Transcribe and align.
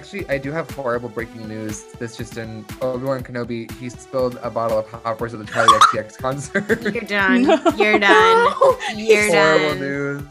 actually 0.00 0.26
I 0.30 0.38
do 0.38 0.50
have 0.50 0.70
horrible 0.70 1.10
breaking 1.10 1.46
news. 1.46 1.82
This 1.98 2.16
just 2.16 2.38
in 2.38 2.64
Obi 2.80 3.04
Wan 3.04 3.22
Kenobi. 3.22 3.70
He 3.72 3.90
spilled 3.90 4.38
a 4.42 4.48
bottle 4.48 4.78
of 4.78 4.90
poppers 4.90 5.34
at 5.34 5.40
the 5.40 5.44
Charli 5.44 5.78
XCX 5.78 6.16
concert. 6.24 6.82
You're 6.82 7.02
done. 7.02 7.42
You're 7.76 7.98
done. 7.98 8.54
You're 8.96 9.26
horrible 9.26 9.68
done. 9.68 9.68
Horrible 9.68 9.80
news. 9.80 10.22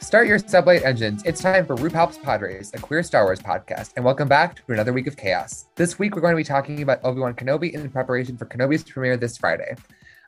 Start 0.00 0.26
your 0.26 0.38
sublight 0.38 0.84
engines. 0.84 1.22
It's 1.24 1.40
time 1.40 1.64
for 1.64 1.76
RuPaul's 1.76 2.18
Padres, 2.18 2.72
a 2.74 2.78
queer 2.78 3.02
Star 3.02 3.24
Wars 3.24 3.40
podcast, 3.40 3.92
and 3.96 4.04
welcome 4.04 4.28
back 4.28 4.56
to 4.56 4.72
another 4.74 4.92
week 4.92 5.06
of 5.06 5.16
chaos. 5.16 5.64
This 5.76 5.98
week 5.98 6.14
we're 6.14 6.20
going 6.20 6.34
to 6.34 6.36
be 6.36 6.44
talking 6.44 6.82
about 6.82 7.02
Obi 7.04 7.20
Wan 7.20 7.32
Kenobi 7.32 7.72
in 7.72 7.88
preparation 7.90 8.36
for 8.36 8.44
Kenobi's 8.44 8.84
premiere 8.84 9.16
this 9.16 9.38
Friday. 9.38 9.76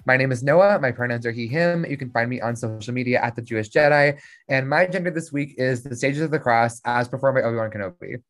My 0.07 0.17
name 0.17 0.33
is 0.33 0.43
Noah. 0.43 0.79
My 0.81 0.93
pronouns 0.93 1.27
are 1.27 1.33
he, 1.33 1.47
him. 1.47 1.85
You 1.89 1.97
can 1.97 2.11
find 2.11 2.29
me 2.31 2.41
on 2.41 2.57
social 2.57 2.95
media 2.95 3.21
at 3.23 3.37
the 3.37 3.43
Jewish 3.43 3.71
Jedi. 3.71 4.19
And 4.49 4.69
my 4.69 4.87
gender 4.87 5.11
this 5.11 5.33
week 5.33 5.55
is 5.59 5.83
the 5.83 5.95
Stages 5.95 6.23
of 6.23 6.31
the 6.31 6.39
Cross 6.39 6.81
as 6.85 7.09
performed 7.09 7.37
by 7.37 7.43
Obi 7.43 7.57
Wan 7.57 7.71
Kenobi. 7.71 8.23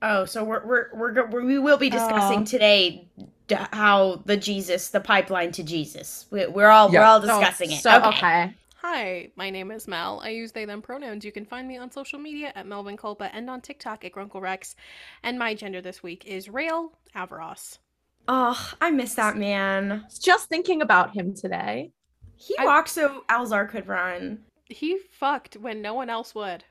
Oh, 0.00 0.24
so 0.24 0.44
we're 0.44 0.64
we're 0.64 0.86
we're 0.94 1.12
go- 1.12 1.26
we 1.26 1.58
will 1.58 1.76
be 1.76 1.90
discussing 1.90 2.40
Oh. 2.40 2.44
today 2.44 3.08
how 3.72 4.22
the 4.26 4.36
Jesus, 4.36 4.90
the 4.90 5.00
pipeline 5.00 5.50
to 5.52 5.64
Jesus. 5.64 6.26
We, 6.30 6.46
we're 6.46 6.68
all 6.68 6.88
we're 6.90 7.02
all 7.02 7.18
oh, 7.18 7.26
discussing 7.26 7.72
it. 7.72 7.80
So 7.80 8.00
okay. 8.04 8.54
Hi, 8.76 9.30
my 9.34 9.50
name 9.50 9.72
is 9.72 9.88
Mel. 9.88 10.20
I 10.22 10.28
use 10.28 10.52
they 10.52 10.64
them 10.64 10.82
pronouns. 10.82 11.24
You 11.24 11.32
can 11.32 11.44
find 11.44 11.66
me 11.66 11.78
on 11.78 11.90
social 11.90 12.20
media 12.20 12.52
at 12.54 12.64
Melvin 12.64 12.96
Culpa 12.96 13.34
and 13.34 13.50
on 13.50 13.60
TikTok 13.60 14.04
at 14.04 14.12
Grunkle 14.12 14.40
Rex. 14.40 14.76
And 15.24 15.36
my 15.36 15.52
gender 15.52 15.80
this 15.80 16.00
week 16.00 16.26
is 16.26 16.48
Rael 16.48 16.92
Averross. 17.16 17.78
Oh, 18.28 18.72
I 18.80 18.90
miss 18.90 19.14
that 19.14 19.36
man. 19.36 20.04
Just 20.20 20.48
thinking 20.48 20.82
about 20.82 21.14
him 21.14 21.34
today. 21.34 21.92
He 22.36 22.54
I- 22.58 22.64
walked 22.64 22.90
so 22.90 23.24
Elzar 23.30 23.68
could 23.68 23.88
run. 23.88 24.40
He 24.66 24.98
fucked 25.12 25.56
when 25.56 25.80
no 25.80 25.94
one 25.94 26.10
else 26.10 26.34
would. 26.34 26.62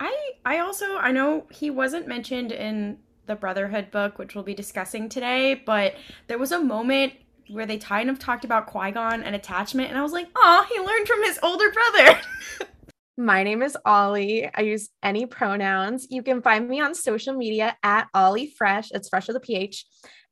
I 0.00 0.32
I 0.44 0.58
also 0.58 0.96
I 0.96 1.12
know 1.12 1.46
he 1.50 1.70
wasn't 1.70 2.08
mentioned 2.08 2.52
in 2.52 2.98
the 3.26 3.36
Brotherhood 3.36 3.90
book, 3.90 4.18
which 4.18 4.34
we'll 4.34 4.44
be 4.44 4.54
discussing 4.54 5.08
today, 5.08 5.54
but 5.64 5.94
there 6.26 6.38
was 6.38 6.52
a 6.52 6.58
moment 6.62 7.14
where 7.48 7.66
they 7.66 7.78
kind 7.78 8.10
of 8.10 8.18
talked 8.18 8.44
about 8.44 8.66
Qui 8.66 8.90
Gon 8.90 9.22
and 9.22 9.34
attachment, 9.34 9.88
and 9.88 9.98
I 9.98 10.02
was 10.02 10.12
like, 10.12 10.28
oh, 10.34 10.66
he 10.68 10.80
learned 10.80 11.06
from 11.06 11.22
his 11.22 11.38
older 11.42 11.70
brother. 11.70 12.20
My 13.16 13.42
name 13.44 13.62
is 13.62 13.78
Ollie. 13.86 14.50
I 14.54 14.60
use 14.62 14.90
any 15.02 15.24
pronouns. 15.24 16.08
You 16.10 16.22
can 16.22 16.42
find 16.42 16.68
me 16.68 16.80
on 16.80 16.94
social 16.94 17.34
media 17.34 17.76
at 17.82 18.08
Ollie 18.12 18.52
Fresh. 18.58 18.90
It's 18.92 19.08
fresh 19.08 19.28
with 19.28 19.36
a 19.36 19.40
PH. 19.40 19.86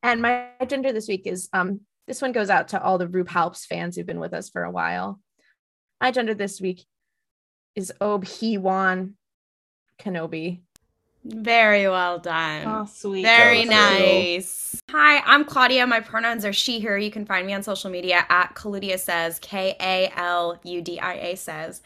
And 0.05 0.21
my 0.21 0.51
gender 0.69 0.93
this 0.93 1.09
week 1.09 1.27
is 1.27 1.49
um 1.55 1.81
this 2.07 2.21
one 2.21 2.33
goes 2.33 2.51
out 2.51 2.69
to 2.69 2.83
all 2.83 2.99
the 2.99 3.09
Rube 3.09 3.31
Halps 3.31 3.65
fans 3.65 3.97
who've 3.97 4.07
been 4.07 4.21
with 4.21 4.35
us 4.35 4.51
for 4.51 4.63
a 4.63 4.71
while. 4.71 5.19
My 6.01 6.11
gender 6.11 6.35
this 6.35 6.61
week 6.61 6.85
is 7.75 7.91
Obi-Wan 7.99 9.15
Kenobi. 9.99 10.61
Very 11.25 11.89
well 11.89 12.19
done. 12.19 12.67
Oh, 12.67 12.85
sweet. 12.85 13.23
Very 13.23 13.65
That 13.65 13.99
cool. 13.99 14.07
nice. 14.07 14.83
Hi, 14.91 15.23
I'm 15.25 15.47
Claudia. 15.47 15.87
My 15.87 16.01
pronouns 16.01 16.45
are 16.45 16.53
she, 16.53 16.81
her. 16.81 16.99
You 16.99 17.11
can 17.11 17.25
find 17.25 17.47
me 17.47 17.55
on 17.55 17.63
social 17.63 17.91
media 17.91 18.27
at 18.29 18.55
Kaludia 18.55 18.99
Says, 18.99 19.39
K 19.39 19.75
A 19.81 20.13
L 20.15 20.61
U 20.63 20.83
D 20.83 21.01
I 21.01 21.15
A 21.15 21.37
Says. 21.39 21.81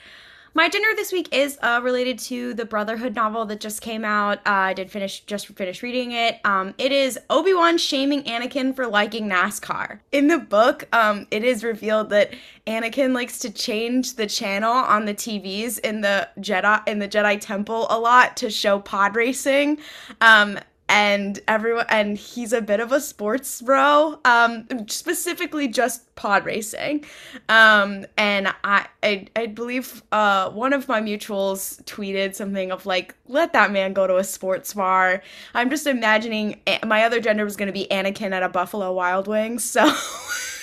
My 0.54 0.68
gender 0.68 0.88
this 0.96 1.12
week 1.12 1.28
is 1.30 1.58
uh, 1.62 1.80
related 1.82 2.18
to 2.20 2.54
the 2.54 2.64
Brotherhood 2.64 3.14
novel 3.14 3.44
that 3.46 3.60
just 3.60 3.82
came 3.82 4.04
out. 4.04 4.38
Uh, 4.38 4.68
I 4.68 4.74
did 4.74 4.90
finish, 4.90 5.20
just 5.20 5.46
finished 5.48 5.82
reading 5.82 6.12
it. 6.12 6.40
Um, 6.44 6.74
it 6.78 6.90
is 6.90 7.18
Obi 7.28 7.52
Wan 7.52 7.76
shaming 7.76 8.22
Anakin 8.24 8.74
for 8.74 8.86
liking 8.86 9.28
NASCAR. 9.28 10.00
In 10.10 10.28
the 10.28 10.38
book, 10.38 10.88
um, 10.92 11.26
it 11.30 11.44
is 11.44 11.62
revealed 11.62 12.10
that 12.10 12.32
Anakin 12.66 13.12
likes 13.12 13.38
to 13.40 13.50
change 13.50 14.14
the 14.14 14.26
channel 14.26 14.72
on 14.72 15.04
the 15.04 15.14
TVs 15.14 15.80
in 15.80 16.00
the 16.00 16.28
Jedi 16.38 16.86
in 16.88 16.98
the 16.98 17.08
Jedi 17.08 17.38
Temple 17.40 17.86
a 17.90 17.98
lot 17.98 18.36
to 18.38 18.50
show 18.50 18.78
pod 18.80 19.16
racing. 19.16 19.78
Um, 20.20 20.58
and 20.88 21.40
everyone 21.46 21.84
and 21.88 22.16
he's 22.16 22.52
a 22.52 22.62
bit 22.62 22.80
of 22.80 22.92
a 22.92 23.00
sports 23.00 23.60
bro 23.60 24.18
um 24.24 24.66
specifically 24.88 25.68
just 25.68 26.14
pod 26.14 26.44
racing. 26.44 27.04
Um 27.48 28.06
and 28.16 28.48
i 28.64 28.86
i, 29.02 29.26
I 29.36 29.46
believe 29.46 30.02
uh 30.12 30.50
one 30.50 30.72
of 30.72 30.88
my 30.88 31.00
mutuals 31.00 31.82
tweeted 31.84 32.34
something 32.34 32.72
of 32.72 32.86
like 32.86 33.14
let 33.26 33.52
that 33.52 33.70
man 33.70 33.92
go 33.92 34.06
to 34.06 34.16
a 34.16 34.24
sports 34.24 34.74
bar. 34.74 35.22
I'm 35.54 35.70
just 35.70 35.86
imagining 35.86 36.60
A- 36.66 36.80
my 36.86 37.04
other 37.04 37.20
gender 37.20 37.44
was 37.44 37.56
going 37.56 37.68
to 37.68 37.72
be 37.72 37.86
anakin 37.90 38.32
at 38.32 38.42
a 38.42 38.48
buffalo 38.48 38.92
wild 38.92 39.28
wings 39.28 39.64
so 39.64 39.84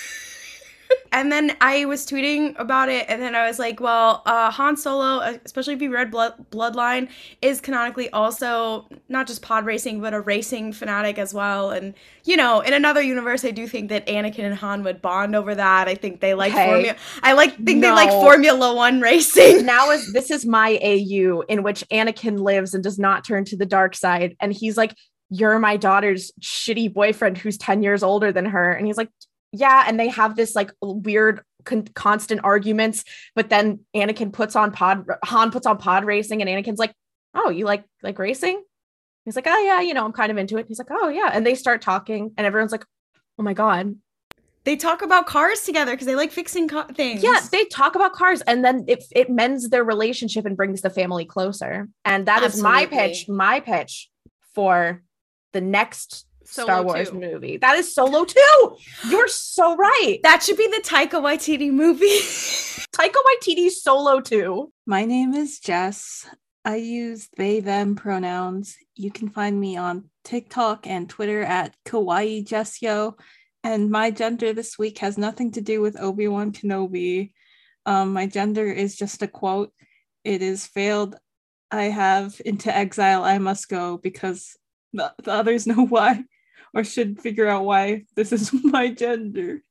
And 1.16 1.32
then 1.32 1.56
I 1.62 1.86
was 1.86 2.06
tweeting 2.06 2.54
about 2.58 2.90
it, 2.90 3.06
and 3.08 3.22
then 3.22 3.34
I 3.34 3.46
was 3.48 3.58
like, 3.58 3.80
well, 3.80 4.22
uh, 4.26 4.50
Han 4.50 4.76
Solo, 4.76 5.20
uh, 5.22 5.38
especially 5.46 5.72
if 5.72 5.80
you 5.80 5.90
read 5.90 6.10
Blood- 6.10 6.50
Bloodline, 6.50 7.08
is 7.40 7.58
canonically 7.62 8.10
also 8.10 8.86
not 9.08 9.26
just 9.26 9.40
pod 9.40 9.64
racing, 9.64 10.02
but 10.02 10.12
a 10.12 10.20
racing 10.20 10.74
fanatic 10.74 11.18
as 11.18 11.32
well. 11.32 11.70
And, 11.70 11.94
you 12.24 12.36
know, 12.36 12.60
in 12.60 12.74
another 12.74 13.00
universe, 13.00 13.46
I 13.46 13.50
do 13.50 13.66
think 13.66 13.88
that 13.88 14.06
Anakin 14.06 14.40
and 14.40 14.54
Han 14.56 14.84
would 14.84 15.00
bond 15.00 15.34
over 15.34 15.54
that. 15.54 15.88
I 15.88 15.94
think 15.94 16.20
they 16.20 16.34
like 16.34 16.52
Okay. 16.52 16.66
Formula. 16.66 16.96
I 17.22 17.32
like 17.32 17.56
think 17.64 17.80
they 17.80 17.90
like 17.90 18.10
Formula 18.10 18.74
One 18.74 19.00
racing. 19.00 19.64
now 19.64 19.90
is 19.92 20.12
this 20.12 20.30
is 20.30 20.44
my 20.44 20.78
AU 20.82 21.40
in 21.48 21.62
which 21.62 21.82
Anakin 21.90 22.38
lives 22.40 22.74
and 22.74 22.84
does 22.84 22.98
not 22.98 23.24
turn 23.26 23.46
to 23.46 23.56
the 23.56 23.64
dark 23.64 23.96
side. 23.96 24.36
And 24.38 24.52
he's 24.52 24.76
like, 24.76 24.94
You're 25.30 25.58
my 25.58 25.78
daughter's 25.78 26.30
shitty 26.42 26.92
boyfriend 26.92 27.38
who's 27.38 27.56
10 27.56 27.82
years 27.82 28.02
older 28.02 28.32
than 28.32 28.44
her. 28.44 28.70
And 28.72 28.86
he's 28.86 28.98
like, 28.98 29.08
Yeah. 29.52 29.84
And 29.86 29.98
they 29.98 30.08
have 30.08 30.36
this 30.36 30.54
like 30.54 30.70
weird 30.82 31.42
con- 31.64 31.88
constant 31.94 32.40
arguments. 32.44 33.04
But 33.34 33.48
then 33.50 33.80
Anakin 33.94 34.32
puts 34.32 34.56
on 34.56 34.72
pod 34.72 35.06
Han 35.24 35.50
puts 35.50 35.66
on 35.66 35.78
pod 35.78 36.04
racing 36.04 36.42
and 36.42 36.48
Anakin's 36.50 36.78
like, 36.78 36.92
Oh, 37.34 37.50
you 37.50 37.64
like 37.64 37.84
like 38.02 38.18
racing? 38.18 38.62
He's 39.24 39.36
like, 39.36 39.46
Oh 39.48 39.58
yeah, 39.64 39.80
you 39.80 39.94
know, 39.94 40.04
I'm 40.04 40.12
kind 40.12 40.30
of 40.30 40.38
into 40.38 40.56
it. 40.58 40.66
He's 40.68 40.78
like, 40.78 40.88
Oh 40.90 41.08
yeah. 41.08 41.30
And 41.32 41.46
they 41.46 41.54
start 41.54 41.82
talking, 41.82 42.32
and 42.36 42.46
everyone's 42.46 42.72
like, 42.72 42.84
Oh 43.38 43.42
my 43.42 43.52
god, 43.54 43.94
They 44.64 44.76
talk 44.76 45.02
about 45.02 45.26
cars 45.26 45.62
together 45.62 45.92
because 45.92 46.06
they 46.06 46.14
like 46.16 46.32
fixing 46.32 46.68
co- 46.68 46.84
things. 46.94 47.22
yeah, 47.22 47.40
they 47.52 47.64
talk 47.66 47.94
about 47.94 48.12
cars 48.14 48.40
and 48.42 48.64
then 48.64 48.84
it, 48.88 49.04
it 49.12 49.28
mends 49.30 49.68
their 49.68 49.84
relationship 49.84 50.44
and 50.46 50.56
brings 50.56 50.80
the 50.80 50.90
family 50.90 51.24
closer. 51.24 51.88
And 52.04 52.26
that 52.26 52.42
is 52.42 52.60
my 52.62 52.86
pitch, 52.86 53.28
my 53.28 53.60
pitch 53.60 54.10
for 54.54 55.02
the 55.52 55.60
next 55.60 56.26
Solo 56.46 56.66
Star 56.66 56.84
Wars 56.84 57.10
2. 57.10 57.18
movie. 57.18 57.56
That 57.56 57.76
is 57.76 57.94
Solo 57.94 58.24
2. 58.24 58.76
You're 59.08 59.28
so 59.28 59.76
right. 59.76 60.18
that 60.22 60.42
should 60.42 60.56
be 60.56 60.68
the 60.68 60.82
Taika 60.84 61.20
Waititi 61.20 61.70
movie. 61.70 62.06
Taika 62.96 63.16
Waititi's 63.16 63.82
Solo 63.82 64.20
2. 64.20 64.72
My 64.86 65.04
name 65.04 65.34
is 65.34 65.58
Jess. 65.58 66.26
I 66.64 66.76
use 66.76 67.28
they 67.36 67.60
them 67.60 67.94
pronouns. 67.94 68.76
You 68.94 69.10
can 69.10 69.28
find 69.28 69.58
me 69.58 69.76
on 69.76 70.10
TikTok 70.24 70.86
and 70.86 71.08
Twitter 71.08 71.42
at 71.42 71.76
Kawaii 71.84 72.44
Jessio. 72.44 73.18
And 73.62 73.90
my 73.90 74.10
gender 74.10 74.52
this 74.52 74.78
week 74.78 74.98
has 74.98 75.18
nothing 75.18 75.52
to 75.52 75.60
do 75.60 75.80
with 75.80 76.00
Obi-Wan 76.00 76.52
Kenobi. 76.52 77.32
Um, 77.84 78.12
my 78.12 78.26
gender 78.26 78.66
is 78.66 78.96
just 78.96 79.22
a 79.22 79.28
quote. 79.28 79.72
It 80.24 80.42
is 80.42 80.66
failed. 80.66 81.16
I 81.70 81.84
have 81.84 82.40
into 82.44 82.74
exile. 82.74 83.24
I 83.24 83.38
must 83.38 83.68
go 83.68 83.98
because 83.98 84.56
the, 84.92 85.12
the 85.22 85.32
others 85.32 85.66
know 85.68 85.86
why 85.86 86.24
or 86.76 86.84
should 86.84 87.18
figure 87.18 87.48
out 87.48 87.64
why 87.64 88.04
this 88.14 88.32
is 88.32 88.52
my 88.64 88.90
gender. 88.90 89.62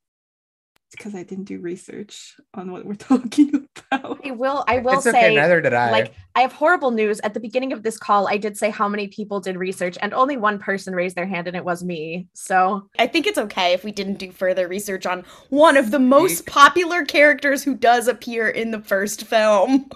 It's 0.87 0.95
because 0.97 1.13
I 1.13 1.21
didn't 1.21 1.45
do 1.45 1.59
research 1.59 2.35
on 2.55 2.71
what 2.71 2.83
we're 2.83 2.95
talking 2.95 3.67
about. 3.91 4.25
I 4.25 4.31
will 4.31 4.65
I 4.67 4.79
will 4.79 4.97
it's 4.97 5.05
okay, 5.05 5.21
say 5.21 5.35
neither 5.35 5.61
did 5.61 5.73
I. 5.73 5.91
like 5.91 6.13
I 6.33 6.41
have 6.41 6.51
horrible 6.51 6.89
news. 6.89 7.19
At 7.19 7.35
the 7.35 7.39
beginning 7.39 7.73
of 7.73 7.83
this 7.83 7.97
call, 7.97 8.27
I 8.27 8.37
did 8.37 8.57
say 8.57 8.71
how 8.71 8.89
many 8.89 9.07
people 9.07 9.39
did 9.39 9.55
research 9.55 9.99
and 10.01 10.15
only 10.15 10.35
one 10.35 10.57
person 10.57 10.95
raised 10.95 11.15
their 11.15 11.27
hand 11.27 11.47
and 11.47 11.55
it 11.55 11.63
was 11.63 11.83
me. 11.83 12.27
So 12.33 12.89
I 12.97 13.05
think 13.05 13.27
it's 13.27 13.37
okay 13.37 13.73
if 13.73 13.83
we 13.83 13.91
didn't 13.91 14.17
do 14.17 14.31
further 14.31 14.67
research 14.67 15.05
on 15.05 15.25
one 15.49 15.77
of 15.77 15.91
the 15.91 15.99
most 15.99 16.47
popular 16.47 17.05
characters 17.05 17.63
who 17.63 17.75
does 17.75 18.07
appear 18.07 18.49
in 18.49 18.71
the 18.71 18.81
first 18.81 19.25
film. 19.25 19.89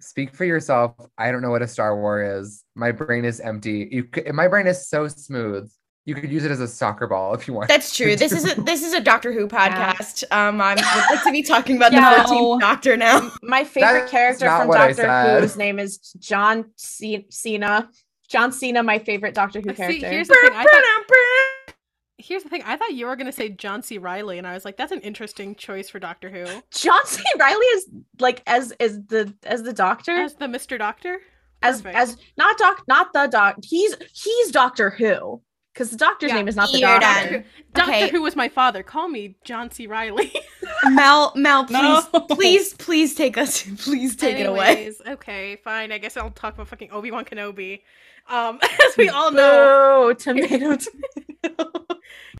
Speak 0.00 0.34
for 0.34 0.44
yourself. 0.46 0.94
I 1.18 1.30
don't 1.30 1.42
know 1.42 1.50
what 1.50 1.62
a 1.62 1.68
Star 1.68 1.98
War 1.98 2.22
is. 2.38 2.64
My 2.74 2.90
brain 2.90 3.24
is 3.26 3.40
empty. 3.40 3.88
You, 3.90 4.08
c- 4.14 4.30
my 4.32 4.48
brain 4.48 4.66
is 4.66 4.88
so 4.88 5.08
smooth. 5.08 5.70
You 6.06 6.14
could 6.14 6.30
use 6.30 6.44
it 6.44 6.50
as 6.50 6.60
a 6.60 6.68
soccer 6.68 7.06
ball 7.06 7.32
if 7.34 7.48
you 7.48 7.54
want. 7.54 7.68
That's 7.68 7.96
true. 7.96 8.14
This 8.14 8.32
is 8.32 8.44
a 8.44 8.60
this 8.62 8.82
is 8.82 8.92
a 8.92 9.00
Doctor 9.00 9.32
Who 9.32 9.48
podcast. 9.48 10.24
Um, 10.30 10.60
I 10.60 10.74
would 10.74 10.84
like 11.16 11.22
to 11.24 11.32
be 11.32 11.42
talking 11.54 11.76
about 11.76 11.92
Yeah. 11.92 12.22
the 12.24 12.28
14th 12.28 12.60
Doctor 12.60 12.96
now. 12.96 13.30
my 13.42 13.64
favorite 13.64 14.00
That's 14.00 14.10
character 14.10 14.46
from 14.46 14.70
Doctor 14.70 14.94
said. 14.94 15.40
Whose 15.40 15.56
name 15.56 15.78
is 15.78 15.98
John 16.18 16.66
C- 16.76 17.26
Cena. 17.30 17.88
John 18.28 18.52
Cena, 18.52 18.82
my 18.82 18.98
favorite 18.98 19.34
Doctor 19.34 19.60
Who 19.60 19.70
See, 19.70 19.74
character. 19.76 20.10
here's 20.10 20.28
the 20.28 20.34
thing. 20.42 20.52
I 20.54 20.64
thought, 20.64 21.74
here's 22.18 22.42
the 22.42 22.48
thing. 22.48 22.62
I 22.64 22.76
thought 22.76 22.92
you 22.94 23.06
were 23.06 23.16
gonna 23.16 23.32
say 23.32 23.48
John 23.50 23.82
C. 23.82 23.98
Reilly, 23.98 24.38
and 24.38 24.46
I 24.46 24.54
was 24.54 24.64
like, 24.64 24.76
that's 24.76 24.92
an 24.92 25.00
interesting 25.00 25.54
choice 25.54 25.88
for 25.88 25.98
Doctor 25.98 26.28
Who 26.30 26.44
John 26.70 27.04
C. 27.06 27.22
Reilly 27.38 27.66
is 27.66 27.86
like 28.20 28.42
as 28.46 28.72
as 28.72 29.00
the 29.06 29.32
as 29.44 29.62
the 29.62 29.72
Doctor 29.72 30.12
as 30.12 30.34
the 30.34 30.48
Mister 30.48 30.76
Doctor. 30.78 31.20
as 31.62 31.84
as 31.86 32.16
not 32.36 32.58
doc 32.58 32.82
not 32.88 33.12
the 33.14 33.26
doc. 33.26 33.56
He's 33.62 33.94
he's 34.12 34.50
Doctor 34.50 34.90
Who 34.90 35.40
because 35.74 35.90
the 35.90 35.96
Doctor's 35.96 36.30
Yeah, 36.30 36.36
name 36.36 36.48
is 36.48 36.54
not 36.56 36.70
the 36.72 36.80
Doctor. 36.80 37.30
done. 37.30 37.44
Doctor 37.74 37.90
Okay. 37.92 38.08
Who 38.10 38.22
was 38.22 38.36
my 38.36 38.48
father. 38.48 38.82
Call 38.84 39.08
me 39.08 39.34
John 39.44 39.70
C. 39.72 39.86
Reilly. 39.88 40.32
Mel, 40.90 41.32
Mel, 41.34 41.64
please, 41.64 42.06
No. 42.12 42.20
please, 42.30 42.74
please 42.74 43.14
take 43.14 43.36
us. 43.36 43.62
Please 43.84 44.14
take 44.16 44.38
it 44.38 44.46
away. 44.46 44.92
Okay, 45.06 45.56
fine. 45.56 45.90
I 45.92 45.98
guess 45.98 46.16
I'll 46.16 46.30
talk 46.30 46.54
about 46.54 46.68
fucking 46.68 46.90
Obi 46.92 47.10
Wan 47.10 47.24
Kenobi. 47.24 47.80
Um, 48.28 48.58
as 48.62 48.96
we 48.96 49.08
all 49.08 49.30
know, 49.32 50.06
No, 50.08 50.12
tomato, 50.14 50.76
tomato. 50.76 51.86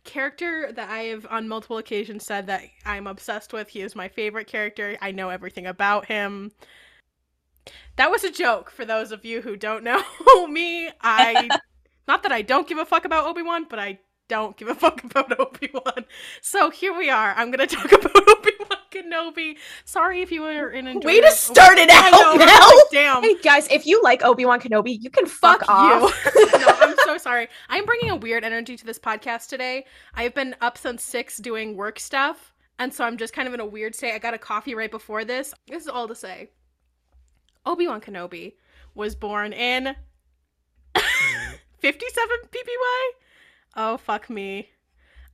character 0.04 0.70
that 0.72 0.88
I 0.88 1.00
have 1.04 1.26
on 1.28 1.48
multiple 1.48 1.78
occasions 1.78 2.25
said 2.25 2.46
that 2.46 2.62
I'm 2.87 3.06
obsessed 3.06 3.52
with. 3.52 3.69
He 3.69 3.80
is 3.82 3.94
my 3.96 4.08
favorite 4.08 4.46
character. 4.46 4.96
I 5.02 5.10
know 5.10 5.28
everything 5.30 5.66
about 5.66 6.06
him. 6.06 6.52
That 7.96 8.10
was 8.10 8.25
a 8.25 8.30
joke 8.30 8.70
for 8.70 8.84
those 8.84 9.10
of 9.12 9.25
you 9.25 9.40
who 9.42 9.56
don't 9.56 9.82
know 9.84 10.02
me. 10.46 10.90
I 11.00 11.48
not 12.08 12.22
that 12.22 12.32
I 12.32 12.42
don't 12.42 12.68
give 12.68 12.78
a 12.78 12.84
fuck 12.84 13.04
about 13.04 13.26
Obi-Wan, 13.26 13.66
but 13.68 13.78
I 13.78 13.98
don't 14.28 14.56
give 14.56 14.68
a 14.68 14.74
fuck 14.84 15.02
about 15.04 15.38
Obi-Wan. 15.38 16.04
So 16.40 16.70
here 16.70 16.96
we 16.96 17.10
are. 17.10 17.34
I'm 17.36 17.50
going 17.50 17.66
to 17.66 17.74
talk 17.76 17.92
about 17.92 18.28
Obi-Wan 18.28 18.78
Kenobi. 18.90 19.56
Sorry 19.84 20.22
if 20.22 20.30
you 20.30 20.42
were 20.42 20.70
in 20.70 20.86
enjoyment. 20.86 21.04
Way 21.04 21.20
to 21.20 21.30
start 21.32 21.78
it 21.78 21.90
out, 21.90 22.12
know, 22.12 22.36
Mel. 22.36 22.46
like, 22.46 22.84
Damn. 22.92 23.22
Hey 23.22 23.36
guys, 23.42 23.66
if 23.70 23.86
you 23.86 24.00
like 24.02 24.22
Obi 24.24 24.44
Wan 24.46 24.60
Kenobi, 24.60 24.96
you 25.00 25.10
can 25.10 25.26
fuck, 25.26 25.60
Fuck 25.60 25.68
off. 25.68 26.24
you. 26.34 26.46
no, 26.58 26.66
I'm 26.68 26.94
so 27.04 27.18
sorry. 27.18 27.48
I'm 27.68 27.84
bringing 27.84 28.10
a 28.10 28.16
weird 28.16 28.44
energy 28.44 28.76
to 28.76 28.84
this 28.86 28.98
podcast 28.98 29.48
today. 29.48 29.84
I've 30.14 30.34
been 30.34 30.54
up 30.60 30.78
since 30.78 31.02
six 31.02 31.38
doing 31.38 31.76
work 31.76 31.98
stuff, 31.98 32.54
and 32.78 32.94
so 32.94 33.04
I'm 33.04 33.16
just 33.18 33.32
kind 33.34 33.48
of 33.48 33.54
in 33.54 33.58
a 33.60 33.66
weird 33.66 33.94
state. 33.96 34.14
I 34.14 34.18
got 34.18 34.32
a 34.32 34.38
coffee 34.38 34.76
right 34.76 34.90
before 34.90 35.24
this. 35.24 35.52
This 35.66 35.82
is 35.82 35.88
all 35.88 36.06
to 36.06 36.14
say 36.14 36.50
Obi 37.66 37.88
Wan 37.88 38.00
Kenobi 38.00 38.54
was 38.94 39.16
born 39.16 39.52
in 39.52 39.96
57 41.84 42.36
PPY? 42.50 43.02
Oh, 43.76 43.98
fuck 43.98 44.31
me. 44.31 44.70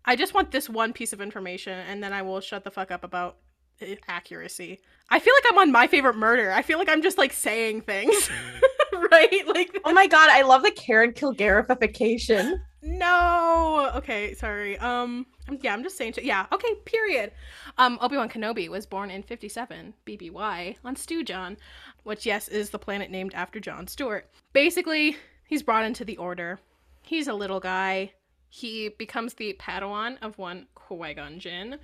I 0.04 0.16
just 0.16 0.34
want 0.34 0.50
this 0.50 0.68
one 0.68 0.92
piece 0.92 1.12
of 1.12 1.20
information, 1.20 1.78
and 1.78 2.02
then 2.02 2.12
I 2.12 2.22
will 2.22 2.40
shut 2.40 2.64
the 2.64 2.72
fuck 2.72 2.90
up 2.90 3.04
about 3.04 3.36
uh, 3.80 3.94
accuracy. 4.08 4.80
I 5.10 5.20
feel 5.20 5.32
like 5.32 5.52
I'm 5.52 5.58
on 5.58 5.70
my 5.70 5.86
favorite 5.86 6.16
murder. 6.16 6.50
I 6.50 6.62
feel 6.62 6.78
like 6.78 6.88
I'm 6.88 7.02
just 7.02 7.18
like 7.18 7.32
saying 7.32 7.82
things, 7.82 8.28
right? 9.12 9.46
Like 9.46 9.78
Oh 9.84 9.92
my 9.92 10.08
god, 10.08 10.28
I 10.30 10.42
love 10.42 10.64
the 10.64 10.72
Karen 10.72 11.12
Kilgarification. 11.12 12.56
no. 12.82 13.92
Okay, 13.94 14.34
sorry. 14.34 14.76
Um, 14.78 15.26
yeah, 15.60 15.72
I'm 15.72 15.84
just 15.84 15.96
saying. 15.96 16.14
shit. 16.14 16.24
Yeah. 16.24 16.46
Okay. 16.50 16.74
Period. 16.84 17.30
Um, 17.78 17.96
Obi 18.00 18.16
Wan 18.16 18.28
Kenobi 18.28 18.68
was 18.68 18.86
born 18.86 19.12
in 19.12 19.22
57 19.22 19.94
BBY 20.04 20.76
on 20.84 20.96
Stewjon, 20.96 21.58
which 22.02 22.26
yes 22.26 22.48
is 22.48 22.70
the 22.70 22.78
planet 22.78 23.08
named 23.08 23.34
after 23.34 23.60
Jon 23.60 23.86
Stewart. 23.86 24.28
Basically, 24.52 25.16
he's 25.50 25.62
brought 25.62 25.84
into 25.84 26.04
the 26.06 26.16
Order. 26.16 26.58
He's 27.02 27.28
a 27.28 27.34
little 27.34 27.60
guy. 27.60 28.12
He 28.48 28.88
becomes 28.88 29.34
the 29.34 29.54
Padawan 29.60 30.16
of 30.22 30.38
one 30.38 30.66
Qui 30.74 31.14
Gon 31.14 31.38
Jinn, 31.38 31.78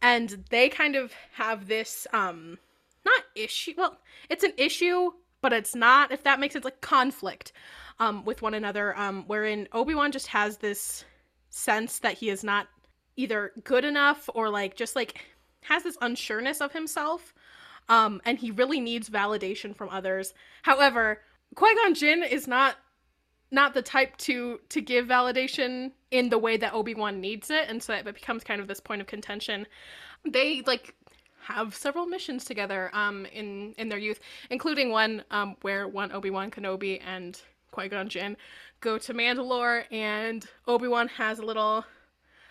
and 0.00 0.44
they 0.50 0.68
kind 0.68 0.94
of 0.94 1.12
have 1.32 1.66
this 1.66 2.06
um, 2.12 2.58
not 3.04 3.22
issue. 3.34 3.74
Well, 3.76 3.98
it's 4.28 4.44
an 4.44 4.52
issue, 4.56 5.10
but 5.40 5.52
it's 5.52 5.74
not. 5.74 6.12
If 6.12 6.22
that 6.22 6.40
makes 6.40 6.52
sense, 6.52 6.64
like 6.64 6.80
conflict 6.80 7.52
um, 7.98 8.24
with 8.24 8.40
one 8.42 8.54
another, 8.54 8.96
um, 8.96 9.24
wherein 9.26 9.68
Obi 9.72 9.94
Wan 9.94 10.12
just 10.12 10.28
has 10.28 10.58
this 10.58 11.04
sense 11.50 11.98
that 11.98 12.14
he 12.14 12.30
is 12.30 12.44
not 12.44 12.68
either 13.16 13.52
good 13.64 13.84
enough 13.84 14.30
or 14.34 14.48
like 14.48 14.76
just 14.76 14.96
like 14.96 15.26
has 15.62 15.82
this 15.82 15.98
unsureness 15.98 16.62
of 16.62 16.72
himself, 16.72 17.34
um, 17.88 18.22
and 18.24 18.38
he 18.38 18.50
really 18.50 18.80
needs 18.80 19.10
validation 19.10 19.76
from 19.76 19.90
others. 19.90 20.32
However, 20.62 21.20
Qui 21.54 21.74
Gon 21.74 21.94
Jinn 21.94 22.22
is 22.22 22.48
not 22.48 22.76
not 23.50 23.74
the 23.74 23.82
type 23.82 24.16
to 24.18 24.60
to 24.68 24.80
give 24.80 25.06
validation 25.06 25.92
in 26.10 26.28
the 26.28 26.38
way 26.38 26.56
that 26.56 26.72
Obi 26.72 26.94
Wan 26.94 27.20
needs 27.20 27.50
it, 27.50 27.68
and 27.68 27.82
so 27.82 27.92
it 27.94 28.04
becomes 28.04 28.44
kind 28.44 28.60
of 28.60 28.68
this 28.68 28.80
point 28.80 29.00
of 29.00 29.06
contention. 29.06 29.66
They 30.24 30.62
like 30.66 30.94
have 31.40 31.74
several 31.74 32.06
missions 32.06 32.44
together 32.44 32.90
um 32.92 33.26
in 33.26 33.74
in 33.78 33.88
their 33.88 33.98
youth 33.98 34.20
including 34.50 34.90
one 34.90 35.24
um 35.30 35.56
where 35.62 35.88
one 35.88 36.12
obi-wan 36.12 36.50
kenobi 36.50 37.00
and 37.04 37.40
qui-gon 37.70 38.08
jinn 38.08 38.36
go 38.80 38.98
to 38.98 39.14
mandalore 39.14 39.84
and 39.90 40.46
obi-wan 40.68 41.08
has 41.08 41.38
a 41.38 41.42
little 41.44 41.84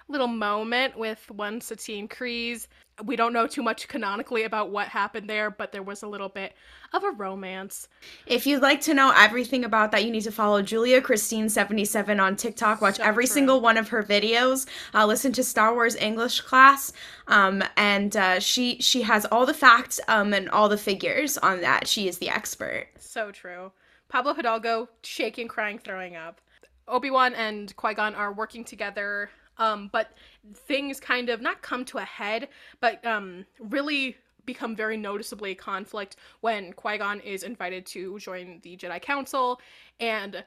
little 0.09 0.27
moment 0.27 0.97
with 0.97 1.29
one 1.31 1.61
satine 1.61 2.07
kryze 2.07 2.67
we 3.05 3.15
don't 3.15 3.33
know 3.33 3.47
too 3.47 3.63
much 3.63 3.87
canonically 3.87 4.43
about 4.43 4.71
what 4.71 4.89
happened 4.89 5.29
there 5.29 5.49
but 5.51 5.71
there 5.71 5.83
was 5.83 6.03
a 6.03 6.07
little 6.07 6.29
bit 6.29 6.53
of 6.93 7.03
a 7.03 7.11
romance 7.11 7.87
If 8.25 8.45
you'd 8.47 8.61
like 8.61 8.81
to 8.81 8.93
know 8.93 9.11
everything 9.15 9.65
about 9.65 9.91
that, 9.91 10.05
you 10.05 10.11
need 10.11 10.23
to 10.23 10.31
follow 10.31 10.61
Julia 10.61 11.01
Christine77 11.01 12.21
on 12.21 12.35
TikTok. 12.35 12.81
Watch 12.81 12.99
So 12.99 13.03
every 13.03 13.25
true. 13.25 13.27
single 13.27 13.61
one 13.61 13.77
of 13.77 13.89
her 13.89 14.03
videos. 14.03 14.67
Uh, 14.93 15.05
listen 15.05 15.31
to 15.33 15.43
Star 15.43 15.73
Wars 15.73 15.95
English 15.95 16.41
class. 16.41 16.93
Um, 17.27 17.63
and 17.77 18.15
uh, 18.15 18.39
she 18.39 18.79
she 18.81 19.01
has 19.03 19.25
all 19.25 19.45
the 19.45 19.53
facts 19.53 19.99
um, 20.07 20.33
and 20.33 20.49
all 20.49 20.69
the 20.69 20.77
figures 20.77 21.37
on 21.39 21.61
that. 21.61 21.87
She 21.87 22.07
is 22.07 22.19
the 22.19 22.29
expert. 22.29 22.87
So 22.97 23.31
true. 23.31 23.71
Pablo 24.09 24.33
Hidalgo 24.33 24.89
shaking, 25.03 25.47
crying, 25.47 25.79
throwing 25.79 26.15
up. 26.15 26.41
Obi 26.87 27.11
Wan 27.11 27.33
and 27.35 27.75
Qui 27.75 27.93
Gon 27.93 28.15
are 28.15 28.33
working 28.33 28.63
together, 28.63 29.29
um, 29.59 29.89
but 29.91 30.13
things 30.53 30.99
kind 30.99 31.29
of 31.29 31.41
not 31.41 31.61
come 31.61 31.85
to 31.85 31.99
a 31.99 32.03
head, 32.03 32.47
but 32.79 33.05
um, 33.05 33.45
really 33.59 34.17
become 34.45 34.75
very 34.75 34.97
noticeably 34.97 35.53
conflict 35.53 36.15
when 36.41 36.73
Qui 36.73 36.97
Gon 36.97 37.19
is 37.19 37.43
invited 37.43 37.85
to 37.87 38.17
join 38.17 38.59
the 38.63 38.75
Jedi 38.75 38.99
Council, 39.01 39.61
and 39.99 40.43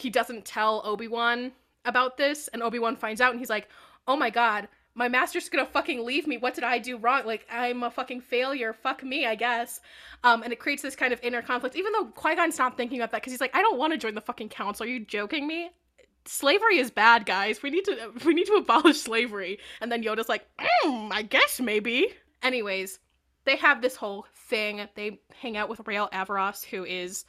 he 0.00 0.08
doesn't 0.08 0.44
tell 0.44 0.80
Obi 0.84 1.08
Wan 1.08 1.52
about 1.84 2.16
this, 2.16 2.48
and 2.48 2.62
Obi 2.62 2.78
Wan 2.78 2.96
finds 2.96 3.20
out, 3.20 3.32
and 3.32 3.38
he's 3.38 3.50
like, 3.50 3.68
"Oh 4.08 4.16
my 4.16 4.30
god." 4.30 4.68
My 4.96 5.08
master's 5.08 5.48
gonna 5.48 5.66
fucking 5.66 6.04
leave 6.04 6.28
me. 6.28 6.36
What 6.36 6.54
did 6.54 6.62
I 6.62 6.78
do 6.78 6.96
wrong? 6.96 7.26
Like, 7.26 7.44
I'm 7.50 7.82
a 7.82 7.90
fucking 7.90 8.20
failure. 8.20 8.72
Fuck 8.72 9.02
me, 9.02 9.26
I 9.26 9.34
guess. 9.34 9.80
Um, 10.22 10.44
and 10.44 10.52
it 10.52 10.60
creates 10.60 10.82
this 10.82 10.94
kind 10.94 11.12
of 11.12 11.18
inner 11.20 11.42
conflict, 11.42 11.74
even 11.74 11.90
though 11.92 12.04
Qui 12.04 12.36
Gon's 12.36 12.56
not 12.56 12.76
thinking 12.76 13.00
about 13.00 13.10
that 13.10 13.20
because 13.20 13.32
he's 13.32 13.40
like, 13.40 13.56
I 13.56 13.60
don't 13.60 13.76
want 13.76 13.92
to 13.92 13.98
join 13.98 14.14
the 14.14 14.20
fucking 14.20 14.50
council. 14.50 14.86
Are 14.86 14.88
you 14.88 15.00
joking 15.00 15.48
me? 15.48 15.70
Slavery 16.26 16.78
is 16.78 16.90
bad, 16.90 17.26
guys. 17.26 17.62
We 17.62 17.70
need 17.70 17.84
to 17.84 18.12
we 18.24 18.34
need 18.34 18.46
to 18.46 18.54
abolish 18.54 19.00
slavery. 19.00 19.58
And 19.80 19.90
then 19.90 20.02
Yoda's 20.02 20.28
like, 20.28 20.46
mm, 20.84 21.12
I 21.12 21.22
guess 21.22 21.60
maybe. 21.60 22.08
Anyways, 22.42 22.98
they 23.44 23.56
have 23.56 23.82
this 23.82 23.96
whole 23.96 24.26
thing. 24.34 24.86
They 24.94 25.20
hang 25.40 25.56
out 25.56 25.68
with 25.68 25.80
Rael 25.86 26.08
Averross, 26.10 26.64
who 26.64 26.84
is 26.84 27.24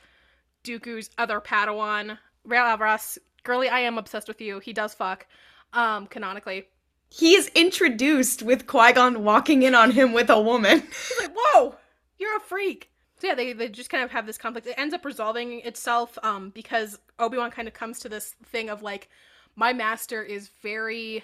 Dooku's 0.63 1.09
other 1.17 1.39
Padawan. 1.39 2.17
Rael 2.43 2.77
Averross, 2.77 3.17
girly, 3.43 3.69
I 3.69 3.79
am 3.79 3.97
obsessed 3.97 4.27
with 4.27 4.41
you. 4.41 4.59
He 4.59 4.73
does 4.73 4.93
fuck, 4.93 5.25
um, 5.73 6.07
canonically. 6.07 6.65
He 7.09 7.35
is 7.35 7.49
introduced 7.55 8.43
with 8.43 8.67
Qui 8.67 8.93
Gon 8.93 9.23
walking 9.23 9.63
in 9.63 9.75
on 9.75 9.91
him 9.91 10.11
with 10.11 10.29
a 10.29 10.41
woman. 10.41 10.81
He's 10.81 11.21
like, 11.21 11.35
whoa, 11.35 11.75
you're 12.17 12.35
a 12.35 12.41
freak. 12.41 12.91
So 13.19 13.27
yeah, 13.27 13.35
they, 13.35 13.53
they 13.53 13.69
just 13.69 13.89
kind 13.89 14.03
of 14.03 14.11
have 14.11 14.25
this 14.25 14.37
conflict. 14.37 14.67
It 14.67 14.75
ends 14.77 14.93
up 14.93 15.05
resolving 15.05 15.61
itself 15.61 16.17
um, 16.21 16.49
because 16.49 16.99
Obi-Wan 17.19 17.51
kind 17.51 17.67
of 17.67 17.73
comes 17.73 17.99
to 17.99 18.09
this 18.09 18.35
thing 18.45 18.69
of 18.69 18.81
like, 18.81 19.09
my 19.55 19.71
master 19.71 20.21
is 20.21 20.49
very 20.61 21.23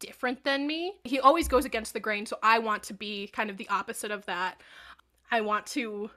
different 0.00 0.42
than 0.42 0.66
me. 0.66 0.94
He 1.04 1.20
always 1.20 1.46
goes 1.46 1.64
against 1.64 1.92
the 1.92 2.00
grain, 2.00 2.26
so 2.26 2.36
I 2.42 2.58
want 2.58 2.82
to 2.84 2.94
be 2.94 3.28
kind 3.28 3.50
of 3.50 3.56
the 3.56 3.68
opposite 3.68 4.10
of 4.10 4.26
that. 4.26 4.60
I 5.30 5.40
want 5.40 5.66
to 5.66 6.10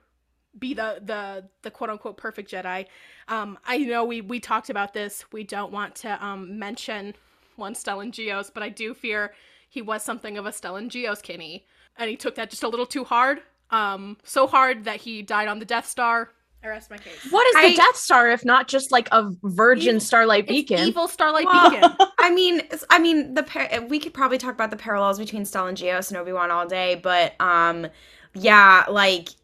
be 0.58 0.74
the 0.74 1.00
the 1.04 1.44
the 1.62 1.70
quote 1.70 1.90
unquote 1.90 2.16
perfect 2.16 2.50
Jedi. 2.50 2.86
Um, 3.28 3.58
I 3.64 3.78
know 3.78 4.04
we 4.04 4.20
we 4.20 4.40
talked 4.40 4.70
about 4.70 4.92
this. 4.92 5.24
We 5.32 5.44
don't 5.44 5.70
want 5.70 5.94
to 5.96 6.24
um, 6.24 6.58
mention 6.58 7.14
one 7.56 7.74
Stellan 7.74 8.10
Gios, 8.10 8.50
but 8.52 8.62
I 8.62 8.68
do 8.68 8.92
fear 8.92 9.34
he 9.68 9.82
was 9.82 10.02
something 10.02 10.36
of 10.36 10.46
a 10.46 10.50
Stellan 10.50 10.88
Gios 10.88 11.22
Kinney, 11.22 11.64
and 11.96 12.10
he 12.10 12.16
took 12.16 12.34
that 12.34 12.50
just 12.50 12.62
a 12.62 12.68
little 12.68 12.86
too 12.86 13.04
hard. 13.04 13.42
Um, 13.70 14.16
so 14.24 14.46
hard 14.46 14.84
that 14.84 14.96
he 15.00 15.22
died 15.22 15.48
on 15.48 15.58
the 15.58 15.64
Death 15.64 15.86
Star. 15.88 16.30
I 16.64 16.68
rest 16.68 16.90
my 16.90 16.98
case. 16.98 17.30
What 17.30 17.46
is 17.48 17.56
I- 17.56 17.70
the 17.70 17.76
Death 17.76 17.96
Star 17.96 18.30
if 18.30 18.44
not 18.44 18.66
just 18.68 18.90
like 18.90 19.08
a 19.12 19.30
virgin 19.44 19.88
Evil- 19.96 20.00
starlight 20.00 20.44
It's 20.44 20.52
beacon? 20.52 20.78
evil 20.88 21.06
Starlight 21.08 21.46
Well, 21.46 21.70
Beacon. 21.70 21.90
I 22.18 22.34
mean, 22.34 22.62
I 22.90 22.98
mean, 22.98 23.34
the 23.34 23.42
par- 23.44 23.68
we 23.88 23.98
could 24.00 24.14
probably 24.14 24.38
talk 24.38 24.52
about 24.54 24.70
the 24.70 24.76
parallels 24.76 25.18
between 25.18 25.42
Stellan 25.42 25.74
Gios 25.74 26.08
and 26.10 26.16
Obi 26.18 26.32
Wan 26.32 26.50
all 26.50 26.66
day, 26.66 26.96
but 26.96 27.40
um, 27.40 27.86
yeah, 28.34 28.84
like 28.88 29.28
it- 29.30 29.36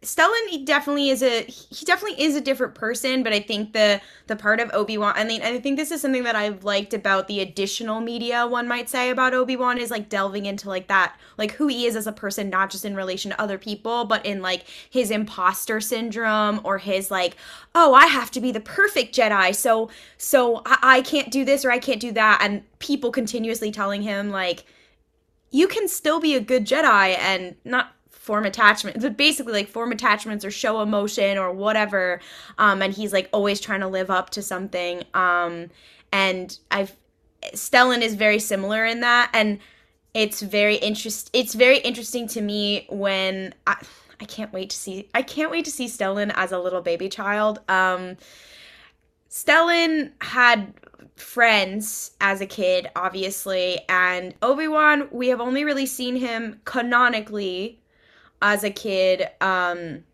Stellan 0.00 0.64
definitely 0.64 1.08
is 1.08 1.24
a 1.24 1.42
he 1.42 1.84
definitely 1.84 2.22
is 2.22 2.36
a 2.36 2.40
different 2.40 2.76
person, 2.76 3.24
but 3.24 3.32
I 3.32 3.40
think 3.40 3.72
the 3.72 4.00
the 4.28 4.36
part 4.36 4.60
of 4.60 4.70
Obi 4.72 4.96
Wan, 4.96 5.12
I 5.16 5.24
mean, 5.24 5.42
I 5.42 5.58
think 5.58 5.76
this 5.76 5.90
is 5.90 6.00
something 6.00 6.22
that 6.22 6.36
I've 6.36 6.62
liked 6.62 6.94
about 6.94 7.26
the 7.26 7.40
additional 7.40 8.00
media 8.00 8.46
one 8.46 8.68
might 8.68 8.88
say 8.88 9.10
about 9.10 9.34
Obi 9.34 9.56
Wan 9.56 9.76
is 9.76 9.90
like 9.90 10.08
delving 10.08 10.46
into 10.46 10.68
like 10.68 10.86
that, 10.86 11.18
like 11.36 11.50
who 11.52 11.66
he 11.66 11.84
is 11.84 11.96
as 11.96 12.06
a 12.06 12.12
person, 12.12 12.48
not 12.48 12.70
just 12.70 12.84
in 12.84 12.94
relation 12.94 13.32
to 13.32 13.40
other 13.40 13.58
people, 13.58 14.04
but 14.04 14.24
in 14.24 14.40
like 14.40 14.66
his 14.88 15.10
imposter 15.10 15.80
syndrome 15.80 16.60
or 16.62 16.78
his 16.78 17.10
like, 17.10 17.36
oh, 17.74 17.92
I 17.92 18.06
have 18.06 18.30
to 18.32 18.40
be 18.40 18.52
the 18.52 18.60
perfect 18.60 19.16
Jedi, 19.16 19.52
so 19.52 19.90
so 20.16 20.62
I, 20.64 20.78
I 20.82 21.02
can't 21.02 21.32
do 21.32 21.44
this 21.44 21.64
or 21.64 21.72
I 21.72 21.80
can't 21.80 22.00
do 22.00 22.12
that, 22.12 22.38
and 22.40 22.62
people 22.78 23.10
continuously 23.10 23.72
telling 23.72 24.02
him 24.02 24.30
like, 24.30 24.64
you 25.50 25.66
can 25.66 25.88
still 25.88 26.20
be 26.20 26.36
a 26.36 26.40
good 26.40 26.66
Jedi 26.66 27.18
and 27.18 27.56
not 27.64 27.94
form 28.28 28.44
attachments, 28.44 29.02
but 29.02 29.16
basically 29.16 29.54
like 29.54 29.68
form 29.68 29.90
attachments 29.90 30.44
or 30.44 30.50
show 30.50 30.82
emotion 30.82 31.38
or 31.38 31.50
whatever. 31.50 32.20
Um, 32.58 32.82
and 32.82 32.92
he's 32.92 33.10
like 33.10 33.26
always 33.32 33.58
trying 33.58 33.80
to 33.80 33.88
live 33.88 34.10
up 34.10 34.28
to 34.30 34.42
something. 34.42 35.02
Um, 35.14 35.70
and 36.12 36.58
I've 36.70 36.94
Stellan 37.54 38.02
is 38.02 38.16
very 38.16 38.38
similar 38.38 38.84
in 38.84 39.00
that, 39.00 39.30
and 39.32 39.60
it's 40.12 40.42
very 40.42 40.76
interest 40.76 41.30
it's 41.32 41.54
very 41.54 41.78
interesting 41.78 42.28
to 42.28 42.42
me 42.42 42.86
when 42.90 43.54
I, 43.66 43.76
I 44.20 44.26
can't 44.26 44.52
wait 44.52 44.68
to 44.70 44.76
see 44.76 45.08
I 45.14 45.22
can't 45.22 45.50
wait 45.50 45.64
to 45.64 45.70
see 45.70 45.86
Stellan 45.86 46.30
as 46.34 46.52
a 46.52 46.58
little 46.58 46.82
baby 46.82 47.08
child. 47.08 47.60
Um 47.66 48.18
Stellan 49.30 50.12
had 50.20 50.74
friends 51.16 52.10
as 52.20 52.42
a 52.42 52.46
kid, 52.46 52.88
obviously, 52.94 53.80
and 53.88 54.34
Obi-Wan, 54.42 55.08
we 55.10 55.28
have 55.28 55.40
only 55.40 55.64
really 55.64 55.86
seen 55.86 56.16
him 56.16 56.60
canonically 56.64 57.78
as 58.42 58.64
a 58.64 58.70
kid, 58.70 59.28
um 59.40 60.04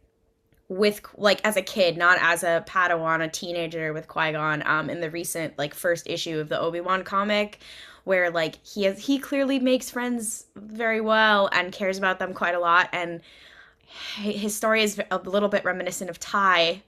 with 0.69 1.02
like 1.16 1.40
as 1.45 1.57
a 1.57 1.62
kid, 1.62 1.97
not 1.97 2.19
as 2.21 2.43
a 2.43 2.64
Padawan, 2.66 3.23
a 3.23 3.28
teenager 3.28 3.93
with 3.93 4.09
Qui-Gon, 4.09 4.66
um, 4.66 4.88
in 4.88 5.00
the 5.00 5.11
recent 5.11 5.57
like 5.59 5.75
first 5.75 6.09
issue 6.09 6.38
of 6.38 6.49
the 6.49 6.59
Obi-Wan 6.59 7.04
comic 7.04 7.61
where 8.04 8.31
like 8.31 8.64
he 8.64 8.85
has 8.85 8.99
he 8.99 9.19
clearly 9.19 9.59
makes 9.59 9.90
friends 9.90 10.47
very 10.57 11.00
well 11.00 11.49
and 11.52 11.73
cares 11.73 11.99
about 11.99 12.19
them 12.19 12.33
quite 12.33 12.54
a 12.54 12.61
lot. 12.61 12.88
And 12.93 13.21
his 14.16 14.54
story 14.54 14.83
is 14.83 15.00
a 15.11 15.19
little 15.19 15.49
bit 15.49 15.64
reminiscent 15.64 16.11
of 16.11 16.21
Ty 16.21 16.83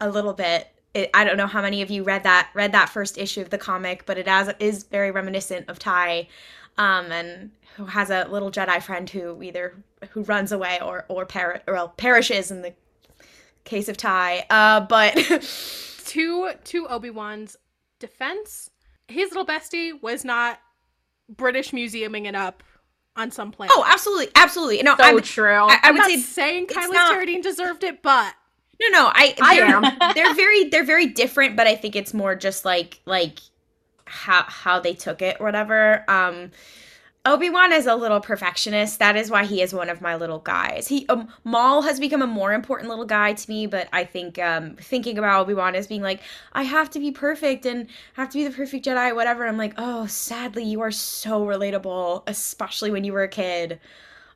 a 0.00 0.08
little 0.08 0.32
bit. 0.32 0.68
It, 0.94 1.10
I 1.12 1.24
don't 1.24 1.36
know 1.36 1.46
how 1.46 1.60
many 1.62 1.82
of 1.82 1.90
you 1.90 2.02
read 2.02 2.22
that 2.22 2.50
read 2.54 2.72
that 2.72 2.88
first 2.88 3.18
issue 3.18 3.40
of 3.40 3.50
the 3.50 3.58
comic 3.58 4.06
but 4.06 4.18
it 4.18 4.28
as, 4.28 4.52
is 4.58 4.84
very 4.84 5.10
reminiscent 5.10 5.68
of 5.68 5.78
Ty 5.78 6.28
um, 6.78 7.10
and 7.12 7.50
who 7.76 7.86
has 7.86 8.10
a 8.10 8.24
little 8.30 8.50
Jedi 8.50 8.82
friend 8.82 9.08
who 9.10 9.42
either 9.42 9.74
who 10.10 10.22
runs 10.22 10.52
away 10.52 10.78
or 10.82 11.04
or, 11.08 11.26
per- 11.26 11.60
or 11.66 11.74
well, 11.74 11.88
perishes 11.88 12.50
in 12.50 12.62
the 12.62 12.72
case 13.64 13.88
of 13.88 13.96
Ty 13.96 14.44
uh, 14.50 14.80
but 14.80 15.14
to 16.06 16.50
to 16.64 16.86
Obi-Wan's 16.88 17.56
defense 17.98 18.70
his 19.08 19.30
little 19.30 19.46
bestie 19.46 20.00
was 20.02 20.24
not 20.24 20.58
British 21.28 21.72
museuming 21.72 22.26
it 22.26 22.34
up 22.34 22.62
on 23.16 23.30
some 23.30 23.52
planet. 23.52 23.72
Oh, 23.76 23.84
absolutely, 23.86 24.28
absolutely. 24.34 24.82
No, 24.82 24.96
So 24.96 25.04
I'm, 25.04 25.20
true. 25.22 25.52
I, 25.54 25.74
I 25.74 25.80
I'm 25.84 25.94
would 25.94 25.98
not 26.00 26.10
say 26.10 26.16
saying 26.18 26.64
it's 26.64 26.74
Kylie 26.76 26.92
not- 26.94 27.14
Carradine 27.14 27.42
deserved 27.42 27.84
it, 27.84 28.02
but 28.02 28.34
no, 28.80 28.88
no. 28.88 29.06
I 29.14 29.34
I 29.40 29.56
they're, 29.56 29.66
am. 29.66 29.82
they're 30.14 30.34
very 30.34 30.64
they're 30.68 30.84
very 30.84 31.06
different, 31.06 31.54
but 31.56 31.66
I 31.66 31.76
think 31.76 31.94
it's 31.96 32.12
more 32.12 32.34
just 32.34 32.64
like 32.64 33.00
like 33.06 33.38
how 34.14 34.44
how 34.44 34.80
they 34.80 34.94
took 34.94 35.20
it, 35.20 35.36
or 35.40 35.46
whatever. 35.46 36.04
Um, 36.08 36.50
Obi 37.26 37.48
Wan 37.48 37.72
is 37.72 37.86
a 37.86 37.94
little 37.94 38.20
perfectionist. 38.20 38.98
That 38.98 39.16
is 39.16 39.30
why 39.30 39.46
he 39.46 39.62
is 39.62 39.72
one 39.72 39.88
of 39.88 40.02
my 40.02 40.14
little 40.14 40.40
guys. 40.40 40.88
He 40.88 41.06
um, 41.08 41.28
Maul 41.42 41.80
has 41.82 41.98
become 41.98 42.20
a 42.20 42.26
more 42.26 42.52
important 42.52 42.90
little 42.90 43.06
guy 43.06 43.32
to 43.32 43.50
me, 43.50 43.66
but 43.66 43.88
I 43.94 44.04
think 44.04 44.38
um, 44.38 44.76
thinking 44.76 45.16
about 45.16 45.40
Obi 45.40 45.54
Wan 45.54 45.74
as 45.74 45.86
being 45.86 46.02
like, 46.02 46.20
I 46.52 46.64
have 46.64 46.90
to 46.90 46.98
be 46.98 47.10
perfect 47.10 47.64
and 47.64 47.88
have 48.12 48.28
to 48.28 48.38
be 48.38 48.44
the 48.44 48.54
perfect 48.54 48.84
Jedi, 48.84 49.14
whatever. 49.14 49.46
I'm 49.46 49.56
like, 49.56 49.72
oh, 49.78 50.06
sadly, 50.06 50.64
you 50.64 50.82
are 50.82 50.90
so 50.90 51.46
relatable, 51.46 52.24
especially 52.26 52.90
when 52.90 53.04
you 53.04 53.14
were 53.14 53.22
a 53.22 53.28
kid. 53.28 53.80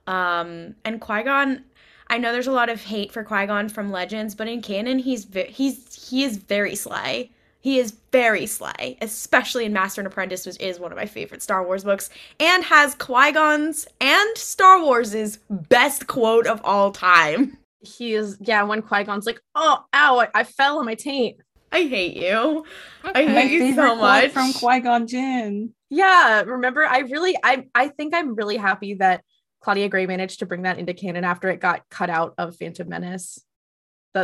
Um, 0.06 0.74
and 0.86 0.98
Qui 0.98 1.24
Gon, 1.24 1.64
I 2.06 2.16
know 2.16 2.32
there's 2.32 2.46
a 2.46 2.52
lot 2.52 2.70
of 2.70 2.82
hate 2.82 3.12
for 3.12 3.22
Qui 3.22 3.46
Gon 3.46 3.68
from 3.68 3.92
Legends, 3.92 4.34
but 4.34 4.48
in 4.48 4.62
canon, 4.62 4.98
he's 4.98 5.26
ve- 5.26 5.50
he's 5.50 6.08
he 6.08 6.24
is 6.24 6.38
very 6.38 6.74
sly. 6.74 7.28
He 7.68 7.78
is 7.78 7.92
very 8.12 8.46
sly, 8.46 8.96
especially 9.02 9.66
in 9.66 9.74
Master 9.74 10.00
and 10.00 10.06
Apprentice, 10.06 10.46
which 10.46 10.58
is 10.58 10.80
one 10.80 10.90
of 10.90 10.96
my 10.96 11.04
favorite 11.04 11.42
Star 11.42 11.62
Wars 11.66 11.84
books, 11.84 12.08
and 12.40 12.64
has 12.64 12.94
Qui 12.94 13.30
Gon's 13.32 13.86
and 14.00 14.38
Star 14.38 14.82
Wars's 14.82 15.38
best 15.50 16.06
quote 16.06 16.46
of 16.46 16.62
all 16.64 16.92
time. 16.92 17.58
he 17.80 18.14
is 18.14 18.38
yeah 18.40 18.62
when 18.62 18.80
qui-gon's 18.80 19.26
like 19.26 19.40
oh 19.54 19.84
ow 19.94 20.18
I, 20.18 20.28
I 20.34 20.44
fell 20.44 20.78
on 20.78 20.86
my 20.86 20.94
taint 20.94 21.36
I 21.70 21.82
hate 21.82 22.16
you. 22.16 22.64
okay. 23.04 23.26
I 23.26 23.28
hate 23.28 23.50
you 23.52 23.74
so 23.74 23.94
much. 23.96 24.30
from 24.30 24.54
Qui 24.54 24.80
Gon 24.80 25.06
Jinn. 25.06 25.74
yeah 25.90 26.40
remember 26.42 26.86
i 26.86 27.00
really 27.00 27.36
i 27.44 27.66
i 27.74 27.88
think 27.88 28.14
i'm 28.14 28.34
really 28.34 28.56
happy 28.56 28.94
that 28.94 29.22
claudia 29.60 29.90
gray 29.90 30.06
managed 30.06 30.38
to 30.38 30.46
bring 30.46 30.62
that 30.62 30.78
into 30.78 30.94
canon 30.94 31.22
after 31.24 31.50
it 31.50 31.60
got 31.60 31.82
cut 31.90 32.08
out 32.08 32.32
of 32.38 32.56
phantom 32.56 32.88
menace 32.88 33.38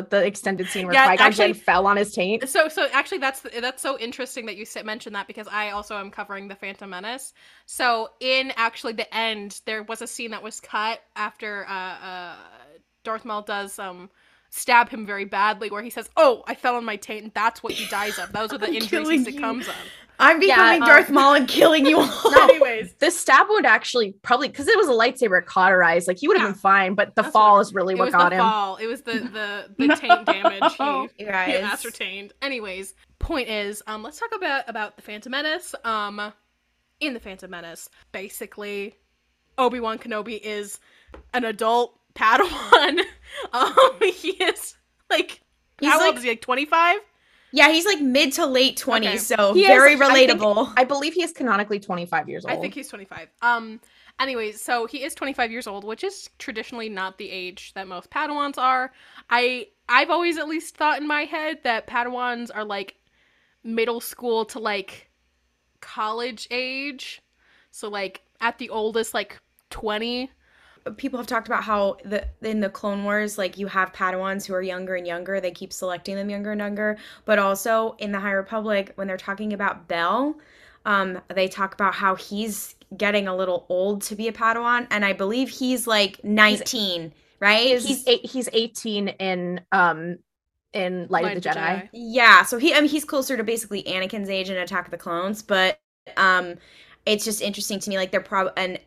the 0.02 0.06
the 0.10 0.24
extended 0.26 0.68
scene 0.68 0.86
where 0.86 0.94
Yeah, 0.94 1.08
qui-gon 1.08 1.26
actually- 1.26 1.52
Jinn 1.52 1.62
fell 1.62 1.86
on 1.86 1.96
his 1.96 2.12
taint 2.12 2.48
So, 2.48 2.68
so 2.68 2.88
actually, 2.92 3.18
that's 3.18 3.40
that's 3.40 3.82
so 3.82 3.98
interesting 3.98 4.46
that 4.46 4.56
you 4.56 4.64
mentioned 4.84 5.14
that 5.16 5.26
because 5.26 5.48
I 5.48 5.70
also 5.70 5.96
am 5.98 6.10
covering 6.10 6.48
the 6.48 6.54
Phantom 6.56 6.88
Menace. 6.90 7.32
So, 7.66 8.10
in 8.20 8.52
actually 8.56 8.94
the 8.94 9.14
end, 9.14 9.60
there 9.66 9.82
was 9.82 10.02
a 10.02 10.06
scene 10.06 10.30
that 10.32 10.42
was 10.42 10.60
cut 10.60 11.00
after 11.16 11.66
uh, 11.68 11.72
uh, 11.72 12.36
Darth 13.04 13.24
Maul 13.24 13.42
does 13.42 13.78
um 13.78 14.10
stab 14.56 14.88
him 14.88 15.04
very 15.04 15.25
badly, 15.25 15.68
where 15.70 15.82
he 15.82 15.90
says, 15.90 16.08
"Oh, 16.16 16.42
I 16.46 16.54
fell 16.54 16.76
on 16.76 16.84
my 16.84 16.96
taint, 16.96 17.25
and 17.25 17.32
that's 17.34 17.62
what 17.62 17.73
he 17.73 17.87
dies 17.88 18.18
of. 18.18 18.32
Those 18.32 18.52
are 18.52 18.58
the 18.58 18.66
I'm 18.68 18.75
injuries 18.75 18.90
killing 18.90 19.18
he 19.20 19.26
you. 19.26 19.32
succumbs 19.32 19.68
of." 19.68 19.75
I'm 20.20 20.38
becoming 20.38 20.80
um, 20.80 20.88
Darth 20.88 21.11
Maul 21.11 21.34
and 21.34 21.49
killing 21.49 21.84
you 21.87 21.99
all. 22.00 22.34
Anyways, 22.42 22.94
this 23.00 23.18
stab 23.18 23.49
wound 23.50 23.66
actually 23.66 24.12
probably 24.23 24.46
because 24.46 24.68
it 24.68 24.76
was 24.78 24.87
a 24.87 24.92
lightsaber 24.92 25.40
it 25.40 25.46
cauterized 25.46 26.06
like 26.06 26.18
he 26.18 26.28
would 26.28 26.37
have 26.37 26.46
Yeah. 26.46 26.52
been 26.52 26.58
fine 26.61 26.94
but 26.94 27.16
the 27.16 27.23
That's 27.23 27.32
fall 27.32 27.54
what- 27.54 27.61
is 27.62 27.75
really 27.75 27.96
what 27.96 28.12
got 28.12 28.28
the 28.30 28.37
him 28.37 28.42
fall. 28.42 28.76
It 28.76 28.87
was 28.87 29.02
the 29.02 29.14
the 29.14 29.75
the 29.88 29.96
taint 29.96 30.25
damage 30.25 30.73
he 31.18 31.25
he 31.25 31.28
ascertained. 31.28 32.32
Anyways, 32.42 32.94
point 33.18 33.49
is, 33.49 33.82
um, 33.88 34.04
let's 34.04 34.20
talk 34.20 34.32
about 34.32 34.68
about 34.68 34.94
the 34.94 35.02
Phantom 35.02 35.32
Menace. 35.32 35.75
Um, 35.82 36.32
in 37.00 37.12
the 37.12 37.18
Phantom 37.20 37.50
Menace, 37.50 37.90
basically, 38.12 38.94
Obi 39.58 39.80
Wan 39.80 39.99
Kenobi 39.99 40.40
is 40.40 40.78
an 41.32 41.44
adult 41.44 41.99
Padawan. 42.14 43.00
um, 43.52 43.75
he 44.00 44.30
is 44.30 44.75
like 45.11 45.40
He's 45.80 45.90
how 45.90 45.99
like- 45.99 46.09
old 46.09 46.16
is 46.18 46.23
he? 46.23 46.30
Like 46.30 46.40
twenty 46.40 46.64
five. 46.66 46.99
Yeah, 47.52 47.71
he's 47.71 47.87
like 47.87 48.00
mid 48.00 48.33
to 48.33 48.47
late 48.47 48.76
20s, 48.76 48.97
Okay. 49.06 49.16
so 49.16 49.54
He 49.54 49.61
is- 49.62 49.68
very 49.68 49.94
I 49.94 49.97
think- 50.26 50.40
relatable. 50.40 50.73
i 50.76 50.83
believe 50.83 51.14
he 51.14 51.23
is 51.23 51.30
canonically 51.33 51.78
25 51.78 52.28
years 52.28 52.44
old 52.44 52.52
I 52.52 52.61
think 52.61 52.75
he's 52.75 52.88
25. 52.88 53.28
Um 53.42 53.80
anyways, 54.18 54.61
so 54.61 54.87
he 54.87 55.04
is 55.04 55.14
25 55.14 55.52
years 55.52 55.68
old, 55.68 55.85
which 55.85 56.02
is 56.02 56.28
traditionally 56.40 56.88
not 56.88 57.16
the 57.16 57.30
age 57.30 57.73
that 57.75 57.87
most 57.87 58.11
Padawans 58.11 58.59
are. 58.59 58.92
I 59.30 59.68
I've 59.88 60.11
always 60.11 60.37
at 60.37 60.49
least 60.49 60.76
thought 60.76 61.00
in 61.00 61.06
my 61.06 61.26
head 61.26 61.59
that 61.62 61.87
Padawans 61.87 62.50
are 62.52 62.64
like 62.64 62.97
middle 63.62 64.00
school 64.00 64.44
to 64.47 64.59
like 64.59 65.09
college 65.80 66.49
age. 66.50 67.23
So 67.71 67.88
like 67.88 68.23
at 68.40 68.59
the 68.59 68.71
oldest 68.71 69.14
like 69.14 69.38
20. 69.71 70.28
People 70.93 71.19
have 71.19 71.26
talked 71.26 71.47
about 71.47 71.64
how 71.64 71.97
the 72.05 72.26
in 72.43 72.61
the 72.61 72.69
Clone 72.69 73.05
Wars, 73.05 73.38
like 73.38 73.59
you 73.59 73.67
have 73.67 73.93
Padawans 73.93 74.47
who 74.47 74.55
are 74.55 74.62
younger 74.62 74.95
and 74.95 75.07
younger. 75.07 75.41
They 75.41 75.50
keep 75.50 75.73
selecting 75.73 76.17
them 76.17 76.31
younger 76.31 76.53
and 76.53 76.61
younger. 76.61 76.99
But 77.25 77.38
also 77.38 77.97
in 77.99 78.12
the 78.12 78.21
High 78.21 78.33
Republic, 78.33 78.93
when 78.97 79.07
they're 79.07 79.17
talking 79.17 79.53
about 79.53 79.88
Bell, 79.88 80.37
um, 80.85 81.21
they 81.35 81.49
talk 81.49 81.75
about 81.75 81.95
how 81.95 82.14
he's 82.14 82.75
getting 82.97 83.26
a 83.26 83.35
little 83.35 83.67
old 83.69 84.03
to 84.03 84.14
be 84.14 84.29
a 84.29 84.33
Padawan, 84.33 84.87
and 84.91 85.05
I 85.05 85.12
believe 85.12 85.49
he's 85.49 85.87
like 85.87 86.23
nineteen, 86.23 87.12
right? 87.41 87.67
he's, 87.67 87.87
He's 87.87 88.09
eight, 88.09 88.26
he's 88.26 88.49
18 88.53 89.09
in 89.09 89.61
um 89.73 90.19
in 90.73 91.07
light, 91.09 91.37
of 91.37 91.43
the 91.43 91.49
jedi, 91.49 91.88
yeah. 91.93 92.43
So 92.45 92.59
he, 92.59 92.75
I 92.75 92.81
mean, 92.81 92.91
he's 92.91 93.05
closer 93.05 93.37
to 93.37 93.45
basically 93.45 93.85
Anakin's 93.85 94.29
age 94.29 94.50
in 94.50 94.57
Attack 94.57 94.87
of 94.87 94.91
the 94.91 94.99
Clones, 94.99 95.43
but 95.43 95.79
um, 96.17 96.57
it's 97.07 97.25
just 97.25 97.41
interesting 97.41 97.79
to 97.81 97.91
me. 97.91 97.97
Like 97.97 98.11
they're 98.11 98.21
probably 98.21 98.53
and 98.57 98.79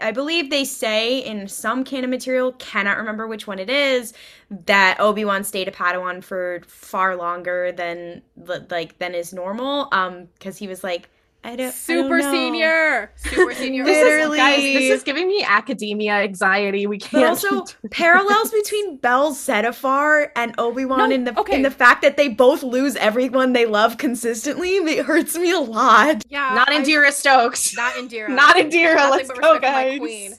I 0.00 0.12
believe 0.12 0.50
they 0.50 0.64
say 0.64 1.18
in 1.18 1.48
some 1.48 1.84
canon 1.84 2.10
material, 2.10 2.52
cannot 2.52 2.96
remember 2.96 3.26
which 3.26 3.46
one 3.46 3.58
it 3.58 3.70
is, 3.70 4.12
that 4.50 4.98
Obi 5.00 5.24
Wan 5.24 5.44
stayed 5.44 5.68
a 5.68 5.72
Padawan 5.72 6.22
for 6.22 6.60
far 6.66 7.16
longer 7.16 7.72
than 7.72 8.22
like 8.36 8.98
than 8.98 9.14
is 9.14 9.32
normal. 9.32 9.88
Um, 9.92 10.28
because 10.34 10.58
he 10.58 10.68
was 10.68 10.82
like, 10.82 11.08
I 11.42 11.56
don't 11.56 11.60
I 11.60 11.70
don't 11.70 11.72
Super 11.74 12.18
know. 12.18 12.30
senior. 12.32 13.12
Super 13.16 13.54
senior. 13.54 13.84
This 13.90 13.96
is, 13.96 14.04
Literally. 14.04 14.36
guys, 14.38 14.60
this 14.62 14.90
is 14.90 15.02
giving 15.02 15.26
me 15.26 15.42
academia 15.42 16.12
anxiety. 16.14 16.86
We 16.86 16.98
can't. 16.98 17.24
also 17.26 17.64
parallels 17.90 18.50
between 18.50 18.98
Bell 18.98 19.32
Zettifar 19.32 20.28
and 20.36 20.54
Obi 20.58 20.84
Wan 20.84 21.08
No, 21.08 21.14
in 21.14 21.24
the 21.24 21.38
okay. 21.40 21.56
in 21.56 21.62
the 21.62 21.70
fact 21.70 22.02
that 22.02 22.16
they 22.18 22.28
both 22.28 22.62
lose 22.62 22.94
everyone 22.96 23.54
they 23.54 23.64
love 23.66 23.96
consistently. 23.96 24.70
It 24.76 25.06
hurts 25.06 25.36
me 25.38 25.50
a 25.50 25.58
lot. 25.60 26.22
Yeah. 26.28 26.52
not 26.54 26.68
I- 26.68 26.82
Indeera 26.82 27.10
Stokes. 27.10 27.74
Not 27.74 27.94
Indeera. 27.94 28.28
Not 28.28 28.56
Indeera. 28.56 28.94
Nothing 28.96 29.10
Let's 29.10 29.28
but 29.28 29.40
go, 29.40 29.52
respect 29.54 29.62
my 29.74 29.88
guys. 29.90 29.98
queen. 29.98 30.32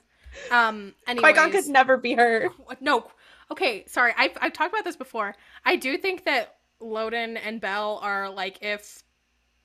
Um 0.51 0.93
Qui-Gon 1.08 1.36
anyways. 1.38 1.51
could 1.65 1.72
never 1.72 1.98
be 1.98 2.13
her. 2.13 2.50
no 2.79 3.05
okay 3.51 3.84
sorry 3.88 4.13
I've, 4.17 4.31
I've 4.41 4.53
talked 4.53 4.74
about 4.74 4.86
this 4.86 4.96
before 4.96 5.36
i 5.65 5.75
do 5.75 5.98
think 5.98 6.24
that 6.25 6.55
loden 6.81 7.38
and 7.43 7.60
bell 7.60 8.00
are 8.01 8.29
like 8.29 8.58
if 8.62 9.03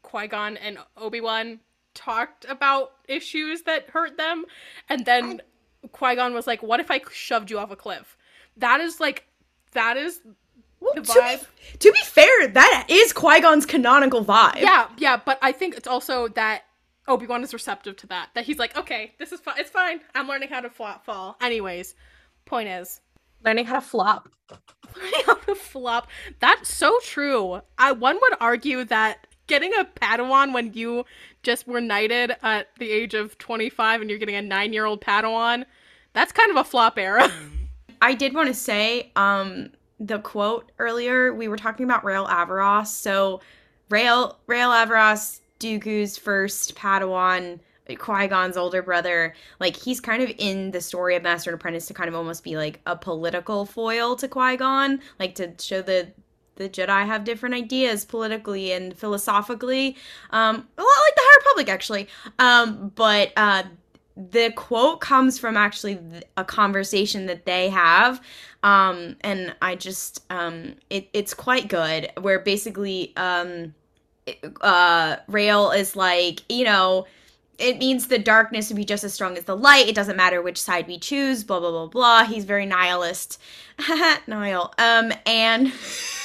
qui-gon 0.06 0.56
and 0.56 0.78
obi-wan 0.96 1.58
talked 1.94 2.44
about 2.48 2.92
issues 3.08 3.62
that 3.62 3.88
hurt 3.90 4.16
them 4.16 4.44
and 4.88 5.04
then 5.04 5.40
qui-gon 5.92 6.32
was 6.32 6.46
like 6.46 6.62
what 6.62 6.78
if 6.80 6.90
i 6.90 7.00
shoved 7.12 7.50
you 7.50 7.58
off 7.58 7.70
a 7.70 7.76
cliff 7.76 8.16
that 8.56 8.80
is 8.80 9.00
like 9.00 9.26
that 9.72 9.96
is 9.96 10.20
Well, 10.80 10.92
The 10.94 11.02
to, 11.02 11.38
be, 11.40 11.78
to 11.78 11.92
be 11.92 11.98
fair, 12.04 12.48
that 12.48 12.86
is 12.88 13.12
Qui 13.12 13.40
Gon's 13.40 13.66
canonical 13.66 14.24
vibe. 14.24 14.60
yeah 14.60 14.88
yeah 14.98 15.16
but 15.28 15.38
i 15.42 15.52
think 15.52 15.74
it's 15.76 15.88
also 15.88 16.28
that 16.28 16.62
obi-wan 17.08 17.42
is 17.42 17.52
receptive 17.52 17.96
to 17.96 18.06
that 18.08 18.28
that 18.34 18.44
he's 18.44 18.58
like 18.58 18.76
okay 18.76 19.12
this 19.18 19.32
is 19.32 19.40
fine 19.40 19.56
it's 19.58 19.70
fine 19.70 20.00
i'm 20.14 20.28
learning 20.28 20.48
how 20.48 20.60
to 20.60 20.70
flop 20.70 21.04
fall 21.04 21.36
anyways 21.40 21.94
point 22.44 22.68
is 22.68 23.00
Learning 23.44 23.66
how 23.66 23.74
to 23.74 23.80
flop. 23.80 24.28
learning 24.96 25.20
how 25.26 25.34
to 25.34 25.54
flop. 25.54 26.08
That's 26.40 26.74
so 26.74 26.98
true. 27.02 27.60
I 27.78 27.92
one 27.92 28.16
would 28.20 28.34
argue 28.40 28.82
that 28.84 29.25
getting 29.46 29.72
a 29.74 29.84
Padawan 29.84 30.52
when 30.52 30.72
you 30.72 31.04
just 31.42 31.66
were 31.66 31.80
knighted 31.80 32.36
at 32.42 32.68
the 32.78 32.90
age 32.90 33.14
of 33.14 33.38
25 33.38 34.00
and 34.00 34.10
you're 34.10 34.18
getting 34.18 34.34
a 34.34 34.42
nine 34.42 34.72
year 34.72 34.84
old 34.84 35.00
Padawan, 35.00 35.64
that's 36.12 36.32
kind 36.32 36.50
of 36.50 36.56
a 36.56 36.64
flop 36.64 36.98
era. 36.98 37.30
I 38.02 38.14
did 38.14 38.34
want 38.34 38.48
to 38.48 38.54
say, 38.54 39.10
um, 39.16 39.70
the 39.98 40.18
quote 40.18 40.72
earlier, 40.78 41.32
we 41.32 41.48
were 41.48 41.56
talking 41.56 41.84
about 41.84 42.04
Rael 42.04 42.26
Averross. 42.26 42.88
So 42.88 43.40
Rael 43.88 44.38
Rael 44.46 44.70
Averross, 44.70 45.40
Dooku's 45.58 46.18
first 46.18 46.74
Padawan, 46.74 47.60
Qui-Gon's 47.94 48.56
older 48.56 48.82
brother, 48.82 49.34
like 49.60 49.76
he's 49.76 50.00
kind 50.00 50.22
of 50.22 50.30
in 50.38 50.72
the 50.72 50.80
story 50.80 51.14
of 51.14 51.22
Master 51.22 51.50
and 51.50 51.58
Apprentice 51.58 51.86
to 51.86 51.94
kind 51.94 52.08
of 52.08 52.14
almost 52.14 52.42
be 52.42 52.56
like 52.56 52.80
a 52.86 52.96
political 52.96 53.64
foil 53.64 54.16
to 54.16 54.26
Qui-Gon, 54.26 55.00
like 55.20 55.34
to 55.36 55.52
show 55.60 55.82
the 55.82 56.08
the 56.56 56.68
Jedi 56.68 57.06
have 57.06 57.24
different 57.24 57.54
ideas 57.54 58.04
politically 58.04 58.72
and 58.72 58.96
philosophically, 58.96 59.96
um, 60.30 60.56
a 60.76 60.82
lot 60.82 60.88
like 61.06 61.14
the 61.14 61.22
High 61.22 61.36
Republic 61.38 61.68
actually. 61.68 62.08
Um, 62.38 62.92
but 62.94 63.32
uh, 63.36 63.64
the 64.16 64.50
quote 64.56 65.00
comes 65.00 65.38
from 65.38 65.56
actually 65.56 65.98
a 66.36 66.44
conversation 66.44 67.26
that 67.26 67.44
they 67.44 67.68
have 67.68 68.20
um 68.62 69.14
and 69.20 69.54
i 69.60 69.74
just 69.74 70.24
um 70.30 70.74
it, 70.88 71.08
it's 71.12 71.34
quite 71.34 71.68
good 71.68 72.10
where 72.20 72.38
basically 72.38 73.12
um 73.16 73.74
uh 74.62 75.16
rael 75.28 75.70
is 75.70 75.94
like 75.94 76.42
you 76.48 76.64
know 76.64 77.06
it 77.58 77.78
means 77.78 78.08
the 78.08 78.18
darkness 78.18 78.68
would 78.68 78.76
be 78.76 78.84
just 78.84 79.04
as 79.04 79.14
strong 79.14 79.36
as 79.36 79.44
the 79.44 79.56
light. 79.56 79.88
It 79.88 79.94
doesn't 79.94 80.16
matter 80.16 80.42
which 80.42 80.60
side 80.60 80.86
we 80.86 80.98
choose 80.98 81.44
blah 81.44 81.60
blah 81.60 81.70
blah 81.70 81.86
blah. 81.86 82.24
He's 82.24 82.44
very 82.44 82.66
nihilist. 82.66 83.40
Nihil. 84.26 84.72
Um 84.78 85.12
and 85.24 85.72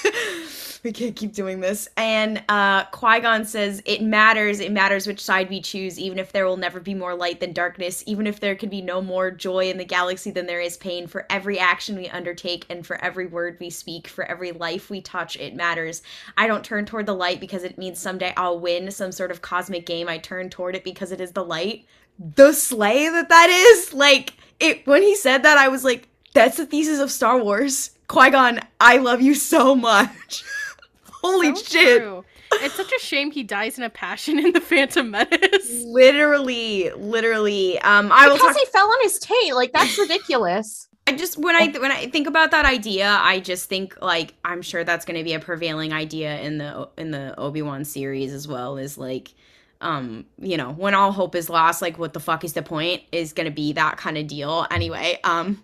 we 0.83 0.91
can't 0.91 1.15
keep 1.15 1.33
doing 1.33 1.59
this. 1.59 1.87
And 1.95 2.43
uh, 2.49 2.85
Qui 2.85 3.19
Gon 3.19 3.45
says, 3.45 3.81
It 3.85 4.01
matters. 4.01 4.59
It 4.59 4.71
matters 4.71 5.05
which 5.05 5.19
side 5.19 5.49
we 5.49 5.61
choose, 5.61 5.99
even 5.99 6.17
if 6.17 6.31
there 6.31 6.45
will 6.45 6.57
never 6.57 6.79
be 6.79 6.95
more 6.95 7.13
light 7.13 7.39
than 7.39 7.53
darkness, 7.53 8.03
even 8.07 8.25
if 8.25 8.39
there 8.39 8.55
can 8.55 8.69
be 8.69 8.81
no 8.81 9.01
more 9.01 9.29
joy 9.29 9.69
in 9.69 9.77
the 9.77 9.85
galaxy 9.85 10.31
than 10.31 10.47
there 10.47 10.61
is 10.61 10.77
pain. 10.77 11.05
For 11.05 11.25
every 11.29 11.59
action 11.59 11.95
we 11.95 12.09
undertake, 12.09 12.65
and 12.69 12.85
for 12.85 12.99
every 13.03 13.27
word 13.27 13.57
we 13.59 13.69
speak, 13.69 14.07
for 14.07 14.23
every 14.25 14.51
life 14.51 14.89
we 14.89 15.01
touch, 15.01 15.37
it 15.37 15.55
matters. 15.55 16.01
I 16.35 16.47
don't 16.47 16.65
turn 16.65 16.85
toward 16.85 17.05
the 17.05 17.13
light 17.13 17.39
because 17.39 17.63
it 17.63 17.77
means 17.77 17.99
someday 17.99 18.33
I'll 18.35 18.59
win 18.59 18.89
some 18.89 19.11
sort 19.11 19.31
of 19.31 19.41
cosmic 19.41 19.85
game. 19.85 20.09
I 20.09 20.17
turn 20.17 20.49
toward 20.49 20.75
it 20.75 20.83
because 20.83 21.11
it 21.11 21.21
is 21.21 21.33
the 21.33 21.45
light. 21.45 21.85
The 22.17 22.53
sleigh 22.53 23.07
that 23.09 23.29
that 23.29 23.49
is! 23.49 23.93
Like, 23.93 24.33
it 24.59 24.85
when 24.87 25.03
he 25.03 25.15
said 25.15 25.43
that, 25.43 25.57
I 25.57 25.67
was 25.67 25.83
like, 25.83 26.07
That's 26.33 26.57
the 26.57 26.65
thesis 26.65 26.99
of 26.99 27.11
Star 27.11 27.37
Wars. 27.37 27.91
Qui 28.07 28.31
Gon, 28.31 28.59
I 28.79 28.97
love 28.97 29.21
you 29.21 29.35
so 29.35 29.75
much. 29.75 30.43
Holy 31.21 31.55
so 31.55 31.63
shit. 31.63 32.01
True. 32.01 32.25
It's 32.53 32.75
such 32.75 32.91
a 32.91 32.99
shame 32.99 33.31
he 33.31 33.43
dies 33.43 33.77
in 33.77 33.83
a 33.83 33.89
passion 33.89 34.37
in 34.39 34.51
the 34.53 34.59
Phantom 34.61 35.09
Menace. 35.09 35.83
Literally, 35.85 36.91
literally. 36.91 37.79
Um, 37.79 38.11
I 38.11 38.25
because 38.25 38.39
talk- 38.41 38.57
he 38.57 38.65
fell 38.65 38.87
on 38.87 38.97
his 39.03 39.19
tail. 39.19 39.55
Like 39.55 39.71
that's 39.71 39.97
ridiculous. 39.97 40.87
I 41.07 41.13
just 41.13 41.37
when 41.37 41.55
I 41.55 41.67
when 41.79 41.91
I 41.91 42.07
think 42.07 42.27
about 42.27 42.51
that 42.51 42.65
idea, 42.65 43.07
I 43.09 43.39
just 43.39 43.69
think 43.69 43.99
like 44.01 44.33
I'm 44.45 44.61
sure 44.61 44.83
that's 44.83 45.05
going 45.05 45.17
to 45.17 45.23
be 45.23 45.33
a 45.33 45.39
prevailing 45.39 45.93
idea 45.93 46.39
in 46.41 46.57
the 46.57 46.89
in 46.97 47.11
the 47.11 47.37
Obi 47.39 47.61
Wan 47.61 47.85
series 47.85 48.33
as 48.33 48.47
well. 48.47 48.77
Is 48.77 48.97
like, 48.97 49.33
um, 49.81 50.25
you 50.37 50.57
know, 50.57 50.71
when 50.73 50.93
all 50.93 51.11
hope 51.11 51.35
is 51.35 51.49
lost, 51.49 51.81
like 51.81 51.97
what 51.97 52.13
the 52.13 52.19
fuck 52.19 52.43
is 52.43 52.53
the 52.53 52.61
point? 52.61 53.01
Is 53.11 53.33
going 53.33 53.45
to 53.47 53.53
be 53.53 53.73
that 53.73 53.97
kind 53.97 54.17
of 54.17 54.27
deal. 54.27 54.67
Anyway, 54.69 55.19
um, 55.23 55.63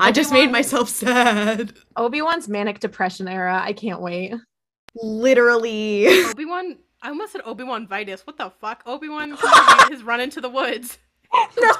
I 0.00 0.10
Obi-Wan, 0.10 0.14
just 0.14 0.32
made 0.32 0.50
myself 0.50 0.88
sad. 0.90 1.74
Obi 1.96 2.20
Wan's 2.22 2.48
manic 2.48 2.80
depression 2.80 3.28
era. 3.28 3.60
I 3.62 3.72
can't 3.74 4.00
wait. 4.00 4.34
Literally. 4.94 6.06
Obi 6.24 6.44
Wan. 6.44 6.78
I 7.02 7.08
almost 7.08 7.32
said 7.32 7.42
Obi 7.44 7.64
Wan 7.64 7.86
Vitus. 7.86 8.26
What 8.26 8.36
the 8.38 8.50
fuck? 8.50 8.82
Obi 8.86 9.08
Wan 9.08 9.36
has 9.38 10.02
run 10.02 10.20
into 10.20 10.40
the 10.40 10.48
woods. 10.48 10.98
no. 11.60 11.72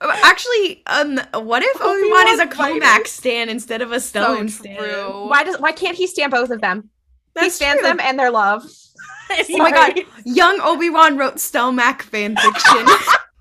Actually, 0.00 0.82
um, 0.86 1.20
what 1.34 1.62
if 1.62 1.80
Obi 1.80 2.10
Wan 2.10 2.28
is 2.28 2.40
a 2.40 2.46
Cohmac 2.46 3.06
stand 3.06 3.50
instead 3.50 3.82
of 3.82 3.92
a 3.92 4.00
stone 4.00 4.48
so 4.48 4.62
stand? 4.62 5.28
Why 5.28 5.42
does 5.44 5.58
why 5.60 5.72
can't 5.72 5.96
he 5.96 6.06
stand 6.06 6.30
both 6.30 6.50
of 6.50 6.60
them? 6.60 6.88
That's 7.34 7.46
he 7.46 7.50
stands 7.50 7.80
true. 7.80 7.88
them 7.88 8.00
and 8.00 8.18
their 8.18 8.30
love. 8.30 8.64
oh 9.30 9.58
my 9.58 9.70
god, 9.70 9.98
young 10.24 10.60
Obi 10.62 10.88
Wan 10.88 11.18
wrote 11.18 11.36
Stelmach 11.36 12.02
fan 12.02 12.36
fiction. 12.36 12.86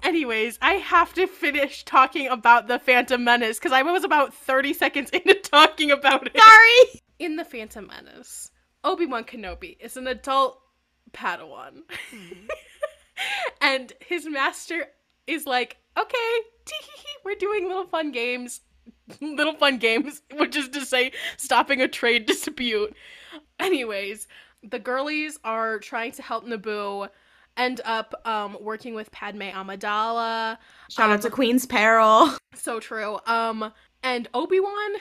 Anyways, 0.03 0.57
I 0.61 0.73
have 0.73 1.13
to 1.13 1.27
finish 1.27 1.83
talking 1.83 2.27
about 2.27 2.67
the 2.67 2.79
Phantom 2.79 3.23
Menace 3.23 3.59
because 3.59 3.71
I 3.71 3.81
was 3.83 4.03
about 4.03 4.33
30 4.33 4.73
seconds 4.73 5.09
into 5.11 5.35
talking 5.35 5.91
about 5.91 6.27
it. 6.27 6.37
Sorry! 6.37 7.01
In 7.19 7.35
the 7.35 7.45
Phantom 7.45 7.87
Menace, 7.87 8.51
Obi 8.83 9.05
Wan 9.07 9.23
Kenobi 9.23 9.77
is 9.79 9.97
an 9.97 10.07
adult 10.07 10.61
Padawan. 11.13 11.81
Mm-hmm. 12.13 12.45
and 13.61 13.91
his 13.99 14.27
master 14.27 14.85
is 15.25 15.45
like, 15.47 15.77
okay, 15.97 16.39
we're 17.25 17.35
doing 17.35 17.67
little 17.67 17.87
fun 17.87 18.11
games. 18.11 18.61
little 19.19 19.55
fun 19.55 19.77
games, 19.77 20.21
which 20.35 20.55
is 20.55 20.69
to 20.69 20.85
say, 20.85 21.11
stopping 21.37 21.81
a 21.81 21.87
trade 21.87 22.25
dispute. 22.27 22.95
Anyways, 23.59 24.27
the 24.63 24.79
girlies 24.79 25.39
are 25.43 25.79
trying 25.79 26.11
to 26.13 26.21
help 26.21 26.45
Naboo 26.45 27.09
end 27.57 27.81
up 27.83 28.13
um, 28.25 28.57
working 28.61 28.93
with 28.93 29.11
Padme 29.11 29.41
Amidala. 29.41 30.57
Shout 30.89 31.09
um, 31.09 31.13
out 31.13 31.21
to 31.23 31.31
Queen's 31.31 31.65
Peril. 31.65 32.29
So 32.53 32.79
true. 32.79 33.17
Um, 33.25 33.73
and 34.03 34.27
Obi 34.33 34.59
Wan. 34.59 34.91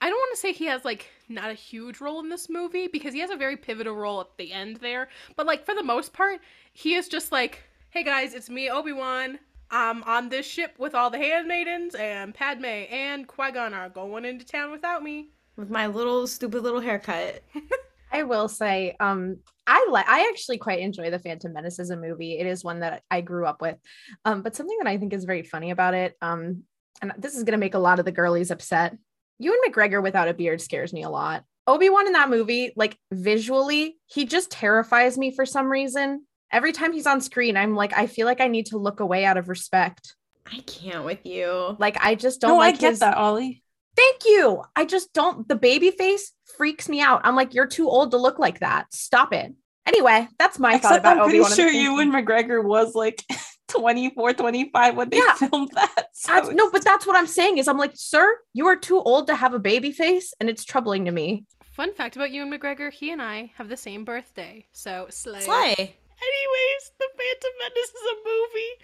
I 0.00 0.10
don't 0.10 0.18
want 0.18 0.34
to 0.34 0.40
say 0.40 0.52
he 0.52 0.66
has 0.66 0.84
like 0.84 1.10
not 1.28 1.50
a 1.50 1.54
huge 1.54 2.00
role 2.00 2.20
in 2.20 2.28
this 2.28 2.48
movie 2.48 2.88
because 2.88 3.14
he 3.14 3.20
has 3.20 3.30
a 3.30 3.36
very 3.36 3.56
pivotal 3.56 3.94
role 3.94 4.20
at 4.20 4.36
the 4.36 4.52
end 4.52 4.76
there. 4.76 5.08
But 5.36 5.46
like 5.46 5.64
for 5.64 5.74
the 5.74 5.82
most 5.82 6.12
part, 6.12 6.40
he 6.72 6.94
is 6.94 7.08
just 7.08 7.32
like, 7.32 7.62
"Hey 7.90 8.02
guys, 8.04 8.34
it's 8.34 8.50
me, 8.50 8.70
Obi 8.70 8.92
Wan. 8.92 9.38
I'm 9.70 10.02
on 10.04 10.28
this 10.28 10.46
ship 10.46 10.74
with 10.78 10.94
all 10.94 11.10
the 11.10 11.18
handmaidens, 11.18 11.94
and 11.94 12.34
Padme 12.34 12.64
and 12.64 13.26
Qui 13.26 13.52
Gon 13.52 13.74
are 13.74 13.88
going 13.88 14.24
into 14.24 14.44
town 14.44 14.70
without 14.70 15.02
me 15.02 15.30
with 15.56 15.70
my 15.70 15.86
little 15.86 16.26
stupid 16.26 16.62
little 16.62 16.80
haircut." 16.80 17.42
I 18.12 18.22
will 18.22 18.48
say, 18.48 18.94
um, 19.00 19.38
I 19.66 19.88
like 19.90 20.08
I 20.08 20.28
actually 20.30 20.58
quite 20.58 20.78
enjoy 20.78 21.10
the 21.10 21.18
Phantom 21.18 21.52
Menace 21.52 21.80
as 21.80 21.90
a 21.90 21.96
movie. 21.96 22.38
It 22.38 22.46
is 22.46 22.62
one 22.62 22.80
that 22.80 23.02
I 23.10 23.22
grew 23.22 23.44
up 23.44 23.60
with. 23.60 23.76
Um, 24.24 24.42
but 24.42 24.54
something 24.54 24.78
that 24.78 24.88
I 24.88 24.98
think 24.98 25.12
is 25.12 25.24
very 25.24 25.42
funny 25.42 25.72
about 25.72 25.94
it, 25.94 26.16
um, 26.22 26.62
and 27.02 27.12
this 27.18 27.36
is 27.36 27.42
gonna 27.42 27.58
make 27.58 27.74
a 27.74 27.78
lot 27.78 27.98
of 27.98 28.04
the 28.04 28.12
girlies 28.12 28.52
upset. 28.52 28.96
Ewan 29.38 29.58
McGregor 29.68 30.02
without 30.02 30.28
a 30.28 30.34
beard 30.34 30.60
scares 30.60 30.92
me 30.92 31.02
a 31.02 31.10
lot. 31.10 31.44
Obi-Wan 31.66 32.06
in 32.06 32.12
that 32.12 32.30
movie, 32.30 32.72
like 32.76 32.98
visually, 33.10 33.96
he 34.06 34.26
just 34.26 34.50
terrifies 34.50 35.16
me 35.16 35.34
for 35.34 35.46
some 35.46 35.70
reason. 35.70 36.26
Every 36.52 36.72
time 36.72 36.92
he's 36.92 37.06
on 37.06 37.20
screen, 37.20 37.56
I'm 37.56 37.74
like, 37.74 37.96
I 37.96 38.06
feel 38.06 38.26
like 38.26 38.40
I 38.40 38.48
need 38.48 38.66
to 38.66 38.78
look 38.78 39.00
away 39.00 39.24
out 39.24 39.38
of 39.38 39.48
respect. 39.48 40.14
I 40.50 40.58
can't 40.58 41.04
with 41.04 41.24
you. 41.24 41.76
Like 41.78 41.96
I 42.00 42.14
just 42.14 42.40
don't 42.40 42.52
no, 42.52 42.56
like 42.58 42.76
I 42.76 42.78
get 42.78 42.90
his... 42.90 42.98
that, 43.00 43.16
Ollie. 43.16 43.62
Thank 43.96 44.24
you. 44.26 44.62
I 44.76 44.84
just 44.84 45.12
don't. 45.12 45.48
The 45.48 45.54
baby 45.54 45.90
face 45.90 46.32
freaks 46.56 46.88
me 46.88 47.00
out. 47.00 47.22
I'm 47.24 47.36
like, 47.36 47.54
you're 47.54 47.66
too 47.66 47.88
old 47.88 48.10
to 48.10 48.18
look 48.18 48.38
like 48.38 48.60
that. 48.60 48.92
Stop 48.92 49.32
it. 49.32 49.54
Anyway, 49.86 50.28
that's 50.38 50.58
my 50.58 50.76
Except 50.76 50.82
thought 50.82 50.98
about 51.00 51.16
I'm 51.18 51.28
Obi-Wan. 51.28 51.52
pretty 51.52 51.72
sure 51.72 51.80
Ewan 51.80 52.10
McGregor 52.10 52.62
was 52.62 52.94
like 52.94 53.22
24, 53.76 54.34
25 54.34 54.96
when 54.96 55.10
they 55.10 55.18
yeah. 55.18 55.34
filmed 55.34 55.70
that. 55.74 56.08
So 56.16 56.50
no, 56.50 56.70
but 56.70 56.84
that's 56.84 57.06
what 57.06 57.16
I'm 57.16 57.26
saying 57.26 57.58
is 57.58 57.66
I'm 57.66 57.76
like, 57.76 57.92
sir, 57.94 58.38
you 58.52 58.66
are 58.66 58.76
too 58.76 59.00
old 59.00 59.26
to 59.26 59.34
have 59.34 59.52
a 59.52 59.58
baby 59.58 59.90
face, 59.90 60.32
and 60.38 60.48
it's 60.48 60.64
troubling 60.64 61.04
to 61.06 61.10
me. 61.10 61.44
Fun 61.72 61.92
fact 61.92 62.14
about 62.14 62.30
Ewan 62.30 62.52
McGregor, 62.52 62.92
he 62.92 63.10
and 63.10 63.20
I 63.20 63.50
have 63.56 63.68
the 63.68 63.76
same 63.76 64.04
birthday. 64.04 64.64
So 64.72 65.06
slay. 65.10 65.40
Slay. 65.40 65.72
Anyways, 65.74 66.92
The 66.98 67.08
Phantom 67.18 67.50
Menace 67.60 67.90
is 67.90 68.10
a 68.10 68.16
movie 68.24 68.74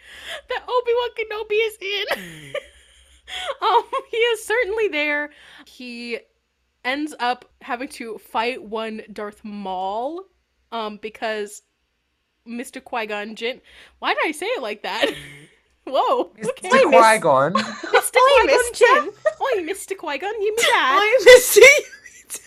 that 0.48 0.62
Obi-Wan 0.68 1.10
Kenobi 1.16 1.66
is 1.66 1.78
in. 1.80 2.54
um, 3.62 3.82
he 4.10 4.16
is 4.16 4.44
certainly 4.44 4.88
there. 4.88 5.30
He 5.66 6.18
ends 6.84 7.14
up 7.20 7.44
having 7.62 7.88
to 7.88 8.18
fight 8.18 8.62
one 8.62 9.02
Darth 9.12 9.44
Maul, 9.44 10.24
um, 10.72 10.98
because 11.00 11.62
Mr. 12.46 12.82
Qui 12.82 13.06
Gon 13.06 13.34
Jinn. 13.34 13.60
Why 13.98 14.14
did 14.14 14.22
I 14.26 14.32
say 14.32 14.46
it 14.46 14.62
like 14.62 14.82
that? 14.82 15.12
Whoa. 15.86 16.32
Okay. 16.44 16.68
Mr. 16.68 16.90
Qui 16.90 17.18
Gon. 17.18 17.52
Mr. 17.54 18.12
Qui 18.12 18.46
Gon 18.48 18.72
Jinn. 18.72 19.10
Oi, 19.40 19.62
Mr. 19.62 19.96
Qui 19.96 20.18
Gon, 20.18 20.42
you 20.42 20.56
me 20.56 20.62
dad. 20.62 20.98
Oi, 20.98 21.24
Mr. 21.30 22.40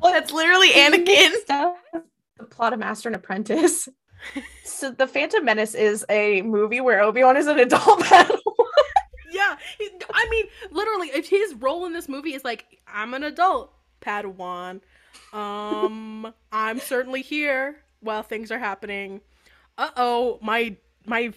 Well, 0.00 0.12
that's 0.12 0.32
literally 0.32 0.70
Anakin. 0.70 1.32
The 2.38 2.44
plot 2.44 2.72
of 2.72 2.78
Master 2.78 3.08
and 3.08 3.16
Apprentice. 3.16 3.88
so, 4.64 4.92
The 4.92 5.08
Phantom 5.08 5.44
Menace 5.44 5.74
is 5.74 6.06
a 6.08 6.40
movie 6.42 6.80
where 6.80 7.00
Obi 7.00 7.24
Wan 7.24 7.36
is 7.36 7.48
an 7.48 7.58
adult 7.58 7.98
Padawan 8.02 8.38
yeah. 9.38 9.56
I 10.12 10.28
mean, 10.30 10.46
literally, 10.70 11.08
if 11.08 11.28
his 11.28 11.54
role 11.54 11.86
in 11.86 11.92
this 11.92 12.08
movie 12.08 12.34
is 12.34 12.44
like, 12.44 12.66
I'm 12.86 13.14
an 13.14 13.24
adult 13.24 13.72
Padawan. 14.00 14.80
Um, 15.32 16.32
I'm 16.52 16.78
certainly 16.78 17.22
here 17.22 17.76
while 18.00 18.22
things 18.22 18.50
are 18.50 18.58
happening. 18.58 19.20
Uh 19.78 19.90
oh, 19.96 20.38
my 20.42 20.76
my 21.06 21.32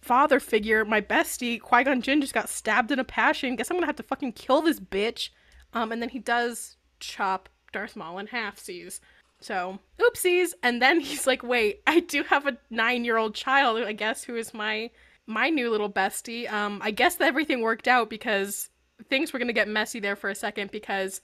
father 0.00 0.40
figure, 0.40 0.84
my 0.84 1.00
bestie, 1.00 1.60
Qui 1.60 1.84
Gon 1.84 2.02
Jinn 2.02 2.20
just 2.20 2.34
got 2.34 2.48
stabbed 2.48 2.90
in 2.90 2.98
a 2.98 3.04
passion. 3.04 3.54
Guess 3.54 3.70
I'm 3.70 3.76
gonna 3.76 3.86
have 3.86 3.96
to 3.96 4.02
fucking 4.02 4.32
kill 4.32 4.62
this 4.62 4.80
bitch. 4.80 5.28
Um, 5.74 5.92
and 5.92 6.02
then 6.02 6.08
he 6.08 6.18
does 6.18 6.76
chop 6.98 7.48
Darth 7.72 7.94
Maul 7.94 8.18
in 8.18 8.26
half. 8.28 8.58
Sees 8.58 9.00
So, 9.40 9.78
oopsies. 9.98 10.52
And 10.62 10.82
then 10.82 11.00
he's 11.08 11.26
like, 11.26 11.42
wait, 11.42 11.82
I 11.86 12.00
do 12.00 12.22
have 12.24 12.46
a 12.46 12.56
nine 12.70 13.04
year 13.04 13.18
old 13.18 13.34
child, 13.34 13.80
I 13.82 13.92
guess, 13.92 14.24
who 14.24 14.36
is 14.36 14.54
my 14.54 14.90
my 15.26 15.50
new 15.50 15.70
little 15.70 15.90
bestie. 15.90 16.50
Um, 16.50 16.80
I 16.82 16.90
guess 16.90 17.16
that 17.16 17.28
everything 17.28 17.60
worked 17.60 17.86
out 17.86 18.10
because 18.10 18.70
things 19.10 19.32
were 19.32 19.38
gonna 19.38 19.52
get 19.52 19.68
messy 19.68 20.00
there 20.00 20.16
for 20.16 20.30
a 20.30 20.34
second 20.34 20.70
because 20.70 21.20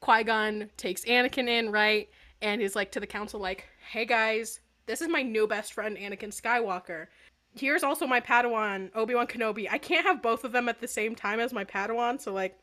Qui-Gon 0.00 0.70
takes 0.76 1.04
Anakin 1.04 1.48
in, 1.48 1.70
right? 1.70 2.08
And 2.42 2.60
he's 2.60 2.76
like 2.76 2.92
to 2.92 3.00
the 3.00 3.06
council, 3.06 3.40
like, 3.40 3.68
hey 3.90 4.04
guys, 4.04 4.60
this 4.88 5.00
is 5.00 5.08
my 5.08 5.22
new 5.22 5.46
best 5.46 5.72
friend, 5.72 5.96
Anakin 5.96 6.34
Skywalker. 6.34 7.06
Here's 7.54 7.84
also 7.84 8.06
my 8.06 8.20
Padawan, 8.20 8.90
Obi-Wan 8.94 9.26
Kenobi. 9.26 9.68
I 9.70 9.78
can't 9.78 10.06
have 10.06 10.22
both 10.22 10.42
of 10.42 10.52
them 10.52 10.68
at 10.68 10.80
the 10.80 10.88
same 10.88 11.14
time 11.14 11.38
as 11.38 11.52
my 11.52 11.64
Padawan, 11.64 12.20
so 12.20 12.32
like 12.32 12.58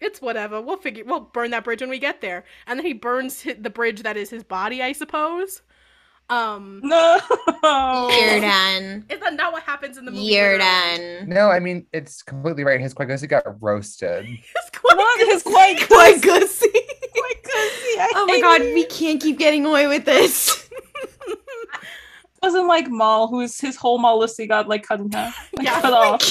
it's 0.00 0.20
whatever. 0.22 0.60
We'll 0.60 0.76
figure. 0.76 1.04
We'll 1.04 1.20
burn 1.20 1.50
that 1.50 1.64
bridge 1.64 1.80
when 1.80 1.90
we 1.90 1.98
get 1.98 2.20
there. 2.20 2.44
And 2.66 2.78
then 2.78 2.86
he 2.86 2.92
burns 2.92 3.42
the 3.42 3.70
bridge 3.70 4.02
that 4.02 4.16
is 4.16 4.30
his 4.30 4.44
body, 4.44 4.82
I 4.82 4.92
suppose. 4.92 5.62
Um, 6.30 6.80
No. 6.84 7.18
You're 7.62 8.40
done. 8.40 9.04
is 9.08 9.20
that 9.20 9.34
not 9.34 9.52
what 9.52 9.62
happens 9.62 9.96
in 9.96 10.04
the 10.04 10.10
movie? 10.10 10.24
You're 10.24 10.58
done. 10.58 11.28
No, 11.28 11.50
I 11.50 11.58
mean 11.58 11.86
it's 11.92 12.22
completely 12.22 12.64
right. 12.64 12.80
His 12.80 12.92
Qui-Gon 12.94 13.18
got 13.28 13.44
roasted. 13.62 14.26
It's 14.28 14.70
quite 14.78 15.18
His 15.26 15.42
quite 15.42 15.78
Quite 15.88 16.20
gussy. 16.22 16.68
Quite 16.70 17.42
goosey. 17.42 18.12
Oh 18.14 18.26
my 18.28 18.40
god, 18.40 18.60
it. 18.60 18.74
we 18.74 18.84
can't 18.84 19.20
keep 19.20 19.38
getting 19.38 19.64
away 19.66 19.86
with 19.86 20.04
this. 20.04 20.68
wasn't 22.42 22.66
like 22.68 22.88
Maul, 22.88 23.26
who's 23.28 23.58
his 23.60 23.76
whole 23.76 23.98
Maul 23.98 24.24
got 24.48 24.68
like 24.68 24.84
cut 24.86 25.00
in 25.00 25.10
half, 25.10 25.50
like, 25.56 25.66
Yeah. 25.66 25.80
cut 25.80 25.92
off. 25.92 26.22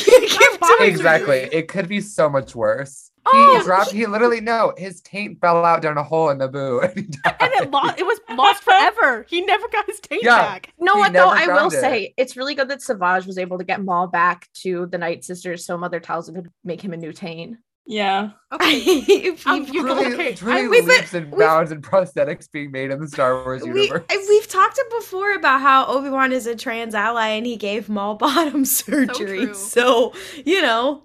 Exactly. 0.79 1.49
It 1.51 1.67
could 1.67 1.88
be 1.89 1.99
so 2.01 2.29
much 2.29 2.55
worse. 2.55 3.12
Oh, 3.33 3.57
he 3.59 3.63
dropped. 3.63 3.91
He 3.91 4.05
literally 4.05 4.41
no. 4.41 4.73
His 4.77 5.01
taint 5.01 5.39
fell 5.41 5.63
out 5.65 5.81
down 5.81 5.97
a 5.97 6.03
hole 6.03 6.29
in 6.29 6.37
the 6.37 6.47
boo, 6.47 6.79
and 6.83 6.95
and 6.97 7.53
it 7.53 7.71
lost. 7.71 7.99
It 7.99 8.05
was 8.05 8.19
lost 8.35 8.63
forever. 8.65 9.25
He 9.29 9.41
never 9.41 9.67
got 9.69 9.85
his 9.85 9.99
taint 9.99 10.23
Yeah. 10.23 10.37
back. 10.37 10.73
No, 10.79 10.93
He 10.95 10.99
what 10.99 11.13
though? 11.13 11.29
I 11.29 11.47
will 11.47 11.67
it. 11.67 11.71
say 11.71 12.13
it's 12.17 12.37
really 12.37 12.55
good 12.55 12.69
that 12.69 12.81
Savage 12.81 13.25
was 13.25 13.37
able 13.37 13.57
to 13.57 13.63
get 13.63 13.83
Maul 13.83 14.07
back 14.07 14.47
to 14.63 14.85
the 14.87 14.97
Night 14.97 15.23
Sisters 15.23 15.65
so 15.65 15.77
Mother 15.77 15.99
Talzin 15.99 16.35
could 16.35 16.51
make 16.63 16.81
him 16.81 16.93
a 16.93 16.97
new 16.97 17.11
taint. 17.13 17.57
Yeah. 17.89 18.31
Okay. 18.51 18.79
If 18.83 19.47
Um, 19.47 19.63
you- 19.63 19.73
you- 19.73 19.81
truly, 19.81 20.13
okay, 20.13 20.33
truly 20.35 20.61
I- 20.63 20.67
we've 20.67 20.85
been- 20.85 20.95
leaps 20.97 21.13
and 21.13 21.31
we've- 21.31 21.39
bounds 21.39 21.71
and 21.71 21.81
prosthetics 21.81 22.51
being 22.51 22.69
made 22.71 22.91
in 22.91 22.99
the 22.99 23.07
Star 23.07 23.43
Wars 23.45 23.63
we, 23.63 23.83
universe. 23.83 24.03
we've 24.27 24.47
talked 24.47 24.77
before 24.97 25.33
about 25.35 25.61
how 25.61 25.85
Obi-Wan 25.85 26.33
is 26.33 26.47
a 26.47 26.55
trans 26.55 26.93
ally 26.93 27.27
and 27.29 27.45
he 27.45 27.55
gave 27.55 27.87
Maul 27.87 28.15
bottom 28.15 28.65
surgery. 28.65 29.45
true. 29.45 29.53
So, 29.53 30.13
you 30.45 30.61
know. 30.61 31.03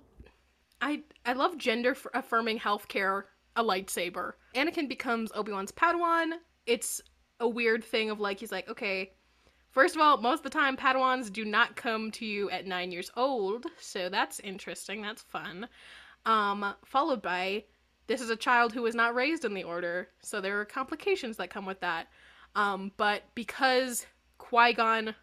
I 0.80 1.02
I 1.24 1.32
love 1.34 1.58
gender 1.58 1.96
affirming 2.14 2.58
healthcare. 2.58 3.24
A 3.54 3.62
lightsaber. 3.62 4.32
Anakin 4.54 4.88
becomes 4.88 5.30
Obi 5.34 5.52
Wan's 5.52 5.72
Padawan. 5.72 6.32
It's 6.64 7.02
a 7.38 7.46
weird 7.46 7.84
thing 7.84 8.08
of 8.08 8.18
like 8.18 8.40
he's 8.40 8.50
like, 8.50 8.66
okay, 8.70 9.12
first 9.70 9.94
of 9.94 10.00
all, 10.00 10.16
most 10.18 10.38
of 10.38 10.44
the 10.44 10.50
time 10.50 10.74
Padawans 10.74 11.30
do 11.30 11.44
not 11.44 11.76
come 11.76 12.10
to 12.12 12.24
you 12.24 12.48
at 12.48 12.66
nine 12.66 12.90
years 12.90 13.10
old, 13.14 13.66
so 13.78 14.08
that's 14.08 14.40
interesting. 14.40 15.02
That's 15.02 15.20
fun. 15.20 15.68
Um, 16.24 16.74
followed 16.86 17.20
by 17.20 17.64
this 18.06 18.22
is 18.22 18.30
a 18.30 18.36
child 18.36 18.72
who 18.72 18.82
was 18.82 18.94
not 18.94 19.14
raised 19.14 19.44
in 19.44 19.52
the 19.52 19.64
Order, 19.64 20.08
so 20.22 20.40
there 20.40 20.58
are 20.60 20.64
complications 20.64 21.36
that 21.36 21.50
come 21.50 21.66
with 21.66 21.80
that. 21.80 22.08
Um, 22.54 22.92
but 22.96 23.22
because 23.34 24.06
Qui 24.38 24.72
Gon 24.72 25.14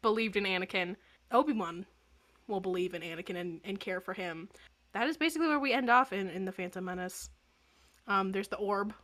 believed 0.00 0.36
in 0.36 0.44
Anakin, 0.44 0.96
Obi 1.30 1.52
Wan 1.52 1.84
will 2.46 2.60
believe 2.60 2.94
in 2.94 3.02
Anakin 3.02 3.36
and, 3.36 3.60
and 3.64 3.80
care 3.80 4.00
for 4.00 4.14
him 4.14 4.48
that 4.94 5.08
is 5.08 5.16
basically 5.16 5.48
where 5.48 5.58
we 5.58 5.72
end 5.72 5.90
off 5.90 6.12
in, 6.12 6.30
in 6.30 6.44
the 6.44 6.52
Phantom 6.52 6.84
Menace. 6.84 7.28
Um, 8.06 8.32
there's 8.32 8.48
the 8.48 8.56
orb, 8.56 8.94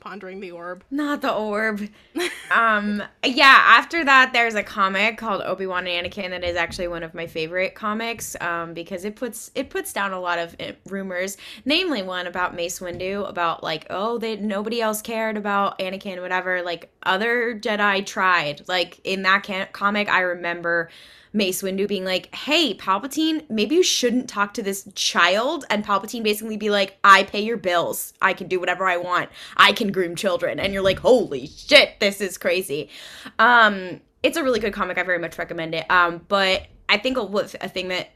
pondering 0.00 0.40
the 0.40 0.50
orb. 0.50 0.84
Not 0.90 1.22
the 1.22 1.32
orb. 1.32 1.88
um 2.50 3.02
yeah, 3.24 3.58
after 3.66 4.04
that 4.04 4.32
there's 4.32 4.56
a 4.56 4.62
comic 4.62 5.16
called 5.16 5.42
Obi-Wan 5.42 5.86
and 5.86 6.06
Anakin 6.06 6.30
that 6.30 6.42
is 6.44 6.56
actually 6.56 6.88
one 6.88 7.02
of 7.02 7.14
my 7.14 7.26
favorite 7.26 7.74
comics 7.74 8.36
um 8.40 8.74
because 8.74 9.04
it 9.04 9.14
puts 9.16 9.50
it 9.54 9.70
puts 9.70 9.92
down 9.92 10.12
a 10.12 10.20
lot 10.20 10.38
of 10.38 10.56
uh, 10.58 10.72
rumors, 10.86 11.36
namely 11.64 12.02
one 12.02 12.26
about 12.26 12.54
Mace 12.56 12.80
Windu 12.80 13.28
about 13.28 13.62
like 13.62 13.86
oh 13.90 14.18
they 14.18 14.36
nobody 14.36 14.80
else 14.80 15.02
cared 15.02 15.36
about 15.36 15.78
Anakin 15.78 16.20
whatever 16.20 16.62
like 16.62 16.90
other 17.04 17.58
Jedi 17.58 18.04
tried. 18.04 18.62
Like 18.66 19.00
in 19.04 19.22
that 19.22 19.44
can- 19.44 19.68
comic 19.72 20.08
I 20.08 20.20
remember 20.20 20.90
Mace 21.32 21.62
Windu 21.62 21.88
being 21.88 22.04
like, 22.04 22.34
"Hey, 22.34 22.74
Palpatine, 22.74 23.48
maybe 23.48 23.76
you 23.76 23.82
shouldn't 23.82 24.28
talk 24.28 24.54
to 24.54 24.62
this 24.62 24.88
child." 24.94 25.64
And 25.70 25.84
Palpatine 25.84 26.22
basically 26.22 26.56
be 26.56 26.70
like, 26.70 26.98
"I 27.02 27.22
pay 27.24 27.40
your 27.40 27.56
bills. 27.56 28.12
I 28.20 28.32
can 28.32 28.48
do 28.48 28.60
whatever 28.60 28.86
I 28.86 28.96
want. 28.96 29.30
I 29.56 29.72
can 29.72 29.92
groom 29.92 30.14
children." 30.16 30.60
And 30.60 30.72
you're 30.72 30.82
like, 30.82 30.98
"Holy 30.98 31.46
shit, 31.46 32.00
this 32.00 32.20
is 32.20 32.38
crazy." 32.38 32.90
Um, 33.38 34.00
it's 34.22 34.36
a 34.36 34.42
really 34.42 34.60
good 34.60 34.72
comic. 34.72 34.98
I 34.98 35.02
very 35.02 35.18
much 35.18 35.38
recommend 35.38 35.74
it. 35.74 35.90
Um, 35.90 36.24
but 36.28 36.66
I 36.88 36.98
think 36.98 37.16
a, 37.16 37.22
a 37.22 37.68
thing 37.68 37.88
that 37.88 38.10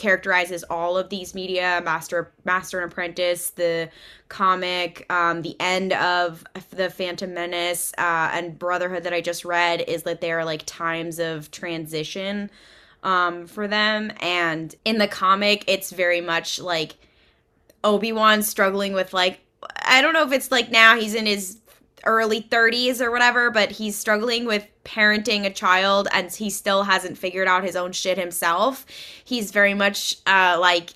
characterizes 0.00 0.64
all 0.70 0.96
of 0.96 1.10
these 1.10 1.34
media 1.34 1.82
master 1.84 2.32
master 2.44 2.80
and 2.80 2.90
apprentice 2.90 3.50
the 3.50 3.88
comic 4.28 5.04
um 5.10 5.42
the 5.42 5.54
end 5.60 5.92
of 5.92 6.42
the 6.70 6.88
phantom 6.88 7.34
menace 7.34 7.92
uh 7.98 8.30
and 8.32 8.58
brotherhood 8.58 9.04
that 9.04 9.12
i 9.12 9.20
just 9.20 9.44
read 9.44 9.82
is 9.86 10.04
that 10.04 10.22
they 10.22 10.32
are 10.32 10.44
like 10.44 10.62
times 10.64 11.18
of 11.18 11.50
transition 11.50 12.50
um 13.02 13.46
for 13.46 13.68
them. 13.68 14.12
And 14.20 14.74
in 14.84 14.98
the 14.98 15.08
comic 15.08 15.64
it's 15.66 15.90
very 15.90 16.20
much 16.22 16.58
like 16.58 16.96
obi-wan 17.84 18.42
struggling 18.42 18.92
with 18.94 19.12
like 19.12 19.40
i 19.82 20.00
don't 20.00 20.14
know 20.14 20.26
if 20.26 20.32
it's 20.32 20.50
like 20.50 20.70
now 20.70 20.98
he's 20.98 21.14
in 21.14 21.26
his 21.26 21.58
early 22.04 22.42
30s 22.42 23.00
or 23.00 23.10
whatever 23.10 23.50
but 23.50 23.72
he's 23.72 23.96
struggling 23.96 24.44
with 24.44 24.66
parenting 24.84 25.44
a 25.44 25.50
child 25.50 26.08
and 26.12 26.32
he 26.32 26.50
still 26.50 26.84
hasn't 26.84 27.18
figured 27.18 27.48
out 27.48 27.64
his 27.64 27.76
own 27.76 27.92
shit 27.92 28.18
himself. 28.18 28.86
He's 29.24 29.50
very 29.50 29.74
much 29.74 30.16
uh 30.26 30.56
like 30.60 30.94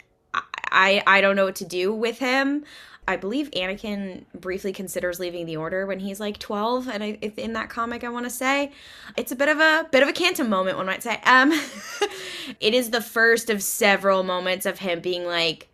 i 0.71 1.03
i 1.07 1.21
don't 1.21 1.37
know 1.37 1.45
what 1.45 1.57
to 1.57 1.65
do 1.65 1.93
with 1.93 2.19
him. 2.19 2.65
I 3.07 3.17
believe 3.17 3.51
Anakin 3.51 4.25
briefly 4.35 4.73
considers 4.73 5.21
leaving 5.21 5.45
the 5.45 5.59
order 5.59 5.85
when 5.85 6.01
he's 6.01 6.21
like 6.21 6.39
12 6.39 6.89
and 6.89 7.05
I, 7.05 7.19
in 7.37 7.53
that 7.53 7.69
comic 7.69 8.03
I 8.03 8.09
want 8.09 8.25
to 8.25 8.31
say. 8.31 8.73
It's 9.17 9.31
a 9.31 9.37
bit 9.37 9.49
of 9.49 9.61
a 9.61 9.87
bit 9.91 10.03
of 10.03 10.09
a 10.09 10.13
cantum 10.13 10.49
moment 10.49 10.79
one 10.79 10.87
might 10.87 11.03
say. 11.03 11.21
Um 11.25 11.53
it 12.61 12.75
is 12.75 12.91
the 12.91 13.03
first 13.03 13.51
of 13.51 13.63
several 13.63 14.23
moments 14.23 14.65
of 14.67 14.79
him 14.79 15.01
being 15.01 15.25
like 15.27 15.69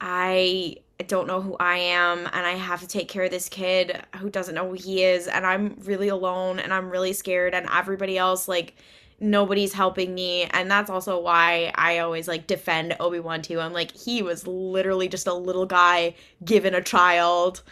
I 0.00 0.76
don't 1.06 1.26
know 1.26 1.40
who 1.40 1.56
I 1.58 1.76
am 1.76 2.18
and 2.32 2.46
I 2.46 2.52
have 2.52 2.80
to 2.80 2.86
take 2.86 3.08
care 3.08 3.24
of 3.24 3.30
this 3.30 3.48
kid 3.48 4.02
who 4.16 4.30
doesn't 4.30 4.54
know 4.54 4.68
who 4.68 4.74
he 4.74 5.04
is 5.04 5.28
and 5.28 5.46
I'm 5.46 5.76
really 5.84 6.08
alone 6.08 6.58
and 6.58 6.72
I'm 6.72 6.90
really 6.90 7.12
scared 7.12 7.54
and 7.54 7.68
everybody 7.72 8.18
else 8.18 8.48
like 8.48 8.74
nobody's 9.20 9.72
helping 9.72 10.14
me 10.14 10.44
and 10.44 10.70
that's 10.70 10.90
also 10.90 11.20
why 11.20 11.72
I 11.74 11.98
always 11.98 12.28
like 12.28 12.46
defend 12.46 12.96
Obi-Wan 13.00 13.42
too. 13.42 13.60
I'm 13.60 13.72
like 13.72 13.96
he 13.96 14.22
was 14.22 14.46
literally 14.46 15.08
just 15.08 15.26
a 15.26 15.34
little 15.34 15.66
guy 15.66 16.14
given 16.44 16.74
a 16.74 16.82
child. 16.82 17.62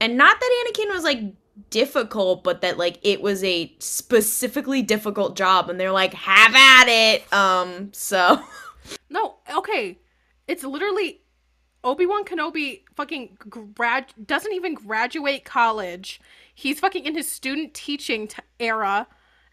And 0.00 0.16
not 0.16 0.38
that 0.38 0.66
Anakin 0.66 0.92
was 0.92 1.04
like 1.04 1.20
difficult, 1.70 2.44
but 2.44 2.60
that 2.60 2.78
like 2.78 2.98
it 3.02 3.22
was 3.22 3.42
a 3.44 3.74
specifically 3.78 4.82
difficult 4.82 5.36
job 5.36 5.70
and 5.70 5.78
they're 5.78 5.92
like 5.92 6.14
have 6.14 6.54
at 6.54 6.86
it. 6.88 7.32
Um 7.32 7.90
so 7.92 8.40
No, 9.10 9.36
okay. 9.54 9.98
It's 10.46 10.64
literally 10.64 11.22
Obi 11.86 12.04
Wan 12.04 12.24
Kenobi 12.24 12.82
fucking 12.96 13.38
grad 13.48 14.12
doesn't 14.26 14.52
even 14.52 14.74
graduate 14.74 15.44
college. 15.44 16.20
He's 16.54 16.80
fucking 16.80 17.04
in 17.06 17.14
his 17.14 17.30
student 17.30 17.74
teaching 17.74 18.26
t- 18.28 18.42
era, 18.58 19.06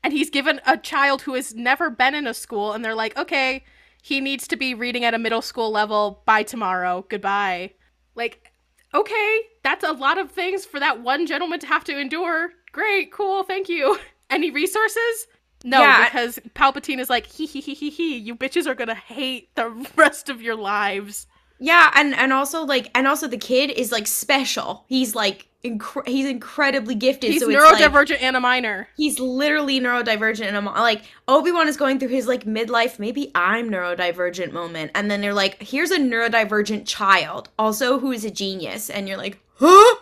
and 0.03 0.11
he's 0.11 0.29
given 0.31 0.59
a 0.65 0.75
child 0.77 1.21
who 1.21 1.35
has 1.35 1.53
never 1.53 1.89
been 1.91 2.15
in 2.15 2.25
a 2.25 2.33
school, 2.33 2.73
and 2.73 2.83
they're 2.83 2.95
like, 2.95 3.15
okay, 3.17 3.63
he 4.01 4.19
needs 4.19 4.47
to 4.47 4.55
be 4.55 4.73
reading 4.73 5.05
at 5.05 5.13
a 5.13 5.19
middle 5.19 5.41
school 5.43 5.69
level 5.69 6.23
by 6.25 6.41
tomorrow. 6.43 7.05
Goodbye. 7.07 7.73
Like, 8.15 8.51
okay, 8.95 9.39
that's 9.63 9.83
a 9.83 9.91
lot 9.93 10.17
of 10.17 10.31
things 10.31 10.65
for 10.65 10.79
that 10.79 11.01
one 11.01 11.27
gentleman 11.27 11.59
to 11.59 11.67
have 11.67 11.83
to 11.85 11.97
endure. 11.99 12.49
Great, 12.71 13.11
cool, 13.11 13.43
thank 13.43 13.69
you. 13.69 13.97
Any 14.31 14.49
resources? 14.49 15.27
No, 15.63 15.81
Yeah. 15.81 16.05
because 16.05 16.39
Palpatine 16.55 16.99
is 16.99 17.09
like, 17.11 17.27
hee 17.27 17.45
hee 17.45 17.61
hee 17.61 17.75
hee 17.75 17.89
hee, 17.91 18.17
you 18.17 18.35
bitches 18.35 18.65
are 18.65 18.75
gonna 18.75 18.95
hate 18.95 19.53
the 19.55 19.69
rest 19.95 20.29
of 20.29 20.41
your 20.41 20.55
lives. 20.55 21.27
Yeah, 21.59 21.91
and 21.95 22.13
and 22.15 22.33
also 22.33 22.63
like 22.63 22.89
and 22.95 23.07
also 23.07 23.27
the 23.27 23.37
kid 23.37 23.71
is 23.71 23.91
like 23.91 24.07
special. 24.07 24.85
He's 24.87 25.15
like 25.15 25.47
incre- 25.63 26.07
he's 26.07 26.27
incredibly 26.27 26.95
gifted. 26.95 27.31
He's 27.31 27.41
so 27.41 27.49
it's 27.49 27.57
like, 27.57 27.81
neurodivergent 27.81 28.21
and 28.21 28.35
a 28.35 28.39
minor. 28.39 28.87
he's 28.97 29.19
literally 29.19 29.79
neurodivergent 29.79 30.45
and 30.45 30.57
I'm 30.57 30.65
like 30.65 31.03
Obi-Wan 31.27 31.67
is 31.67 31.77
going 31.77 31.99
through 31.99 32.09
his 32.09 32.27
like 32.27 32.43
midlife 32.43 32.99
maybe 32.99 33.31
I'm 33.33 33.69
neurodivergent 33.69 34.51
moment 34.51 34.91
and 34.93 35.09
then 35.09 35.21
they're 35.21 35.33
like 35.33 35.61
here's 35.63 35.91
a 35.91 35.97
neurodivergent 35.97 36.85
child 36.85 37.49
also 37.57 37.99
who 37.99 38.11
is 38.11 38.25
a 38.25 38.31
genius 38.31 38.89
and 38.89 39.07
you're 39.07 39.17
like 39.17 39.39
huh 39.55 39.95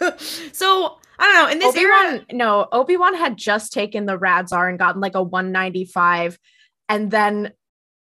so 0.52 0.98
I 1.18 1.26
don't 1.26 1.34
know 1.34 1.52
in 1.52 1.58
this 1.58 1.76
era 1.76 1.94
Obi-Wan, 1.96 2.26
no, 2.32 2.68
Obi-Wan 2.72 3.14
had 3.14 3.36
just 3.36 3.72
taken 3.72 4.06
the 4.06 4.16
Radzar 4.16 4.70
and 4.70 4.78
gotten 4.78 5.02
like 5.02 5.14
a 5.14 5.22
195. 5.22 6.38
And 6.88 7.10
then 7.10 7.52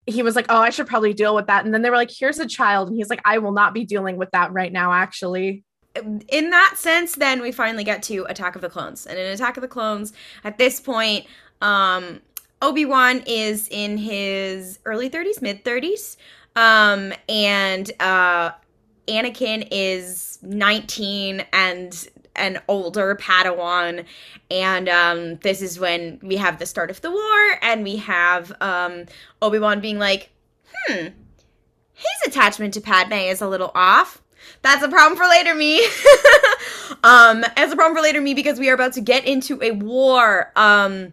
he 0.06 0.22
was 0.22 0.36
like, 0.36 0.46
Oh, 0.48 0.58
I 0.60 0.70
should 0.70 0.86
probably 0.86 1.12
deal 1.12 1.34
with 1.34 1.46
that. 1.48 1.64
And 1.64 1.74
then 1.74 1.82
they 1.82 1.90
were 1.90 1.96
like, 1.96 2.10
Here's 2.10 2.38
a 2.38 2.46
child. 2.46 2.88
And 2.88 2.96
he's 2.96 3.10
like, 3.10 3.20
I 3.24 3.38
will 3.38 3.52
not 3.52 3.74
be 3.74 3.84
dealing 3.84 4.16
with 4.16 4.30
that 4.32 4.52
right 4.52 4.72
now, 4.72 4.92
actually. 4.92 5.64
in 6.28 6.50
that 6.50 6.74
sense, 6.76 7.14
then 7.14 7.40
we 7.40 7.52
finally 7.52 7.84
get 7.84 8.02
to 8.04 8.24
Attack 8.28 8.54
of 8.54 8.62
the 8.62 8.68
Clones. 8.68 9.06
And 9.06 9.18
in 9.18 9.26
Attack 9.26 9.56
of 9.56 9.62
the 9.62 9.68
Clones, 9.68 10.12
at 10.44 10.58
this 10.58 10.80
point, 10.80 11.26
um, 11.60 12.20
Obi 12.62 12.84
Wan 12.84 13.22
is 13.26 13.68
in 13.68 13.98
his 13.98 14.78
early 14.84 15.10
30s, 15.10 15.42
mid 15.42 15.64
30s. 15.64 16.16
Um, 16.54 17.12
and 17.28 17.90
uh, 18.00 18.52
Anakin 19.08 19.68
is 19.70 20.38
19 20.42 21.44
and 21.52 22.08
an 22.36 22.60
older 22.68 23.16
Padawan. 23.20 24.04
And 24.50 24.88
um, 24.88 25.36
this 25.36 25.62
is 25.62 25.78
when 25.78 26.18
we 26.22 26.36
have 26.36 26.58
the 26.58 26.66
start 26.66 26.90
of 26.90 27.00
the 27.00 27.10
war, 27.10 27.58
and 27.62 27.82
we 27.82 27.96
have 27.96 28.52
um, 28.60 29.06
Obi 29.42 29.58
Wan 29.58 29.80
being 29.80 29.98
like, 29.98 30.30
hmm, 30.72 31.06
his 31.92 32.26
attachment 32.26 32.74
to 32.74 32.80
Padme 32.80 33.14
is 33.14 33.40
a 33.40 33.48
little 33.48 33.72
off. 33.74 34.22
That's 34.62 34.82
a 34.82 34.88
problem 34.88 35.16
for 35.16 35.26
later 35.26 35.54
me. 35.54 35.84
um, 37.04 37.44
as 37.56 37.72
a 37.72 37.76
problem 37.76 37.96
for 37.96 38.02
later 38.02 38.20
me 38.20 38.34
because 38.34 38.58
we 38.58 38.68
are 38.70 38.74
about 38.74 38.92
to 38.94 39.00
get 39.00 39.24
into 39.24 39.62
a 39.62 39.72
war. 39.72 40.52
Um, 40.56 41.12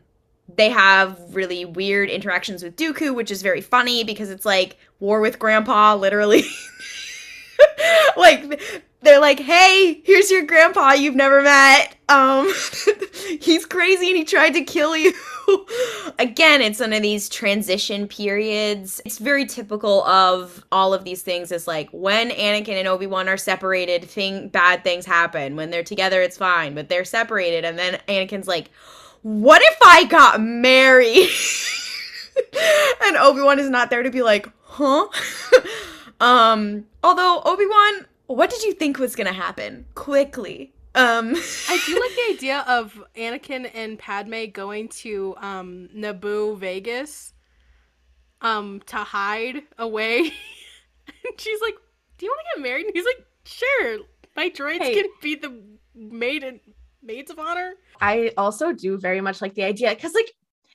they 0.55 0.69
have 0.69 1.19
really 1.33 1.65
weird 1.65 2.09
interactions 2.09 2.63
with 2.63 2.75
Dooku, 2.75 3.15
which 3.15 3.31
is 3.31 3.41
very 3.41 3.61
funny 3.61 4.03
because 4.03 4.29
it's 4.29 4.45
like 4.45 4.77
war 4.99 5.19
with 5.19 5.39
grandpa, 5.39 5.95
literally. 5.95 6.43
like 8.17 8.61
they're 9.03 9.19
like, 9.19 9.39
"Hey, 9.39 10.01
here's 10.03 10.31
your 10.31 10.45
grandpa 10.45 10.93
you've 10.93 11.15
never 11.15 11.41
met. 11.41 11.95
Um 12.09 12.51
he's 13.41 13.65
crazy 13.65 14.09
and 14.09 14.17
he 14.17 14.23
tried 14.23 14.51
to 14.51 14.63
kill 14.63 14.95
you." 14.95 15.13
Again, 16.19 16.61
it's 16.61 16.79
one 16.79 16.93
of 16.93 17.01
these 17.01 17.29
transition 17.29 18.07
periods. 18.07 19.01
It's 19.05 19.19
very 19.19 19.45
typical 19.45 20.03
of 20.05 20.65
all 20.71 20.93
of 20.93 21.03
these 21.03 21.21
things 21.21 21.51
is 21.51 21.67
like 21.67 21.89
when 21.91 22.29
Anakin 22.29 22.79
and 22.79 22.87
Obi-Wan 22.87 23.27
are 23.27 23.37
separated, 23.37 24.05
thing 24.05 24.49
bad 24.49 24.83
things 24.83 25.05
happen. 25.05 25.55
When 25.55 25.69
they're 25.69 25.83
together, 25.83 26.21
it's 26.21 26.37
fine, 26.37 26.75
but 26.75 26.89
they're 26.89 27.05
separated 27.05 27.65
and 27.65 27.77
then 27.77 27.99
Anakin's 28.07 28.47
like, 28.47 28.69
"What 29.21 29.61
if 29.63 29.77
I 29.83 30.05
got 30.05 30.41
married?" 30.41 31.29
and 33.05 33.17
Obi-Wan 33.17 33.59
is 33.59 33.69
not 33.69 33.89
there 33.89 34.03
to 34.03 34.11
be 34.11 34.21
like, 34.21 34.47
"Huh?" 34.63 35.07
um 36.19 36.85
although 37.03 37.41
Obi-Wan 37.43 38.05
what 38.27 38.49
did 38.49 38.63
you 38.63 38.73
think 38.73 38.99
was 38.99 39.15
gonna 39.15 39.33
happen? 39.33 39.85
Quickly. 39.95 40.73
Um 40.95 41.33
I 41.69 41.79
do 41.85 41.93
like 41.99 42.15
the 42.15 42.33
idea 42.33 42.65
of 42.67 43.03
Anakin 43.15 43.69
and 43.73 43.97
Padme 43.97 44.45
going 44.51 44.89
to 44.89 45.35
um 45.37 45.89
Naboo 45.95 46.57
Vegas 46.57 47.33
um 48.41 48.81
to 48.87 48.97
hide 48.97 49.63
away. 49.77 50.19
and 51.07 51.39
she's 51.39 51.61
like, 51.61 51.75
Do 52.17 52.25
you 52.25 52.31
wanna 52.31 52.43
get 52.55 52.69
married? 52.69 52.85
And 52.85 52.95
he's 52.95 53.05
like, 53.05 53.25
Sure. 53.45 53.99
My 54.35 54.49
droids 54.49 54.81
Hey. 54.81 54.95
can 54.95 55.05
be 55.21 55.35
the 55.35 55.61
maid 55.95 56.43
and 56.43 56.59
maids 57.03 57.29
of 57.29 57.37
honor. 57.39 57.73
I 58.01 58.31
also 58.37 58.71
do 58.73 58.97
very 58.97 59.21
much 59.21 59.41
like 59.41 59.53
the 59.53 59.63
idea 59.63 59.89
because, 59.89 60.13
like, 60.15 60.31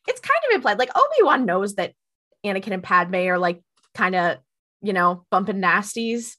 it's 0.06 0.20
kind 0.20 0.38
of 0.48 0.54
implied. 0.54 0.78
Like, 0.78 0.90
Obi 0.96 1.22
Wan 1.22 1.44
knows 1.44 1.74
that 1.74 1.94
Anakin 2.44 2.72
and 2.72 2.82
Padme 2.82 3.16
are 3.16 3.38
like 3.38 3.60
kind 3.94 4.14
of, 4.14 4.38
you 4.80 4.92
know, 4.92 5.24
bumping 5.30 5.56
nasties. 5.60 6.36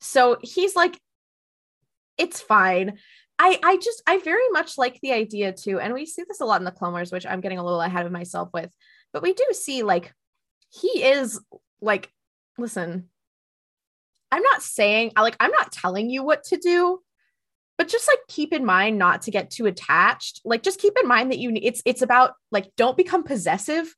So 0.00 0.38
he's 0.42 0.74
like, 0.76 0.98
it's 2.18 2.40
fine. 2.40 2.98
I 3.38 3.58
I 3.62 3.76
just 3.78 4.02
I 4.06 4.18
very 4.18 4.48
much 4.50 4.76
like 4.76 5.00
the 5.00 5.12
idea 5.12 5.52
too, 5.52 5.80
and 5.80 5.94
we 5.94 6.06
see 6.06 6.24
this 6.28 6.40
a 6.40 6.44
lot 6.44 6.60
in 6.60 6.64
the 6.64 6.70
Clone 6.70 6.92
Wars, 6.92 7.12
which 7.12 7.26
I'm 7.26 7.40
getting 7.40 7.58
a 7.58 7.64
little 7.64 7.80
ahead 7.80 8.06
of 8.06 8.12
myself 8.12 8.50
with. 8.52 8.70
But 9.12 9.22
we 9.22 9.32
do 9.32 9.46
see 9.52 9.82
like 9.82 10.12
he 10.70 11.02
is 11.02 11.40
like, 11.80 12.10
listen, 12.58 13.08
I'm 14.30 14.42
not 14.42 14.62
saying 14.62 15.12
like 15.16 15.36
I'm 15.40 15.50
not 15.52 15.72
telling 15.72 16.10
you 16.10 16.22
what 16.22 16.44
to 16.44 16.56
do, 16.58 17.00
but 17.80 17.88
just 17.88 18.08
like 18.08 18.18
keep 18.28 18.52
in 18.52 18.66
mind 18.66 18.98
not 18.98 19.22
to 19.22 19.30
get 19.30 19.50
too 19.50 19.64
attached 19.64 20.42
like 20.44 20.62
just 20.62 20.78
keep 20.78 20.92
in 21.00 21.08
mind 21.08 21.32
that 21.32 21.38
you 21.38 21.50
it's 21.62 21.80
it's 21.86 22.02
about 22.02 22.34
like 22.50 22.70
don't 22.76 22.94
become 22.94 23.22
possessive 23.22 23.96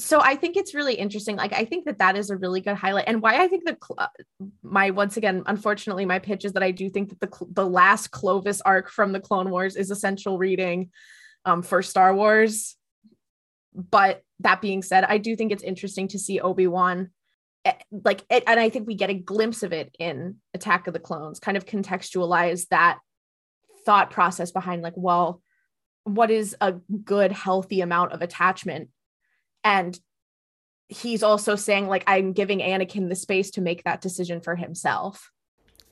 so 0.00 0.20
i 0.20 0.34
think 0.34 0.56
it's 0.56 0.74
really 0.74 0.94
interesting 0.94 1.36
like 1.36 1.52
i 1.52 1.64
think 1.64 1.84
that 1.84 1.98
that 1.98 2.16
is 2.16 2.30
a 2.30 2.36
really 2.36 2.60
good 2.60 2.76
highlight 2.76 3.04
and 3.06 3.20
why 3.22 3.42
i 3.42 3.48
think 3.48 3.64
the 3.64 3.76
cl- 3.82 3.96
uh, 3.98 4.46
my 4.62 4.90
once 4.90 5.16
again 5.16 5.42
unfortunately 5.46 6.04
my 6.04 6.18
pitch 6.18 6.44
is 6.44 6.52
that 6.52 6.62
i 6.62 6.70
do 6.70 6.88
think 6.88 7.10
that 7.10 7.20
the 7.20 7.28
cl- 7.32 7.50
the 7.52 7.66
last 7.66 8.10
clovis 8.10 8.60
arc 8.62 8.90
from 8.90 9.12
the 9.12 9.20
clone 9.20 9.50
wars 9.50 9.76
is 9.76 9.90
essential 9.90 10.38
reading 10.38 10.90
um 11.44 11.62
for 11.62 11.82
star 11.82 12.14
wars. 12.14 12.76
But 13.72 14.22
that 14.40 14.60
being 14.60 14.82
said 14.82 15.04
i 15.04 15.18
do 15.18 15.36
think 15.36 15.52
it's 15.52 15.62
interesting 15.62 16.08
to 16.08 16.18
see 16.18 16.40
obi-wan 16.40 17.10
eh, 17.64 17.74
like 17.90 18.22
it, 18.30 18.42
and 18.46 18.58
i 18.58 18.68
think 18.68 18.86
we 18.86 18.94
get 18.94 19.10
a 19.10 19.14
glimpse 19.14 19.62
of 19.62 19.72
it 19.72 19.94
in 19.98 20.36
attack 20.54 20.86
of 20.86 20.92
the 20.92 20.98
clones 20.98 21.38
kind 21.38 21.56
of 21.56 21.66
contextualize 21.66 22.66
that 22.68 22.98
thought 23.86 24.10
process 24.10 24.50
behind 24.50 24.82
like 24.82 24.94
well 24.96 25.40
what 26.04 26.30
is 26.30 26.56
a 26.60 26.72
good 27.04 27.30
healthy 27.30 27.80
amount 27.80 28.12
of 28.12 28.22
attachment 28.22 28.88
and 29.64 29.98
he's 30.88 31.22
also 31.22 31.54
saying 31.54 31.86
like 31.86 32.02
i'm 32.06 32.32
giving 32.32 32.58
anakin 32.58 33.08
the 33.08 33.14
space 33.14 33.50
to 33.50 33.60
make 33.60 33.84
that 33.84 34.00
decision 34.00 34.40
for 34.40 34.56
himself. 34.56 35.30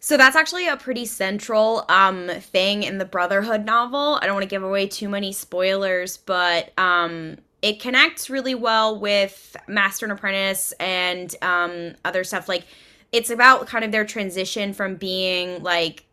So 0.00 0.16
that's 0.16 0.36
actually 0.36 0.68
a 0.68 0.76
pretty 0.76 1.06
central 1.06 1.84
um 1.88 2.28
thing 2.28 2.82
in 2.84 2.98
the 2.98 3.04
Brotherhood 3.04 3.64
novel. 3.64 4.18
I 4.20 4.26
don't 4.26 4.34
want 4.34 4.44
to 4.44 4.48
give 4.48 4.62
away 4.62 4.86
too 4.86 5.08
many 5.08 5.32
spoilers, 5.32 6.16
but 6.18 6.72
um 6.78 7.36
it 7.62 7.80
connects 7.80 8.30
really 8.30 8.54
well 8.54 8.98
with 8.98 9.56
Master 9.66 10.06
and 10.06 10.12
Apprentice 10.12 10.72
and 10.78 11.34
um 11.42 11.94
other 12.04 12.22
stuff. 12.24 12.48
Like 12.48 12.64
it's 13.10 13.30
about 13.30 13.66
kind 13.66 13.84
of 13.84 13.90
their 13.90 14.04
transition 14.04 14.72
from 14.72 14.96
being 14.96 15.62
like 15.62 16.04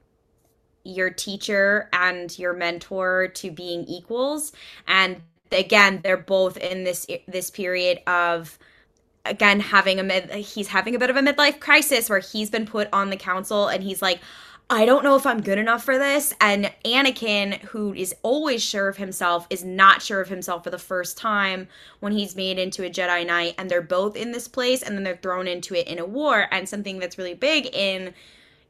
your 0.83 1.09
teacher 1.09 1.89
and 1.93 2.37
your 2.37 2.53
mentor 2.53 3.27
to 3.35 3.51
being 3.51 3.85
equals. 3.85 4.53
And 4.87 5.21
again 5.51 6.01
they're 6.03 6.17
both 6.17 6.57
in 6.57 6.83
this 6.83 7.05
this 7.27 7.49
period 7.49 7.99
of 8.07 8.57
again 9.25 9.59
having 9.59 9.99
a 9.99 10.03
mid 10.03 10.29
he's 10.31 10.67
having 10.67 10.95
a 10.95 10.99
bit 10.99 11.09
of 11.09 11.15
a 11.15 11.21
midlife 11.21 11.59
crisis 11.59 12.09
where 12.09 12.19
he's 12.19 12.49
been 12.49 12.65
put 12.65 12.87
on 12.93 13.09
the 13.09 13.17
council 13.17 13.67
and 13.67 13.83
he's 13.83 14.01
like 14.01 14.19
I 14.67 14.85
don't 14.85 15.03
know 15.03 15.15
if 15.15 15.27
I'm 15.27 15.41
good 15.41 15.59
enough 15.59 15.83
for 15.83 15.99
this. 15.99 16.33
And 16.41 16.71
Anakin 16.83 17.59
who 17.65 17.93
is 17.93 18.15
always 18.23 18.63
sure 18.63 18.87
of 18.87 18.97
himself 18.97 19.45
is 19.51 19.63
not 19.63 20.01
sure 20.01 20.21
of 20.21 20.27
himself 20.27 20.63
for 20.63 20.71
the 20.71 20.79
first 20.79 21.17
time 21.19 21.67
when 21.99 22.13
he's 22.13 22.35
made 22.35 22.57
into 22.57 22.83
a 22.83 22.89
Jedi 22.89 23.27
Knight 23.27 23.53
and 23.59 23.69
they're 23.69 23.83
both 23.83 24.15
in 24.15 24.31
this 24.31 24.47
place 24.47 24.81
and 24.81 24.95
then 24.95 25.03
they're 25.03 25.17
thrown 25.17 25.47
into 25.47 25.75
it 25.75 25.87
in 25.87 25.99
a 25.99 26.05
war. 26.05 26.47
And 26.51 26.67
something 26.67 26.97
that's 26.97 27.19
really 27.19 27.35
big 27.35 27.67
in 27.75 28.13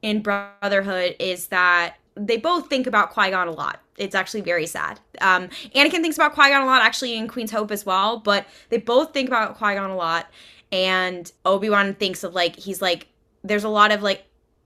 in 0.01 0.21
Brotherhood 0.21 1.15
is 1.17 1.47
that 1.47 1.95
they 2.15 2.37
both 2.37 2.69
think 2.69 2.87
about 2.87 3.11
Qui 3.11 3.29
Gon 3.29 3.47
a 3.47 3.51
lot. 3.51 3.81
It's 3.97 4.15
actually 4.15 4.41
very 4.41 4.65
sad. 4.65 4.99
Um, 5.21 5.49
Anakin 5.75 6.01
thinks 6.01 6.17
about 6.17 6.33
Qui 6.33 6.49
Gon 6.49 6.61
a 6.61 6.65
lot, 6.65 6.81
actually 6.81 7.15
in 7.15 7.27
Queen's 7.27 7.51
Hope 7.51 7.71
as 7.71 7.85
well. 7.85 8.19
But 8.19 8.45
they 8.69 8.77
both 8.77 9.13
think 9.13 9.27
about 9.27 9.57
Qui 9.57 9.75
Gon 9.75 9.89
a 9.89 9.95
lot, 9.95 10.27
and 10.71 11.31
Obi 11.45 11.69
Wan 11.69 11.93
thinks 11.93 12.23
of 12.23 12.33
like 12.33 12.55
he's 12.55 12.81
like 12.81 13.07
there's 13.43 13.63
a 13.63 13.69
lot 13.69 13.91
of 13.91 14.01
like 14.01 14.25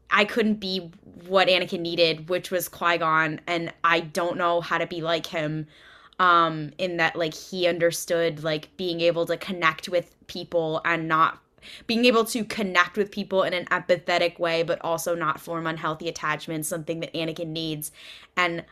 I 0.10 0.26
couldn't 0.26 0.56
be 0.56 0.92
what 1.28 1.48
Anakin 1.48 1.82
needed, 1.82 2.30
which 2.30 2.52
was 2.52 2.68
Qui 2.70 2.98
Gon, 2.98 3.42
and 3.48 3.74
I 3.84 4.00
don't 4.02 4.38
know 4.38 4.62
how 4.62 4.78
to 4.78 4.88
be 4.88 5.02
like 5.02 5.26
him. 5.26 5.68
Um, 6.20 6.72
in 6.78 6.98
that 6.98 7.16
like 7.16 7.34
he 7.34 7.66
understood 7.66 8.44
like 8.44 8.76
being 8.76 9.00
able 9.00 9.26
to 9.28 9.38
connect 9.38 9.88
with 9.88 10.14
people 10.28 10.82
and 10.84 11.08
not 11.08 11.40
being 11.88 12.06
able 12.06 12.26
to 12.26 12.44
connect 12.44 12.98
with 12.98 13.12
people 13.12 13.44
in 13.44 13.54
an 13.54 13.66
empathetic 13.66 14.40
way, 14.40 14.64
but 14.64 14.80
also 14.82 15.16
not 15.16 15.40
form 15.40 15.68
unhealthy 15.68 16.08
attachments, 16.08 16.68
something 16.68 17.00
that 17.00 17.14
Anakin 17.14 17.48
needs. 17.48 17.92
And 18.38 18.64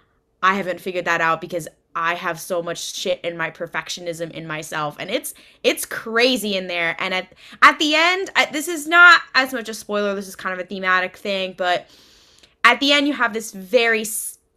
I 0.42 0.56
haven't 0.56 0.82
figured 0.82 1.06
that 1.06 1.22
out 1.22 1.42
because 1.42 1.68
I 1.96 2.14
have 2.14 2.40
so 2.40 2.62
much 2.62 2.94
shit 2.94 3.20
in 3.22 3.38
my 3.38 3.50
perfectionism 3.50 4.30
in 4.30 4.46
myself, 4.46 4.98
and 5.00 5.10
it's 5.10 5.34
it's 5.64 5.84
crazy 5.84 6.56
in 6.56 6.68
there. 6.68 6.96
And 7.00 7.12
at 7.12 7.34
at 7.64 7.80
the 7.80 7.96
end, 7.96 8.30
I, 8.36 8.46
this 8.46 8.68
is 8.68 8.88
not 8.88 9.22
as 9.34 9.52
much 9.52 9.68
a 9.68 9.74
spoiler. 9.74 10.14
This 10.14 10.28
is 10.28 10.36
kind 10.36 10.54
of 10.54 10.64
a 10.64 10.68
thematic 10.68 11.18
thing, 11.18 11.56
but 11.58 11.90
at 12.64 12.80
the 12.80 12.92
end, 12.92 13.08
you 13.08 13.14
have 13.14 13.34
this 13.34 13.52
very 13.52 14.06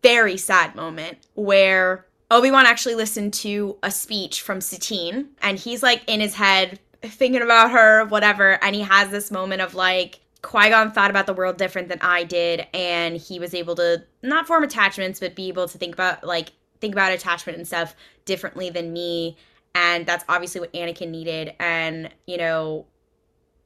very 0.02 0.36
sad 0.36 0.74
moment 0.74 1.16
where 1.34 2.06
Obi 2.30 2.50
Wan 2.50 2.66
actually 2.66 2.94
listened 2.94 3.32
to 3.34 3.78
a 3.82 3.90
speech 3.90 4.42
from 4.42 4.60
Satine, 4.60 5.30
and 5.40 5.58
he's 5.58 5.82
like 5.82 6.02
in 6.06 6.20
his 6.20 6.34
head 6.34 6.78
thinking 7.02 7.42
about 7.42 7.70
her, 7.70 8.04
whatever, 8.06 8.62
and 8.62 8.74
he 8.74 8.82
has 8.82 9.10
this 9.10 9.30
moment 9.30 9.62
of 9.62 9.74
like 9.74 10.20
Qui 10.42 10.70
Gon 10.70 10.90
thought 10.90 11.10
about 11.10 11.26
the 11.26 11.34
world 11.34 11.56
different 11.56 11.88
than 11.88 11.98
I 12.00 12.24
did, 12.24 12.66
and 12.72 13.16
he 13.16 13.38
was 13.38 13.54
able 13.54 13.74
to 13.76 14.04
not 14.22 14.46
form 14.46 14.62
attachments, 14.62 15.20
but 15.20 15.34
be 15.34 15.48
able 15.48 15.68
to 15.68 15.78
think 15.78 15.94
about 15.94 16.24
like 16.24 16.52
think 16.80 16.94
about 16.94 17.12
attachment 17.12 17.58
and 17.58 17.66
stuff 17.66 17.94
differently 18.24 18.70
than 18.70 18.92
me, 18.92 19.36
and 19.74 20.06
that's 20.06 20.24
obviously 20.28 20.60
what 20.60 20.72
Anakin 20.72 21.10
needed. 21.10 21.54
And 21.58 22.10
you 22.26 22.38
know, 22.38 22.86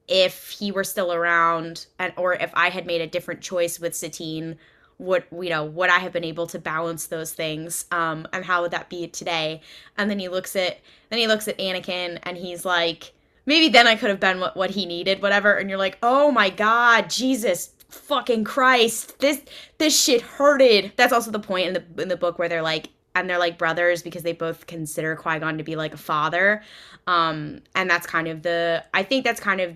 if 0.07 0.49
he 0.49 0.71
were 0.71 0.83
still 0.83 1.13
around, 1.13 1.87
and 1.99 2.13
or 2.17 2.33
if 2.33 2.51
I 2.53 2.69
had 2.69 2.85
made 2.85 3.01
a 3.01 3.07
different 3.07 3.41
choice 3.41 3.79
with 3.79 3.95
Satine, 3.95 4.57
would 4.97 5.23
you 5.31 5.49
know 5.49 5.65
would 5.65 5.89
I 5.89 5.99
have 5.99 6.11
been 6.11 6.25
able 6.25 6.47
to 6.47 6.59
balance 6.59 7.07
those 7.07 7.33
things? 7.33 7.85
Um, 7.91 8.27
and 8.33 8.43
how 8.43 8.61
would 8.61 8.71
that 8.71 8.89
be 8.89 9.07
today? 9.07 9.61
And 9.97 10.09
then 10.09 10.19
he 10.19 10.27
looks 10.27 10.55
at 10.55 10.79
then 11.09 11.19
he 11.19 11.27
looks 11.27 11.47
at 11.47 11.57
Anakin, 11.57 12.19
and 12.23 12.37
he's 12.37 12.65
like 12.65 13.13
maybe 13.45 13.69
then 13.69 13.87
I 13.87 13.95
could 13.95 14.09
have 14.09 14.19
been 14.19 14.39
what, 14.39 14.55
what 14.55 14.71
he 14.71 14.85
needed, 14.85 15.21
whatever. 15.21 15.55
And 15.55 15.69
you're 15.69 15.79
like, 15.79 15.97
oh 16.03 16.31
my 16.31 16.49
God, 16.49 17.09
Jesus, 17.09 17.71
fucking 17.89 18.43
Christ, 18.43 19.19
this 19.19 19.41
this 19.77 19.99
shit 19.99 20.21
hurted. 20.21 20.93
That's 20.95 21.13
also 21.13 21.31
the 21.31 21.39
point 21.39 21.67
in 21.67 21.73
the 21.73 22.01
in 22.01 22.09
the 22.09 22.17
book 22.17 22.37
where 22.39 22.49
they're 22.49 22.61
like 22.61 22.89
and 23.15 23.29
they're 23.29 23.39
like 23.39 23.57
brothers 23.57 24.01
because 24.01 24.23
they 24.23 24.33
both 24.33 24.67
consider 24.67 25.15
Qui-Gon 25.15 25.57
to 25.57 25.63
be 25.63 25.75
like 25.75 25.93
a 25.93 25.97
father. 25.97 26.61
Um 27.07 27.61
and 27.75 27.89
that's 27.89 28.07
kind 28.07 28.27
of 28.27 28.43
the 28.43 28.83
I 28.93 29.03
think 29.03 29.23
that's 29.23 29.39
kind 29.39 29.61
of 29.61 29.75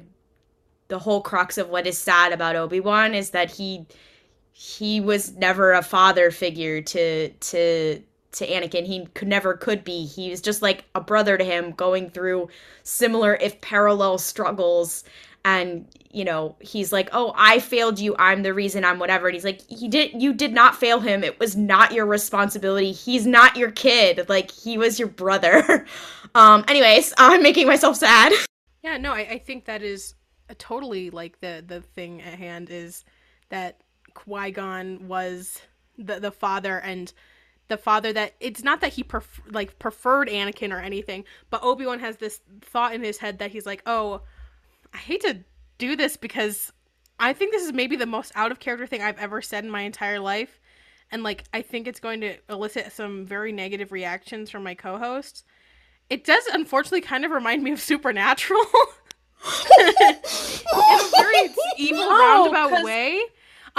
the 0.89 0.99
whole 0.99 1.21
crux 1.21 1.57
of 1.57 1.69
what 1.69 1.87
is 1.87 1.97
sad 1.97 2.33
about 2.33 2.55
Obi-Wan 2.55 3.13
is 3.13 3.31
that 3.31 3.51
he 3.51 3.85
he 4.51 4.99
was 4.99 5.35
never 5.35 5.71
a 5.73 5.81
father 5.81 6.31
figure 6.31 6.81
to 6.81 7.29
to 7.29 8.03
to 8.33 8.47
Anakin. 8.47 8.85
He 8.85 9.05
could 9.13 9.27
never 9.27 9.55
could 9.55 9.83
be. 9.83 10.05
He 10.05 10.29
was 10.29 10.41
just 10.41 10.61
like 10.61 10.85
a 10.95 11.01
brother 11.01 11.37
to 11.37 11.43
him 11.43 11.71
going 11.71 12.09
through 12.09 12.49
similar 12.83 13.35
if 13.35 13.59
parallel 13.61 14.17
struggles. 14.17 15.03
And 15.45 15.87
you 16.11 16.25
know 16.25 16.55
he's 16.59 16.91
like 16.91 17.09
oh 17.13 17.33
i 17.35 17.59
failed 17.59 17.97
you. 17.99 18.15
I'm 18.19 18.43
the 18.43 18.53
reason. 18.53 18.83
I'm 18.83 18.99
whatever. 18.99 19.27
And 19.27 19.35
he's 19.35 19.45
like 19.45 19.61
he 19.67 19.87
did 19.87 20.21
you 20.21 20.33
did 20.33 20.53
not 20.53 20.75
fail 20.75 20.99
him. 20.99 21.23
It 21.23 21.39
was 21.39 21.55
not 21.55 21.93
your 21.93 22.05
responsibility. 22.05 22.91
He's 22.91 23.25
not 23.25 23.55
your 23.55 23.71
kid. 23.71 24.27
Like 24.27 24.51
he 24.51 24.77
was 24.77 24.99
your 24.99 25.09
brother. 25.09 25.85
Um 26.35 26.63
anyways 26.67 27.11
i'm 27.17 27.41
making 27.41 27.65
myself 27.65 27.95
sad. 27.97 28.31
Yeah 28.83 28.97
no 28.97 29.13
I, 29.13 29.21
I 29.21 29.37
think 29.39 29.65
that 29.65 29.81
is 29.81 30.13
totally 30.57 31.09
like 31.09 31.39
the 31.39 31.63
the 31.65 31.81
thing 31.81 32.21
at 32.21 32.37
hand 32.37 32.69
is 32.69 33.03
that 33.49 33.81
qui-gon 34.13 35.07
was 35.07 35.61
the 35.97 36.19
the 36.19 36.31
father 36.31 36.79
and 36.79 37.11
the 37.69 37.77
father 37.77 38.11
that 38.11 38.33
it's 38.39 38.63
not 38.63 38.81
that 38.81 38.93
he 38.93 39.03
pref- 39.03 39.41
like 39.49 39.79
preferred 39.79 40.27
anakin 40.27 40.73
or 40.73 40.79
anything 40.79 41.23
but 41.49 41.63
obi-wan 41.63 41.99
has 41.99 42.17
this 42.17 42.41
thought 42.61 42.93
in 42.93 43.03
his 43.03 43.17
head 43.17 43.39
that 43.39 43.51
he's 43.51 43.65
like 43.65 43.81
oh 43.85 44.21
I 44.93 44.97
hate 44.97 45.21
to 45.21 45.39
do 45.77 45.95
this 45.95 46.17
because 46.17 46.71
I 47.19 47.33
think 47.33 47.51
this 47.51 47.63
is 47.63 47.73
maybe 47.73 47.95
the 47.95 48.05
most 48.05 48.31
out 48.35 48.51
of 48.51 48.59
character 48.59 48.87
thing 48.87 49.01
I've 49.01 49.19
ever 49.19 49.41
said 49.41 49.63
in 49.65 49.71
my 49.71 49.81
entire 49.81 50.19
life. 50.19 50.59
And 51.11 51.23
like 51.23 51.43
I 51.53 51.61
think 51.61 51.87
it's 51.87 51.99
going 51.99 52.21
to 52.21 52.37
elicit 52.49 52.91
some 52.91 53.25
very 53.25 53.51
negative 53.51 53.91
reactions 53.91 54.49
from 54.49 54.63
my 54.63 54.75
co-hosts. 54.75 55.43
It 56.09 56.23
does 56.23 56.45
unfortunately 56.47 57.01
kind 57.01 57.25
of 57.25 57.31
remind 57.31 57.63
me 57.63 57.71
of 57.71 57.79
Supernatural. 57.79 58.61
in 59.79 59.87
a 59.89 61.09
very 61.17 61.49
evil 61.77 62.03
Oh, 62.03 62.51
roundabout 62.51 62.83
way. 62.83 63.21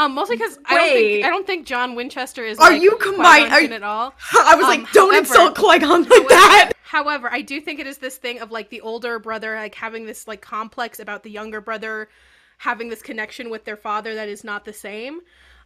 Um, 0.01 0.15
mostly 0.15 0.37
because 0.37 0.59
I 0.65 0.75
don't 0.77 0.93
think 0.93 1.25
I 1.25 1.29
don't 1.31 1.47
think 1.47 1.67
John 1.67 1.95
Winchester 1.95 2.45
is. 2.45 2.59
Are 2.59 2.71
like, 2.71 2.83
you 2.83 2.97
combine- 2.97 3.43
Qui-Gon 3.43 3.53
are 3.53 3.61
you- 3.61 3.73
at 3.75 3.83
all? 3.83 4.15
i 4.39 4.55
was 4.55 4.65
Um, 4.65 4.71
like 4.71 4.93
don't 4.93 5.11
however- 5.13 5.19
insult 5.19 5.55
qui-gon 5.57 6.03
like 6.05 6.29
that 6.29 6.73
However, 6.83 7.29
I 7.31 7.43
do 7.43 7.61
think 7.61 7.79
it 7.79 7.87
is 7.87 7.99
this 7.99 8.17
thing 8.17 8.41
of 8.41 8.51
like 8.51 8.69
the 8.71 8.81
older 8.81 9.19
brother 9.21 9.55
like 9.55 9.75
having 9.77 10.07
this 10.07 10.27
like 10.27 10.41
complex 10.41 10.99
about 10.99 11.23
the 11.23 11.31
younger 11.31 11.61
brother 11.61 12.09
having 12.59 12.89
this 12.89 13.01
connection 13.01 13.49
with 13.49 13.65
their 13.65 13.77
father 13.77 14.15
that 14.17 14.29
is 14.29 14.43
not 14.45 14.65
the 14.65 14.73
same. 14.73 15.21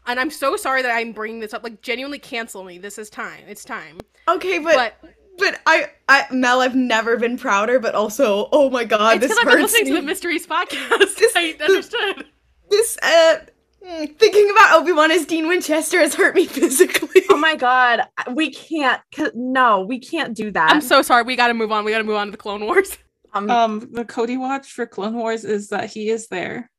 And 0.07 0.21
I'm 0.21 0.31
so 0.31 0.55
sorry 0.57 0.83
that 0.83 0.91
I'm 0.95 1.13
bringing 1.13 1.41
this 1.41 1.55
up. 1.55 1.65
Like 1.65 1.81
genuinely 1.81 2.19
cancel 2.19 2.63
me. 2.63 2.77
This 2.79 2.99
is 2.99 3.09
time. 3.09 3.43
It's 3.49 3.65
time. 3.65 3.99
okay 4.29 4.59
but 4.59 4.75
But 5.01 5.15
but 5.39 5.61
I, 5.67 5.91
I 6.09 6.27
Mel, 6.31 6.61
I've 6.61 6.77
never 6.77 7.17
been 7.17 7.37
prouder, 7.39 7.79
but 7.81 7.95
also, 7.95 8.49
oh 8.53 8.69
my 8.71 8.85
god, 8.85 9.17
it's 9.17 9.27
this 9.27 9.31
because 9.33 9.39
I've 9.47 9.53
been 9.53 9.63
listening 9.63 9.85
me. 9.85 9.91
to 9.91 9.97
the 9.97 10.07
Mysteries 10.07 10.47
podcast. 10.55 11.17
This- 11.17 11.33
I 11.35 11.57
understood. 11.61 12.27
this 12.71 12.99
uh 13.03 13.37
thinking 13.85 14.51
about 14.51 14.81
Obi-Wan 14.81 15.11
as 15.11 15.27
Dean 15.27 15.47
Winchester 15.49 15.99
has 16.01 16.15
hurt 16.15 16.35
me 16.35 16.47
physically. 16.61 17.23
Oh 17.31 17.37
my 17.37 17.55
god, 17.57 18.03
we 18.33 18.51
can't. 18.51 19.01
No, 19.35 19.83
we 19.83 19.99
can't 19.99 20.35
do 20.35 20.51
that. 20.53 20.71
I'm 20.71 20.81
so 20.81 21.03
sorry. 21.03 21.23
We 21.23 21.37
got 21.37 21.49
to 21.49 21.55
move 21.55 21.71
on. 21.73 21.85
We 21.85 21.91
got 21.93 21.99
to 21.99 22.05
move 22.05 22.17
on 22.17 22.29
to 22.29 22.31
the 22.31 22.37
Clone 22.37 22.65
Wars. 22.65 22.97
Um, 23.37 23.51
Um, 23.51 23.89
the 23.91 24.05
Cody 24.05 24.37
watch 24.37 24.71
for 24.71 24.87
Clone 24.87 25.15
Wars 25.17 25.45
is 25.45 25.71
that 25.71 25.91
he 25.91 26.09
is 26.09 26.29
there. 26.29 26.71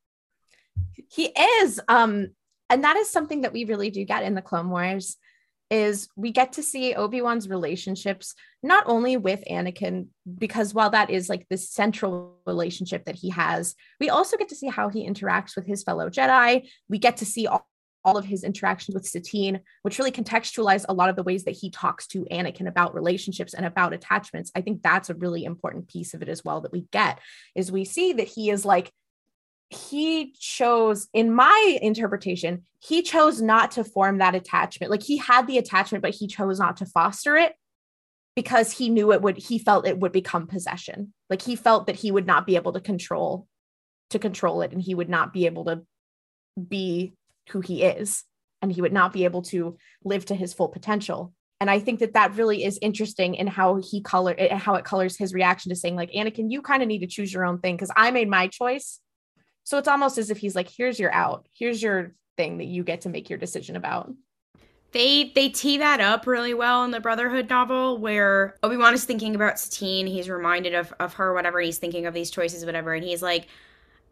he 1.12 1.26
is. 1.26 1.82
Um, 1.90 2.28
and 2.70 2.86
that 2.86 2.96
is 2.96 3.10
something 3.10 3.42
that 3.42 3.52
we 3.52 3.66
really 3.66 3.90
do 3.90 4.06
get 4.06 4.24
in 4.24 4.36
the 4.36 4.42
Clone 4.42 4.70
Wars. 4.70 5.18
Is 5.72 6.08
we 6.16 6.32
get 6.32 6.54
to 6.54 6.64
see 6.64 6.94
Obi 6.94 7.22
Wan's 7.22 7.50
relationships 7.50 8.36
not 8.62 8.84
only 8.88 9.18
with 9.18 9.44
Anakin, 9.50 10.08
because 10.38 10.74
while 10.74 10.92
that 10.92 11.10
is 11.10 11.28
like 11.28 11.48
the 11.50 11.58
central 11.58 12.38
relationship 12.46 13.06
that 13.06 13.16
he 13.16 13.30
has, 13.30 13.76
we 14.00 14.10
also 14.10 14.38
get 14.38 14.50
to 14.50 14.56
see 14.56 14.68
how 14.68 14.90
he 14.90 15.08
interacts 15.10 15.56
with 15.56 15.66
his 15.66 15.82
fellow 15.82 16.10
Jedi. 16.10 16.70
We 16.88 17.00
get 17.00 17.18
to 17.18 17.26
see 17.26 17.48
all, 17.48 17.68
all 18.04 18.18
of 18.18 18.26
his 18.26 18.44
interactions 18.44 18.94
with 18.94 19.08
Satine, 19.08 19.62
which 19.82 19.98
really 19.98 20.12
contextualize 20.12 20.86
a 20.88 20.94
lot 20.94 21.10
of 21.10 21.16
the 21.16 21.24
ways 21.24 21.44
that 21.46 21.58
he 21.58 21.72
talks 21.72 22.06
to 22.08 22.26
Anakin 22.32 22.68
about 22.68 22.94
relationships 22.94 23.56
and 23.56 23.66
about 23.66 23.94
attachments. 23.94 24.52
I 24.56 24.62
think 24.62 24.84
that's 24.84 25.10
a 25.10 25.16
really 25.16 25.44
important 25.44 25.88
piece 25.88 26.14
of 26.14 26.22
it 26.22 26.30
as 26.30 26.46
well 26.46 26.62
that 26.62 26.72
we 26.72 26.86
get 26.92 27.20
is 27.56 27.72
we 27.72 27.84
see 27.84 28.14
that 28.14 28.28
he 28.28 28.52
is 28.52 28.64
like 28.64 28.92
he 29.70 30.34
chose 30.40 31.08
in 31.14 31.34
my 31.34 31.78
interpretation 31.82 32.64
he 32.88 33.02
chose 33.02 33.42
not 33.42 33.72
to 33.72 33.84
form 33.84 34.20
that 34.20 34.36
attachment. 34.36 34.92
Like 34.92 35.02
he 35.02 35.18
had 35.18 35.48
the 35.48 35.58
attachment 35.58 36.02
but 36.04 36.14
he 36.14 36.28
chose 36.28 36.60
not 36.60 36.78
to 36.78 36.86
foster 36.86 37.36
it 37.36 37.54
because 38.36 38.72
he 38.72 38.90
knew 38.90 39.12
it 39.12 39.22
would 39.22 39.38
he 39.38 39.58
felt 39.58 39.88
it 39.88 40.00
would 40.00 40.12
become 40.12 40.46
possession. 40.46 41.14
Like 41.30 41.42
he 41.42 41.56
felt 41.56 41.88
that 41.88 41.96
he 41.96 42.12
would 42.12 42.28
not 42.28 42.46
be 42.46 42.56
able 42.56 42.74
to 42.74 42.80
control 42.80 43.48
to 44.12 44.20
control 44.20 44.62
it 44.62 44.72
and 44.72 44.82
he 44.82 44.94
would 44.94 45.10
not 45.10 45.34
be 45.34 45.48
able 45.48 45.66
to 45.66 45.82
be 46.56 47.16
who 47.50 47.62
he 47.62 47.84
is 47.84 48.24
and 48.62 48.72
he 48.72 48.82
would 48.82 48.94
not 48.94 49.14
be 49.14 49.24
able 49.24 49.42
to 49.42 49.78
live 50.04 50.26
to 50.26 50.36
his 50.36 50.54
full 50.54 50.70
potential. 50.70 51.34
And 51.60 51.72
i 51.72 51.80
think 51.80 52.02
that 52.02 52.14
that 52.14 52.36
really 52.36 52.64
is 52.64 52.78
interesting 52.82 53.34
in 53.34 53.48
how 53.48 53.78
he 53.78 54.02
color 54.02 54.36
eh, 54.38 54.56
how 54.56 54.76
it 54.76 54.86
colors 54.86 55.18
his 55.18 55.34
reaction 55.34 55.70
to 55.70 55.76
saying 55.76 55.96
like 55.96 56.12
anakin 56.12 56.52
you 56.52 56.62
kind 56.62 56.84
of 56.84 56.88
need 56.88 57.00
to 57.00 57.08
choose 57.08 57.34
your 57.34 57.46
own 57.46 57.60
thing 57.60 57.76
because 57.76 57.92
i 57.96 58.12
made 58.12 58.30
my 58.30 58.48
choice 58.48 59.00
so 59.66 59.80
it's 59.80 59.88
almost 59.88 60.18
as 60.18 60.30
if 60.30 60.38
he's 60.38 60.56
like, 60.56 60.70
here's 60.70 61.00
your 61.00 61.12
out. 61.12 61.48
Here's 61.52 61.82
your 61.82 62.14
thing 62.38 62.60
that 62.60 62.66
you 62.66 62.84
get 62.84 63.02
to 63.02 63.10
make 63.10 63.30
your 63.30 63.40
decision 63.40 63.76
about. 63.76 64.14
They 64.92 65.32
they 65.36 65.50
tee 65.50 65.80
that 65.80 66.00
up 66.00 66.26
really 66.26 66.54
well 66.54 66.86
in 66.86 66.92
the 66.92 67.02
Brotherhood 67.02 67.50
novel 67.50 67.98
where 67.98 68.56
Obi-Wan 68.64 68.94
is 68.94 69.04
thinking 69.04 69.36
about 69.36 69.60
Satine, 69.60 70.08
he's 70.08 70.30
reminded 70.30 70.74
of, 70.74 70.94
of 71.02 71.16
her, 71.16 71.34
whatever, 71.34 71.60
he's 71.60 71.80
thinking 71.80 72.06
of 72.06 72.14
these 72.14 72.32
choices, 72.32 72.64
whatever, 72.64 72.94
and 72.94 73.04
he's 73.04 73.22
like 73.22 73.48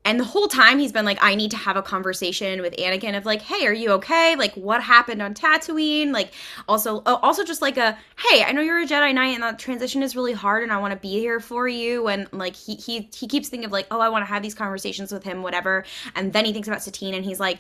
and 0.05 0.19
the 0.19 0.25
whole 0.25 0.47
time 0.47 0.79
he's 0.79 0.91
been 0.91 1.05
like, 1.05 1.17
I 1.21 1.35
need 1.35 1.51
to 1.51 1.57
have 1.57 1.77
a 1.77 1.81
conversation 1.81 2.61
with 2.61 2.75
Anakin 2.75 3.15
of 3.15 3.25
like, 3.25 3.41
hey, 3.41 3.65
are 3.65 3.73
you 3.73 3.91
okay? 3.91 4.35
Like, 4.35 4.53
what 4.55 4.83
happened 4.83 5.21
on 5.21 5.33
Tatooine? 5.33 6.11
Like, 6.11 6.33
also, 6.67 7.01
oh, 7.05 7.19
also 7.21 7.45
just 7.45 7.61
like 7.61 7.77
a, 7.77 7.97
hey, 8.17 8.43
I 8.43 8.51
know 8.51 8.61
you're 8.61 8.81
a 8.81 8.85
Jedi 8.85 9.13
Knight 9.13 9.33
and 9.33 9.43
that 9.43 9.59
transition 9.59 10.03
is 10.03 10.15
really 10.15 10.33
hard, 10.33 10.63
and 10.63 10.73
I 10.73 10.77
want 10.77 10.93
to 10.93 10.99
be 10.99 11.19
here 11.19 11.39
for 11.39 11.67
you. 11.69 12.07
And 12.07 12.27
like, 12.33 12.55
he 12.55 12.75
he 12.75 13.09
he 13.15 13.27
keeps 13.27 13.47
thinking 13.47 13.65
of 13.65 13.71
like, 13.71 13.87
oh, 13.91 14.01
I 14.01 14.09
want 14.09 14.23
to 14.23 14.27
have 14.27 14.43
these 14.43 14.55
conversations 14.55 15.11
with 15.11 15.23
him, 15.23 15.41
whatever. 15.41 15.85
And 16.15 16.33
then 16.33 16.43
he 16.43 16.51
thinks 16.51 16.67
about 16.67 16.83
Satine, 16.83 17.13
and 17.13 17.23
he's 17.23 17.39
like, 17.39 17.59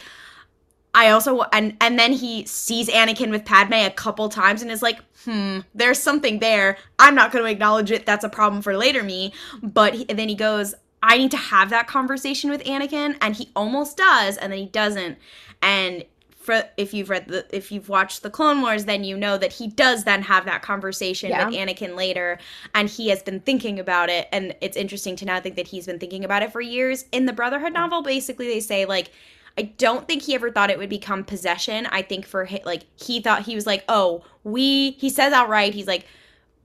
I 0.95 1.09
also 1.09 1.43
and 1.53 1.75
and 1.81 1.97
then 1.97 2.13
he 2.13 2.45
sees 2.45 2.87
Anakin 2.87 3.31
with 3.31 3.45
Padme 3.45 3.73
a 3.73 3.89
couple 3.89 4.29
times 4.29 4.61
and 4.61 4.69
is 4.69 4.83
like, 4.83 4.99
"Hmm, 5.23 5.59
there's 5.73 5.97
something 5.99 6.39
there. 6.39 6.77
I'm 6.99 7.15
not 7.15 7.31
going 7.31 7.43
to 7.43 7.49
acknowledge 7.49 7.89
it. 7.89 8.05
That's 8.05 8.23
a 8.23 8.29
problem 8.29 8.61
for 8.61 8.77
later 8.77 9.01
me." 9.01 9.33
But 9.63 9.95
he, 9.95 10.03
then 10.05 10.29
he 10.29 10.35
goes, 10.35 10.75
"I 11.03 11.17
need 11.17 11.31
to 11.31 11.37
have 11.37 11.69
that 11.69 11.85
conversation 11.87 12.49
with 12.49 12.63
Anakin," 12.63 13.17
and 13.21 13.35
he 13.35 13.51
almost 13.55 13.97
does, 13.97 14.37
and 14.37 14.51
then 14.51 14.59
he 14.59 14.65
doesn't. 14.65 15.17
And 15.61 16.05
for 16.37 16.63
if 16.75 16.93
you've 16.93 17.09
read 17.09 17.27
the 17.27 17.45
if 17.55 17.71
you've 17.71 17.87
watched 17.89 18.21
the 18.23 18.29
Clone 18.29 18.61
Wars, 18.61 18.85
then 18.85 19.03
you 19.03 19.15
know 19.15 19.37
that 19.37 19.53
he 19.53 19.67
does 19.67 20.03
then 20.03 20.21
have 20.23 20.45
that 20.45 20.61
conversation 20.61 21.29
Yeah. 21.29 21.45
with 21.45 21.55
Anakin 21.55 21.95
later, 21.95 22.39
and 22.73 22.89
he 22.89 23.09
has 23.09 23.21
been 23.23 23.39
thinking 23.41 23.79
about 23.79 24.09
it. 24.09 24.27
And 24.31 24.55
it's 24.61 24.75
interesting 24.75 25.15
to 25.17 25.25
now 25.25 25.39
think 25.39 25.55
that 25.55 25.67
he's 25.67 25.85
been 25.85 25.99
thinking 25.99 26.25
about 26.25 26.41
it 26.43 26.51
for 26.51 26.61
years. 26.61 27.05
In 27.11 27.25
the 27.27 27.33
Brotherhood 27.33 27.73
novel, 27.73 28.01
basically 28.01 28.47
they 28.47 28.59
say 28.59 28.85
like 28.85 29.11
I 29.57 29.61
don't 29.77 30.07
think 30.07 30.23
he 30.23 30.33
ever 30.35 30.49
thought 30.51 30.71
it 30.71 30.77
would 30.79 30.89
become 30.89 31.23
possession. 31.23 31.85
I 31.91 32.01
think 32.01 32.25
for 32.25 32.45
hi- 32.45 32.63
like 32.65 32.83
he 32.95 33.21
thought 33.21 33.43
he 33.43 33.55
was 33.55 33.67
like, 33.67 33.83
"Oh, 33.87 34.23
we." 34.43 34.91
He 34.91 35.09
says 35.09 35.31
outright, 35.31 35.73
he's 35.75 35.85
like, 35.87 36.07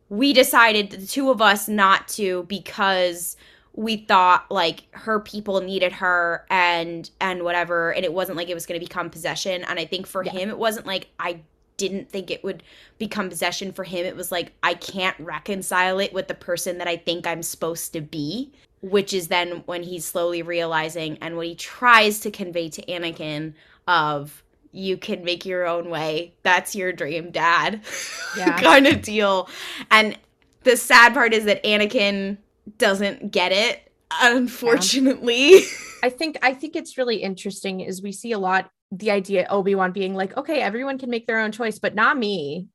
"We 0.08 0.32
decided 0.32 0.90
the 0.90 1.06
two 1.06 1.30
of 1.30 1.42
us 1.42 1.68
not 1.68 2.08
to 2.16 2.44
because 2.48 3.36
we 3.78 3.96
thought 3.96 4.50
like 4.50 4.84
her 4.92 5.20
people 5.20 5.60
needed 5.60 5.92
her 5.92 6.44
and 6.50 7.08
and 7.20 7.42
whatever, 7.44 7.92
and 7.92 8.04
it 8.04 8.12
wasn't 8.12 8.36
like 8.36 8.48
it 8.48 8.54
was 8.54 8.66
going 8.66 8.80
to 8.80 8.84
become 8.84 9.08
possession." 9.08 9.62
And 9.64 9.78
I 9.78 9.84
think 9.84 10.06
for 10.06 10.24
Yeah. 10.24 10.32
him, 10.32 10.48
it 10.50 10.58
wasn't 10.58 10.86
like 10.86 11.08
I 11.18 11.40
didn't 11.76 12.10
think 12.10 12.28
it 12.30 12.42
would 12.42 12.64
become 12.98 13.28
possession 13.28 13.70
for 13.72 13.84
him. 13.84 14.04
It 14.04 14.16
was 14.16 14.32
like 14.32 14.52
I 14.64 14.74
can't 14.74 15.14
reconcile 15.20 16.00
it 16.00 16.12
with 16.12 16.26
the 16.26 16.34
person 16.34 16.78
that 16.78 16.88
I 16.88 16.96
think 16.96 17.24
I'm 17.26 17.42
supposed 17.42 17.92
to 17.92 18.00
be 18.00 18.52
which 18.80 19.12
is 19.12 19.26
then 19.28 19.62
when 19.66 19.82
he's 19.82 20.04
slowly 20.04 20.40
realizing 20.40 21.18
and 21.20 21.36
what 21.36 21.46
he 21.46 21.54
tries 21.56 22.20
to 22.20 22.30
convey 22.30 22.68
to 22.68 22.80
Anakin 22.86 23.52
of 23.88 24.44
you 24.70 24.96
can 24.96 25.24
make 25.24 25.44
your 25.46 25.66
own 25.66 25.88
way. 25.90 26.34
That's 26.42 26.76
your 26.76 26.92
dream, 26.92 27.30
dad. 27.30 27.80
Yeah. 28.36 28.60
kind 28.60 28.86
of 28.86 29.02
deal. 29.02 29.48
And 29.90 30.16
the 30.62 30.76
sad 30.76 31.12
part 31.14 31.32
is 31.34 31.44
that 31.46 31.64
Anakin 31.64 32.36
doesn't 32.76 33.30
get 33.30 33.52
it, 33.52 33.92
unfortunately. 34.20 35.62
I 36.02 36.10
think 36.10 36.38
I 36.42 36.54
think 36.54 36.76
it's 36.76 36.98
really 36.98 37.16
interesting 37.16 37.80
is 37.80 38.02
we 38.02 38.12
see 38.12 38.32
a 38.32 38.38
lot 38.38 38.70
the 38.90 39.10
idea 39.10 39.46
Obi-Wan 39.50 39.92
being 39.92 40.14
like, 40.14 40.36
okay, 40.36 40.60
everyone 40.60 40.98
can 40.98 41.10
make 41.10 41.26
their 41.26 41.40
own 41.40 41.52
choice, 41.52 41.78
but 41.78 41.94
not 41.94 42.16
me. 42.16 42.68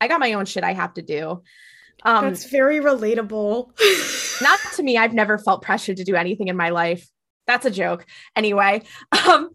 I 0.00 0.08
got 0.08 0.20
my 0.20 0.34
own 0.34 0.44
shit 0.44 0.64
I 0.64 0.72
have 0.72 0.94
to 0.94 1.02
do. 1.02 1.42
Um 2.04 2.24
That's 2.24 2.48
very 2.50 2.80
relatable. 2.80 3.70
not 4.42 4.60
to 4.74 4.82
me. 4.82 4.98
I've 4.98 5.14
never 5.14 5.38
felt 5.38 5.62
pressured 5.62 5.96
to 5.98 6.04
do 6.04 6.14
anything 6.14 6.48
in 6.48 6.56
my 6.56 6.70
life. 6.70 7.08
That's 7.46 7.66
a 7.66 7.70
joke. 7.70 8.06
Anyway, 8.34 8.82
um, 9.26 9.50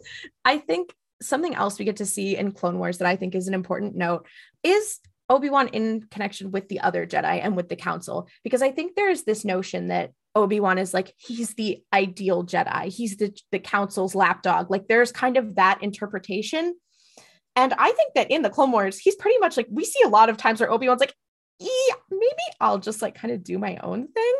I 0.45 0.57
think 0.57 0.93
something 1.21 1.53
else 1.55 1.77
we 1.77 1.85
get 1.85 1.97
to 1.97 2.05
see 2.05 2.35
in 2.35 2.51
Clone 2.51 2.79
Wars 2.79 2.97
that 2.97 3.07
I 3.07 3.15
think 3.15 3.35
is 3.35 3.47
an 3.47 3.53
important 3.53 3.95
note 3.95 4.25
is 4.63 4.99
Obi-Wan 5.31 5.69
in 5.69 6.01
connection 6.11 6.51
with 6.51 6.67
the 6.67 6.81
other 6.81 7.07
Jedi 7.07 7.39
and 7.41 7.55
with 7.55 7.69
the 7.69 7.77
council 7.77 8.27
because 8.43 8.61
I 8.61 8.71
think 8.71 8.95
there 8.95 9.09
is 9.09 9.23
this 9.23 9.45
notion 9.45 9.87
that 9.87 10.11
Obi-Wan 10.35 10.77
is 10.77 10.93
like 10.93 11.13
he's 11.17 11.53
the 11.53 11.81
ideal 11.93 12.43
Jedi. 12.45 12.87
He's 12.87 13.15
the 13.15 13.33
the 13.51 13.59
council's 13.59 14.13
lapdog. 14.13 14.69
Like 14.69 14.87
there's 14.87 15.11
kind 15.11 15.37
of 15.37 15.55
that 15.55 15.81
interpretation. 15.81 16.75
And 17.55 17.73
I 17.77 17.91
think 17.93 18.13
that 18.15 18.29
in 18.29 18.41
the 18.41 18.49
Clone 18.49 18.71
Wars, 18.71 18.99
he's 18.99 19.15
pretty 19.15 19.37
much 19.39 19.55
like 19.55 19.67
we 19.69 19.85
see 19.85 20.01
a 20.03 20.09
lot 20.09 20.29
of 20.29 20.35
times 20.35 20.59
where 20.59 20.71
Obi-Wan's 20.71 20.99
like, 20.99 21.15
yeah, 21.59 21.95
maybe 22.09 22.43
I'll 22.59 22.79
just 22.79 23.01
like 23.01 23.15
kind 23.15 23.33
of 23.33 23.43
do 23.43 23.57
my 23.57 23.77
own 23.77 24.07
thing. 24.09 24.33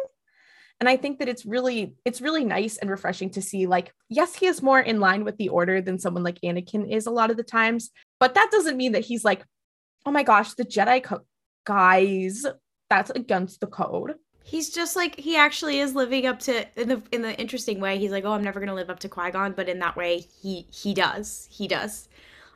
And 0.81 0.89
I 0.89 0.97
think 0.97 1.19
that 1.19 1.29
it's 1.29 1.45
really 1.45 1.95
it's 2.03 2.19
really 2.19 2.43
nice 2.43 2.75
and 2.77 2.89
refreshing 2.89 3.29
to 3.31 3.41
see 3.41 3.65
like 3.65 3.93
yes, 4.09 4.35
he 4.35 4.45
is 4.45 4.61
more 4.61 4.79
in 4.81 4.99
line 4.99 5.23
with 5.23 5.37
the 5.37 5.49
order 5.49 5.81
than 5.81 5.99
someone 5.99 6.23
like 6.23 6.41
Anakin 6.41 6.91
is 6.91 7.05
a 7.05 7.11
lot 7.11 7.31
of 7.31 7.37
the 7.37 7.43
times, 7.43 7.91
but 8.19 8.33
that 8.33 8.49
doesn't 8.51 8.75
mean 8.75 8.91
that 8.91 9.05
he's 9.05 9.23
like, 9.23 9.45
"Oh 10.05 10.11
my 10.11 10.23
gosh, 10.23 10.53
the 10.53 10.65
Jedi 10.65 11.03
co- 11.03 11.25
guys, 11.65 12.45
that's 12.89 13.09
against 13.11 13.59
the 13.61 13.67
code." 13.67 14.15
He's 14.43 14.71
just 14.71 14.95
like 14.95 15.19
he 15.19 15.35
actually 15.37 15.79
is 15.79 15.93
living 15.95 16.25
up 16.25 16.39
to 16.41 16.65
in 16.79 16.89
the 16.89 17.01
in 17.11 17.21
the 17.21 17.39
interesting 17.39 17.79
way. 17.79 17.97
He's 17.99 18.11
like, 18.11 18.25
oh, 18.25 18.31
I'm 18.33 18.43
never 18.43 18.59
gonna 18.59 18.73
live 18.73 18.89
up 18.89 18.99
to 19.01 19.09
Qui 19.09 19.29
Gon, 19.31 19.53
but 19.53 19.69
in 19.69 19.79
that 19.79 19.95
way, 19.95 20.25
he 20.41 20.65
he 20.71 20.93
does. 20.95 21.47
He 21.51 21.67
does. 21.67 22.09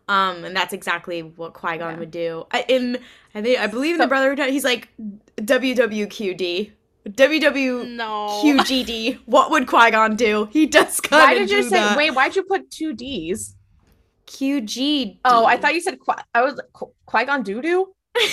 Um, 0.07 0.43
and 0.43 0.55
that's 0.55 0.73
exactly 0.73 1.21
what 1.21 1.53
Qui 1.53 1.77
Gon 1.77 1.93
Yeah. 1.93 1.99
would 1.99 2.11
do. 2.11 2.45
I, 2.51 2.65
in 2.67 2.97
I 3.35 3.41
think 3.41 3.59
I 3.59 3.67
believe 3.67 3.95
in 3.95 4.01
the 4.01 4.07
Brotherhood, 4.07 4.49
he's 4.49 4.63
like 4.63 4.89
WWQD, 5.37 6.71
WWQGD. 7.07 7.95
No. 7.95 9.21
What 9.25 9.51
would 9.51 9.67
Qui 9.67 9.91
Gon 9.91 10.15
do? 10.15 10.47
He 10.51 10.65
does 10.65 10.99
kind 10.99 11.21
Why 11.23 11.33
did 11.35 11.49
you 11.49 11.63
say 11.63 11.69
that. 11.69 11.97
wait, 11.97 12.11
why'd 12.13 12.35
you 12.35 12.43
put 12.43 12.69
two 12.71 12.93
D's? 12.93 13.54
QG? 14.27 15.19
Oh, 15.25 15.45
I 15.45 15.57
thought 15.57 15.73
you 15.75 15.81
said 15.81 15.99
Qui- 15.99 16.15
I 16.33 16.41
was 16.41 16.59
Qui 17.05 17.25
Gon 17.25 17.43
doo 17.43 17.61
doo. 17.61 17.93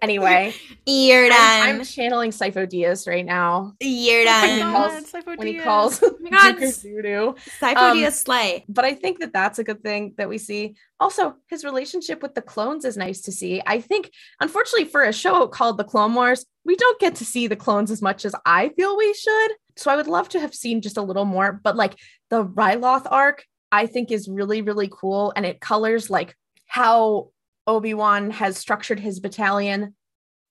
Anyway, 0.00 0.54
You're 0.86 1.28
I'm. 1.30 1.76
I'm 1.80 1.84
channeling 1.84 2.30
Sifo 2.30 2.66
Dyas 2.66 3.06
right 3.06 3.24
now 3.24 3.72
You're 3.80 4.24
Oh 4.26 4.40
When 4.42 4.56
he 4.56 4.62
calls- 4.62 4.92
God, 5.10 5.22
Sifo 5.24 5.38
when 5.38 5.46
he 5.46 5.54
calls 5.58 6.02
Oh 6.02 6.16
my 6.20 6.30
God. 6.30 6.56
Dooku 6.56 6.82
doo 6.82 7.02
doo. 7.02 7.34
Sifo 7.60 7.76
Um, 7.76 7.96
Dyas 7.98 8.12
Slay. 8.24 8.64
but 8.68 8.84
I 8.84 8.94
think 8.94 9.20
that 9.20 9.32
that's 9.32 9.58
a 9.58 9.64
good 9.64 9.82
thing 9.82 10.14
that 10.16 10.28
we 10.28 10.38
see. 10.38 10.74
Also, 11.00 11.36
his 11.48 11.64
relationship 11.64 12.22
with 12.22 12.34
the 12.34 12.42
clones 12.42 12.84
is 12.84 12.96
nice 12.96 13.20
to 13.22 13.32
see. 13.32 13.62
I 13.66 13.80
think, 13.80 14.10
unfortunately, 14.40 14.86
for 14.88 15.02
a 15.02 15.12
show 15.12 15.46
called 15.48 15.76
The 15.78 15.84
Clone 15.84 16.14
Wars, 16.14 16.44
we 16.64 16.76
don't 16.76 17.00
get 17.00 17.16
to 17.16 17.24
see 17.24 17.46
the 17.46 17.56
clones 17.56 17.90
as 17.90 18.00
much 18.02 18.24
as 18.24 18.34
I 18.46 18.70
feel 18.70 18.96
we 18.96 19.12
should. 19.14 19.52
So 19.76 19.90
I 19.90 19.96
would 19.96 20.06
love 20.06 20.28
to 20.30 20.40
have 20.40 20.54
seen 20.54 20.80
just 20.82 20.96
a 20.96 21.02
little 21.02 21.24
more. 21.26 21.60
But 21.62 21.76
like 21.76 21.98
the 22.30 22.44
Ryloth 22.44 23.06
arc, 23.10 23.44
I 23.74 23.86
think 23.86 24.10
is 24.10 24.28
really, 24.28 24.62
really 24.62 24.90
cool. 24.92 25.32
And 25.34 25.44
it 25.44 25.60
colors 25.60 26.10
like 26.10 26.36
how 26.66 27.30
Obi 27.66 27.94
Wan 27.94 28.30
has 28.30 28.56
structured 28.56 29.00
his 29.00 29.20
battalion 29.20 29.94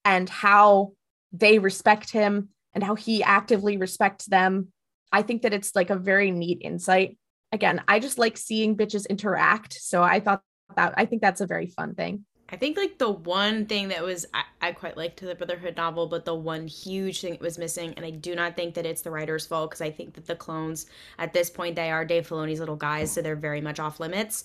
and 0.05 0.30
how 0.30 0.93
they 1.32 1.59
respect 1.59 2.11
him 2.11 2.49
and 2.74 2.84
how 2.84 2.95
he 2.95 3.24
actively 3.24 3.78
respects 3.78 4.26
them. 4.26 4.69
I 5.11 5.21
think 5.21 5.43
that 5.43 5.53
it's 5.53 5.76
like 5.76 5.89
a 5.89 5.95
very 5.95 6.32
neat 6.32 6.59
insight 6.61 7.17
again, 7.53 7.82
I 7.88 7.99
just 7.99 8.17
like 8.17 8.36
seeing 8.36 8.76
bitches 8.76 9.07
interact. 9.07 9.74
So 9.74 10.03
I 10.03 10.19
thought 10.19 10.41
that 10.76 10.95
I 10.97 11.05
think 11.05 11.21
that's 11.21 11.39
a 11.39 11.47
very 11.47 11.67
fun 11.67 11.93
thing. 11.93 12.26
I 12.53 12.55
think 12.55 12.77
like 12.77 12.99
the 12.99 13.09
one 13.09 13.65
thing 13.65 13.87
that 13.87 14.03
was 14.03 14.27
I, 14.31 14.43
I 14.61 14.71
quite 14.73 14.95
liked 14.95 15.19
the 15.19 15.33
Brotherhood 15.33 15.75
novel, 15.75 16.05
but 16.05 16.23
the 16.23 16.35
one 16.35 16.67
huge 16.67 17.19
thing 17.19 17.31
that 17.31 17.41
was 17.41 17.57
missing, 17.57 17.95
and 17.97 18.05
I 18.05 18.11
do 18.11 18.35
not 18.35 18.55
think 18.55 18.75
that 18.75 18.85
it's 18.85 19.01
the 19.01 19.09
writer's 19.09 19.47
fault 19.47 19.71
because 19.71 19.81
I 19.81 19.89
think 19.89 20.13
that 20.13 20.27
the 20.27 20.35
clones 20.35 20.85
at 21.17 21.33
this 21.33 21.49
point 21.49 21.75
they 21.75 21.89
are 21.89 22.05
Dave 22.05 22.29
Filoni's 22.29 22.59
little 22.59 22.75
guys, 22.75 23.11
so 23.11 23.23
they're 23.23 23.35
very 23.35 23.59
much 23.59 23.79
off 23.79 23.99
limits. 23.99 24.43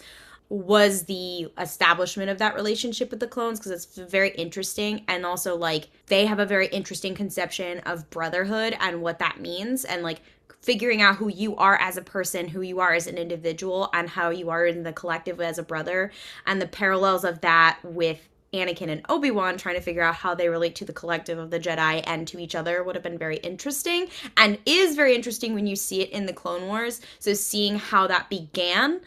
Was 0.48 1.02
the 1.02 1.52
establishment 1.58 2.30
of 2.30 2.38
that 2.38 2.54
relationship 2.54 3.10
with 3.10 3.20
the 3.20 3.26
clones 3.26 3.58
because 3.58 3.72
it's 3.72 4.10
very 4.10 4.30
interesting, 4.30 5.04
and 5.06 5.26
also 5.26 5.54
like 5.54 5.88
they 6.06 6.24
have 6.24 6.38
a 6.38 6.46
very 6.46 6.68
interesting 6.68 7.14
conception 7.14 7.80
of 7.80 8.08
brotherhood 8.08 8.74
and 8.80 9.02
what 9.02 9.18
that 9.18 9.38
means, 9.38 9.84
and 9.84 10.02
like 10.02 10.22
figuring 10.60 11.00
out 11.00 11.16
who 11.16 11.28
you 11.28 11.56
are 11.56 11.76
as 11.76 11.96
a 11.96 12.02
person, 12.02 12.48
who 12.48 12.60
you 12.60 12.80
are 12.80 12.92
as 12.92 13.06
an 13.06 13.16
individual, 13.16 13.90
and 13.92 14.08
how 14.08 14.30
you 14.30 14.50
are 14.50 14.66
in 14.66 14.82
the 14.82 14.92
collective 14.92 15.40
as 15.40 15.58
a 15.58 15.62
brother, 15.62 16.10
and 16.46 16.60
the 16.60 16.66
parallels 16.66 17.24
of 17.24 17.40
that 17.40 17.78
with 17.82 18.28
Anakin 18.52 18.88
and 18.88 19.04
Obi 19.10 19.30
Wan 19.30 19.58
trying 19.58 19.74
to 19.74 19.80
figure 19.80 20.02
out 20.02 20.14
how 20.14 20.34
they 20.34 20.48
relate 20.48 20.74
to 20.76 20.84
the 20.84 20.92
collective 20.92 21.38
of 21.38 21.50
the 21.50 21.60
Jedi 21.60 22.02
and 22.06 22.26
to 22.28 22.38
each 22.38 22.54
other 22.54 22.82
would 22.82 22.96
have 22.96 23.02
been 23.02 23.18
very 23.18 23.36
interesting, 23.38 24.08
and 24.36 24.58
is 24.64 24.96
very 24.96 25.14
interesting 25.14 25.54
when 25.54 25.66
you 25.66 25.76
see 25.76 26.00
it 26.00 26.10
in 26.10 26.26
the 26.26 26.32
Clone 26.32 26.66
Wars. 26.66 27.00
So 27.18 27.34
seeing 27.34 27.78
how 27.78 28.06
that 28.06 28.30
began. 28.30 29.00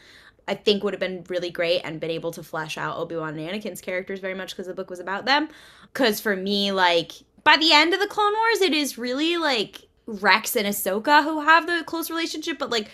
I 0.47 0.55
think 0.55 0.83
would 0.83 0.93
have 0.93 0.99
been 0.99 1.23
really 1.29 1.51
great 1.51 1.81
and 1.81 1.99
been 1.99 2.11
able 2.11 2.31
to 2.31 2.43
flesh 2.43 2.77
out 2.77 2.97
Obi 2.97 3.15
Wan 3.15 3.37
and 3.37 3.49
Anakin's 3.49 3.79
characters 3.79 4.19
very 4.19 4.33
much 4.33 4.51
because 4.51 4.67
the 4.67 4.73
book 4.73 4.89
was 4.89 4.99
about 4.99 5.25
them. 5.25 5.47
Because 5.93 6.19
for 6.19 6.35
me, 6.35 6.71
like 6.71 7.13
by 7.43 7.57
the 7.57 7.71
end 7.71 7.93
of 7.93 7.99
the 7.99 8.07
Clone 8.07 8.33
Wars, 8.33 8.61
it 8.61 8.73
is 8.73 8.97
really 8.97 9.37
like 9.37 9.87
Rex 10.11 10.55
and 10.55 10.67
Ahsoka 10.67 11.23
who 11.23 11.41
have 11.41 11.67
the 11.67 11.83
close 11.85 12.09
relationship, 12.09 12.59
but 12.59 12.69
like 12.69 12.89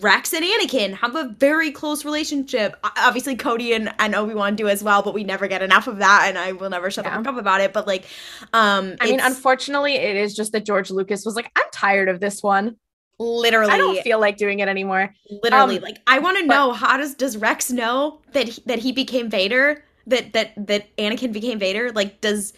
Rex 0.00 0.32
and 0.32 0.42
Anakin 0.44 0.94
have 0.94 1.14
a 1.14 1.34
very 1.38 1.70
close 1.70 2.04
relationship. 2.04 2.76
Obviously, 2.96 3.36
Cody 3.36 3.74
and, 3.74 3.92
and 3.98 4.14
Obi 4.14 4.32
Wan 4.34 4.56
do 4.56 4.68
as 4.68 4.82
well, 4.82 5.02
but 5.02 5.12
we 5.12 5.22
never 5.22 5.48
get 5.48 5.60
enough 5.62 5.86
of 5.86 5.98
that, 5.98 6.26
and 6.28 6.38
I 6.38 6.52
will 6.52 6.70
never 6.70 6.90
shut 6.90 7.04
Yeah. 7.04 7.18
the 7.18 7.24
fuck 7.24 7.34
up 7.34 7.38
about 7.38 7.60
it. 7.60 7.72
But 7.74 7.86
like, 7.86 8.06
um, 8.54 8.96
I 9.00 9.06
mean, 9.06 9.20
unfortunately, 9.20 9.94
it 9.96 10.16
is 10.16 10.34
just 10.34 10.52
that 10.52 10.64
George 10.64 10.90
Lucas 10.90 11.24
was 11.26 11.36
like, 11.36 11.50
I'm 11.56 11.66
tired 11.72 12.08
of 12.08 12.20
this 12.20 12.42
one. 12.42 12.76
literally, 13.18 13.72
I 13.72 13.76
don't 13.78 14.00
feel 14.02 14.18
like 14.18 14.36
doing 14.38 14.60
it 14.60 14.68
anymore. 14.68 15.12
literally 15.42 15.76
um, 15.76 15.82
like 15.82 15.98
I 16.06 16.18
want 16.20 16.38
to 16.38 16.46
know 16.46 16.72
how 16.72 16.96
does 16.96 17.14
does 17.14 17.36
Rex 17.36 17.70
know 17.70 18.20
that 18.32 18.48
he, 18.48 18.62
that 18.66 18.78
he 18.78 18.92
became 18.92 19.28
Vader? 19.28 19.84
That 20.06 20.32
that 20.32 20.52
that 20.68 20.96
Anakin 20.96 21.32
became 21.32 21.58
Vader? 21.58 21.92
Like, 21.92 22.20
does 22.20 22.52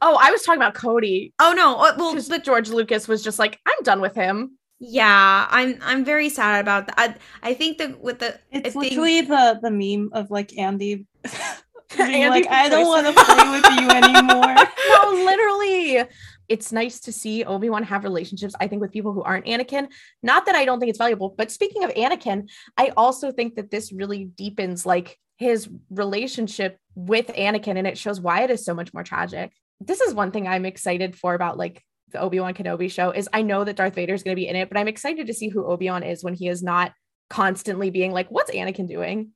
Oh, 0.00 0.18
I 0.20 0.30
was 0.30 0.42
talking 0.42 0.60
about 0.60 0.74
Cody. 0.74 1.32
oh 1.40 1.52
no? 1.56 1.76
uh, 1.76 1.94
Well, 1.98 2.12
Because 2.12 2.28
but 2.28 2.44
George 2.44 2.68
Lucas 2.70 3.08
was 3.08 3.22
just 3.22 3.38
like, 3.38 3.58
I'm 3.66 3.82
done 3.82 4.00
with 4.00 4.14
him. 4.14 4.58
yeah, 4.80 5.46
I'm 5.50 5.78
I'm 5.82 6.04
very 6.04 6.28
sad 6.28 6.60
about 6.60 6.86
that. 6.86 6.94
I, 7.42 7.50
I 7.50 7.54
think 7.54 7.78
that 7.78 8.00
with 8.00 8.18
the 8.20 8.38
It's 8.50 8.68
I 8.68 8.70
think- 8.70 8.76
literally 8.84 9.20
the 9.22 9.58
the 9.62 9.70
meme 9.70 10.10
of 10.12 10.30
like 10.30 10.56
Andy 10.58 11.06
being 11.96 12.22
Andy 12.24 12.28
like, 12.28 12.46
I 12.48 12.68
don't 12.68 12.86
want 12.86 13.06
to 13.06 13.12
play 13.24 13.50
with 13.50 13.64
you 13.80 13.88
anymore. 14.02 14.54
no, 14.54 15.24
literally. 15.24 16.04
It's 16.48 16.72
nice 16.72 17.00
to 17.00 17.12
see 17.12 17.44
Obi 17.44 17.68
Wan 17.68 17.82
have 17.82 18.04
relationships, 18.04 18.54
I 18.58 18.68
think, 18.68 18.80
with 18.80 18.90
people 18.90 19.12
who 19.12 19.22
aren't 19.22 19.44
Anakin. 19.44 19.88
Not 20.22 20.46
that 20.46 20.54
I 20.54 20.64
don't 20.64 20.80
think 20.80 20.88
it's 20.90 20.98
valuable, 20.98 21.34
but 21.36 21.50
speaking 21.50 21.84
of 21.84 21.90
Anakin, 21.90 22.48
I 22.76 22.90
also 22.96 23.30
think 23.32 23.56
that 23.56 23.70
this 23.70 23.92
really 23.92 24.24
deepens 24.24 24.86
like 24.86 25.18
his 25.36 25.68
relationship 25.90 26.78
with 26.94 27.26
Anakin 27.28 27.76
and 27.76 27.86
it 27.86 27.98
shows 27.98 28.18
why 28.20 28.44
it 28.44 28.50
is 28.50 28.64
so 28.64 28.72
much 28.74 28.94
more 28.94 29.02
tragic. 29.04 29.52
This 29.80 30.00
is 30.00 30.14
one 30.14 30.30
thing 30.30 30.48
I'm 30.48 30.66
excited 30.66 31.16
for 31.16 31.34
about 31.34 31.56
like 31.56 31.82
the 32.12 32.20
Obi-Wan 32.20 32.54
Kenobi 32.54 32.90
show 32.90 33.10
is 33.10 33.28
I 33.32 33.42
know 33.42 33.64
that 33.64 33.76
Darth 33.76 33.94
Vader 33.94 34.14
is 34.14 34.22
going 34.22 34.34
to 34.34 34.40
be 34.40 34.48
in 34.48 34.56
it, 34.56 34.68
but 34.68 34.78
I'm 34.78 34.88
excited 34.88 35.26
to 35.26 35.34
see 35.34 35.48
who 35.48 35.66
Obi-Wan 35.66 36.02
is 36.02 36.24
when 36.24 36.34
he 36.34 36.48
is 36.48 36.62
not 36.62 36.92
constantly 37.30 37.90
being 37.90 38.12
like, 38.12 38.28
what's 38.30 38.50
Anakin 38.50 38.88
doing? 38.88 39.30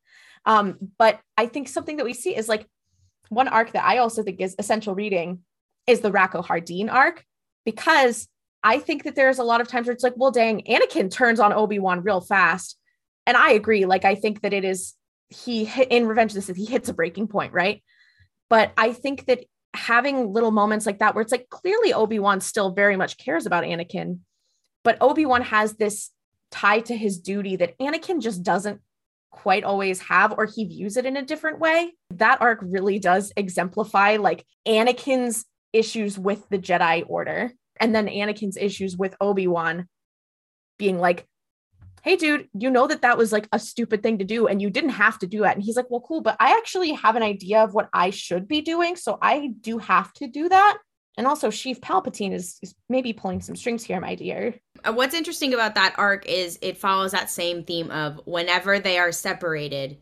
Um, 0.46 0.76
but 0.98 1.20
I 1.36 1.46
think 1.46 1.68
something 1.68 1.98
that 1.98 2.04
we 2.04 2.14
see 2.14 2.34
is 2.34 2.48
like 2.48 2.66
one 3.28 3.48
arc 3.48 3.72
that 3.72 3.84
I 3.84 3.98
also 3.98 4.22
think 4.22 4.40
is 4.40 4.56
essential 4.58 4.94
reading 4.94 5.40
is 5.86 6.00
the 6.00 6.10
Rako 6.10 6.44
Hardeen 6.44 6.92
arc 6.92 7.24
because 7.64 8.28
I 8.62 8.78
think 8.78 9.04
that 9.04 9.14
there's 9.14 9.38
a 9.38 9.44
lot 9.44 9.60
of 9.60 9.68
times 9.68 9.86
where 9.86 9.94
it's 9.94 10.04
like, 10.04 10.14
well, 10.16 10.30
dang, 10.30 10.62
Anakin 10.62 11.10
turns 11.10 11.40
on 11.40 11.52
Obi 11.52 11.78
Wan 11.78 12.02
real 12.02 12.20
fast, 12.20 12.78
and 13.26 13.36
I 13.36 13.52
agree. 13.52 13.86
Like, 13.86 14.04
I 14.04 14.14
think 14.14 14.42
that 14.42 14.52
it 14.52 14.64
is 14.64 14.94
he 15.28 15.64
hit 15.64 15.90
in 15.90 16.06
Revenge 16.06 16.32
of 16.32 16.36
the 16.36 16.42
Sith, 16.42 16.56
he 16.56 16.66
hits 16.66 16.88
a 16.88 16.94
breaking 16.94 17.28
point, 17.28 17.52
right? 17.52 17.82
But 18.50 18.72
I 18.76 18.92
think 18.92 19.26
that 19.26 19.44
having 19.74 20.32
little 20.32 20.50
moments 20.50 20.86
like 20.86 20.98
that 20.98 21.14
where 21.14 21.22
it's 21.22 21.32
like 21.32 21.48
clearly 21.48 21.92
Obi 21.92 22.18
Wan 22.18 22.40
still 22.40 22.72
very 22.72 22.96
much 22.96 23.16
cares 23.18 23.46
about 23.46 23.64
Anakin, 23.64 24.20
but 24.84 24.98
Obi 25.00 25.26
Wan 25.26 25.42
has 25.42 25.74
this 25.74 26.10
tie 26.50 26.80
to 26.80 26.96
his 26.96 27.18
duty 27.18 27.56
that 27.56 27.78
Anakin 27.78 28.20
just 28.20 28.42
doesn't 28.42 28.80
quite 29.30 29.64
always 29.64 30.00
have, 30.00 30.34
or 30.36 30.44
he 30.44 30.66
views 30.66 30.96
it 30.96 31.06
in 31.06 31.16
a 31.16 31.24
different 31.24 31.58
way. 31.58 31.94
That 32.10 32.42
arc 32.42 32.58
really 32.62 32.98
does 32.98 33.32
exemplify 33.36 34.18
like 34.18 34.44
Anakin's 34.68 35.46
issues 35.72 36.18
with 36.18 36.46
the 36.50 36.58
Jedi 36.58 37.04
Order, 37.08 37.52
and 37.80 37.94
then 37.94 38.06
Anakin's 38.06 38.58
issues 38.58 38.96
with 38.96 39.16
Obi 39.20 39.46
Wan 39.46 39.88
being 40.78 40.98
like, 40.98 41.26
hey, 42.02 42.16
dude, 42.16 42.48
you 42.58 42.68
know 42.70 42.86
that 42.86 43.02
that 43.02 43.16
was 43.16 43.32
like 43.32 43.48
a 43.52 43.58
stupid 43.58 44.02
thing 44.02 44.18
to 44.18 44.24
do, 44.24 44.48
and 44.48 44.60
you 44.60 44.70
didn't 44.70 44.90
have 44.90 45.18
to 45.20 45.26
do 45.26 45.40
that. 45.40 45.56
And 45.56 45.64
he's 45.64 45.76
like, 45.76 45.88
well, 45.88 46.00
cool, 46.00 46.20
but 46.20 46.36
I 46.40 46.56
actually 46.56 46.92
have 46.92 47.16
an 47.16 47.22
idea 47.22 47.62
of 47.62 47.74
what 47.74 47.88
I 47.92 48.10
should 48.10 48.48
be 48.48 48.60
doing. 48.60 48.96
So 48.96 49.18
I 49.22 49.52
do 49.60 49.78
have 49.78 50.12
to 50.14 50.26
do 50.26 50.48
that. 50.48 50.78
And 51.16 51.26
also, 51.26 51.48
Sheev 51.48 51.80
Palpatine 51.80 52.32
is, 52.32 52.58
is 52.62 52.74
maybe 52.88 53.12
pulling 53.12 53.40
some 53.40 53.54
strings 53.54 53.84
here, 53.84 54.00
my 54.00 54.14
dear. 54.14 54.54
Uh, 54.82 54.92
What's 54.92 55.14
interesting 55.14 55.54
about 55.54 55.74
that 55.74 55.94
arc 55.98 56.26
is 56.26 56.58
it 56.62 56.78
follows 56.78 57.12
that 57.12 57.30
same 57.30 57.64
theme 57.64 57.90
of 57.90 58.20
whenever 58.24 58.78
they 58.78 58.98
are 58.98 59.12
separated, 59.12 59.98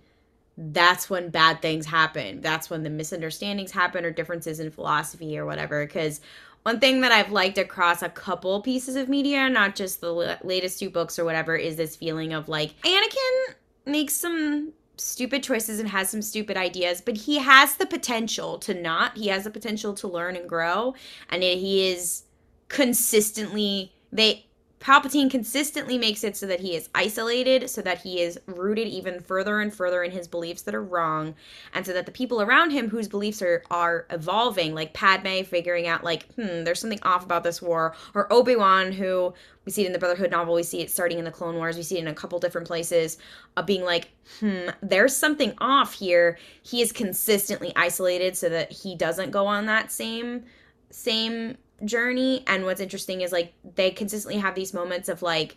that's 0.56 1.10
when 1.10 1.30
bad 1.30 1.62
things 1.62 1.84
happen. 1.84 2.40
That's 2.40 2.70
when 2.70 2.82
the 2.82 2.90
misunderstandings 2.90 3.72
happen 3.72 4.04
or 4.04 4.10
differences 4.10 4.60
in 4.60 4.70
philosophy 4.70 5.36
or 5.36 5.46
whatever. 5.46 5.84
Because 5.84 6.20
one 6.62 6.80
thing 6.80 7.00
that 7.00 7.12
I've 7.12 7.32
liked 7.32 7.58
across 7.58 8.02
a 8.02 8.08
couple 8.08 8.60
pieces 8.60 8.96
of 8.96 9.08
media, 9.08 9.48
not 9.48 9.74
just 9.74 10.00
the 10.00 10.14
l- 10.14 10.38
latest 10.42 10.78
two 10.78 10.90
books 10.90 11.18
or 11.18 11.24
whatever, 11.24 11.56
is 11.56 11.76
this 11.76 11.96
feeling 11.96 12.32
of 12.32 12.48
like 12.48 12.80
Anakin 12.82 13.54
makes 13.86 14.14
some 14.14 14.72
stupid 14.96 15.42
choices 15.42 15.80
and 15.80 15.88
has 15.88 16.10
some 16.10 16.20
stupid 16.20 16.56
ideas, 16.56 17.00
but 17.00 17.16
he 17.16 17.38
has 17.38 17.76
the 17.76 17.86
potential 17.86 18.58
to 18.58 18.74
not. 18.74 19.16
He 19.16 19.28
has 19.28 19.44
the 19.44 19.50
potential 19.50 19.94
to 19.94 20.08
learn 20.08 20.36
and 20.36 20.48
grow, 20.48 20.94
and 21.30 21.42
he 21.42 21.88
is 21.88 22.24
consistently 22.68 23.92
they 24.12 24.46
Palpatine 24.80 25.30
consistently 25.30 25.98
makes 25.98 26.24
it 26.24 26.36
so 26.36 26.46
that 26.46 26.60
he 26.60 26.74
is 26.74 26.88
isolated, 26.94 27.68
so 27.68 27.82
that 27.82 28.00
he 28.00 28.20
is 28.22 28.40
rooted 28.46 28.88
even 28.88 29.20
further 29.20 29.60
and 29.60 29.72
further 29.72 30.02
in 30.02 30.10
his 30.10 30.26
beliefs 30.26 30.62
that 30.62 30.74
are 30.74 30.82
wrong, 30.82 31.34
and 31.74 31.84
so 31.84 31.92
that 31.92 32.06
the 32.06 32.12
people 32.12 32.40
around 32.40 32.70
him 32.70 32.88
whose 32.88 33.06
beliefs 33.06 33.42
are 33.42 33.62
are 33.70 34.06
evolving, 34.08 34.74
like 34.74 34.94
Padme 34.94 35.42
figuring 35.42 35.86
out 35.86 36.02
like, 36.02 36.24
hmm, 36.34 36.64
there's 36.64 36.80
something 36.80 37.02
off 37.02 37.24
about 37.24 37.44
this 37.44 37.60
war, 37.60 37.94
or 38.14 38.32
Obi-Wan 38.32 38.92
who 38.92 39.34
we 39.66 39.72
see 39.72 39.82
it 39.82 39.86
in 39.86 39.92
the 39.92 39.98
Brotherhood 39.98 40.30
novel, 40.30 40.54
we 40.54 40.62
see 40.62 40.80
it 40.80 40.90
starting 40.90 41.18
in 41.18 41.26
the 41.26 41.30
Clone 41.30 41.56
Wars, 41.56 41.76
we 41.76 41.82
see 41.82 41.98
it 41.98 42.00
in 42.00 42.08
a 42.08 42.14
couple 42.14 42.38
different 42.38 42.66
places, 42.66 43.18
uh, 43.58 43.62
being 43.62 43.84
like, 43.84 44.08
hmm, 44.40 44.70
there's 44.82 45.14
something 45.14 45.52
off 45.58 45.92
here. 45.92 46.38
He 46.62 46.80
is 46.80 46.90
consistently 46.90 47.72
isolated 47.76 48.34
so 48.34 48.48
that 48.48 48.72
he 48.72 48.96
doesn't 48.96 49.30
go 49.30 49.46
on 49.46 49.66
that 49.66 49.92
same 49.92 50.44
same 50.90 51.56
journey 51.84 52.44
and 52.46 52.64
what's 52.64 52.80
interesting 52.80 53.20
is 53.20 53.32
like 53.32 53.52
they 53.74 53.90
consistently 53.90 54.40
have 54.40 54.54
these 54.54 54.74
moments 54.74 55.08
of 55.08 55.22
like 55.22 55.56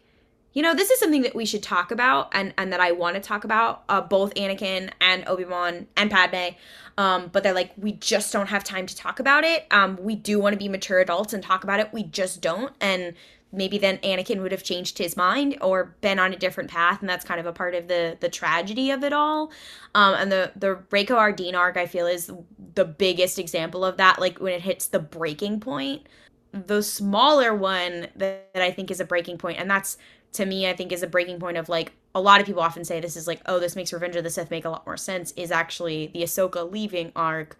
you 0.54 0.62
know 0.62 0.74
this 0.74 0.90
is 0.90 1.00
something 1.00 1.24
that 1.24 1.36
we 1.36 1.46
should 1.46 1.64
talk 1.64 1.92
about 1.92 2.30
and 2.32 2.54
and 2.58 2.72
that 2.72 2.80
i 2.80 2.92
want 2.92 3.16
to 3.16 3.22
talk 3.22 3.44
about 3.44 3.84
uh, 3.90 4.02
both 4.02 4.34
anakin 4.36 4.92
and 5.02 5.24
obi-wan 5.28 5.88
and 5.98 6.10
padme. 6.10 6.56
Um, 6.96 7.30
but 7.32 7.42
they're 7.42 7.54
like 7.54 7.72
we 7.76 7.94
just 7.94 8.32
don't 8.32 8.48
have 8.48 8.64
time 8.64 8.86
to 8.86 8.96
talk 8.96 9.20
about 9.20 9.44
it. 9.44 9.66
Um, 9.72 9.98
we 10.00 10.16
do 10.16 10.40
want 10.40 10.54
to 10.54 10.60
be 10.60 10.70
mature 10.70 11.00
adults 11.00 11.34
and 11.34 11.42
talk 11.42 11.64
about 11.64 11.80
it. 11.80 11.92
We 11.92 12.04
just 12.04 12.42
don't. 12.42 12.72
And 12.80 13.16
maybe 13.54 13.78
then 13.78 13.98
anakin 14.00 14.42
would 14.42 14.52
have 14.52 14.64
changed 14.64 14.98
his 14.98 15.16
mind 15.16 15.58
or 15.62 15.96
been 16.02 16.20
on 16.20 16.34
a 16.34 16.36
different 16.36 16.70
path 16.70 17.00
and 17.00 17.10
that's 17.10 17.24
kind 17.24 17.40
of 17.40 17.46
a 17.46 17.54
part 17.54 17.76
of 17.76 17.88
the 17.88 18.18
the 18.20 18.30
tragedy 18.30 18.92
of 18.92 19.04
it 19.04 19.14
all. 19.14 19.52
Um, 19.96 20.16
and 20.16 20.32
the 20.32 20.52
the 20.56 20.76
Rako 20.90 21.16
Hardeen 21.16 21.56
arc 21.56 21.78
i 21.78 21.86
feel 21.86 22.08
is 22.08 22.32
the 22.76 22.86
biggest 22.86 23.40
example 23.40 23.86
of 23.86 23.98
that 23.98 24.20
like 24.20 24.40
when 24.40 24.54
it 24.54 24.62
hits 24.62 24.88
the 24.88 25.00
breaking 25.00 25.60
point. 25.60 26.08
The 26.52 26.84
smaller 26.84 27.56
one 27.56 28.08
that, 28.16 28.54
that 28.54 28.62
i 28.64 28.72
think 28.72 28.92
is 28.92 29.00
a 29.00 29.06
breaking 29.06 29.38
point 29.38 29.60
and 29.60 29.70
that's 29.70 29.98
to 30.34 30.46
me 30.46 30.68
i 30.68 30.76
think 30.76 30.92
is 30.92 31.04
a 31.04 31.08
breaking 31.08 31.40
point 31.40 31.58
of 31.58 31.70
like 31.70 31.94
a 32.16 32.22
lot 32.22 32.40
of 32.40 32.46
people 32.46 32.62
often 32.62 32.84
say 32.84 33.00
this 33.00 33.16
is 33.16 33.28
like 33.28 33.42
oh 33.46 33.60
this 33.60 33.76
makes 33.76 33.94
revenge 33.94 34.16
of 34.16 34.24
the 34.24 34.30
sith 34.30 34.52
make 34.52 34.66
a 34.66 34.70
lot 34.70 34.86
more 34.86 34.98
sense 34.98 35.32
is 35.36 35.52
actually 35.52 36.08
the 36.14 36.22
ahsoka 36.24 36.70
leaving 36.72 37.12
arc 37.16 37.58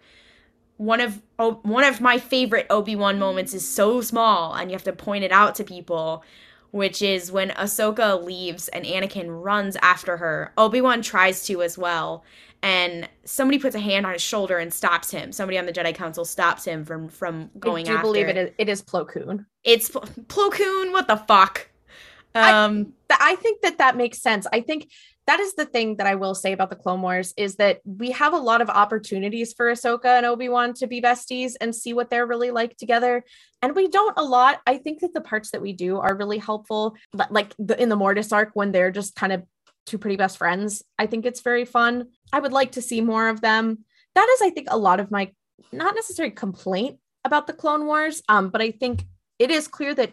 one 0.76 1.00
of 1.00 1.22
oh, 1.38 1.60
one 1.62 1.84
of 1.84 2.00
my 2.00 2.18
favorite 2.18 2.66
obi-wan 2.70 3.18
moments 3.18 3.54
is 3.54 3.66
so 3.66 4.00
small 4.00 4.54
and 4.54 4.70
you 4.70 4.74
have 4.74 4.84
to 4.84 4.92
point 4.92 5.24
it 5.24 5.32
out 5.32 5.54
to 5.54 5.64
people 5.64 6.24
which 6.72 7.00
is 7.00 7.30
when 7.30 7.50
ahsoka 7.50 8.22
leaves 8.24 8.68
and 8.68 8.84
anakin 8.84 9.44
runs 9.44 9.76
after 9.82 10.16
her 10.16 10.52
obi-wan 10.58 11.00
tries 11.02 11.44
to 11.46 11.62
as 11.62 11.78
well 11.78 12.24
and 12.64 13.06
somebody 13.26 13.58
puts 13.58 13.74
a 13.74 13.78
hand 13.78 14.06
on 14.06 14.14
his 14.14 14.22
shoulder 14.22 14.56
and 14.56 14.72
stops 14.72 15.10
him. 15.10 15.32
Somebody 15.32 15.58
on 15.58 15.66
the 15.66 15.72
Jedi 15.72 15.94
Council 15.94 16.24
stops 16.24 16.64
him 16.64 16.82
from 16.86 17.10
from 17.10 17.50
going. 17.58 17.86
I 17.86 17.90
do 17.90 17.94
after. 17.96 18.02
believe 18.02 18.28
it 18.28 18.36
is, 18.38 18.50
it 18.56 18.68
is 18.70 18.82
Plo 18.82 19.06
Koon. 19.06 19.44
It's 19.64 19.90
Pl- 19.90 20.08
Plo 20.28 20.50
Koon. 20.50 20.90
What 20.90 21.06
the 21.06 21.18
fuck? 21.18 21.68
Um, 22.34 22.94
I, 23.10 23.18
I 23.20 23.36
think 23.36 23.60
that 23.60 23.76
that 23.78 23.98
makes 23.98 24.22
sense. 24.22 24.46
I 24.50 24.60
think 24.60 24.88
that 25.26 25.40
is 25.40 25.54
the 25.54 25.64
thing 25.64 25.96
that 25.96 26.06
I 26.06 26.14
will 26.16 26.34
say 26.34 26.52
about 26.52 26.70
the 26.70 26.76
Clone 26.76 27.02
Wars 27.02 27.32
is 27.36 27.56
that 27.56 27.80
we 27.84 28.10
have 28.12 28.34
a 28.34 28.38
lot 28.38 28.60
of 28.60 28.68
opportunities 28.68 29.52
for 29.52 29.72
Ahsoka 29.72 30.16
and 30.16 30.26
Obi 30.26 30.48
Wan 30.48 30.74
to 30.74 30.86
be 30.86 31.00
besties 31.00 31.54
and 31.60 31.74
see 31.74 31.94
what 31.94 32.10
they're 32.10 32.26
really 32.26 32.50
like 32.50 32.76
together, 32.76 33.24
and 33.62 33.74
we 33.74 33.88
don't 33.88 34.16
a 34.18 34.24
lot. 34.24 34.60
I 34.66 34.78
think 34.78 35.00
that 35.00 35.14
the 35.14 35.20
parts 35.20 35.50
that 35.52 35.62
we 35.62 35.72
do 35.72 35.98
are 35.98 36.16
really 36.16 36.38
helpful, 36.38 36.96
like 37.30 37.54
the, 37.58 37.80
in 37.80 37.88
the 37.88 37.96
Mortis 37.96 38.32
arc 38.32 38.50
when 38.54 38.72
they're 38.72 38.90
just 38.90 39.16
kind 39.16 39.32
of 39.32 39.44
two 39.86 39.98
pretty 39.98 40.16
best 40.16 40.38
friends. 40.38 40.82
I 40.98 41.06
think 41.06 41.26
it's 41.26 41.40
very 41.40 41.64
fun. 41.64 42.08
I 42.32 42.40
would 42.40 42.52
like 42.52 42.72
to 42.72 42.82
see 42.82 43.00
more 43.00 43.28
of 43.28 43.40
them. 43.40 43.84
That 44.14 44.28
is, 44.34 44.42
I 44.42 44.50
think, 44.50 44.68
a 44.70 44.78
lot 44.78 45.00
of 45.00 45.10
my 45.10 45.32
not 45.72 45.94
necessarily 45.94 46.34
complaint 46.34 46.98
about 47.24 47.46
the 47.46 47.52
Clone 47.52 47.86
Wars, 47.86 48.22
um, 48.28 48.50
but 48.50 48.60
I 48.60 48.70
think 48.70 49.04
it 49.38 49.50
is 49.50 49.68
clear 49.68 49.94
that 49.94 50.12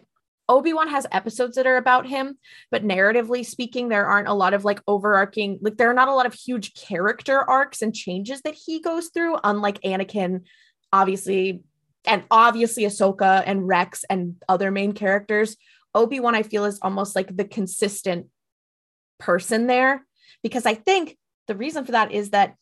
Obi-Wan 0.52 0.88
has 0.88 1.06
episodes 1.10 1.56
that 1.56 1.66
are 1.66 1.78
about 1.78 2.06
him, 2.06 2.36
but 2.70 2.84
narratively 2.84 3.44
speaking, 3.44 3.88
there 3.88 4.04
aren't 4.04 4.28
a 4.28 4.34
lot 4.34 4.52
of 4.52 4.66
like 4.66 4.82
overarching, 4.86 5.58
like 5.62 5.78
there 5.78 5.90
are 5.90 5.94
not 5.94 6.08
a 6.08 6.14
lot 6.14 6.26
of 6.26 6.34
huge 6.34 6.74
character 6.74 7.38
arcs 7.38 7.80
and 7.80 7.94
changes 7.94 8.42
that 8.42 8.54
he 8.54 8.78
goes 8.78 9.08
through, 9.08 9.38
unlike 9.42 9.80
Anakin, 9.80 10.42
obviously, 10.92 11.62
and 12.04 12.24
obviously 12.30 12.82
Ahsoka 12.82 13.42
and 13.46 13.66
Rex 13.66 14.04
and 14.10 14.36
other 14.46 14.70
main 14.70 14.92
characters. 14.92 15.56
Obi-Wan, 15.94 16.34
I 16.34 16.42
feel, 16.42 16.66
is 16.66 16.78
almost 16.82 17.16
like 17.16 17.34
the 17.34 17.46
consistent 17.46 18.26
person 19.18 19.66
there 19.68 20.04
because 20.42 20.66
I 20.66 20.74
think 20.74 21.16
the 21.46 21.54
reason 21.54 21.86
for 21.86 21.92
that 21.92 22.12
is 22.12 22.30
that 22.30 22.56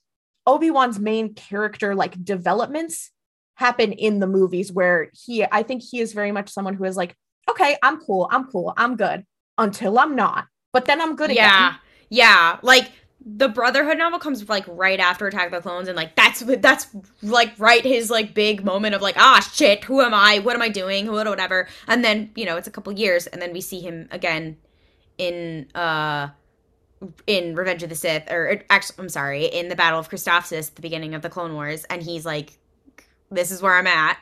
Obi-Wan's 0.47 1.01
main 1.01 1.35
character 1.35 1.97
like 1.97 2.25
developments 2.25 3.11
happen 3.57 3.93
in 3.93 4.21
the 4.21 4.27
movies 4.29 4.71
where 4.71 5.11
he 5.13 5.45
I 5.45 5.65
think 5.65 5.83
he 5.83 6.01
is 6.01 6.13
very 6.13 6.31
much 6.33 6.51
someone 6.51 6.75
who 6.75 6.85
is 6.85 6.97
like 6.97 7.17
okay, 7.51 7.77
I'm 7.83 7.99
cool, 8.01 8.29
I'm 8.31 8.47
cool, 8.47 8.73
I'm 8.77 8.97
good 8.97 9.25
until 9.59 9.99
I'm 9.99 10.17
not. 10.17 10.47
But 10.73 10.85
then 10.85 11.01
I'm 11.01 11.17
good 11.17 11.31
yeah. 11.31 11.69
again. 11.69 11.81
Yeah. 12.11 12.53
Yeah. 12.53 12.59
Like 12.63 12.91
the 13.25 13.49
Brotherhood 13.49 13.99
novel 13.99 14.19
comes 14.19 14.49
like 14.49 14.65
right 14.67 14.99
after 14.99 15.27
Attack 15.27 15.47
of 15.47 15.53
the 15.53 15.61
Clones, 15.61 15.89
and 15.89 15.97
like 15.97 16.17
that's 16.17 16.41
that's 16.41 16.87
like 17.23 17.53
right 17.59 17.85
his 17.85 18.11
like 18.11 18.35
big 18.35 18.65
moment 18.65 18.95
of 18.95 19.03
like 19.03 19.17
ah 19.19 19.47
shit, 19.53 19.85
who 19.85 20.01
am 20.01 20.15
I? 20.15 20.39
What 20.39 20.57
am 20.57 20.63
I 20.63 20.69
doing? 20.69 21.11
What 21.11 21.29
whatever. 21.29 21.69
And 21.87 22.05
then 22.05 22.31
you 22.35 22.47
know 22.47 22.57
it's 22.57 22.69
a 22.69 22.71
couple 22.71 22.93
years, 22.93 23.27
and 23.27 23.41
then 23.43 23.53
we 23.53 23.61
see 23.61 23.81
him 23.81 24.09
again 24.11 24.57
in 25.19 25.69
uh 25.75 26.29
in 27.27 27.55
Revenge 27.55 27.83
of 27.83 27.89
the 27.89 27.95
Sith, 27.95 28.31
or 28.31 28.63
actually, 28.71 28.97
I'm 28.99 29.09
sorry, 29.09 29.45
in 29.47 29.69
the 29.69 29.77
Battle 29.77 29.99
of 29.99 30.11
Christophsis 30.11 30.69
at 30.69 30.77
the 30.77 30.83
beginning 30.83 31.15
of 31.15 31.23
the 31.23 31.31
Clone 31.31 31.55
Wars, 31.55 31.85
and 31.85 32.03
he's 32.03 32.25
like, 32.25 32.59
"This 33.31 33.51
is 33.51 33.61
where 33.61 33.77
I'm 33.77 33.87
at." 33.87 34.19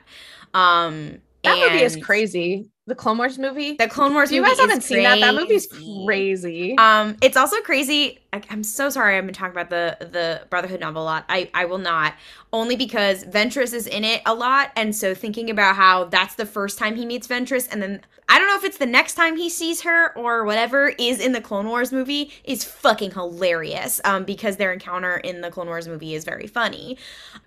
Um, 0.55 1.21
that 1.45 1.59
movie 1.59 1.85
is 1.85 1.97
crazy. 1.97 2.71
The 2.89 2.95
Clone 2.95 3.19
Wars 3.19 3.39
movie. 3.39 3.75
The 3.75 3.87
Clone 3.87 4.15
Wars. 4.15 4.33
You 4.33 4.43
guys 4.43 4.59
haven't 4.59 4.83
seen 4.83 5.03
that, 5.03 5.21
that 5.21 5.35
movie's 5.35 5.67
crazy. 6.07 6.75
Um, 6.79 7.19
it's 7.21 7.37
also 7.37 7.61
crazy. 7.61 8.19
I, 8.33 8.41
am 8.49 8.63
so 8.63 8.89
sorry. 8.89 9.19
I've 9.19 9.27
been 9.27 9.35
talking 9.35 9.53
about 9.53 9.69
the 9.69 10.07
the 10.07 10.47
Brotherhood 10.49 10.81
novel 10.81 11.03
a 11.03 11.05
lot. 11.05 11.25
I 11.29 11.51
I 11.53 11.67
will 11.67 11.77
not 11.77 12.15
only 12.51 12.77
because 12.77 13.25
Ventress 13.25 13.75
is 13.75 13.87
in 13.87 14.05
it 14.05 14.23
a 14.25 14.35
lot, 14.35 14.73
and 14.75 14.97
so 14.97 15.15
thinking 15.15 15.51
about 15.51 15.77
how 15.77 16.05
that's 16.05 16.37
the 16.37 16.47
first 16.47 16.79
time 16.79 16.97
he 16.97 17.05
meets 17.05 17.29
Ventress, 17.29 17.69
and 17.71 17.83
then 17.83 18.01
I 18.27 18.39
don't 18.39 18.49
know 18.49 18.57
if 18.57 18.65
it's 18.65 18.79
the 18.79 18.87
next 18.87 19.15
time 19.15 19.37
he 19.37 19.51
sees 19.51 19.83
her 19.83 20.17
or 20.17 20.47
whatever 20.47 20.89
is 20.99 21.21
in 21.21 21.33
the 21.33 21.43
Clone 21.43 21.69
Wars 21.69 21.93
movie 21.93 22.33
is 22.45 22.65
fucking 22.65 23.11
hilarious. 23.11 24.01
Um, 24.05 24.25
because 24.25 24.57
their 24.57 24.73
encounter 24.73 25.19
in 25.19 25.43
the 25.43 25.51
Clone 25.51 25.67
Wars 25.67 25.87
movie 25.87 26.15
is 26.15 26.25
very 26.25 26.47
funny. 26.47 26.97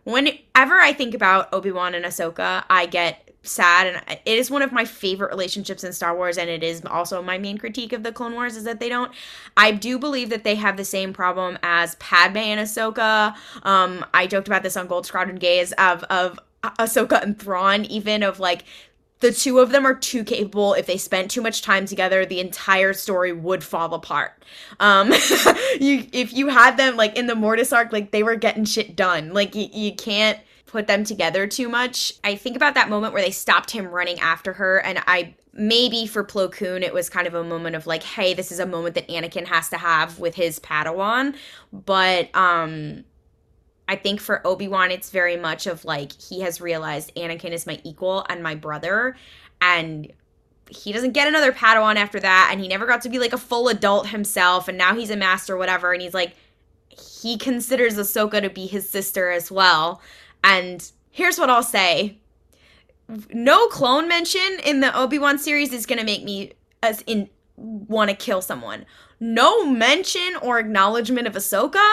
Whenever 0.04 0.76
I 0.76 0.94
think 0.94 1.16
about 1.16 1.52
Obi 1.52 1.72
Wan 1.72 1.96
and 1.96 2.06
Ahsoka, 2.06 2.64
I 2.70 2.86
get 2.86 3.31
sad 3.44 3.88
and 3.88 4.20
it 4.26 4.38
is 4.38 4.52
one 4.52 4.62
of 4.62 4.72
my 4.72 4.86
favorite 4.86 5.32
relationships 5.32 5.84
in 5.84 5.92
Star 5.94 6.16
Wars 6.16 6.38
and 6.38 6.50
it 6.50 6.64
is 6.64 6.84
also 6.86 7.24
my 7.24 7.38
main 7.40 7.58
critique 7.58 7.92
of 7.92 8.04
the 8.04 8.12
Clone 8.12 8.34
Wars 8.34 8.56
is 8.56 8.66
that 8.66 8.80
they 8.80 8.90
don't 8.90 9.12
I 9.58 9.72
do 9.72 9.98
believe 9.98 10.30
that 10.30 10.44
they 10.44 10.56
have 10.56 10.78
the 10.78 10.86
same 10.86 11.12
problem 11.12 11.58
as 11.64 11.96
Padme 11.96 12.38
and 12.38 12.60
Ahsoka. 12.60 13.36
Um 13.64 14.06
I 14.14 14.28
joked 14.28 14.48
about 14.48 14.62
this 14.62 14.78
on 14.78 14.88
Gold 14.88 15.08
Squadron 15.08 15.38
Gaze 15.38 15.72
of 15.74 16.04
of 16.04 16.40
Ahsoka 16.64 17.22
and 17.24 17.40
Thrawn 17.40 17.86
even 17.86 18.22
of 18.22 18.40
like 18.40 18.64
the 19.22 19.32
two 19.32 19.60
of 19.60 19.72
them 19.72 19.86
are 19.86 19.94
too 19.94 20.24
capable. 20.24 20.74
If 20.74 20.88
they 20.88 20.98
spent 20.98 21.30
too 21.32 21.42
much 21.42 21.64
time 21.64 21.88
together 21.88 22.28
the 22.28 22.40
entire 22.40 22.94
story 22.94 23.34
would 23.34 23.64
fall 23.64 23.92
apart. 23.96 24.44
Um 24.80 25.08
you 25.80 26.06
if 26.14 26.32
you 26.32 26.50
had 26.50 26.78
them 26.78 26.96
like 26.96 27.18
in 27.18 27.26
the 27.26 27.36
mortis 27.36 27.74
arc 27.74 27.92
like 27.92 28.12
they 28.12 28.22
were 28.22 28.36
getting 28.36 28.66
shit 28.66 28.96
done. 28.96 29.34
Like 29.34 29.56
you, 29.56 29.68
you 29.74 29.96
can't 29.96 30.38
put 30.72 30.88
them 30.88 31.04
together 31.04 31.46
too 31.48 31.68
much. 31.68 32.14
I 32.24 32.36
think 32.36 32.56
about 32.56 32.76
that 32.76 32.90
moment 32.90 33.14
where 33.14 33.22
they 33.22 33.32
stopped 33.32 33.72
him 33.72 33.88
running 33.88 34.18
after 34.20 34.54
her, 34.54 34.78
and 34.80 35.04
I 35.06 35.36
maybe 35.54 36.08
for 36.08 36.24
Plo 36.24 36.50
Koon 36.50 36.82
it 36.82 36.94
was 36.94 37.10
kind 37.10 37.28
of 37.28 37.34
a 37.34 37.44
moment 37.44 37.76
of 37.76 37.86
like, 37.86 38.04
hey, 38.04 38.34
this 38.34 38.54
is 38.54 38.60
a 38.60 38.66
moment 38.66 38.96
that 38.96 39.08
Anakin 39.10 39.48
has 39.48 39.68
to 39.70 39.78
have 39.78 40.18
with 40.18 40.36
his 40.36 40.60
Padawan. 40.60 41.36
But 41.74 42.34
um 42.34 43.04
I 43.88 43.98
think 43.98 44.22
for 44.22 44.46
Obi-Wan 44.48 44.92
it's 44.92 45.10
very 45.10 45.36
much 45.36 45.68
of 45.68 45.84
like 45.84 46.14
he 46.14 46.40
has 46.42 46.62
realized 46.62 47.14
Anakin 47.16 47.52
is 47.52 47.68
my 47.68 47.82
equal 47.84 48.26
and 48.30 48.42
my 48.42 48.56
brother 48.56 49.18
and 49.60 50.10
he 50.70 50.94
doesn't 50.94 51.12
get 51.12 51.28
another 51.28 51.52
Padawan 51.52 51.98
after 51.98 52.22
that 52.22 52.48
and 52.50 52.62
he 52.62 52.70
never 52.70 52.86
got 52.86 53.02
to 53.02 53.10
be 53.10 53.20
like 53.20 53.34
a 53.34 53.38
full 53.38 53.68
adult 53.68 54.08
himself 54.08 54.70
and 54.70 54.78
now 54.78 54.96
he's 54.96 55.10
a 55.10 55.18
master 55.18 55.58
whatever 55.58 55.92
and 55.92 56.02
he's 56.02 56.14
like 56.14 56.34
he 56.88 57.38
considers 57.38 57.96
Ahsoka 57.96 58.42
to 58.42 58.50
be 58.50 58.68
his 58.68 58.90
sister 58.90 59.32
as 59.32 59.52
well. 59.52 60.02
And 60.44 60.92
here's 61.10 61.38
what 61.38 61.50
I'll 61.50 61.64
say. 61.64 62.18
No 63.34 63.68
clone 63.68 64.08
mention 64.08 64.60
in 64.64 64.80
the 64.80 64.98
Obi-Wan 64.98 65.38
series 65.38 65.74
is 65.74 65.86
going 65.86 66.00
to 66.00 66.06
make 66.06 66.24
me 66.24 66.54
as 66.82 67.02
in 67.02 67.30
want 67.56 68.10
to 68.10 68.16
kill 68.16 68.42
someone. 68.42 68.86
No 69.20 69.66
mention 69.66 70.36
or 70.42 70.58
acknowledgement 70.60 71.28
of 71.28 71.34
Ahsoka 71.34 71.88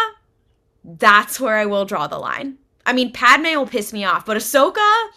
that's 0.85 1.39
where 1.39 1.57
I 1.57 1.67
will 1.67 1.85
draw 1.85 2.07
the 2.07 2.19
line. 2.19 2.57
I 2.87 2.93
mean, 2.93 3.13
Padme 3.13 3.57
will 3.57 3.67
piss 3.67 3.93
me 3.93 4.05
off, 4.05 4.25
but 4.25 4.37
Ahsoka, 4.37 5.09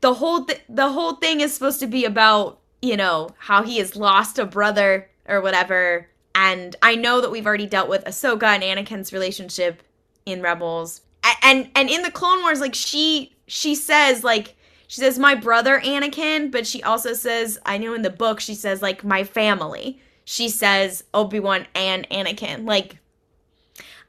the 0.00 0.14
whole 0.14 0.44
th- 0.44 0.62
the 0.68 0.90
whole 0.90 1.14
thing 1.14 1.40
is 1.40 1.54
supposed 1.54 1.80
to 1.80 1.86
be 1.86 2.04
about 2.04 2.58
you 2.80 2.96
know 2.96 3.30
how 3.38 3.62
he 3.62 3.78
has 3.78 3.94
lost 3.94 4.38
a 4.38 4.44
brother 4.44 5.08
or 5.28 5.40
whatever. 5.40 6.08
And 6.34 6.74
I 6.82 6.96
know 6.96 7.20
that 7.20 7.30
we've 7.30 7.46
already 7.46 7.66
dealt 7.66 7.88
with 7.88 8.04
Ahsoka 8.04 8.44
and 8.44 8.62
Anakin's 8.62 9.12
relationship 9.12 9.82
in 10.24 10.42
Rebels, 10.42 11.02
and 11.42 11.70
and 11.74 11.88
in 11.88 12.02
the 12.02 12.10
Clone 12.10 12.42
Wars, 12.42 12.60
like 12.60 12.74
she 12.74 13.34
she 13.46 13.74
says 13.74 14.24
like 14.24 14.56
she 14.88 15.00
says 15.00 15.18
my 15.18 15.34
brother 15.34 15.80
Anakin, 15.80 16.50
but 16.50 16.66
she 16.66 16.82
also 16.82 17.12
says 17.12 17.58
I 17.66 17.78
know 17.78 17.94
in 17.94 18.02
the 18.02 18.10
book 18.10 18.40
she 18.40 18.54
says 18.54 18.82
like 18.82 19.04
my 19.04 19.24
family. 19.24 20.00
She 20.24 20.48
says 20.48 21.04
Obi 21.14 21.40
Wan 21.40 21.66
and 21.74 22.08
Anakin. 22.10 22.66
Like 22.66 22.98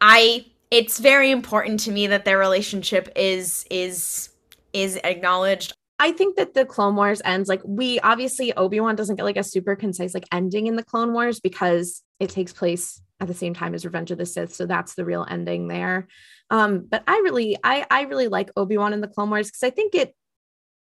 I 0.01 0.45
it's 0.72 0.99
very 0.99 1.30
important 1.30 1.80
to 1.82 1.91
me 1.91 2.07
that 2.07 2.26
their 2.26 2.38
relationship 2.38 3.09
is 3.16 3.66
is 3.70 4.30
is 4.74 4.99
acknowledged. 5.03 5.74
I 5.99 6.11
think 6.11 6.36
that 6.36 6.53
the 6.53 6.66
Clone 6.66 6.95
Wars 6.95 7.22
ends 7.24 7.47
like 7.47 7.61
we 7.64 7.99
obviously 7.99 8.53
Obi 8.53 8.80
Wan 8.80 8.95
doesn't 8.95 9.16
get 9.16 9.24
like 9.24 9.38
a 9.38 9.43
super 9.43 9.76
concise 9.76 10.14
like 10.14 10.28
ending 10.32 10.68
in 10.68 10.76
the 10.76 10.84
Clone 10.84 11.14
Wars 11.14 11.39
because 11.39 12.01
it 12.20 12.30
takes 12.30 12.51
place 12.51 13.01
at 13.20 13.28
the 13.28 13.34
same 13.34 13.53
time 13.53 13.74
as 13.74 13.86
Revenge 13.86 14.11
of 14.11 14.18
the 14.18 14.26
Sith, 14.26 14.53
so 14.53 14.66
that's 14.66 14.95
the 14.95 15.05
real 15.05 15.26
ending 15.30 15.68
there. 15.68 16.07
Um, 16.54 16.86
but 16.88 17.04
I 17.08 17.20
really, 17.24 17.58
I 17.64 17.84
I 17.89 18.01
really 18.04 18.28
like 18.28 18.51
Obi 18.56 18.78
Wan 18.78 18.93
in 18.93 19.01
the 19.01 19.08
Clone 19.08 19.32
Wars 19.32 19.47
because 19.47 19.64
I 19.64 19.72
think 19.72 19.95
it 19.95 20.16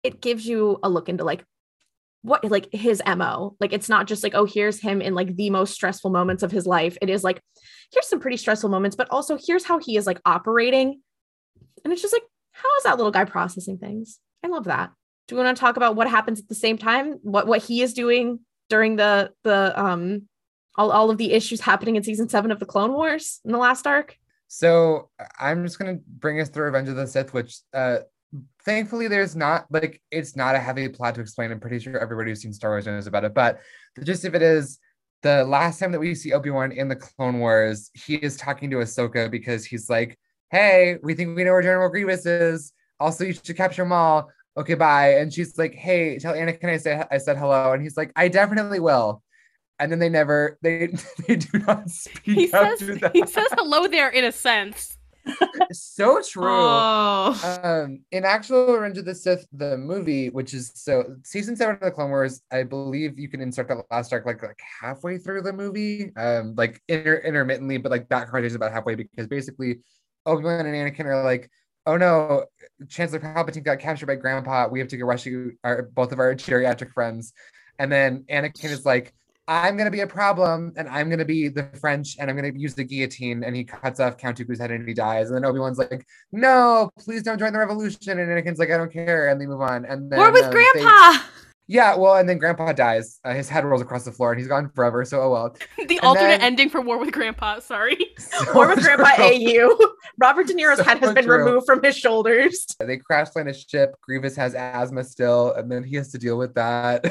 it 0.02 0.20
gives 0.20 0.44
you 0.44 0.80
a 0.82 0.88
look 0.88 1.08
into 1.08 1.22
like 1.22 1.44
what 2.22 2.44
like 2.44 2.68
his 2.72 3.00
mo 3.06 3.56
like 3.60 3.72
it's 3.72 3.88
not 3.88 4.06
just 4.06 4.22
like 4.24 4.34
oh 4.34 4.44
here's 4.44 4.80
him 4.80 5.00
in 5.00 5.14
like 5.14 5.36
the 5.36 5.48
most 5.48 5.72
stressful 5.72 6.10
moments 6.10 6.42
of 6.42 6.50
his 6.50 6.66
life. 6.66 6.98
It 7.00 7.08
is 7.08 7.22
like 7.22 7.40
here's 7.92 8.08
some 8.08 8.18
pretty 8.18 8.36
stressful 8.36 8.68
moments 8.68 8.96
but 8.96 9.08
also 9.10 9.38
here's 9.46 9.64
how 9.64 9.78
he 9.78 9.96
is 9.96 10.08
like 10.08 10.20
operating. 10.26 11.00
And 11.84 11.92
it's 11.92 12.02
just 12.02 12.12
like 12.12 12.24
how 12.50 12.68
is 12.78 12.82
that 12.82 12.96
little 12.96 13.12
guy 13.12 13.24
processing 13.24 13.78
things? 13.78 14.18
I 14.44 14.48
love 14.48 14.64
that. 14.64 14.90
Do 15.28 15.36
we 15.36 15.42
want 15.44 15.56
to 15.56 15.60
talk 15.60 15.76
about 15.76 15.94
what 15.94 16.10
happens 16.10 16.40
at 16.40 16.48
the 16.48 16.54
same 16.56 16.78
time? 16.78 17.20
What 17.22 17.46
what 17.46 17.62
he 17.62 17.80
is 17.80 17.94
doing 17.94 18.40
during 18.68 18.96
the 18.96 19.30
the 19.44 19.80
um 19.80 20.22
all, 20.76 20.90
all 20.90 21.10
of 21.12 21.18
the 21.18 21.32
issues 21.32 21.60
happening 21.60 21.94
in 21.94 22.02
season 22.02 22.28
seven 22.28 22.50
of 22.50 22.58
the 22.58 22.66
clone 22.66 22.92
wars 22.92 23.38
in 23.44 23.52
the 23.52 23.58
last 23.58 23.86
arc 23.86 24.16
So 24.52 25.10
I'm 25.38 25.64
just 25.64 25.78
gonna 25.78 26.00
bring 26.08 26.40
us 26.40 26.48
through 26.48 26.64
Revenge 26.64 26.88
of 26.88 26.96
the 26.96 27.06
Sith, 27.06 27.32
which 27.32 27.60
uh 27.72 27.98
thankfully 28.64 29.06
there's 29.06 29.36
not 29.36 29.66
like 29.70 30.02
it's 30.10 30.34
not 30.34 30.56
a 30.56 30.58
heavy 30.58 30.88
plot 30.88 31.14
to 31.14 31.20
explain. 31.20 31.52
I'm 31.52 31.60
pretty 31.60 31.78
sure 31.78 31.96
everybody 31.96 32.32
who's 32.32 32.42
seen 32.42 32.52
Star 32.52 32.70
Wars 32.72 32.84
knows 32.84 33.06
about 33.06 33.22
it. 33.22 33.32
But 33.32 33.60
the 33.94 34.04
gist 34.04 34.24
of 34.24 34.34
it 34.34 34.42
is 34.42 34.80
the 35.22 35.44
last 35.44 35.78
time 35.78 35.92
that 35.92 36.00
we 36.00 36.16
see 36.16 36.32
Obi-Wan 36.32 36.72
in 36.72 36.88
the 36.88 36.96
Clone 36.96 37.38
Wars, 37.38 37.92
he 37.94 38.16
is 38.16 38.36
talking 38.36 38.70
to 38.70 38.78
Ahsoka 38.78 39.30
because 39.30 39.64
he's 39.64 39.88
like, 39.88 40.18
Hey, 40.50 40.96
we 41.00 41.14
think 41.14 41.36
we 41.36 41.44
know 41.44 41.52
where 41.52 41.62
General 41.62 41.88
Grievous 41.88 42.26
is. 42.26 42.72
Also, 42.98 43.22
you 43.22 43.32
should 43.32 43.56
capture 43.56 43.82
him 43.82 43.92
all. 43.92 44.30
Okay, 44.56 44.74
bye. 44.74 45.14
And 45.14 45.32
she's 45.32 45.58
like, 45.58 45.74
Hey, 45.74 46.18
tell 46.18 46.34
Anakin 46.34 46.70
I 46.70 46.78
said 46.78 47.06
I 47.08 47.18
said 47.18 47.36
hello. 47.36 47.72
And 47.72 47.84
he's 47.84 47.96
like, 47.96 48.10
I 48.16 48.26
definitely 48.26 48.80
will. 48.80 49.22
And 49.80 49.90
then 49.90 49.98
they 49.98 50.10
never 50.10 50.58
they 50.62 50.88
they 51.26 51.36
do 51.36 51.58
not 51.66 51.88
speak 51.90 52.20
He 52.36 52.46
says 52.48 52.78
that. 52.78 53.10
he 53.14 53.26
says 53.26 53.48
hello 53.52 53.88
there 53.88 54.10
in 54.10 54.24
a 54.24 54.30
sense. 54.32 54.96
so 55.72 56.20
true. 56.22 56.44
Oh. 56.48 57.60
Um, 57.62 58.00
in 58.10 58.24
actual 58.24 58.72
Revenge 58.74 58.98
of 58.98 59.04
the 59.04 59.14
Sith, 59.14 59.46
the 59.52 59.76
movie, 59.76 60.28
which 60.30 60.54
is 60.54 60.72
so 60.74 61.16
season 61.24 61.56
seven 61.56 61.74
of 61.74 61.80
the 61.80 61.90
Clone 61.90 62.10
Wars, 62.10 62.42
I 62.50 62.62
believe 62.62 63.18
you 63.18 63.28
can 63.28 63.40
insert 63.40 63.68
that 63.68 63.84
last 63.90 64.12
arc 64.12 64.26
like 64.26 64.42
like 64.42 64.60
halfway 64.80 65.18
through 65.18 65.42
the 65.42 65.52
movie, 65.52 66.12
um, 66.16 66.54
like 66.56 66.80
inter- 66.88 67.22
intermittently, 67.24 67.76
but 67.78 67.90
like 67.90 68.08
that 68.08 68.30
part 68.30 68.44
is 68.44 68.54
about 68.54 68.72
halfway 68.72 68.94
because 68.94 69.26
basically 69.26 69.80
Obi 70.26 70.44
Wan 70.44 70.66
and 70.66 70.74
Anakin 70.74 71.04
are 71.04 71.22
like, 71.22 71.50
oh 71.86 71.96
no, 71.96 72.46
Chancellor 72.88 73.20
Palpatine 73.20 73.64
got 73.64 73.78
captured 73.78 74.06
by 74.06 74.16
Grandpa. 74.16 74.68
We 74.68 74.78
have 74.80 74.88
to 74.88 74.96
go 74.96 75.06
rescue 75.06 75.52
our 75.64 75.82
both 75.82 76.12
of 76.12 76.18
our 76.18 76.34
geriatric 76.34 76.92
friends, 76.92 77.32
and 77.78 77.90
then 77.92 78.24
Anakin 78.30 78.70
is 78.70 78.84
like. 78.84 79.12
I'm 79.50 79.76
gonna 79.76 79.90
be 79.90 79.98
a 80.00 80.06
problem, 80.06 80.72
and 80.76 80.88
I'm 80.88 81.10
gonna 81.10 81.24
be 81.24 81.48
the 81.48 81.64
French, 81.80 82.16
and 82.20 82.30
I'm 82.30 82.36
gonna 82.36 82.52
use 82.54 82.74
the 82.76 82.84
guillotine, 82.84 83.42
and 83.42 83.56
he 83.56 83.64
cuts 83.64 83.98
off 83.98 84.16
Count 84.16 84.38
Dooku's 84.38 84.60
head, 84.60 84.70
and 84.70 84.86
he 84.86 84.94
dies. 84.94 85.26
And 85.28 85.36
then 85.36 85.44
Obi 85.44 85.58
Wan's 85.58 85.76
like, 85.76 86.06
"No, 86.30 86.88
please 87.00 87.24
don't 87.24 87.36
join 87.38 87.52
the 87.52 87.58
revolution." 87.58 88.20
And 88.20 88.30
Anakin's 88.30 88.60
like, 88.60 88.70
"I 88.70 88.76
don't 88.76 88.92
care," 88.92 89.28
and 89.28 89.40
they 89.40 89.46
move 89.46 89.60
on. 89.60 89.84
And 89.84 90.08
then 90.10 90.20
War 90.20 90.30
with 90.30 90.44
um, 90.44 90.52
they- 90.52 90.70
Grandpa. 90.72 91.18
yeah, 91.66 91.96
well, 91.96 92.14
and 92.14 92.28
then 92.28 92.38
Grandpa 92.38 92.72
dies. 92.72 93.18
Uh, 93.24 93.34
his 93.34 93.48
head 93.48 93.64
rolls 93.64 93.82
across 93.82 94.04
the 94.04 94.12
floor, 94.12 94.30
and 94.30 94.38
he's 94.38 94.46
gone 94.46 94.70
forever. 94.72 95.04
So 95.04 95.20
oh 95.20 95.30
well. 95.32 95.56
The 95.88 95.98
alternate 95.98 96.28
then- 96.38 96.42
ending 96.42 96.68
for 96.68 96.80
War 96.80 96.98
with 97.00 97.10
Grandpa. 97.10 97.58
Sorry. 97.58 97.96
War 98.54 98.68
with 98.68 98.84
So 98.84 98.94
grandpa 98.96 99.16
true. 99.16 99.76
au 99.80 99.88
robert 100.18 100.46
de 100.46 100.54
niro's 100.54 100.78
So 100.78 100.84
head 100.84 100.98
has 100.98 101.12
been 101.12 101.24
true. 101.24 101.38
removed 101.44 101.66
from 101.66 101.82
his 101.82 101.96
shoulders 101.96 102.66
They 102.78 102.98
crash 102.98 103.28
land 103.34 103.48
a 103.48 103.54
ship. 103.54 103.96
Grievous 104.02 104.36
has 104.36 104.54
asthma 104.54 105.02
still, 105.02 105.54
and 105.54 105.68
then 105.72 105.82
he 105.82 105.96
has 105.96 106.12
to 106.12 106.18
deal 106.18 106.38
with 106.38 106.54
that. 106.54 107.02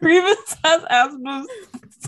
Grievous 0.00 0.56
has 0.64 0.84
asthma. 0.90 1.46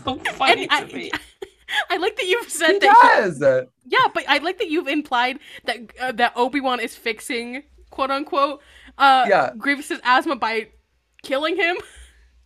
So 0.05 0.17
funny 0.35 0.69
And 0.71 0.89
to 0.91 0.97
me. 0.97 1.11
I, 1.13 1.19
I 1.91 1.97
like 1.97 2.17
that 2.17 2.27
you've 2.27 2.45
he 2.45 2.51
said 2.51 2.81
that. 2.81 3.37
does. 3.41 3.41
Yeah, 3.87 4.07
but 4.15 4.25
I 4.29 4.39
like 4.39 4.59
that 4.59 4.69
you've 4.69 4.89
implied 4.89 5.39
that 5.65 5.79
uh, 6.01 6.13
that 6.13 6.33
Obi 6.37 6.61
Wan 6.61 6.81
is 6.81 6.95
fixing 6.95 7.63
quote 7.91 8.11
unquote 8.11 8.61
uh 8.99 9.27
Yeah. 9.29 9.53
Grievous's 9.57 10.01
asthma 10.05 10.37
by 10.37 10.69
killing 11.23 11.57
him. 11.57 11.77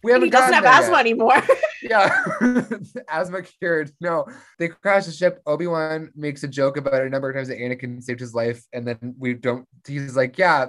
We 0.03 0.13
haven't 0.13 0.29
he 0.29 0.31
doesn't 0.31 0.55
have 0.55 0.65
asthma 0.65 0.97
yet. 0.97 1.01
anymore 1.01 1.43
Yeah, 1.83 2.25
asthma 3.09 3.43
cured. 3.43 3.91
No, 4.01 4.27
they 4.59 4.69
crash 4.69 5.05
the 5.07 5.13
ship. 5.13 5.41
Obi 5.47 5.67
Wan 5.67 6.11
makes 6.15 6.43
a 6.43 6.49
joke 6.49 6.77
about 6.79 6.95
it 6.95 7.07
a 7.07 7.11
number 7.11 7.29
of 7.31 7.35
times 7.37 7.49
that 7.49 7.59
Anakin 7.59 8.03
saved 8.03 8.21
his 8.21 8.35
life, 8.35 8.63
and 8.73 8.87
then 8.87 9.15
we 9.19 9.33
don't. 9.35 9.67
He's 9.87 10.15
like, 10.17 10.37
"Yeah, 10.39 10.69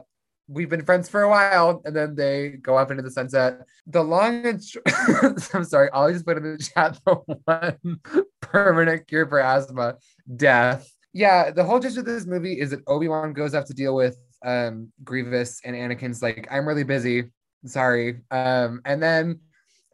we've 0.52 0.70
been 0.70 0.86
friends 0.86 1.10
for 1.10 1.22
a 1.22 1.30
while," 1.30 1.82
and 1.86 1.96
then 1.96 2.16
they 2.16 2.50
go 2.50 2.78
off 2.78 2.92
into 2.92 3.04
the 3.04 3.12
sunset. 3.12 3.62
The 3.88 4.04
long 4.04 4.46
and 4.46 4.64
sh- 4.64 4.78
I'm 5.54 5.64
sorry, 5.64 5.90
I'll 5.94 6.12
just 6.12 6.26
put 6.26 6.38
in 6.38 6.44
the 6.44 6.58
chat 6.58 7.00
the 7.06 7.16
one 7.46 8.24
permanent 8.42 9.08
cure 9.08 9.28
for 9.28 9.40
asthma: 9.40 9.96
death. 10.36 10.90
Yeah, 11.14 11.52
the 11.52 11.64
whole 11.64 11.80
gist 11.80 11.98
of 11.98 12.06
this 12.06 12.26
movie 12.26 12.60
is 12.60 12.72
that 12.72 12.82
Obi 12.88 13.08
Wan 13.08 13.34
goes 13.34 13.54
off 13.54 13.66
to 13.66 13.74
deal 13.74 13.96
with 13.96 14.18
um 14.44 14.92
Grievous, 15.04 15.62
and 15.64 15.76
Anakin's 15.76 16.22
like, 16.22 16.48
"I'm 16.52 16.68
really 16.68 16.84
busy." 16.84 17.32
Sorry. 17.66 18.22
Um, 18.32 18.82
and 18.86 19.02
then 19.02 19.40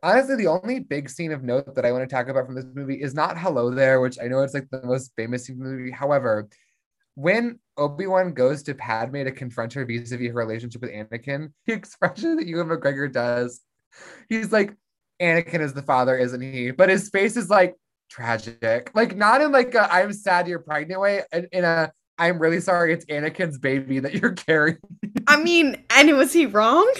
honestly, 0.03 0.35
the 0.35 0.47
only 0.47 0.79
big 0.79 1.09
scene 1.09 1.31
of 1.31 1.43
note 1.43 1.75
that 1.75 1.85
I 1.85 1.91
want 1.91 2.07
to 2.07 2.15
talk 2.15 2.29
about 2.29 2.45
from 2.45 2.55
this 2.55 2.65
movie 2.73 3.01
is 3.01 3.13
not 3.13 3.37
Hello 3.37 3.69
There, 3.71 3.99
which 3.99 4.17
I 4.21 4.27
know 4.27 4.41
it's 4.41 4.53
like 4.53 4.69
the 4.69 4.85
most 4.85 5.11
famous 5.15 5.49
movie. 5.49 5.91
However, 5.91 6.47
when 7.15 7.59
Obi-Wan 7.77 8.33
goes 8.33 8.63
to 8.63 8.73
Padme 8.73 9.23
to 9.23 9.31
confront 9.31 9.73
her 9.73 9.85
vis-a-vis 9.85 10.27
her 10.27 10.33
relationship 10.33 10.81
with 10.81 10.91
Anakin, 10.91 11.51
the 11.65 11.73
expression 11.73 12.35
that 12.37 12.47
Ewan 12.47 12.67
McGregor 12.67 13.11
does, 13.11 13.61
he's 14.29 14.51
like, 14.51 14.75
Anakin 15.21 15.61
is 15.61 15.73
the 15.73 15.81
father, 15.81 16.17
isn't 16.17 16.41
he? 16.41 16.71
But 16.71 16.89
his 16.89 17.09
face 17.09 17.37
is 17.37 17.49
like 17.49 17.75
tragic. 18.09 18.91
Like 18.93 19.15
not 19.15 19.41
in 19.41 19.51
like 19.51 19.73
a 19.75 19.91
I'm 19.91 20.13
sad 20.13 20.47
you're 20.47 20.59
pregnant 20.59 21.01
way, 21.01 21.23
in, 21.31 21.47
in 21.51 21.63
a 21.63 21.91
I'm 22.19 22.39
really 22.39 22.59
sorry 22.59 22.93
it's 22.93 23.05
Anakin's 23.05 23.57
baby 23.57 23.99
that 23.99 24.15
you're 24.15 24.33
carrying. 24.47 24.77
I 25.27 25.41
mean, 25.41 25.83
and 25.89 26.15
was 26.17 26.33
he 26.33 26.45
wrong? 26.45 26.91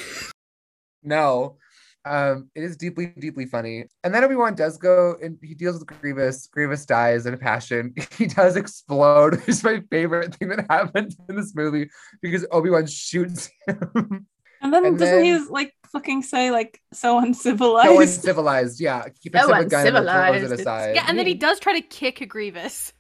No. 1.04 1.58
Um, 2.06 2.50
it 2.56 2.64
is 2.64 2.78
deeply, 2.78 3.08
deeply 3.20 3.46
funny. 3.46 3.86
And 4.04 4.14
then 4.16 4.24
Obi-Wan 4.24 4.56
does 4.56 4.78
go 4.78 5.16
and 5.22 5.38
he 5.44 5.54
deals 5.54 5.78
with 5.80 5.88
Grievous. 6.00 6.48
Grievous 6.48 6.86
dies 6.86 7.26
in 7.26 7.34
a 7.34 7.38
passion. 7.38 7.94
He 8.18 8.28
does 8.28 8.56
explode. 8.56 9.42
It's 9.48 9.64
my 9.64 9.82
favorite 9.92 10.36
thing 10.36 10.50
that 10.50 10.66
happened 10.70 11.16
in 11.28 11.36
this 11.36 11.54
movie 11.54 11.90
because 12.22 12.46
Obi-Wan 12.52 12.88
shoots 12.88 13.50
him. 13.68 14.26
And 14.60 14.74
then 14.74 14.86
And 14.86 14.98
doesn't 14.98 15.16
then- 15.24 15.24
he 15.24 15.38
like 15.50 15.72
fucking 15.92 16.24
say 16.24 16.50
like 16.50 16.82
so 16.92 17.20
uncivilized? 17.20 17.90
so 17.90 18.02
uncivilized. 18.02 18.80
Yeah. 18.82 19.06
He 19.22 19.30
picks 19.30 19.46
So 19.46 19.54
up 19.54 19.62
a 19.62 19.66
gun 19.66 19.86
and 19.96 20.06
throws 20.08 20.52
it 20.52 20.60
aside. 20.60 20.96
Yeah, 20.96 21.06
and 21.08 21.18
then 21.18 21.28
he 21.28 21.36
does 21.36 21.60
try 21.60 21.80
to 21.80 21.86
kick 21.88 22.26
Grievous. 22.28 22.92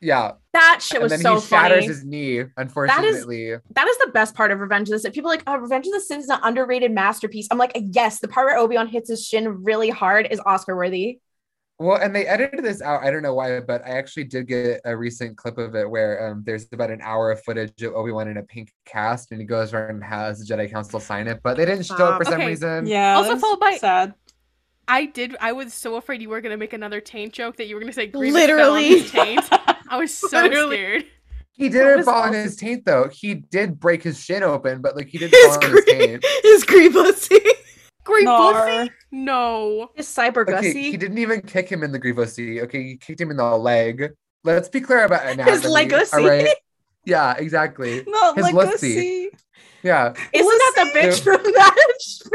Yeah. 0.00 0.32
that 0.54 0.78
shit 0.82 1.02
was 1.02 1.12
And 1.12 1.22
was 1.22 1.22
then 1.22 1.40
so 1.40 1.40
he 1.40 1.46
shatters 1.62 1.74
funny 1.84 1.86
his 1.86 2.04
knee, 2.04 2.44
unfortunately. 2.56 3.54
that 3.74 3.86
is 3.88 3.98
the 3.98 4.10
best 4.12 4.34
part 4.34 4.50
of 4.50 4.58
Revenge 4.60 4.88
of 4.88 4.92
the 4.92 4.98
Sith. 4.98 5.12
People 5.12 5.30
are 5.30 5.34
like, 5.34 5.42
oh, 5.46 5.56
Revenge 5.56 5.86
of 5.86 5.92
the 5.92 6.00
Sith 6.00 6.20
is 6.20 6.28
an 6.30 6.38
underrated 6.42 6.90
masterpiece. 6.90 7.48
I'm 7.50 7.58
like, 7.58 7.72
yes, 7.74 8.20
the 8.20 8.28
part 8.28 8.46
where 8.46 8.56
Obi-Wan 8.56 8.86
hits 8.88 9.10
his 9.10 9.26
shin 9.26 9.62
really 9.62 9.90
hard 9.90 10.26
is 10.30 10.40
Oscar 10.46 10.74
worthy. 10.76 11.20
Well, 11.78 11.96
and 11.96 12.14
they 12.14 12.26
edited 12.26 12.62
this 12.62 12.82
out. 12.82 13.02
I 13.02 13.10
don't 13.10 13.22
know 13.22 13.32
why, 13.34 13.60
but 13.60 13.82
I 13.86 13.90
actually 13.92 14.24
did 14.24 14.46
get 14.48 14.82
a 14.84 14.94
recent 14.94 15.38
clip 15.38 15.56
of 15.56 15.74
it 15.74 15.88
where 15.88 16.28
um, 16.30 16.42
there's 16.44 16.66
about 16.72 16.90
an 16.90 17.00
hour 17.02 17.30
of 17.30 17.42
footage 17.42 17.82
of 17.82 17.94
Obi 17.94 18.12
Wan 18.12 18.28
in 18.28 18.36
a 18.36 18.42
pink 18.42 18.70
cast, 18.84 19.32
and 19.32 19.40
he 19.40 19.46
goes 19.46 19.72
around 19.72 19.90
and 19.90 20.04
has 20.04 20.40
the 20.46 20.54
Jedi 20.54 20.70
Council 20.70 21.00
sign 21.00 21.26
it, 21.26 21.40
but 21.42 21.56
they 21.56 21.64
didn't 21.64 21.84
show 21.86 22.14
it 22.14 22.18
for 22.18 22.24
some 22.26 22.40
reason. 22.40 22.86
Yeah. 22.86 23.14
Also 23.16 23.30
that's 23.30 23.40
followed 23.40 23.60
by- 23.60 23.76
sad. 23.78 24.12
I 24.88 25.06
did. 25.06 25.36
I 25.40 25.52
was 25.52 25.72
so 25.72 25.94
afraid 25.96 26.20
you 26.20 26.28
were 26.28 26.40
gonna 26.40 26.56
make 26.56 26.72
another 26.72 27.00
taint 27.00 27.32
joke 27.32 27.56
that 27.58 27.66
you 27.68 27.76
were 27.76 27.80
gonna 27.80 27.92
say 27.92 28.08
Grievous 28.08 28.34
Literally. 28.34 28.62
fell 29.02 29.22
on 29.22 29.34
his 29.36 29.48
taint. 29.48 29.48
I 29.90 29.98
was 29.98 30.14
so 30.16 30.28
Literally. 30.40 30.76
scared. 30.76 31.04
He 31.52 31.68
didn't 31.68 32.04
fall 32.04 32.22
in 32.22 32.30
awesome. 32.30 32.42
his 32.42 32.56
taint 32.56 32.86
though. 32.86 33.08
He 33.12 33.34
did 33.34 33.78
break 33.78 34.02
his 34.02 34.18
shin 34.22 34.42
open, 34.42 34.80
but 34.80 34.96
like 34.96 35.08
he 35.08 35.18
didn't 35.18 35.34
His, 35.34 35.56
fall 35.56 35.64
in 35.66 35.70
his 35.72 35.84
gre- 35.84 35.90
taint. 35.90 36.24
his 36.42 36.64
grievousy. 36.64 37.46
Grievous? 38.04 38.24
Nar. 38.24 38.88
No. 39.12 39.90
His 39.94 40.06
cyber 40.06 40.48
Okay, 40.48 40.72
he 40.72 40.96
didn't 40.96 41.18
even 41.18 41.42
kick 41.42 41.68
him 41.70 41.82
in 41.82 41.92
the 41.92 41.98
Grievosity. 41.98 42.62
Okay, 42.62 42.82
he 42.82 42.96
kicked 42.96 43.20
him 43.20 43.30
in 43.30 43.36
the 43.36 43.44
leg. 43.58 44.10
let's 44.42 44.70
be 44.70 44.80
clear 44.80 45.04
about 45.04 45.26
anatomy. 45.26 45.66
legacy. 45.68 46.16
All 46.16 46.26
right. 46.26 46.48
Yeah, 47.04 47.34
exactly. 47.36 48.04
Not 48.06 48.36
His 48.36 48.52
legacy. 48.52 49.28
Yeah. 49.82 50.14
Isn't 50.32 50.46
that 50.46 50.72
the 50.76 50.98
bitch 50.98 51.22
from 51.22 51.42
that 51.42 51.76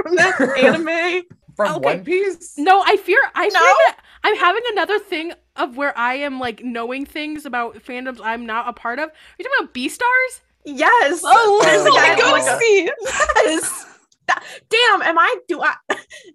from 0.04 0.16
that 0.16 0.58
anime? 0.60 1.24
From 1.56 1.76
Okay. 1.78 1.86
One 1.96 2.04
Piece? 2.04 2.58
No, 2.58 2.84
I 2.86 2.98
fear 2.98 3.18
I 3.34 3.50
fear 3.50 3.52
that 3.60 3.98
I'm 4.24 4.36
having 4.38 4.62
another 4.74 5.00
thing 5.00 5.32
of 5.56 5.78
where 5.78 5.98
I 5.98 6.16
am 6.16 6.40
like 6.40 6.64
knowing 6.64 7.06
things 7.06 7.46
about 7.46 7.76
fandoms 7.84 8.20
I'm 8.24 8.46
not 8.46 8.68
a 8.68 8.74
part 8.74 9.00
of. 9.00 9.10
Are 9.10 9.14
you 9.40 9.46
talking 9.46 9.64
about 9.64 9.74
B 9.74 9.90
stars? 9.90 10.42
Yes. 10.66 11.22
Oh, 11.24 11.60
Oh, 11.62 11.66
There's 11.66 11.86
a 11.86 11.90
guy 11.90 12.18
yeah. 12.18 12.34
with, 12.34 12.46
like, 12.46 12.62
a- 12.62 13.50
Yes. 13.52 13.86
That- 14.28 14.44
Damn, 14.70 15.02
am 15.04 15.20
I 15.20 15.36
do 15.48 15.62
I 15.62 15.76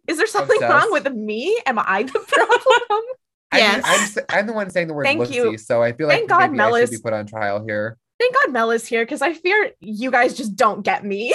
is 0.07 0.17
there 0.17 0.27
something 0.29 0.57
Obsessed. 0.63 0.73
wrong 0.73 0.93
with 0.93 1.13
me? 1.13 1.61
Am 1.67 1.79
I 1.79 2.05
the 2.05 2.13
problem? 2.29 3.05
I 3.53 3.57
mean, 3.57 3.65
Yes. 3.65 3.83
I'm, 3.85 4.01
s- 4.01 4.19
I'm 4.29 4.47
the 4.47 4.53
one 4.53 4.71
saying 4.71 4.87
the 4.87 4.95
word 4.95 5.05
Thank 5.07 5.19
Lucy, 5.19 5.35
you. 5.35 5.59
so 5.59 5.83
I 5.83 5.93
feel 5.93 6.07
like 6.07 6.19
Thank 6.19 6.29
God 6.31 6.41
maybe 6.53 6.57
Mel 6.59 6.75
I 6.77 6.81
should 6.83 6.91
be 6.93 6.99
put 6.99 7.13
on 7.13 7.27
trial 7.27 7.65
here. 7.65 7.99
Thank 8.21 8.35
God 8.37 8.53
Mel 8.53 8.71
is 8.71 8.87
here 8.87 9.03
because 9.05 9.23
I 9.23 9.33
fear 9.35 9.73
you 9.81 10.11
guys 10.13 10.35
just 10.37 10.55
don't 10.55 10.83
get 10.83 11.05
me. 11.05 11.35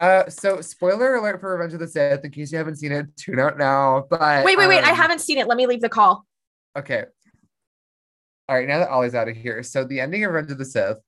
Uh, 0.00 0.28
so 0.28 0.60
spoiler 0.60 1.14
alert 1.14 1.40
for 1.40 1.52
Revenge 1.52 1.72
of 1.74 1.78
the 1.78 1.86
Sith. 1.86 2.24
In 2.24 2.30
case 2.32 2.50
you 2.50 2.58
haven't 2.58 2.76
seen 2.76 2.90
it, 2.90 3.16
tune 3.16 3.38
out 3.38 3.56
now. 3.56 4.04
But 4.10 4.44
wait, 4.44 4.58
wait, 4.58 4.66
wait. 4.66 4.82
I 4.84 4.90
um, 4.90 4.96
haven't 4.96 5.20
seen 5.20 5.38
it. 5.38 5.46
Let 5.46 5.56
me 5.56 5.66
leave 5.68 5.80
the 5.80 5.88
call. 5.88 6.26
Okay. 6.76 7.04
All 8.48 8.56
right, 8.56 8.68
now 8.68 8.78
that 8.80 8.90
Ollie's 8.90 9.14
out 9.14 9.28
of 9.28 9.36
here. 9.36 9.62
So 9.62 9.84
the 9.84 10.00
ending 10.00 10.24
of 10.24 10.32
Revenge 10.32 10.52
of 10.52 10.58
the 10.58 10.64
Sith, 10.64 10.98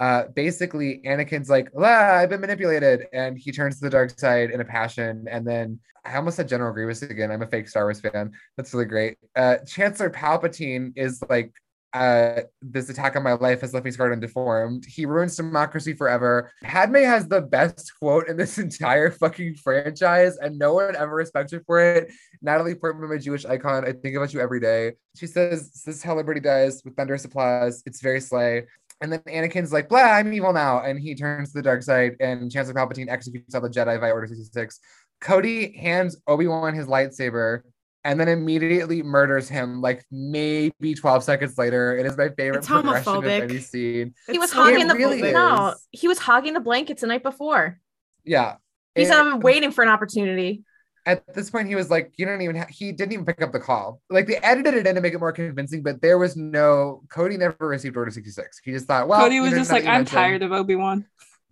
uh, 0.00 0.24
basically 0.34 1.02
Anakin's 1.04 1.50
like, 1.50 1.68
"La, 1.74 1.88
I've 1.88 2.30
been 2.30 2.40
manipulated," 2.40 3.06
and 3.12 3.36
he 3.36 3.52
turns 3.52 3.78
to 3.78 3.84
the 3.84 3.90
dark 3.90 4.18
side 4.18 4.50
in 4.50 4.60
a 4.60 4.64
passion. 4.64 5.26
And 5.28 5.46
then 5.46 5.80
I 6.04 6.16
almost 6.16 6.36
said 6.36 6.48
General 6.48 6.72
Grievous 6.72 7.02
again. 7.02 7.30
I'm 7.30 7.42
a 7.42 7.46
fake 7.46 7.68
Star 7.68 7.84
Wars 7.84 8.00
fan. 8.00 8.32
That's 8.56 8.72
really 8.72 8.86
great. 8.86 9.18
Uh, 9.36 9.56
Chancellor 9.66 10.08
Palpatine 10.08 10.92
is 10.96 11.22
like, 11.28 11.52
uh, 11.92 12.42
"This 12.62 12.88
attack 12.88 13.16
on 13.16 13.22
my 13.22 13.32
life 13.32 13.60
has 13.62 13.74
left 13.74 13.84
me 13.84 13.90
scarred 13.90 14.12
and 14.12 14.20
deformed." 14.20 14.84
He 14.86 15.06
ruins 15.06 15.36
democracy 15.36 15.94
forever. 15.94 16.52
Padme 16.62 16.96
has 16.96 17.28
the 17.28 17.40
best 17.40 17.92
quote 17.98 18.28
in 18.28 18.36
this 18.36 18.58
entire 18.58 19.10
fucking 19.10 19.56
franchise, 19.56 20.36
and 20.36 20.58
no 20.58 20.74
one 20.74 20.96
ever 20.96 21.14
respects 21.14 21.52
her 21.52 21.62
for 21.66 21.80
it. 21.80 22.10
Natalie 22.42 22.74
Portman, 22.74 23.08
my 23.08 23.18
Jewish 23.18 23.44
icon. 23.44 23.84
I 23.84 23.92
think 23.92 24.16
about 24.16 24.32
you 24.32 24.40
every 24.40 24.60
day. 24.60 24.92
She 25.16 25.26
says, 25.26 25.70
This 25.84 25.96
is 25.96 26.02
how 26.02 26.16
liberty 26.16 26.40
dies 26.40 26.82
with 26.84 26.96
thunderous 26.96 27.24
applause. 27.24 27.82
It's 27.86 28.00
very 28.00 28.20
slay. 28.20 28.64
And 29.00 29.12
then 29.12 29.20
Anakin's 29.20 29.72
like, 29.72 29.88
blah, 29.88 30.00
I'm 30.00 30.32
evil 30.32 30.52
now. 30.52 30.80
And 30.80 30.98
he 30.98 31.14
turns 31.14 31.52
to 31.52 31.58
the 31.58 31.62
dark 31.62 31.82
side, 31.82 32.16
and 32.20 32.50
Chancellor 32.50 32.74
Palpatine 32.74 33.08
executes 33.08 33.54
all 33.54 33.60
the 33.60 33.68
Jedi 33.68 33.98
via 34.00 34.12
Order 34.12 34.26
66. 34.26 34.80
Cody 35.20 35.76
hands 35.76 36.16
Obi-Wan 36.26 36.74
his 36.74 36.86
lightsaber 36.86 37.62
and 38.04 38.18
then 38.18 38.28
immediately 38.28 39.02
murders 39.02 39.48
him 39.48 39.80
like 39.80 40.04
maybe 40.10 40.94
12 40.94 41.24
seconds 41.24 41.58
later. 41.58 41.96
It 41.96 42.06
is 42.06 42.16
my 42.16 42.28
favorite 42.30 42.58
It's 42.58 42.66
progression 42.68 43.16
of 43.16 43.24
homophobic. 43.24 43.42
any 43.42 43.58
scene. 43.58 44.14
He 44.30 44.38
was 44.38 44.50
It's 44.50 44.52
so 44.54 44.62
hogging 44.64 44.86
the 44.88 44.94
really 44.94 45.20
no. 45.32 45.74
He 45.90 46.08
was 46.08 46.18
hogging 46.18 46.54
the 46.54 46.60
blankets 46.60 47.00
the 47.02 47.06
night 47.08 47.22
before. 47.22 47.78
Yeah. 48.24 48.56
He 48.94 49.04
said, 49.04 49.14
It- 49.14 49.20
"I've 49.20 49.32
been 49.34 49.40
waiting 49.40 49.70
for 49.72 49.82
an 49.82 49.88
opportunity." 49.90 50.64
at 51.06 51.24
this 51.34 51.48
point 51.48 51.66
he 51.68 51.74
was 51.74 51.88
like 51.88 52.12
you 52.18 52.26
don't 52.26 52.42
even 52.42 52.56
ha- 52.56 52.66
he 52.68 52.92
didn't 52.92 53.12
even 53.12 53.24
pick 53.24 53.40
up 53.40 53.50
the 53.50 53.58
call 53.60 53.98
like 54.10 54.26
they 54.26 54.36
edited 54.38 54.74
it 54.74 54.86
in 54.86 54.94
to 54.94 55.00
make 55.00 55.14
it 55.14 55.18
more 55.20 55.32
convincing 55.32 55.82
but 55.82 56.02
there 56.02 56.18
was 56.18 56.36
no 56.36 57.00
cody 57.08 57.38
never 57.38 57.54
received 57.60 57.96
order 57.96 58.10
66 58.10 58.60
he 58.62 58.72
just 58.72 58.86
thought 58.86 59.08
well 59.08 59.20
Cody 59.20 59.40
was 59.40 59.52
just 59.52 59.70
like, 59.70 59.84
now 59.84 59.90
that 59.92 59.94
you 59.94 59.98
I'm 60.00 60.04
tired 60.04 60.42
of 60.42 60.52
Obi 60.52 60.76
Wan. 60.76 61.06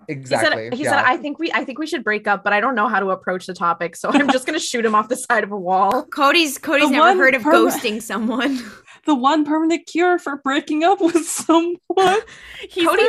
Exactly 0.08 0.64
He 0.64 0.68
said, 0.70 0.74
"He 0.74 0.84
yeah. 0.84 0.90
said 0.90 1.04
I 1.04 1.16
think 1.16 1.38
we 1.38 1.52
I 1.52 1.64
think 1.64 1.78
we 1.78 1.86
should 1.86 2.04
break 2.04 2.26
up, 2.26 2.44
but 2.44 2.52
I 2.52 2.60
don't 2.60 2.74
know 2.74 2.88
how 2.88 3.00
to 3.00 3.10
approach 3.10 3.46
the 3.46 3.54
topic, 3.54 3.96
so 3.96 4.10
I'm 4.10 4.30
just 4.30 4.46
gonna 4.46 4.58
shoot 4.58 4.84
him 4.84 4.94
off 4.94 5.08
the 5.08 5.16
side 5.16 5.44
of 5.44 5.52
a 5.52 5.58
wall." 5.58 6.04
Cody's 6.12 6.58
Cody's 6.58 6.88
The 6.90 6.96
never 6.96 7.24
heard 7.24 7.34
of 7.34 7.42
perma- 7.42 7.70
ghosting 7.70 8.02
someone. 8.02 8.58
The 9.06 9.14
one 9.14 9.44
permanent 9.44 9.86
cure 9.86 10.18
for 10.18 10.38
breaking 10.38 10.82
up 10.82 11.00
with 11.00 11.24
someone. 11.28 11.78
He's 12.68 12.84
Cody 12.84 13.02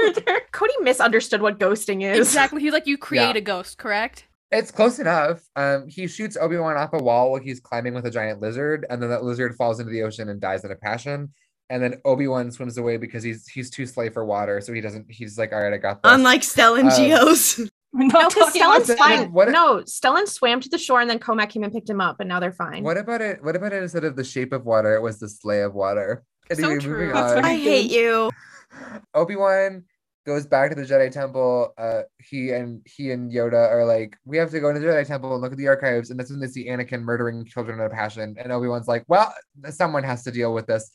Cody 0.52 0.74
misunderstood 0.82 1.42
what 1.42 1.58
ghosting 1.58 2.04
is. 2.04 2.20
exactly. 2.20 2.62
He's 2.62 2.72
like, 2.72 2.86
you 2.86 3.00
create 3.00 3.32
Yeah. 3.32 3.38
a 3.38 3.42
ghost, 3.42 3.80
correct? 3.80 4.26
it's 4.52 4.72
close 4.72 4.98
enough 5.00 5.42
um 5.58 5.86
he 5.90 6.08
shoots 6.08 6.38
obi-wan 6.40 6.78
off 6.78 6.94
a 6.94 6.98
wall 7.04 7.32
while 7.32 7.42
he's 7.42 7.60
climbing 7.60 7.94
with 7.94 8.06
a 8.06 8.10
giant 8.12 8.40
lizard 8.42 8.86
and 8.90 9.02
then 9.04 9.10
that 9.10 9.22
lizard 9.22 9.54
falls 9.56 9.82
into 9.82 9.92
the 9.92 10.02
ocean 10.04 10.30
and 10.30 10.40
dies 10.40 10.64
in 10.64 10.72
a 10.72 10.76
passion 10.78 11.34
and 11.70 11.82
then 11.84 11.96
obi-wan 12.06 12.50
swims 12.52 12.78
away 12.78 12.98
because 12.98 13.24
he's 13.24 13.48
he's 13.48 13.70
too 13.70 13.86
slay 13.86 14.10
for 14.10 14.24
water 14.26 14.62
so 14.62 14.72
he 14.74 14.82
doesn't 14.82 15.06
he's 15.10 15.38
like 15.38 15.52
all 15.54 15.62
right 15.62 15.74
i 15.74 15.78
got 15.78 16.02
this 16.02 16.12
Unlike 16.14 16.42
Stellan 16.42 16.84
Um, 16.84 16.90
Gios. 16.90 17.60
We're 17.60 17.68
No, 17.94 18.28
because 18.30 18.54
Stellan's 18.54 18.94
fine. 18.96 19.32
What- 19.32 19.50
no, 19.50 19.82
Stellan 19.86 20.28
swam 20.28 20.60
to 20.62 20.70
the 20.70 20.78
shore 20.78 21.02
and 21.02 21.10
then 21.10 21.20
Comac 21.20 21.50
came 21.50 21.64
and 21.64 21.74
picked 21.74 21.90
him 21.90 22.00
up, 22.02 22.20
and 22.20 22.30
now 22.30 22.40
they're 22.40 22.52
fine. 22.52 22.84
what 22.84 22.98
about 22.98 23.22
it 23.22 23.44
what 23.44 23.56
about 23.56 23.74
it 23.74 23.82
instead 23.82 24.04
of 24.04 24.16
the 24.16 24.24
shape 24.24 24.54
of 24.54 24.66
water 24.66 24.94
it 24.96 25.02
was 25.02 25.20
the 25.20 25.28
slay 25.30 25.62
of 25.62 25.74
water 25.74 26.24
So 26.52 26.64
Anyway, 26.64 26.80
true. 26.80 27.00
moving 27.08 27.16
on. 27.18 27.44
I 27.46 27.56
hate 27.56 27.90
you. 27.92 28.30
Obi-Wan 29.14 29.84
goes 30.26 30.46
back 30.46 30.70
to 30.70 30.76
the 30.76 30.84
Jedi 30.84 31.10
Temple. 31.12 31.74
Uh, 31.78 32.02
he 32.20 32.52
and 32.52 32.82
he 32.86 33.12
and 33.12 33.32
Yoda 33.32 33.70
are 33.72 33.86
like, 33.86 34.18
we 34.26 34.38
have 34.38 34.52
to 34.52 34.60
go 34.60 34.70
into 34.70 34.82
the 34.82 34.88
Jedi 34.88 35.06
Temple 35.08 35.34
and 35.34 35.42
look 35.42 35.52
at 35.54 35.58
the 35.58 35.68
archives. 35.68 36.10
And 36.12 36.20
that's 36.20 36.30
when 36.30 36.40
they 36.40 36.48
see 36.48 36.68
Anakin 36.68 37.02
murdering 37.02 37.46
children 37.46 37.80
in 37.80 37.86
a 37.86 37.90
passion. 37.90 38.36
And 38.38 38.52
Obi-Wan's 38.52 38.88
like, 38.88 39.04
well, 39.08 39.34
someone 39.70 40.04
has 40.04 40.24
to 40.24 40.32
deal 40.32 40.54
with 40.54 40.68
this. 40.68 40.90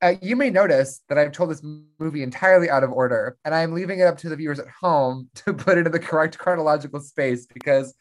Uh, 0.00 0.14
you 0.22 0.36
may 0.36 0.48
notice 0.50 1.02
that 1.08 1.18
I've 1.18 1.32
told 1.32 1.50
this 1.50 1.62
movie 1.98 2.22
entirely 2.22 2.70
out 2.70 2.84
of 2.84 2.92
order, 2.92 3.36
and 3.44 3.52
I'm 3.54 3.72
leaving 3.72 3.98
it 3.98 4.04
up 4.04 4.16
to 4.18 4.28
the 4.28 4.36
viewers 4.36 4.60
at 4.60 4.68
home 4.68 5.28
to 5.36 5.52
put 5.52 5.78
it 5.78 5.86
in 5.86 5.92
the 5.92 5.98
correct 5.98 6.38
chronological 6.38 7.00
space 7.00 7.46
because 7.46 7.94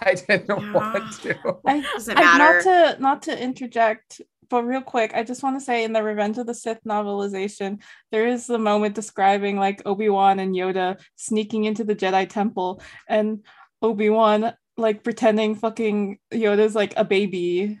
I 0.00 0.14
didn't 0.14 0.48
Yeah. 0.48 0.72
want 0.72 1.12
to. 1.22 1.56
I, 1.66 1.80
Doesn't 1.94 2.16
I- 2.18 2.38
not 2.38 2.62
to 2.62 2.96
not 3.00 3.22
to 3.24 3.38
interject, 3.42 4.22
but 4.48 4.64
real 4.64 4.80
quick, 4.80 5.12
I 5.14 5.22
just 5.22 5.42
want 5.42 5.58
to 5.58 5.64
say 5.64 5.84
in 5.84 5.92
the 5.92 6.02
Revenge 6.02 6.38
of 6.38 6.46
the 6.46 6.54
Sith 6.54 6.80
novelization, 6.88 7.82
there 8.10 8.26
is 8.26 8.48
a 8.48 8.58
moment 8.58 8.94
describing 8.94 9.58
like 9.58 9.82
Obi 9.84 10.08
Wan 10.08 10.38
and 10.38 10.54
Yoda 10.54 10.98
sneaking 11.16 11.64
into 11.64 11.84
the 11.84 11.94
Jedi 11.96 12.26
Temple, 12.28 12.80
and 13.06 13.44
Obi 13.82 14.08
Wan 14.08 14.54
like 14.78 15.04
pretending 15.04 15.54
fucking 15.56 16.18
Yoda's 16.32 16.74
like 16.74 16.94
a 16.96 17.04
baby, 17.04 17.78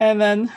and 0.00 0.20
then. 0.20 0.52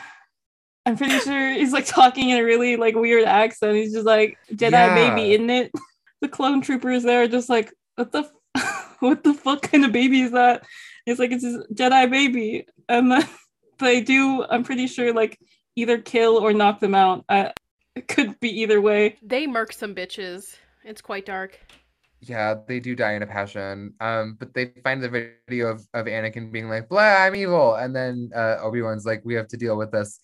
I'm 0.88 0.96
pretty 0.98 1.20
sure 1.20 1.52
he's 1.52 1.74
like 1.74 1.86
talking 1.86 2.30
in 2.30 2.38
a 2.40 2.44
really 2.44 2.78
like 2.78 2.96
weird 2.96 3.26
accent. 3.26 3.76
He's 3.76 3.92
just 3.94 4.06
like 4.06 4.38
Jedi 4.54 4.72
Yeah. 4.72 4.96
baby, 4.96 5.34
isn't 5.34 5.50
it? 5.50 5.72
The 6.20 6.28
clone 6.28 6.62
troopers 6.62 7.04
there 7.04 7.22
are 7.24 7.28
just 7.28 7.48
like, 7.48 7.72
what 7.96 8.12
the, 8.12 8.24
f- 8.56 8.96
what 9.02 9.24
the 9.24 9.36
fuck 9.36 9.62
kind 9.62 9.86
of 9.86 9.92
baby 9.92 10.22
is 10.22 10.32
that? 10.32 10.64
It's 11.06 11.20
like 11.20 11.32
it's 11.32 11.44
his 11.44 11.58
Jedi 11.76 12.10
baby, 12.10 12.66
and 12.90 13.12
then 13.12 13.24
they 13.80 14.02
do. 14.02 14.44
I'm 14.50 14.64
pretty 14.64 14.88
sure 14.88 15.14
like 15.14 15.38
either 15.76 16.00
kill 16.00 16.38
or 16.38 16.54
knock 16.54 16.80
them 16.80 16.96
out. 16.96 17.24
Uh, 17.30 17.50
it 17.96 18.08
could 18.08 18.40
be 18.40 18.62
either 18.62 18.82
way. 18.82 19.18
They 19.22 19.46
murk 19.46 19.72
some 19.74 19.94
bitches. 19.94 20.56
It's 20.84 21.02
quite 21.02 21.28
dark. 21.28 21.60
Yeah, 22.22 22.56
they 22.68 22.80
do 22.80 22.96
die 22.96 23.14
in 23.14 23.22
a 23.22 23.28
passion. 23.28 23.94
Um, 24.00 24.38
but 24.40 24.56
they 24.56 24.74
find 24.84 25.04
the 25.04 25.32
video 25.48 25.68
of, 25.68 25.88
of 25.94 26.08
Anakin 26.08 26.52
being 26.52 26.68
like, 26.68 26.90
blah, 26.90 27.02
I'm 27.26 27.36
evil. 27.36 27.76
And 27.76 27.96
then 27.96 28.32
uh, 28.36 28.58
Obi-Wan's 28.62 29.06
like, 29.06 29.22
we 29.24 29.36
have 29.36 29.48
to 29.50 29.58
deal 29.58 29.78
with 29.78 29.92
this. 29.92 30.20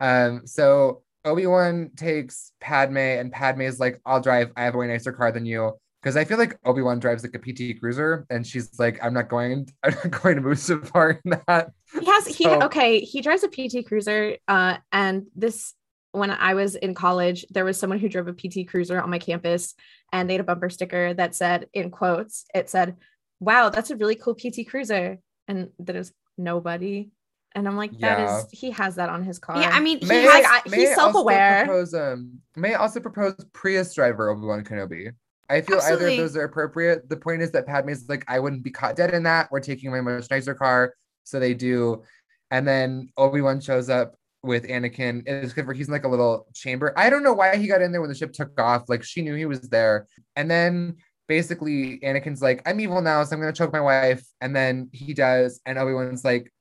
Um, 0.00 0.42
so 0.46 1.02
Obi-Wan 1.24 1.90
takes 1.96 2.52
Padme 2.60 2.96
and 2.98 3.32
Padme 3.32 3.62
is 3.62 3.80
like, 3.80 4.00
I'll 4.06 4.20
drive. 4.20 4.52
I 4.56 4.64
have 4.64 4.74
a 4.74 4.78
way 4.78 4.86
nicer 4.86 5.12
car 5.12 5.32
than 5.32 5.46
you. 5.46 5.72
Because 6.02 6.16
I 6.16 6.24
feel 6.24 6.38
like 6.38 6.56
Obi-Wan 6.64 7.00
drives 7.00 7.24
like 7.24 7.34
a 7.34 7.38
PT 7.38 7.80
Cruiser 7.80 8.26
and 8.30 8.46
she's 8.46 8.78
like, 8.78 9.02
I'm 9.02 9.12
not 9.12 9.28
going, 9.28 9.68
I'm 9.82 9.94
not 10.04 10.22
going 10.22 10.36
to 10.36 10.42
move 10.42 10.58
so 10.58 10.80
far 10.80 11.20
in 11.24 11.30
that. 11.48 11.70
He 11.98 12.06
has 12.06 12.26
he 12.26 12.44
So- 12.44 12.62
okay. 12.62 13.00
He 13.00 13.20
drives 13.22 13.42
a 13.42 13.48
PT 13.48 13.86
Cruiser. 13.86 14.36
Uh, 14.46 14.76
and 14.92 15.26
this 15.34 15.74
when 16.16 16.30
I 16.30 16.54
was 16.54 16.76
in 16.76 16.94
college, 16.94 17.44
there 17.50 17.64
was 17.64 17.78
someone 17.78 17.98
who 17.98 18.08
drove 18.08 18.26
a 18.26 18.32
PT 18.32 18.66
Cruiser 18.68 19.00
on 19.00 19.10
my 19.10 19.18
campus, 19.18 19.74
and 20.12 20.28
they 20.28 20.34
had 20.34 20.40
a 20.40 20.44
bumper 20.44 20.70
sticker 20.70 21.12
that 21.12 21.34
said, 21.34 21.66
in 21.74 21.90
quotes, 21.90 22.46
it 22.54 22.70
said, 22.70 22.96
"Wow, 23.38 23.68
that's 23.68 23.90
a 23.90 23.96
really 23.96 24.14
cool 24.14 24.34
PT 24.34 24.66
Cruiser," 24.66 25.18
and 25.46 25.68
that 25.80 25.94
is 25.94 26.12
nobody. 26.38 27.10
And 27.56 27.66
I'm 27.66 27.76
like, 27.76 27.90
that 28.00 28.18
Yeah. 28.18 28.38
is 28.38 28.46
he 28.52 28.70
has 28.72 28.96
that 28.96 29.08
on 29.08 29.24
his 29.24 29.38
car. 29.38 29.58
Yeah, 29.60 29.70
I 29.70 29.80
mean, 29.80 29.98
he 30.00 30.06
May 30.06 30.22
has. 30.22 30.44
I- 30.46 30.68
may 30.68 30.76
he's 30.76 30.90
also 30.90 31.00
self-aware. 31.12 31.64
Propose, 31.64 31.94
um, 31.94 32.40
may 32.54 32.74
I 32.74 32.78
also 32.78 33.00
propose 33.00 33.34
Prius 33.54 33.94
driver 33.94 34.28
Obi-Wan 34.28 34.62
Kenobi. 34.62 35.10
I 35.48 35.62
feel 35.62 35.80
either 35.80 36.06
of 36.08 36.16
those 36.16 36.36
are 36.36 36.44
appropriate. 36.44 37.08
The 37.08 37.16
point 37.16 37.40
is 37.40 37.50
that 37.52 37.66
Padme's 37.66 38.08
like, 38.08 38.24
I 38.28 38.40
wouldn't 38.40 38.62
be 38.62 38.70
caught 38.70 38.94
dead 38.94 39.14
in 39.14 39.22
that. 39.22 39.50
We're 39.50 39.60
taking 39.60 39.90
my 39.90 40.00
much 40.02 40.30
nicer 40.30 40.54
car. 40.54 40.92
So 41.24 41.40
they 41.40 41.54
do. 41.54 42.02
And 42.50 42.68
then 42.68 43.08
Obi-Wan 43.16 43.60
shows 43.60 43.88
up 43.88 44.16
with 44.42 44.64
Anakin. 44.64 45.22
It's 45.26 45.52
good 45.54 45.64
for 45.64 45.72
he's 45.72 45.88
in 45.88 45.92
like 45.92 46.04
a 46.04 46.08
little 46.08 46.46
chamber. 46.52 46.92
I 46.96 47.08
don't 47.10 47.22
know 47.22 47.32
why 47.32 47.56
he 47.56 47.68
got 47.68 47.80
in 47.80 47.90
there 47.90 48.00
when 48.02 48.10
the 48.10 48.16
ship 48.16 48.32
took 48.32 48.60
off. 48.60 48.88
Like 48.88 49.02
she 49.02 49.22
knew 49.22 49.34
he 49.34 49.46
was 49.46 49.60
there. 49.62 50.06
And 50.36 50.50
then 50.50 50.96
basically 51.26 52.00
Anakin's 52.00 52.42
like, 52.42 52.62
I'm 52.66 52.78
evil 52.80 53.00
now, 53.00 53.24
so 53.24 53.34
I'm 53.34 53.40
gonna 53.40 53.52
choke 53.52 53.72
my 53.72 53.80
wife. 53.80 54.24
And 54.40 54.54
then 54.54 54.88
he 54.92 55.14
does, 55.14 55.60
and 55.64 55.78
Obi-Wan's 55.78 56.24
like, 56.24 56.52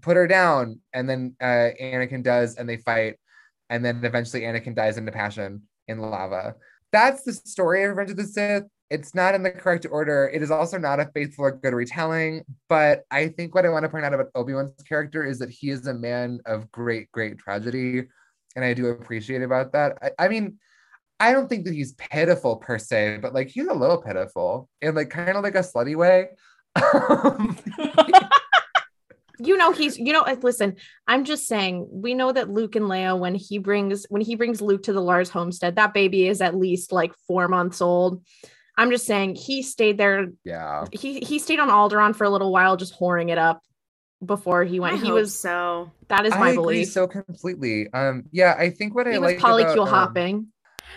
put 0.00 0.16
her 0.16 0.26
down. 0.26 0.80
And 0.92 1.08
then 1.08 1.36
uh 1.40 1.70
Anakin 1.80 2.22
does, 2.22 2.56
and 2.56 2.68
they 2.68 2.78
fight. 2.78 3.16
And 3.70 3.84
then 3.84 4.04
eventually 4.04 4.42
Anakin 4.42 4.74
dies 4.74 4.98
into 4.98 5.12
passion 5.12 5.62
in 5.88 5.98
lava. 5.98 6.54
That's 6.92 7.22
the 7.22 7.32
story 7.32 7.84
of 7.84 7.90
Revenge 7.90 8.10
of 8.10 8.16
the 8.16 8.24
Sith. 8.24 8.64
It's 8.90 9.14
not 9.14 9.34
in 9.34 9.42
the 9.42 9.50
correct 9.50 9.86
order. 9.90 10.30
It 10.32 10.42
is 10.42 10.50
also 10.50 10.76
not 10.76 11.00
a 11.00 11.06
faithful 11.14 11.46
or 11.46 11.52
good 11.52 11.72
retelling. 11.72 12.44
But 12.68 13.04
I 13.10 13.28
think 13.28 13.54
what 13.54 13.64
I 13.64 13.70
want 13.70 13.84
to 13.84 13.88
point 13.88 14.04
out 14.04 14.12
about 14.12 14.28
Obi 14.34 14.52
Wan's 14.52 14.82
character 14.86 15.24
is 15.24 15.38
that 15.38 15.48
he 15.48 15.70
is 15.70 15.86
a 15.86 15.94
man 15.94 16.40
of 16.44 16.70
great, 16.70 17.10
great 17.10 17.38
tragedy. 17.38 18.02
and 18.54 18.64
I 18.64 18.74
do 18.74 18.88
appreciate 18.88 19.42
about 19.42 19.72
that. 19.72 19.96
I, 20.02 20.26
I 20.26 20.28
mean, 20.28 20.58
I 21.18 21.32
don't 21.32 21.48
think 21.48 21.64
that 21.64 21.74
he's 21.74 21.92
pitiful 21.92 22.56
per 22.56 22.78
se, 22.78 23.18
but 23.22 23.32
like 23.32 23.48
he's 23.48 23.68
a 23.68 23.72
little 23.72 24.02
pitiful 24.02 24.68
in 24.80 24.94
like 24.94 25.08
kind 25.08 25.36
of 25.36 25.42
like 25.42 25.54
a 25.54 25.60
slutty 25.60 25.96
way. 25.96 26.28
Um, 29.42 29.48
you 29.48 29.56
know 29.56 29.72
he's 29.72 29.98
you 29.98 30.12
know 30.12 30.24
listen 30.42 30.76
i'm 31.06 31.24
just 31.24 31.46
saying 31.46 31.88
we 31.90 32.14
know 32.14 32.32
that 32.32 32.50
luke 32.50 32.76
and 32.76 32.86
leia 32.86 33.18
when 33.18 33.34
he 33.34 33.58
brings 33.58 34.06
when 34.08 34.22
he 34.22 34.36
brings 34.36 34.60
luke 34.60 34.84
to 34.84 34.92
the 34.92 35.00
lars 35.00 35.30
homestead 35.30 35.76
that 35.76 35.94
baby 35.94 36.26
is 36.26 36.40
at 36.40 36.56
least 36.56 36.92
like 36.92 37.12
four 37.26 37.48
months 37.48 37.80
old 37.80 38.22
i'm 38.76 38.90
just 38.90 39.06
saying 39.06 39.34
he 39.34 39.62
stayed 39.62 39.98
there 39.98 40.28
yeah. 40.44 40.84
he 40.92 41.20
he 41.20 41.38
stayed 41.38 41.60
on 41.60 41.68
alderaan 41.68 42.14
for 42.14 42.24
a 42.24 42.30
little 42.30 42.52
while 42.52 42.76
just 42.76 42.98
whoring 42.98 43.30
it 43.30 43.38
up 43.38 43.62
before 44.24 44.64
he 44.64 44.80
went 44.80 45.02
I 45.02 45.04
he 45.04 45.10
was 45.12 45.36
so. 45.38 45.90
that 46.08 46.26
is 46.26 46.32
I 46.32 46.38
my 46.38 46.48
agree 46.50 46.62
belief 46.62 46.88
so 46.90 47.08
completely. 47.08 47.92
Um, 47.92 48.24
yeah, 48.30 48.54
I 48.56 48.70
think 48.70 48.94
what 48.94 49.08
I 49.08 49.18
was 49.18 49.32
like 49.32 49.38
polycule 49.38 49.72
about, 49.72 49.78
um, 49.78 49.88
hopping 49.88 50.46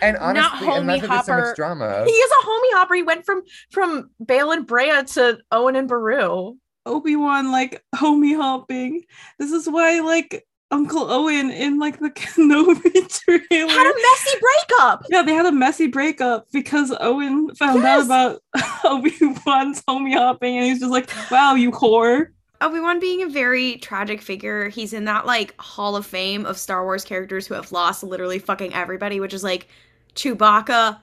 and 0.00 0.14
Not 0.14 0.36
honestly, 0.36 0.68
and 0.68 0.86
homie 0.86 1.00
that's 1.00 1.08
why 1.08 1.22
so 1.22 1.32
hopper. 1.32 1.46
much 1.46 1.56
drama. 1.56 2.04
he 2.04 2.10
is 2.10 2.30
a 2.30 2.46
homie 2.46 2.74
hopper 2.74 2.94
he 2.94 3.02
went 3.02 3.24
from 3.24 3.42
from 3.70 4.10
Bail 4.24 4.52
and 4.52 4.66
Breha 4.66 5.12
to 5.14 5.38
Owen 5.50 5.76
and 5.76 5.88
Beru 5.88 6.56
Obi-Wan 6.86 7.50
like 7.52 7.82
homie 7.94 8.36
hopping. 8.36 9.04
This 9.38 9.52
is 9.52 9.68
why 9.68 10.00
like 10.00 10.46
Uncle 10.70 11.10
Owen 11.10 11.50
in 11.50 11.78
like 11.78 11.98
the 12.00 12.10
Kenobi 12.10 13.08
trailer. 13.08 13.70
had 13.72 13.86
a 13.86 13.94
messy 13.94 14.38
breakup 14.40 15.04
yeah, 15.08 15.22
they 15.22 15.32
had 15.34 15.46
a 15.46 15.52
messy 15.52 15.86
breakup 15.86 16.46
because 16.52 16.92
Owen 17.00 17.54
found 17.54 17.82
Yes. 17.82 18.08
out 18.10 18.40
about 18.40 18.42
Obi-Wan's 18.84 19.82
homie 19.88 20.14
hopping 20.14 20.56
and 20.56 20.66
he's 20.66 20.80
just 20.80 20.90
like, 20.90 21.08
wow, 21.30 21.54
you 21.54 21.70
whore. 21.70 22.28
Obi-Wan 22.60 22.98
being 23.00 23.22
a 23.22 23.28
very 23.28 23.76
tragic 23.76 24.22
figure. 24.22 24.68
He's 24.70 24.92
in 24.94 25.04
that 25.04 25.26
like 25.26 25.54
hall 25.60 25.94
of 25.94 26.06
fame 26.06 26.46
of 26.46 26.56
Star 26.58 26.82
Wars 26.84 27.04
characters 27.04 27.46
who 27.46 27.54
have 27.54 27.70
lost 27.70 28.02
literally 28.02 28.38
fucking 28.38 28.72
everybody, 28.74 29.20
which 29.20 29.34
is 29.34 29.44
like 29.44 29.68
Chewbacca, 30.14 30.98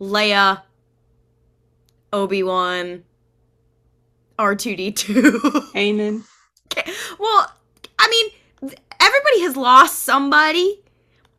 Leia, 0.00 0.62
Obi-Wan, 2.12 3.02
R2D2. 4.38 5.72
Kanan. 5.72 6.24
well, 7.18 7.52
I 7.98 8.08
mean, 8.08 8.74
everybody 9.00 9.40
has 9.42 9.56
lost 9.56 10.00
somebody, 10.00 10.82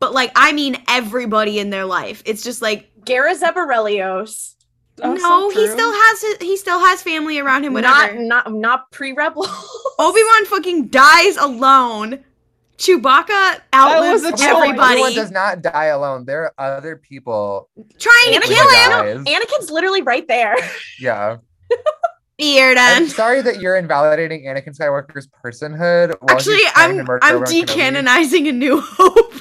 but 0.00 0.12
like 0.12 0.32
I 0.34 0.52
mean 0.52 0.76
everybody 0.88 1.58
in 1.58 1.70
their 1.70 1.84
life. 1.84 2.22
It's 2.24 2.42
just 2.42 2.62
like 2.62 2.90
Garazeb 3.04 3.54
Orrelios 3.54 4.54
Also 5.02 5.16
no, 5.16 5.50
he 5.50 5.66
still 5.66 5.92
has 5.92 6.22
his, 6.22 6.36
he 6.40 6.56
still 6.56 6.78
has 6.78 7.02
family 7.02 7.38
around 7.38 7.64
him 7.64 7.72
not 7.74 8.10
whatever. 8.10 8.20
not 8.20 8.52
not 8.52 8.90
pre-rebel 8.90 9.46
Obi-Wan 9.98 10.44
fucking 10.46 10.88
dies 10.88 11.36
alone. 11.36 12.24
Chewbacca 12.78 13.60
outlives 13.74 14.22
was 14.22 14.24
a 14.24 14.30
choice. 14.30 14.42
everybody. 14.42 14.92
Everyone 14.92 15.14
does 15.14 15.32
not 15.32 15.62
die 15.62 15.86
alone. 15.86 16.24
There 16.24 16.44
are 16.44 16.76
other 16.76 16.94
people. 16.94 17.68
trying 17.98 18.40
to 18.40 18.46
kill 18.46 18.70
him. 18.70 19.24
Anakin's 19.24 19.68
literally 19.68 20.02
right 20.02 20.26
there. 20.28 20.54
Yeah. 21.00 21.38
Beard 22.38 22.78
I'm 22.78 23.08
sorry 23.08 23.42
that 23.42 23.60
you're 23.60 23.76
invalidating 23.76 24.44
Anakin 24.44 24.76
Skywalker's 24.78 25.28
personhood. 25.44 26.14
while 26.20 26.36
Actually, 26.36 26.60
I'm 26.76 27.00
I'm 27.00 27.08
Obi-Wan 27.10 27.44
Kenobi. 27.44 27.64
decanonizing 27.64 28.48
a 28.48 28.52
new 28.52 28.80
hope. 28.80 29.34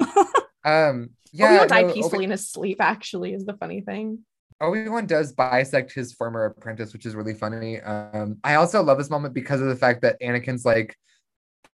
Um, 0.66 1.10
yeah, 1.30 1.48
Obi-Wan 1.48 1.68
died 1.68 1.86
no, 1.88 1.92
peacefully 1.92 2.18
Obi- 2.20 2.24
in 2.24 2.30
his 2.30 2.48
sleep. 2.48 2.80
Actually, 2.80 3.34
is 3.34 3.44
the 3.44 3.52
funny 3.52 3.82
thing. 3.82 4.20
Obi-Wan 4.62 5.04
does 5.04 5.32
bisect 5.34 5.92
his 5.92 6.14
former 6.14 6.46
apprentice, 6.46 6.94
which 6.94 7.04
is 7.04 7.14
really 7.14 7.34
funny. 7.34 7.82
Um, 7.82 8.38
I 8.42 8.54
also 8.54 8.82
love 8.82 8.96
this 8.96 9.10
moment 9.10 9.34
because 9.34 9.60
of 9.60 9.66
the 9.66 9.76
fact 9.76 10.00
that 10.02 10.18
Anakin's 10.22 10.64
like, 10.64 10.96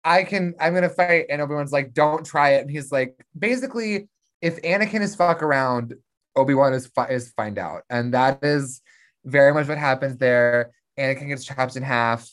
I 0.06 0.24
can, 0.24 0.54
I'm 0.62 0.74
gonna 0.74 0.88
fight, 0.88 1.26
and 1.30 1.42
Obi-Wan's 1.42 1.74
like, 1.74 1.94
don't 1.94 2.26
try 2.26 2.52
it. 2.52 2.62
And 2.62 2.72
he's 2.72 2.90
like, 2.90 3.14
basically, 3.38 4.08
if 4.42 4.62
Anakin 4.62 5.02
is 5.02 5.16
fuck 5.16 5.44
around, 5.44 5.94
Obi-Wan 6.38 6.74
is 6.74 6.88
fi- 6.88 7.08
is 7.10 7.32
find 7.32 7.60
out. 7.60 7.82
And 7.90 8.14
that 8.14 8.40
is 8.46 8.82
very 9.28 9.54
much 9.54 9.68
what 9.68 9.78
happens 9.78 10.18
there. 10.18 10.72
Anakin 10.98 11.28
gets 11.28 11.46
chopped 11.46 11.76
in 11.76 11.84
half. 11.84 12.30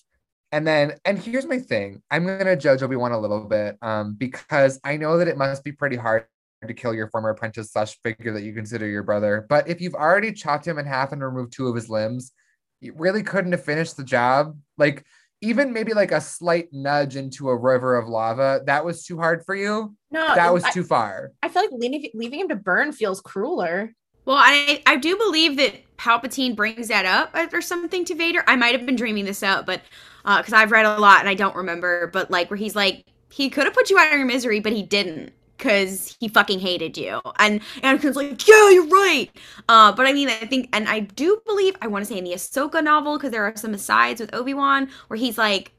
And 0.52 0.66
then, 0.66 0.94
and 1.04 1.18
here's 1.18 1.46
my 1.46 1.58
thing. 1.58 2.00
I'm 2.10 2.26
gonna 2.26 2.56
judge 2.56 2.82
Obi-Wan 2.82 3.12
a 3.12 3.18
little 3.18 3.44
bit, 3.44 3.76
um, 3.82 4.14
because 4.14 4.78
I 4.84 4.96
know 4.96 5.18
that 5.18 5.28
it 5.28 5.36
must 5.36 5.64
be 5.64 5.72
pretty 5.72 5.96
hard 5.96 6.26
to 6.66 6.72
kill 6.72 6.94
your 6.94 7.08
former 7.08 7.30
apprentice 7.30 7.72
slash 7.72 7.98
figure 8.02 8.32
that 8.32 8.42
you 8.42 8.54
consider 8.54 8.86
your 8.86 9.02
brother. 9.02 9.44
But 9.48 9.68
if 9.68 9.80
you've 9.80 9.94
already 9.94 10.32
chopped 10.32 10.66
him 10.66 10.78
in 10.78 10.86
half 10.86 11.12
and 11.12 11.22
removed 11.22 11.52
two 11.52 11.66
of 11.68 11.74
his 11.74 11.90
limbs, 11.90 12.32
you 12.80 12.94
really 12.96 13.22
couldn't 13.22 13.52
have 13.52 13.64
finished 13.64 13.96
the 13.96 14.04
job. 14.04 14.56
Like 14.78 15.04
even 15.42 15.72
maybe 15.72 15.92
like 15.92 16.12
a 16.12 16.20
slight 16.20 16.68
nudge 16.72 17.16
into 17.16 17.50
a 17.50 17.56
river 17.56 17.96
of 17.96 18.08
lava, 18.08 18.62
that 18.66 18.84
was 18.84 19.04
too 19.04 19.18
hard 19.18 19.44
for 19.44 19.54
you. 19.54 19.94
No, 20.10 20.34
That 20.34 20.54
was 20.54 20.64
I, 20.64 20.70
too 20.70 20.84
far. 20.84 21.32
I 21.42 21.48
feel 21.48 21.62
like 21.62 21.70
leaving, 21.72 22.08
leaving 22.14 22.40
him 22.40 22.48
to 22.48 22.56
burn 22.56 22.92
feels 22.92 23.20
crueler. 23.20 23.92
Well, 24.24 24.36
I 24.38 24.82
I 24.86 24.96
do 24.96 25.16
believe 25.16 25.56
that 25.56 25.74
Palpatine 25.96 26.56
brings 26.56 26.88
that 26.88 27.04
up 27.06 27.34
or 27.52 27.60
something 27.60 28.04
to 28.06 28.14
Vader. 28.14 28.42
I 28.46 28.56
might 28.56 28.74
have 28.74 28.86
been 28.86 28.96
dreaming 28.96 29.24
this 29.24 29.42
out, 29.42 29.66
but 29.66 29.82
because 30.24 30.52
I've 30.52 30.72
read 30.72 30.86
a 30.86 30.98
lot 30.98 31.20
and 31.20 31.28
I 31.28 31.34
don't 31.34 31.54
remember. 31.56 32.08
But 32.08 32.30
like 32.30 32.50
where 32.50 32.56
he's 32.56 32.74
like, 32.76 33.04
he 33.30 33.50
could 33.50 33.64
have 33.64 33.74
put 33.74 33.90
you 33.90 33.98
out 33.98 34.12
of 34.12 34.18
your 34.18 34.26
misery, 34.26 34.60
but 34.60 34.72
he 34.72 34.82
didn't 34.82 35.32
because 35.56 36.16
he 36.20 36.28
fucking 36.28 36.58
hated 36.60 36.96
you. 36.96 37.20
And 37.38 37.60
Anakin's 37.82 38.16
like, 38.16 38.46
yeah, 38.46 38.70
you're 38.70 38.86
right. 38.88 39.30
Uh, 39.68 39.92
but 39.92 40.06
I 40.06 40.12
mean, 40.12 40.28
I 40.28 40.46
think, 40.46 40.68
and 40.72 40.88
I 40.88 41.00
do 41.00 41.40
believe, 41.46 41.76
I 41.80 41.86
want 41.86 42.04
to 42.04 42.12
say 42.12 42.18
in 42.18 42.24
the 42.24 42.32
Ahsoka 42.32 42.82
novel 42.82 43.16
because 43.16 43.30
there 43.30 43.44
are 43.44 43.56
some 43.56 43.72
asides 43.74 44.20
with 44.20 44.34
Obi 44.34 44.52
Wan 44.54 44.88
where 45.08 45.16
he's 45.18 45.38
like, 45.38 45.72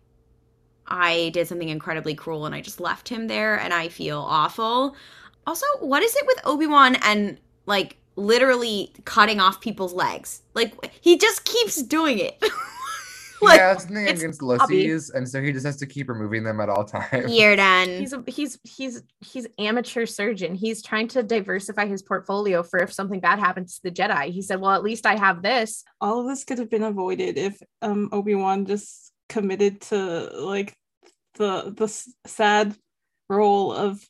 I 0.88 1.30
did 1.34 1.48
something 1.48 1.70
incredibly 1.70 2.14
cruel 2.16 2.46
and 2.46 2.54
I 2.54 2.62
just 2.62 2.80
left 2.80 3.10
him 3.10 3.28
there 3.28 3.60
and 3.60 3.74
I 3.74 3.90
feel 3.90 4.20
awful. 4.20 4.96
Also, 5.48 5.66
what 5.80 6.04
is 6.04 6.16
it 6.16 6.26
with 6.28 6.40
Obi 6.46 6.68
Wan 6.68 6.96
and 7.04 7.40
like 7.66 7.98
literally 8.16 8.94
cutting 9.06 9.40
off 9.40 9.62
people's 9.62 9.94
legs? 9.94 10.42
Like 10.54 10.74
he 11.02 11.18
just 11.18 11.46
keeps 11.46 11.82
doing 11.82 12.20
it. 12.20 12.38
He 12.42 12.50
like 13.46 13.60
has 13.60 13.84
something 13.84 14.08
it's 14.08 14.22
against 14.22 14.42
hobby. 14.42 14.88
Lucy's, 14.88 15.10
and 15.10 15.28
so 15.28 15.42
he 15.42 15.52
just 15.52 15.66
has 15.66 15.78
to 15.78 15.86
keep 15.86 16.10
removing 16.10 16.44
them 16.44 16.60
at 16.60 16.70
all 16.70 16.84
times. 16.86 17.36
You're 17.36 17.56
done. 17.56 17.88
He's 17.90 18.14
a, 18.14 18.24
he's 18.28 18.58
he's 18.64 19.04
he's 19.20 19.48
amateur 19.60 20.06
surgeon. 20.06 20.56
He's 20.56 20.82
trying 20.82 21.08
to 21.10 21.24
diversify 21.24 21.88
his 21.88 22.02
portfolio 22.02 22.64
for 22.64 22.80
if 22.80 22.94
something 22.94 23.20
bad 23.20 23.40
happens 23.40 23.76
to 23.76 23.84
the 23.84 23.92
Jedi. 23.92 24.32
He 24.32 24.42
said, 24.42 24.62
"Well, 24.62 24.72
at 24.72 24.84
least 24.84 25.06
I 25.06 25.18
have 25.18 25.42
this." 25.42 25.84
all 26.02 26.22
of 26.22 26.28
this 26.28 26.44
could 26.44 26.60
have 26.60 26.70
been 26.70 26.84
avoided 26.84 27.38
if 27.38 27.62
um 27.82 28.10
Obi-Wan 28.12 28.66
just 28.66 29.12
committed 29.30 29.82
to 29.82 29.98
like 30.34 30.78
the 31.36 31.74
the 31.76 31.88
sad 32.28 32.76
role 33.30 33.74
of 33.74 34.04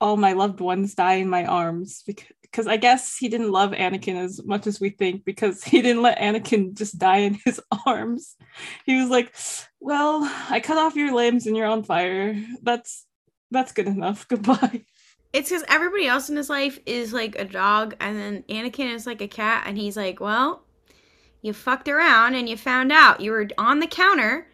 all 0.00 0.16
my 0.16 0.32
loved 0.32 0.60
ones 0.60 0.94
die 0.94 1.14
in 1.14 1.28
my 1.28 1.44
arms 1.44 2.02
because 2.06 2.26
I 2.66 2.76
guess 2.76 3.16
he 3.16 3.28
didn't 3.28 3.50
love 3.50 3.70
Anakin 3.72 4.16
as 4.16 4.44
much 4.44 4.66
as 4.66 4.80
we 4.80 4.90
think 4.90 5.24
because 5.24 5.64
he 5.64 5.82
didn't 5.82 6.02
let 6.02 6.18
Anakin 6.18 6.74
just 6.74 6.98
die 6.98 7.18
in 7.18 7.38
his 7.44 7.60
arms. 7.86 8.36
He 8.84 9.00
was 9.00 9.10
like, 9.10 9.34
"Well, 9.80 10.20
I 10.50 10.60
cut 10.60 10.78
off 10.78 10.96
your 10.96 11.14
limbs 11.14 11.46
and 11.46 11.56
you're 11.56 11.66
on 11.66 11.82
fire. 11.82 12.36
That's 12.62 13.06
that's 13.50 13.72
good 13.72 13.86
enough. 13.86 14.28
Goodbye." 14.28 14.84
It's 15.32 15.48
because 15.48 15.64
everybody 15.66 16.06
else 16.06 16.28
in 16.28 16.36
his 16.36 16.50
life 16.50 16.78
is 16.84 17.12
like 17.14 17.38
a 17.38 17.44
dog, 17.44 17.96
and 18.00 18.18
then 18.18 18.44
Anakin 18.50 18.94
is 18.94 19.06
like 19.06 19.22
a 19.22 19.28
cat, 19.28 19.64
and 19.66 19.78
he's 19.78 19.96
like, 19.96 20.20
well, 20.20 20.62
you 21.42 21.52
fucked 21.52 21.88
around 21.88 22.34
and 22.34 22.48
you 22.48 22.56
found 22.56 22.92
out 22.92 23.20
you 23.20 23.32
were 23.32 23.48
on 23.58 23.80
the 23.80 23.86
counter, 23.86 24.46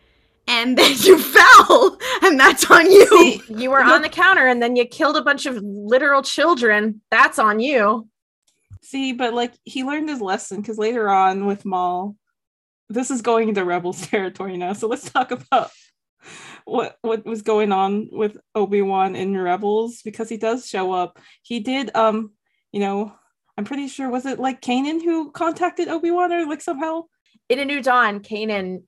and 0.48 0.76
then 0.76 0.94
you 0.98 1.18
fell, 1.18 1.98
and 2.22 2.40
that's 2.40 2.68
on 2.70 2.90
you. 2.90 3.06
See, 3.06 3.42
you 3.48 3.70
were 3.70 3.82
on 3.84 4.02
the 4.02 4.08
counter 4.08 4.46
and 4.46 4.60
then 4.60 4.74
you 4.74 4.84
killed 4.86 5.16
a 5.16 5.22
bunch 5.22 5.46
of 5.46 5.62
literal 5.62 6.22
children. 6.22 7.02
That's 7.10 7.38
on 7.38 7.60
you. 7.60 8.08
See, 8.82 9.12
but 9.12 9.34
like 9.34 9.52
he 9.64 9.84
learned 9.84 10.08
his 10.08 10.20
lesson 10.20 10.60
because 10.60 10.78
later 10.78 11.08
on 11.10 11.46
with 11.46 11.64
Maul, 11.64 12.16
this 12.88 13.10
is 13.10 13.22
going 13.22 13.50
into 13.50 13.64
Rebels 13.64 14.06
territory 14.06 14.56
now. 14.56 14.72
So 14.72 14.88
let's 14.88 15.10
talk 15.10 15.30
about 15.30 15.70
what 16.64 16.96
what 17.02 17.24
was 17.24 17.42
going 17.42 17.70
on 17.70 18.08
with 18.10 18.38
Obi-Wan 18.54 19.14
in 19.14 19.36
Rebels 19.36 20.00
because 20.02 20.28
he 20.28 20.38
does 20.38 20.66
show 20.66 20.92
up. 20.92 21.18
He 21.42 21.60
did 21.60 21.94
um, 21.94 22.32
you 22.72 22.80
know, 22.80 23.12
I'm 23.56 23.64
pretty 23.64 23.88
sure 23.88 24.08
was 24.08 24.26
it 24.26 24.38
like 24.38 24.62
Kanan 24.62 25.02
who 25.02 25.30
contacted 25.32 25.88
Obi-Wan 25.88 26.32
or 26.32 26.46
like 26.46 26.62
somehow? 26.62 27.04
In 27.48 27.58
a 27.58 27.64
New 27.64 27.82
Dawn, 27.82 28.20
Kanan, 28.20 28.82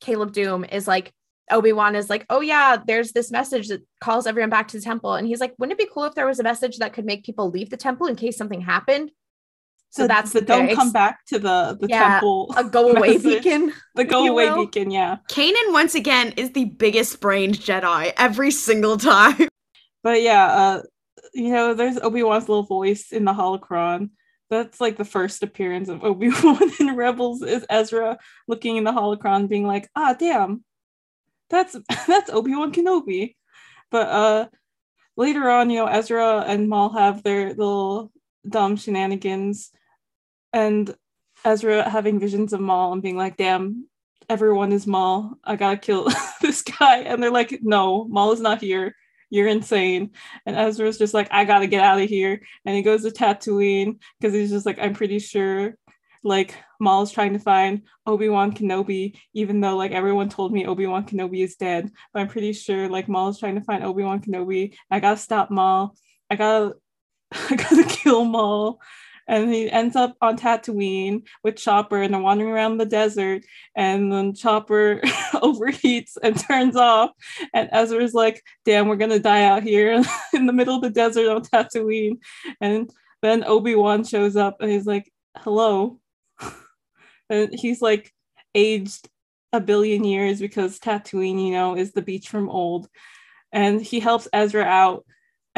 Caleb 0.00 0.32
Dume 0.32 0.64
is 0.70 0.86
like, 0.88 1.12
Obi 1.50 1.72
Wan 1.72 1.94
is 1.96 2.10
like, 2.10 2.26
oh 2.28 2.40
yeah, 2.40 2.76
there's 2.86 3.12
this 3.12 3.30
message 3.30 3.68
that 3.68 3.82
calls 4.02 4.26
everyone 4.26 4.50
back 4.50 4.68
to 4.68 4.76
the 4.78 4.82
temple, 4.84 5.14
and 5.14 5.26
he's 5.26 5.40
like, 5.40 5.54
wouldn't 5.58 5.78
it 5.80 5.84
be 5.86 5.90
cool 5.92 6.04
if 6.04 6.14
there 6.14 6.26
was 6.26 6.38
a 6.38 6.42
message 6.42 6.78
that 6.78 6.92
could 6.92 7.06
make 7.06 7.24
people 7.24 7.50
leave 7.50 7.70
the 7.70 7.76
temple 7.76 8.06
in 8.06 8.16
case 8.16 8.36
something 8.36 8.60
happened? 8.60 9.10
So 9.90 10.02
The- 10.02 10.08
that's 10.08 10.32
the 10.32 10.40
the 10.40 10.46
don't 10.46 10.66
ex- 10.66 10.74
come 10.74 10.92
back 10.92 11.24
to 11.28 11.38
the 11.38 11.78
the 11.80 11.86
Yeah, 11.88 12.06
temple. 12.20 12.52
a 12.56 12.64
go 12.64 12.90
away 12.90 13.12
message. 13.16 13.42
beacon. 13.44 13.72
The 13.94 14.04
go 14.04 14.26
away 14.28 14.50
will. 14.50 14.66
beacon, 14.66 14.90
yeah. 14.90 15.16
Kanan 15.30 15.72
once 15.72 15.94
again 15.94 16.34
is 16.36 16.52
the 16.52 16.66
biggest 16.66 17.20
brained 17.22 17.54
Jedi 17.54 18.12
every 18.18 18.50
single 18.50 18.98
time. 18.98 19.48
But 20.04 20.20
yeah, 20.22 20.44
uh, 20.46 20.82
you 21.32 21.50
know, 21.50 21.72
there's 21.72 21.98
Obi 21.98 22.22
Wan's 22.22 22.48
little 22.50 22.62
voice 22.64 23.10
in 23.12 23.24
the 23.24 23.32
holocron. 23.32 24.10
That's 24.50 24.80
like 24.80 24.96
the 24.96 25.04
first 25.04 25.42
appearance 25.42 25.88
of 25.88 26.04
Obi 26.04 26.30
Wan 26.42 26.70
in 26.80 26.96
Rebels 26.96 27.42
is 27.42 27.66
Ezra 27.68 28.18
looking 28.46 28.76
in 28.76 28.84
the 28.84 28.92
holocron, 28.92 29.48
being 29.48 29.66
like, 29.66 29.88
"Ah, 29.94 30.14
damn, 30.18 30.64
that's 31.50 31.76
that's 32.06 32.30
Obi 32.30 32.54
Wan 32.54 32.72
Kenobi." 32.72 33.36
But 33.90 34.08
uh, 34.08 34.48
later 35.16 35.50
on, 35.50 35.70
you 35.70 35.78
know, 35.78 35.86
Ezra 35.86 36.40
and 36.46 36.68
Maul 36.68 36.90
have 36.90 37.22
their 37.22 37.48
little 37.48 38.12
dumb 38.48 38.76
shenanigans, 38.76 39.70
and 40.52 40.94
Ezra 41.44 41.88
having 41.88 42.18
visions 42.18 42.52
of 42.52 42.60
Maul 42.60 42.92
and 42.92 43.02
being 43.02 43.16
like, 43.16 43.36
"Damn, 43.36 43.86
everyone 44.28 44.72
is 44.72 44.86
Maul. 44.86 45.38
I 45.44 45.56
gotta 45.56 45.76
kill 45.76 46.08
this 46.40 46.62
guy," 46.62 46.98
and 47.00 47.22
they're 47.22 47.30
like, 47.30 47.60
"No, 47.62 48.04
Maul 48.04 48.32
is 48.32 48.40
not 48.40 48.60
here." 48.62 48.94
You're 49.30 49.48
insane. 49.48 50.10
And 50.46 50.56
Ezra's 50.56 50.98
just 50.98 51.14
like, 51.14 51.28
I 51.30 51.44
gotta 51.44 51.66
get 51.66 51.82
out 51.82 52.00
of 52.00 52.08
here. 52.08 52.40
And 52.64 52.76
he 52.76 52.82
goes 52.82 53.02
to 53.02 53.10
Tatooine 53.10 53.98
because 54.18 54.34
he's 54.34 54.50
just 54.50 54.66
like, 54.66 54.78
I'm 54.78 54.94
pretty 54.94 55.18
sure 55.18 55.74
like 56.24 56.54
Maul's 56.80 57.12
trying 57.12 57.32
to 57.32 57.38
find 57.38 57.82
Obi-Wan 58.06 58.52
Kenobi, 58.52 59.16
even 59.34 59.60
though 59.60 59.76
like 59.76 59.92
everyone 59.92 60.28
told 60.28 60.52
me 60.52 60.66
Obi-Wan 60.66 61.06
Kenobi 61.06 61.42
is 61.42 61.56
dead. 61.56 61.90
But 62.12 62.20
I'm 62.20 62.28
pretty 62.28 62.52
sure 62.52 62.88
like 62.88 63.08
Maul's 63.08 63.38
trying 63.38 63.54
to 63.56 63.64
find 63.64 63.84
Obi-Wan 63.84 64.20
Kenobi. 64.20 64.74
I 64.90 65.00
gotta 65.00 65.18
stop 65.18 65.50
Maul. 65.50 65.94
I 66.30 66.36
gotta 66.36 66.74
I 67.32 67.56
gotta 67.56 67.84
kill 67.84 68.24
Maul. 68.24 68.80
And 69.28 69.52
he 69.52 69.70
ends 69.70 69.94
up 69.94 70.16
on 70.20 70.38
Tatooine 70.38 71.22
with 71.44 71.56
Chopper 71.56 72.02
and 72.02 72.14
they're 72.14 72.20
wandering 72.20 72.50
around 72.50 72.78
the 72.78 72.86
desert. 72.86 73.44
And 73.76 74.10
then 74.10 74.34
Chopper 74.34 75.00
overheats 75.34 76.16
and 76.22 76.38
turns 76.38 76.76
off. 76.76 77.10
And 77.52 77.68
Ezra's 77.70 78.14
like, 78.14 78.42
damn, 78.64 78.88
we're 78.88 78.96
gonna 78.96 79.18
die 79.18 79.44
out 79.44 79.62
here 79.62 80.02
in 80.32 80.46
the 80.46 80.52
middle 80.52 80.76
of 80.76 80.82
the 80.82 80.90
desert 80.90 81.28
on 81.28 81.42
Tatooine. 81.42 82.18
And 82.60 82.90
then 83.22 83.44
Obi-Wan 83.44 84.04
shows 84.04 84.34
up 84.34 84.56
and 84.60 84.70
he's 84.70 84.86
like, 84.86 85.12
hello, 85.36 85.98
and 87.30 87.52
he's 87.52 87.82
like 87.82 88.12
aged 88.54 89.08
a 89.52 89.60
billion 89.60 90.04
years 90.04 90.40
because 90.40 90.78
Tatooine, 90.78 91.44
you 91.44 91.52
know, 91.52 91.76
is 91.76 91.92
the 91.92 92.02
beach 92.02 92.28
from 92.28 92.48
old. 92.50 92.88
And 93.52 93.80
he 93.80 94.00
helps 94.00 94.28
Ezra 94.32 94.64
out. 94.64 95.06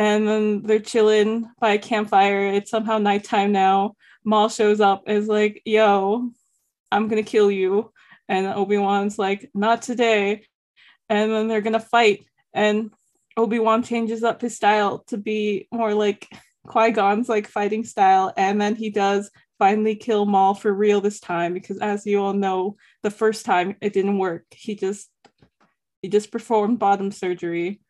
And 0.00 0.26
then 0.26 0.62
they're 0.62 0.78
chilling 0.78 1.50
by 1.60 1.72
a 1.72 1.78
campfire. 1.78 2.46
It's 2.46 2.70
somehow 2.70 2.96
nighttime 2.96 3.52
now. 3.52 3.96
Maul 4.24 4.48
shows 4.48 4.80
up 4.80 5.10
is 5.10 5.28
like, 5.28 5.60
yo, 5.66 6.30
I'm 6.90 7.06
gonna 7.06 7.22
kill 7.22 7.50
you. 7.50 7.92
And 8.26 8.46
Obi-Wan's 8.46 9.18
like, 9.18 9.50
not 9.52 9.82
today. 9.82 10.46
And 11.10 11.30
then 11.30 11.48
they're 11.48 11.60
gonna 11.60 11.80
fight. 11.80 12.24
And 12.54 12.92
Obi-Wan 13.36 13.82
changes 13.82 14.24
up 14.24 14.40
his 14.40 14.56
style 14.56 15.00
to 15.08 15.18
be 15.18 15.68
more 15.70 15.92
like 15.92 16.26
Qui-Gon's 16.66 17.28
like 17.28 17.46
fighting 17.46 17.84
style. 17.84 18.32
And 18.38 18.58
then 18.58 18.76
he 18.76 18.88
does 18.88 19.30
finally 19.58 19.96
kill 19.96 20.24
Maul 20.24 20.54
for 20.54 20.72
real 20.72 21.02
this 21.02 21.20
time 21.20 21.52
because 21.52 21.76
as 21.76 22.06
you 22.06 22.22
all 22.22 22.32
know, 22.32 22.76
the 23.02 23.10
first 23.10 23.44
time 23.44 23.76
it 23.82 23.92
didn't 23.92 24.16
work. 24.16 24.46
He 24.50 24.76
just 24.76 25.10
he 26.00 26.08
just 26.08 26.32
performed 26.32 26.78
bottom 26.78 27.10
surgery. 27.10 27.82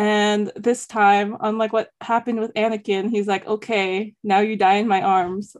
And 0.00 0.50
this 0.56 0.86
time, 0.86 1.36
unlike 1.40 1.74
what 1.74 1.90
happened 2.00 2.40
with 2.40 2.54
Anakin, 2.54 3.10
he's 3.10 3.26
like, 3.26 3.46
okay, 3.46 4.14
now 4.24 4.38
you 4.38 4.56
die 4.56 4.76
in 4.76 4.88
my 4.88 5.02
arms. 5.02 5.54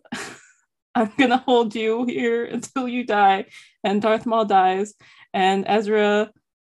I'm 0.95 1.13
gonna 1.19 1.37
hold 1.37 1.75
you 1.75 2.07
here 2.07 2.45
until 2.57 2.89
you 2.89 3.05
die. 3.05 3.45
And 3.85 4.01
Darth 4.01 4.25
Maul 4.25 4.47
dies. 4.47 4.95
And 5.35 5.67
Ezra 5.69 6.31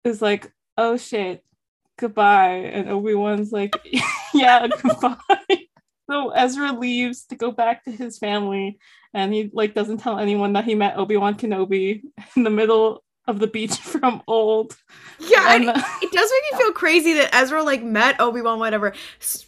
is 0.03 0.24
like, 0.24 0.51
oh 0.76 0.97
shit, 0.97 1.45
goodbye. 1.99 2.72
And 2.74 2.89
Obi-Wan's 2.89 3.51
like, 3.51 3.76
yeah, 4.34 4.68
goodbye. 4.68 5.68
So 6.09 6.32
Ezra 6.32 6.72
leaves 6.72 7.26
to 7.26 7.36
go 7.36 7.51
back 7.51 7.84
to 7.84 7.91
his 7.91 8.18
family, 8.18 8.80
and 9.14 9.32
he 9.32 9.51
like 9.53 9.76
doesn't 9.76 9.99
tell 9.99 10.18
anyone 10.18 10.53
that 10.53 10.66
he 10.66 10.74
met 10.74 10.97
Obi 10.97 11.16
Wan 11.16 11.36
Kenobi 11.36 12.01
in 12.36 12.41
the 12.41 12.49
middle 12.49 13.03
of 13.32 13.40
the 13.40 13.48
beach 13.48 13.76
from 13.78 14.22
old. 14.28 14.78
Yeah, 15.20 15.56
And, 15.56 15.70
and 15.70 15.78
uh, 15.78 15.84
it 16.04 16.12
does 16.12 16.30
make 16.32 16.52
me 16.52 16.58
feel 16.66 16.74
crazy 16.74 17.14
that 17.14 17.34
Ezra 17.34 17.64
like 17.64 17.82
met 17.84 18.20
Obi 18.22 18.42
Wan, 18.42 18.60
whatever. 18.60 18.94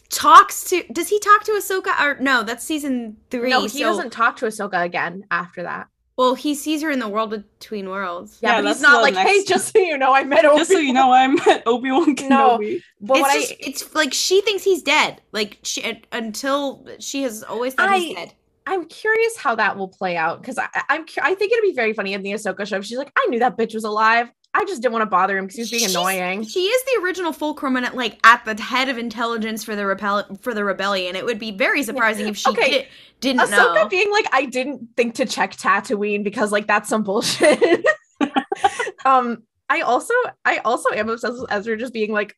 Talks 0.08 0.64
to 0.70 0.82
does 0.92 1.08
he 1.08 1.18
talk 1.20 1.44
to 1.44 1.52
Ahsoka 1.52 1.98
or 2.00 2.18
no? 2.20 2.42
That's 2.42 2.64
season 2.64 3.16
three. 3.30 3.50
No, 3.50 3.62
he 3.62 3.68
so- 3.68 3.78
doesn't 3.80 4.10
talk 4.10 4.36
to 4.38 4.46
Ahsoka 4.46 4.82
again 4.84 5.24
after 5.30 5.62
that. 5.62 5.88
Well, 6.16 6.36
he 6.36 6.54
sees 6.54 6.80
her 6.82 6.92
in 6.92 7.00
the 7.00 7.08
world 7.08 7.30
between 7.30 7.88
worlds. 7.90 8.38
Yeah, 8.40 8.50
Yeah, 8.56 8.62
but 8.62 8.68
he's 8.68 8.80
not 8.80 8.98
the 8.98 9.02
like, 9.02 9.16
hey, 9.16 9.42
just 9.42 9.72
so 9.72 9.80
you 9.80 9.98
know, 9.98 10.14
I 10.14 10.22
met 10.22 10.44
Obi. 10.44 10.58
Just 10.58 10.70
so 10.70 10.78
you 10.78 10.92
know, 10.92 11.10
I 11.12 11.26
met 11.26 11.64
Obi 11.66 11.90
Wan 11.90 12.14
No. 12.28 12.58
Kenobi. 12.58 12.82
but 13.00 13.18
what 13.20 13.34
it's 13.36 13.50
I 13.50 13.56
it's 13.58 13.94
like 13.96 14.14
she 14.14 14.40
thinks 14.42 14.62
he's 14.62 14.80
dead. 14.82 15.20
Like 15.32 15.58
she 15.64 16.00
until 16.12 16.86
she 17.00 17.24
has 17.24 17.42
always 17.42 17.74
thought 17.74 17.92
he's 17.98 18.14
dead. 18.14 18.32
I'm 18.66 18.86
curious 18.86 19.36
how 19.36 19.54
that 19.56 19.76
will 19.76 19.88
play 19.88 20.16
out 20.16 20.40
because 20.40 20.58
I, 20.58 20.68
I'm 20.88 21.04
I 21.22 21.34
think 21.34 21.52
it'd 21.52 21.62
be 21.62 21.74
very 21.74 21.92
funny 21.92 22.14
in 22.14 22.22
the 22.22 22.32
Ahsoka 22.32 22.66
show. 22.66 22.80
She's 22.80 22.96
like, 22.98 23.12
I 23.16 23.26
knew 23.26 23.38
that 23.40 23.58
bitch 23.58 23.74
was 23.74 23.84
alive. 23.84 24.30
I 24.56 24.64
just 24.66 24.80
didn't 24.82 24.92
want 24.92 25.02
to 25.02 25.06
bother 25.10 25.36
him 25.36 25.44
because 25.46 25.56
he 25.56 25.62
was 25.62 25.70
being 25.70 25.80
She's- 25.80 25.94
annoying. 25.94 26.44
She 26.44 26.60
is 26.66 26.84
the 26.84 27.02
original 27.04 27.32
Fulcrum 27.32 27.76
and 27.76 27.92
like 27.94 28.18
at 28.24 28.44
the 28.44 28.60
head 28.62 28.88
of 28.88 28.96
intelligence 28.98 29.64
for 29.64 29.74
the 29.76 29.84
repel 29.84 30.24
for 30.40 30.54
the 30.54 30.64
rebellion. 30.64 31.16
It 31.16 31.24
would 31.24 31.38
be 31.40 31.50
very 31.50 31.82
surprising 31.82 32.28
if 32.28 32.36
she 32.36 32.48
Okay. 32.50 32.70
did, 32.70 32.86
didn't 33.20 33.40
Ahsoka 33.42 33.74
know. 33.74 33.88
being 33.88 34.10
like, 34.12 34.26
I 34.32 34.44
didn't 34.46 34.88
think 34.96 35.14
to 35.16 35.26
check 35.26 35.52
Tatooine 35.56 36.22
because 36.24 36.52
like 36.52 36.66
that's 36.66 36.88
some 36.88 37.02
bullshit. 37.02 37.84
um, 39.04 39.42
I 39.68 39.80
also 39.80 40.14
I 40.44 40.58
also 40.58 40.90
am 40.90 41.08
obsessed 41.08 41.40
with 41.40 41.50
Ezra 41.52 41.76
just 41.76 41.92
being 41.92 42.12
like, 42.12 42.36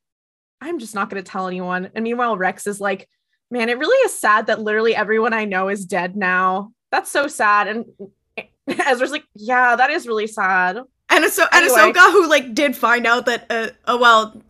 I'm 0.60 0.78
just 0.78 0.94
not 0.94 1.10
gonna 1.10 1.22
tell 1.22 1.46
anyone. 1.46 1.90
And 1.94 2.02
meanwhile, 2.02 2.36
Rex 2.36 2.66
is 2.66 2.80
like, 2.80 3.08
man, 3.50 3.68
it 3.68 3.78
really 3.78 3.96
is 4.06 4.18
sad 4.18 4.46
that 4.46 4.60
literally 4.60 4.94
everyone 4.94 5.32
I 5.32 5.44
know 5.44 5.68
is 5.68 5.84
dead 5.84 6.16
now. 6.16 6.72
That's 6.90 7.10
so 7.10 7.26
sad. 7.26 7.68
And 7.68 7.86
Ezra's 8.86 9.10
like, 9.10 9.24
yeah, 9.34 9.76
that 9.76 9.90
is 9.90 10.06
really 10.06 10.26
sad. 10.26 10.78
And 11.08 11.24
so- 11.32 11.44
and 11.52 11.64
Anyway. 11.64 11.92
Ahsoka, 11.92 12.12
who 12.12 12.28
like 12.28 12.54
did 12.54 12.76
find 12.76 13.06
out 13.06 13.26
that 13.26 13.46
uh, 13.50 13.68
uh 13.86 13.98
well, 14.00 14.40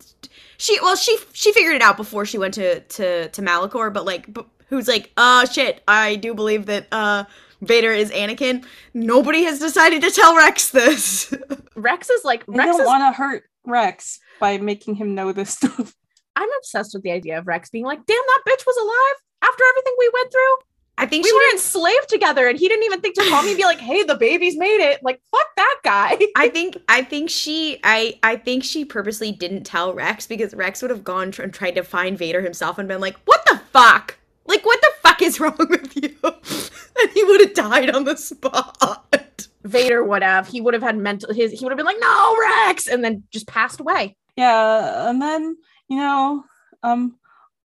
she 0.57 0.77
well 0.81 0.95
she 0.95 1.15
she 1.33 1.53
figured 1.53 1.75
it 1.75 1.81
out 1.81 1.97
before 1.97 2.25
she 2.25 2.37
went 2.37 2.53
to 2.55 2.79
to 2.79 3.29
to 3.29 3.41
Malachor, 3.41 3.93
but 3.93 4.05
like 4.05 4.33
b- 4.33 4.41
who's 4.69 4.87
like, 4.87 5.11
uh 5.17 5.45
shit, 5.45 5.83
I 5.87 6.15
do 6.15 6.33
believe 6.33 6.65
that 6.65 6.87
uh 6.91 7.25
Vader 7.61 7.91
is 7.91 8.11
Anakin. 8.11 8.65
Nobody 8.93 9.43
has 9.43 9.59
decided 9.59 10.01
to 10.01 10.11
tell 10.11 10.35
Rex 10.35 10.69
this. 10.71 11.33
Rex 11.75 12.09
is 12.09 12.23
like, 12.25 12.41
I 12.49 12.55
Rex 12.57 12.71
don't 12.71 12.81
is 12.81 12.85
want 12.87 13.01
to 13.01 13.17
hurt 13.17 13.43
Rex 13.65 14.19
by 14.39 14.57
making 14.57 14.95
him 14.95 15.13
know 15.15 15.31
this 15.31 15.51
stuff. 15.51 15.93
I'm 16.37 16.49
obsessed 16.59 16.93
with 16.93 17.03
the 17.03 17.11
idea 17.11 17.37
of 17.39 17.47
Rex 17.47 17.69
being 17.69 17.83
like, 17.85 18.05
damn, 18.05 18.15
that 18.17 18.41
bitch 18.47 18.65
was 18.65 18.77
alive 18.77 19.21
after 19.49 19.63
everything 19.71 19.93
we 19.99 20.09
went 20.13 20.31
through. 20.31 20.55
I 20.99 21.05
think 21.05 21.23
We 21.25 21.29
she 21.29 21.35
were 21.35 21.39
didn't- 21.41 21.53
enslaved 21.55 22.09
together 22.09 22.47
and 22.47 22.57
he 22.57 22.67
didn't 22.67 22.85
even 22.85 23.01
think 23.01 23.15
to 23.15 23.29
call 23.29 23.43
me 23.43 23.49
and 23.49 23.57
be 23.57 23.63
like, 23.65 23.79
hey, 23.79 24.01
the 24.03 24.15
baby's 24.15 24.57
made 24.57 24.81
it. 24.81 25.03
Like, 25.03 25.21
fuck 25.29 25.47
that 25.55 25.77
guy. 25.83 26.17
I 26.35 26.49
think 26.49 26.77
I 26.89 27.03
think 27.03 27.29
she 27.29 27.79
I 27.83 28.17
I 28.23 28.35
think 28.35 28.63
she 28.63 28.83
purposely 28.85 29.31
didn't 29.31 29.63
tell 29.63 29.93
Rex 29.93 30.25
because 30.25 30.55
Rex 30.55 30.81
would 30.81 30.89
have 30.89 31.03
gone 31.03 31.31
tr- 31.31 31.43
and 31.43 31.53
tried 31.53 31.75
to 31.75 31.83
find 31.83 32.17
Vader 32.17 32.41
himself 32.41 32.79
and 32.79 32.87
been 32.87 32.99
like, 33.01 33.17
"What 33.25 33.45
the 33.45 33.59
fuck? 33.71 34.17
Like, 34.47 34.65
what 34.65 34.81
the 34.81 34.91
fuck 35.03 35.21
is 35.21 35.39
wrong 35.41 35.55
with 35.69 35.95
you?" 35.95 36.15
and 36.23 37.11
he 37.13 37.23
would 37.25 37.41
have 37.41 37.53
died 37.53 37.91
on 37.91 38.05
the 38.05 38.17
spot. 38.17 39.47
Vader 39.63 40.03
would 40.03 40.23
have. 40.23 40.47
He 40.47 40.61
would 40.61 40.73
have 40.73 40.81
had 40.83 40.97
mental 40.97 41.31
his 41.31 41.51
he 41.51 41.63
would 41.63 41.71
have 41.71 41.77
been 41.77 41.85
like, 41.85 41.99
no, 41.99 42.37
Rex, 42.39 42.87
and 42.87 43.03
then 43.03 43.21
just 43.31 43.47
passed 43.47 43.79
away. 43.79 44.15
Yeah, 44.35 45.09
and 45.09 45.21
then 45.21 45.57
you 45.89 45.97
know, 45.97 46.43
um, 46.83 47.17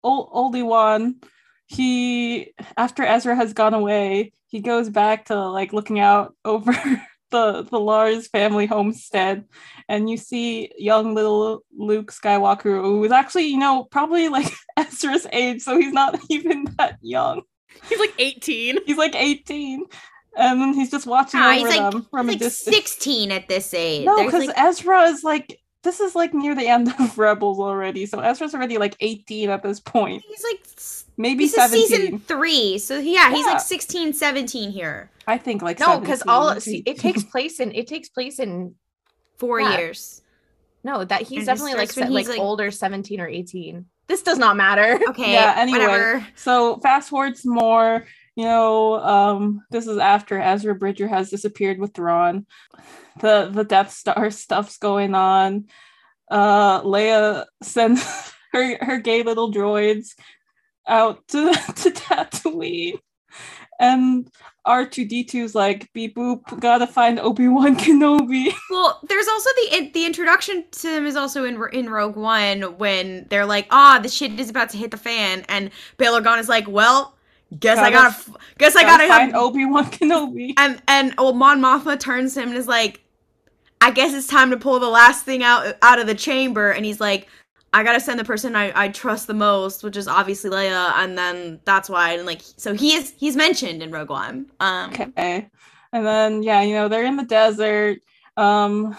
old 0.04 0.30
oldie 0.32 0.66
one, 0.66 1.16
he 1.68 2.54
after 2.78 3.04
Ezra 3.04 3.36
has 3.36 3.54
gone 3.54 3.74
away, 3.74 4.32
he 4.48 4.60
goes 4.60 4.90
back 4.90 5.26
to 5.26 5.36
like 5.50 5.74
looking 5.74 6.00
out 6.00 6.36
over 6.44 6.72
the 7.32 7.64
the 7.64 7.80
Lars 7.80 8.28
family 8.28 8.66
homestead, 8.66 9.46
and 9.88 10.10
you 10.10 10.18
see 10.18 10.72
young 10.78 11.14
little 11.14 11.64
Luke 11.78 12.12
Skywalker, 12.12 12.82
who 12.82 13.04
is 13.04 13.12
actually 13.12 13.48
you 13.48 13.58
know 13.60 13.84
probably 13.86 14.30
like 14.30 14.52
Ezra's 14.78 15.28
age, 15.32 15.62
so 15.62 15.78
he's 15.78 15.94
not 15.94 16.20
even 16.30 16.66
that 16.78 16.98
young. 17.02 17.42
He's 17.88 18.00
like 18.00 18.14
18. 18.18 18.80
He's 18.86 18.98
like 18.98 19.16
eighteen. 19.16 19.86
And 20.36 20.76
he's 20.76 20.92
just 20.92 21.06
watching 21.08 21.40
Ah, 21.40 21.56
over 21.56 21.68
he's 21.68 21.78
like, 21.78 21.92
them 21.92 22.08
from 22.10 22.28
He's 22.30 22.36
a 22.36 22.38
like 22.38 22.40
distance. 22.52 22.76
16 22.76 23.32
at 23.32 23.48
this 23.50 23.74
age. 23.74 24.06
No, 24.06 24.24
because 24.26 24.46
like- 24.46 24.58
Ezra 24.58 25.04
is 25.04 25.24
like 25.24 25.60
this 25.84 26.00
is 26.00 26.14
like 26.16 26.34
near 26.34 26.56
the 26.56 26.68
end 26.68 26.94
of 27.00 27.18
Rebels 27.18 27.60
already. 27.60 28.06
So 28.06 28.20
Ezra's 28.20 28.54
already 28.54 28.78
like 28.78 28.96
18 29.00 29.50
at 29.50 29.64
this 29.64 29.80
point. 29.80 30.24
he's 30.28 30.44
like 30.44 30.60
s- 30.78 31.06
Maybe 31.18 31.46
this 31.46 31.56
17. 31.56 31.82
is 31.84 31.90
season 31.90 32.20
3. 32.20 32.78
So 32.80 32.98
yeah, 33.00 33.30
he's 33.34 33.46
like 33.46 33.60
16, 33.62 34.14
17 34.14 34.72
here. 34.72 35.12
I 35.28 35.38
think 35.38 35.62
like 35.62 35.80
No, 35.80 36.00
because 36.00 36.24
all 36.28 36.60
see, 36.60 36.82
it 36.86 36.98
takes 37.00 37.24
place 37.32 37.60
in 37.60 37.72
it 37.74 37.88
takes 37.88 38.10
place 38.10 38.40
in 38.40 38.76
4 39.38 39.62
Yeah. 39.62 39.78
years. 39.78 40.22
no 40.84 41.04
that 41.04 41.22
he's 41.24 41.40
And 41.40 41.48
definitely 41.48 41.74
like 41.76 41.92
starts 41.92 41.98
when 41.98 42.08
se- 42.08 42.14
like, 42.14 42.26
he's, 42.28 42.30
like- 42.30 42.40
older 42.40 42.72
17 42.72 43.20
or 43.20 43.28
18. 43.28 43.86
This 44.08 44.24
does 44.24 44.40
not 44.40 44.58
matter. 44.58 45.00
Okay, 45.10 45.34
Yeah, 45.34 45.54
anyway. 45.56 45.80
whatever. 45.80 46.28
So 46.36 46.78
fast 46.80 47.10
forward 47.10 47.38
some 47.38 47.54
more. 47.54 48.06
You 48.40 48.46
know, 48.46 48.94
um, 48.94 49.66
this 49.70 49.86
is 49.86 49.98
after 49.98 50.40
Ezra 50.40 50.74
Bridger 50.74 51.10
has 51.10 51.30
disappeared 51.30 51.78
with 51.78 51.94
Thrawn. 51.94 52.46
The 53.20 53.50
the 53.52 53.66
Death 53.66 53.92
Star 53.92 54.32
stuff's 54.32 54.78
going 54.78 55.14
on. 55.14 55.66
Uh, 56.32 56.82
Leia 56.84 57.48
sends 57.62 58.02
her 58.54 58.78
her 58.82 59.00
gay 59.00 59.24
little 59.24 59.52
droids 59.52 60.16
out 60.88 61.28
to 61.28 61.52
to 61.52 61.92
Tatooine, 61.92 63.00
and 63.78 64.32
R2D2's 64.66 65.54
like, 65.54 65.92
beep 65.92 66.16
boop, 66.16 66.62
gotta 66.62 66.88
find 66.88 67.20
Obi-Wan 67.20 67.76
Kenobi. 67.76 68.54
Well, 68.70 69.02
there's 69.10 69.28
also 69.28 69.50
the 69.58 69.92
the 69.94 70.06
introduction 70.06 70.64
to 70.72 70.88
them 70.88 71.06
is 71.06 71.18
also 71.18 71.44
in 71.44 71.62
in 71.74 71.90
Rogue 71.90 72.16
One 72.16 72.62
when 72.78 73.26
they're 73.30 73.46
like, 73.46 73.68
"Ah, 73.70 74.00
the 74.02 74.08
shit 74.08 74.40
is 74.40 74.50
about 74.50 74.70
to 74.70 74.78
hit 74.78 74.92
the 74.92 74.98
fan," 74.98 75.44
and 75.50 75.72
Bail 75.98 76.18
Organa 76.18 76.40
is 76.40 76.48
like, 76.48 76.70
"Well, 76.70 77.19
guess 77.58 77.78
I 77.78 77.92
Gotta 77.92 78.16
gotta, 78.16 78.40
guess 78.58 78.76
I 78.76 78.84
Gotta 78.84 79.04
gotta 79.04 79.08
find 79.08 79.32
have 79.32 79.42
Obi-Wan 79.42 79.86
Kenobi. 79.92 80.54
And 80.58 80.82
and 80.88 81.14
old 81.18 81.38
Mon 81.38 81.60
Mothma 81.62 82.00
turns 82.00 82.34
to 82.34 82.42
him 82.42 82.50
and 82.50 82.58
is 82.58 82.68
like, 82.68 83.02
"I 83.82 83.92
guess 83.92 84.14
it's 84.14 84.28
time 84.28 84.52
to 84.52 84.58
pull 84.58 84.80
the 84.80 84.90
last 84.90 85.26
thing 85.26 85.44
out 85.44 85.76
out 85.82 86.00
of 86.00 86.08
the 86.08 86.16
chamber." 86.16 86.72
And 86.72 86.86
he's 86.86 87.00
like, 87.00 87.28
"I 87.74 87.84
gotta 87.84 88.00
send 88.00 88.20
the 88.20 88.24
person 88.26 88.56
I, 88.56 88.72
I 88.76 88.90
trust 88.90 89.28
the 89.28 89.34
most, 89.34 89.84
which 89.84 89.98
is 89.98 90.08
obviously 90.08 90.50
Leia." 90.50 90.94
And 90.96 91.18
then 91.18 91.60
that's 91.66 91.90
why, 91.90 92.14
and 92.14 92.26
like, 92.26 92.42
so 92.42 92.74
he 92.74 92.94
is 92.94 93.14
he's 93.18 93.36
mentioned 93.36 93.82
in 93.82 93.92
Rogue 93.92 94.10
One. 94.10 94.48
Um, 94.60 94.92
Okay. 94.92 95.50
And 95.92 96.06
then 96.06 96.44
yeah, 96.44 96.62
you 96.62 96.76
know, 96.76 96.88
they're 96.88 97.06
in 97.06 97.16
the 97.18 97.24
desert. 97.24 98.00
Um 98.38 98.96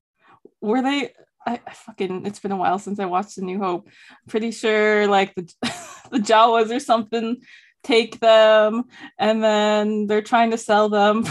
were 0.60 0.82
they 0.82 1.12
I, 1.46 1.60
I 1.66 1.72
fucking 1.72 2.26
it's 2.26 2.40
been 2.40 2.52
a 2.52 2.56
while 2.56 2.78
since 2.78 2.98
I 2.98 3.06
watched 3.06 3.36
The 3.36 3.42
New 3.42 3.58
Hope. 3.58 3.88
Pretty 4.28 4.50
sure 4.50 5.06
like 5.06 5.34
the 5.34 5.42
the 6.10 6.18
Jawas 6.18 6.74
or 6.74 6.80
something 6.80 7.40
take 7.86 8.18
them 8.20 8.84
and 9.18 9.42
then 9.42 10.06
they're 10.06 10.22
trying 10.22 10.50
to 10.50 10.58
sell 10.58 10.88
them. 10.88 11.24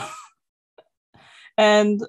and 1.57 2.01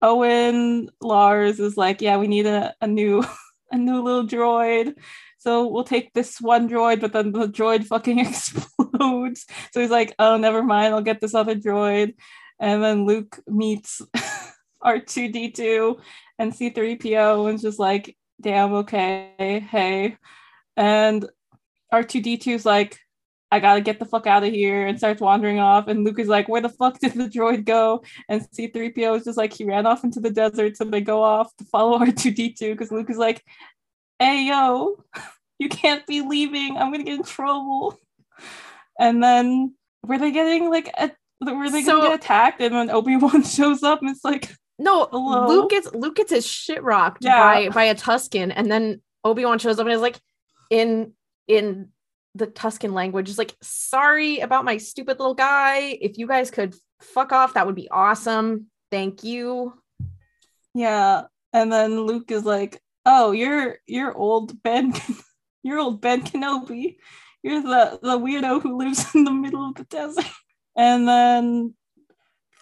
Owen 0.00 0.88
Lars 1.00 1.60
is 1.60 1.76
like, 1.76 2.00
yeah, 2.00 2.16
we 2.16 2.28
need 2.28 2.46
a, 2.46 2.74
a 2.80 2.86
new 2.86 3.24
a 3.72 3.76
new 3.76 4.02
little 4.02 4.26
droid. 4.26 4.94
So 5.38 5.66
we'll 5.66 5.84
take 5.84 6.12
this 6.12 6.40
one 6.40 6.68
droid, 6.68 7.00
but 7.00 7.12
then 7.12 7.32
the 7.32 7.48
droid 7.48 7.84
fucking 7.84 8.18
explodes. 8.26 9.46
So 9.72 9.80
he's 9.80 9.90
like, 9.90 10.14
oh, 10.18 10.36
never 10.36 10.62
mind, 10.62 10.94
I'll 10.94 11.02
get 11.02 11.20
this 11.20 11.34
other 11.34 11.56
droid. 11.56 12.14
And 12.60 12.82
then 12.82 13.06
Luke 13.06 13.40
meets 13.48 14.00
R2D2 14.84 15.98
and 16.38 16.52
C3PO 16.52 17.50
and 17.50 17.60
just 17.60 17.78
like, 17.80 18.16
damn, 18.40 18.72
okay, 18.74 19.66
hey. 19.68 20.16
And 20.76 21.28
R2D2's 21.92 22.64
like, 22.64 22.98
I 23.52 23.60
gotta 23.60 23.82
get 23.82 23.98
the 23.98 24.06
fuck 24.06 24.26
out 24.26 24.42
of 24.44 24.52
here 24.52 24.86
and 24.86 24.96
starts 24.98 25.20
wandering 25.20 25.60
off. 25.60 25.86
And 25.86 26.04
Luke 26.04 26.18
is 26.18 26.26
like, 26.26 26.48
where 26.48 26.62
the 26.62 26.70
fuck 26.70 26.98
did 26.98 27.12
the 27.12 27.28
droid 27.28 27.64
go? 27.66 28.02
And 28.28 28.40
C3PO 28.50 29.18
is 29.18 29.24
just 29.24 29.36
like, 29.38 29.52
he 29.52 29.64
ran 29.64 29.86
off 29.86 30.04
into 30.04 30.20
the 30.20 30.30
desert. 30.30 30.76
So 30.76 30.84
they 30.84 31.02
go 31.02 31.22
off 31.22 31.54
to 31.58 31.64
follow 31.66 31.98
R2D2 32.04 32.58
because 32.72 32.90
Luke 32.90 33.10
is 33.10 33.18
like, 33.18 33.44
hey, 34.18 34.46
yo, 34.48 34.96
you 35.58 35.68
can't 35.68 36.06
be 36.06 36.22
leaving. 36.22 36.76
I'm 36.78 36.90
gonna 36.90 37.04
get 37.04 37.16
in 37.18 37.22
trouble. 37.24 37.98
And 38.98 39.22
then 39.22 39.74
were 40.04 40.18
they 40.18 40.30
getting 40.32 40.70
like, 40.70 40.90
a, 40.98 41.10
were 41.42 41.70
they 41.70 41.82
So- 41.82 41.98
gonna 41.98 42.08
get 42.08 42.20
attacked? 42.24 42.60
And 42.62 42.74
when 42.74 42.90
Obi 42.90 43.16
Wan 43.16 43.42
shows 43.58 43.82
up, 43.82 44.00
and 44.00 44.10
it's 44.10 44.24
like, 44.24 44.50
No, 44.78 45.08
Hello? 45.12 45.46
Luke 45.46 45.70
gets 45.70 45.92
Luke 45.94 46.16
gets 46.16 46.30
his 46.32 46.46
shit 46.46 46.82
rocked 46.82 47.22
Yeah. 47.24 47.38
by 47.38 47.68
by 47.68 47.84
a 47.84 47.94
Tusken, 47.94 48.52
and 48.54 48.70
then 48.72 49.02
Obi 49.24 49.44
Wan 49.44 49.58
shows 49.58 49.78
up 49.78 49.86
and 49.86 49.94
is 49.94 50.00
like, 50.00 50.18
in 50.70 51.12
in 51.48 51.88
the 52.34 52.46
Tusken 52.46 52.92
language, 52.92 53.28
is 53.28 53.38
like, 53.38 53.54
sorry 53.62 54.40
about 54.40 54.64
my 54.64 54.78
stupid 54.78 55.18
little 55.18 55.34
guy. 55.34 55.98
If 56.00 56.18
you 56.18 56.26
guys 56.26 56.50
could 56.50 56.74
fuck 57.00 57.32
off, 57.32 57.54
that 57.54 57.66
would 57.66 57.74
be 57.74 57.90
awesome. 57.90 58.66
Thank 58.90 59.24
you. 59.24 59.74
Yeah. 60.74 61.22
And 61.52 61.72
then 61.72 62.00
Luke 62.02 62.30
is 62.30 62.44
like, 62.44 62.80
"Oh, 63.04 63.32
you're 63.32 63.76
you're 63.86 64.16
old 64.16 64.62
Ben, 64.62 64.94
you're 65.62 65.78
old 65.78 66.00
Ben 66.00 66.22
Kenobi. 66.22 66.96
You're 67.42 67.62
the 67.62 67.98
the 68.02 68.18
weirdo 68.18 68.62
who 68.62 68.78
lives 68.78 69.14
in 69.14 69.24
the 69.24 69.30
middle 69.30 69.68
of 69.68 69.74
the 69.74 69.84
desert." 69.84 70.24
And 70.74 71.06
then 71.06 71.74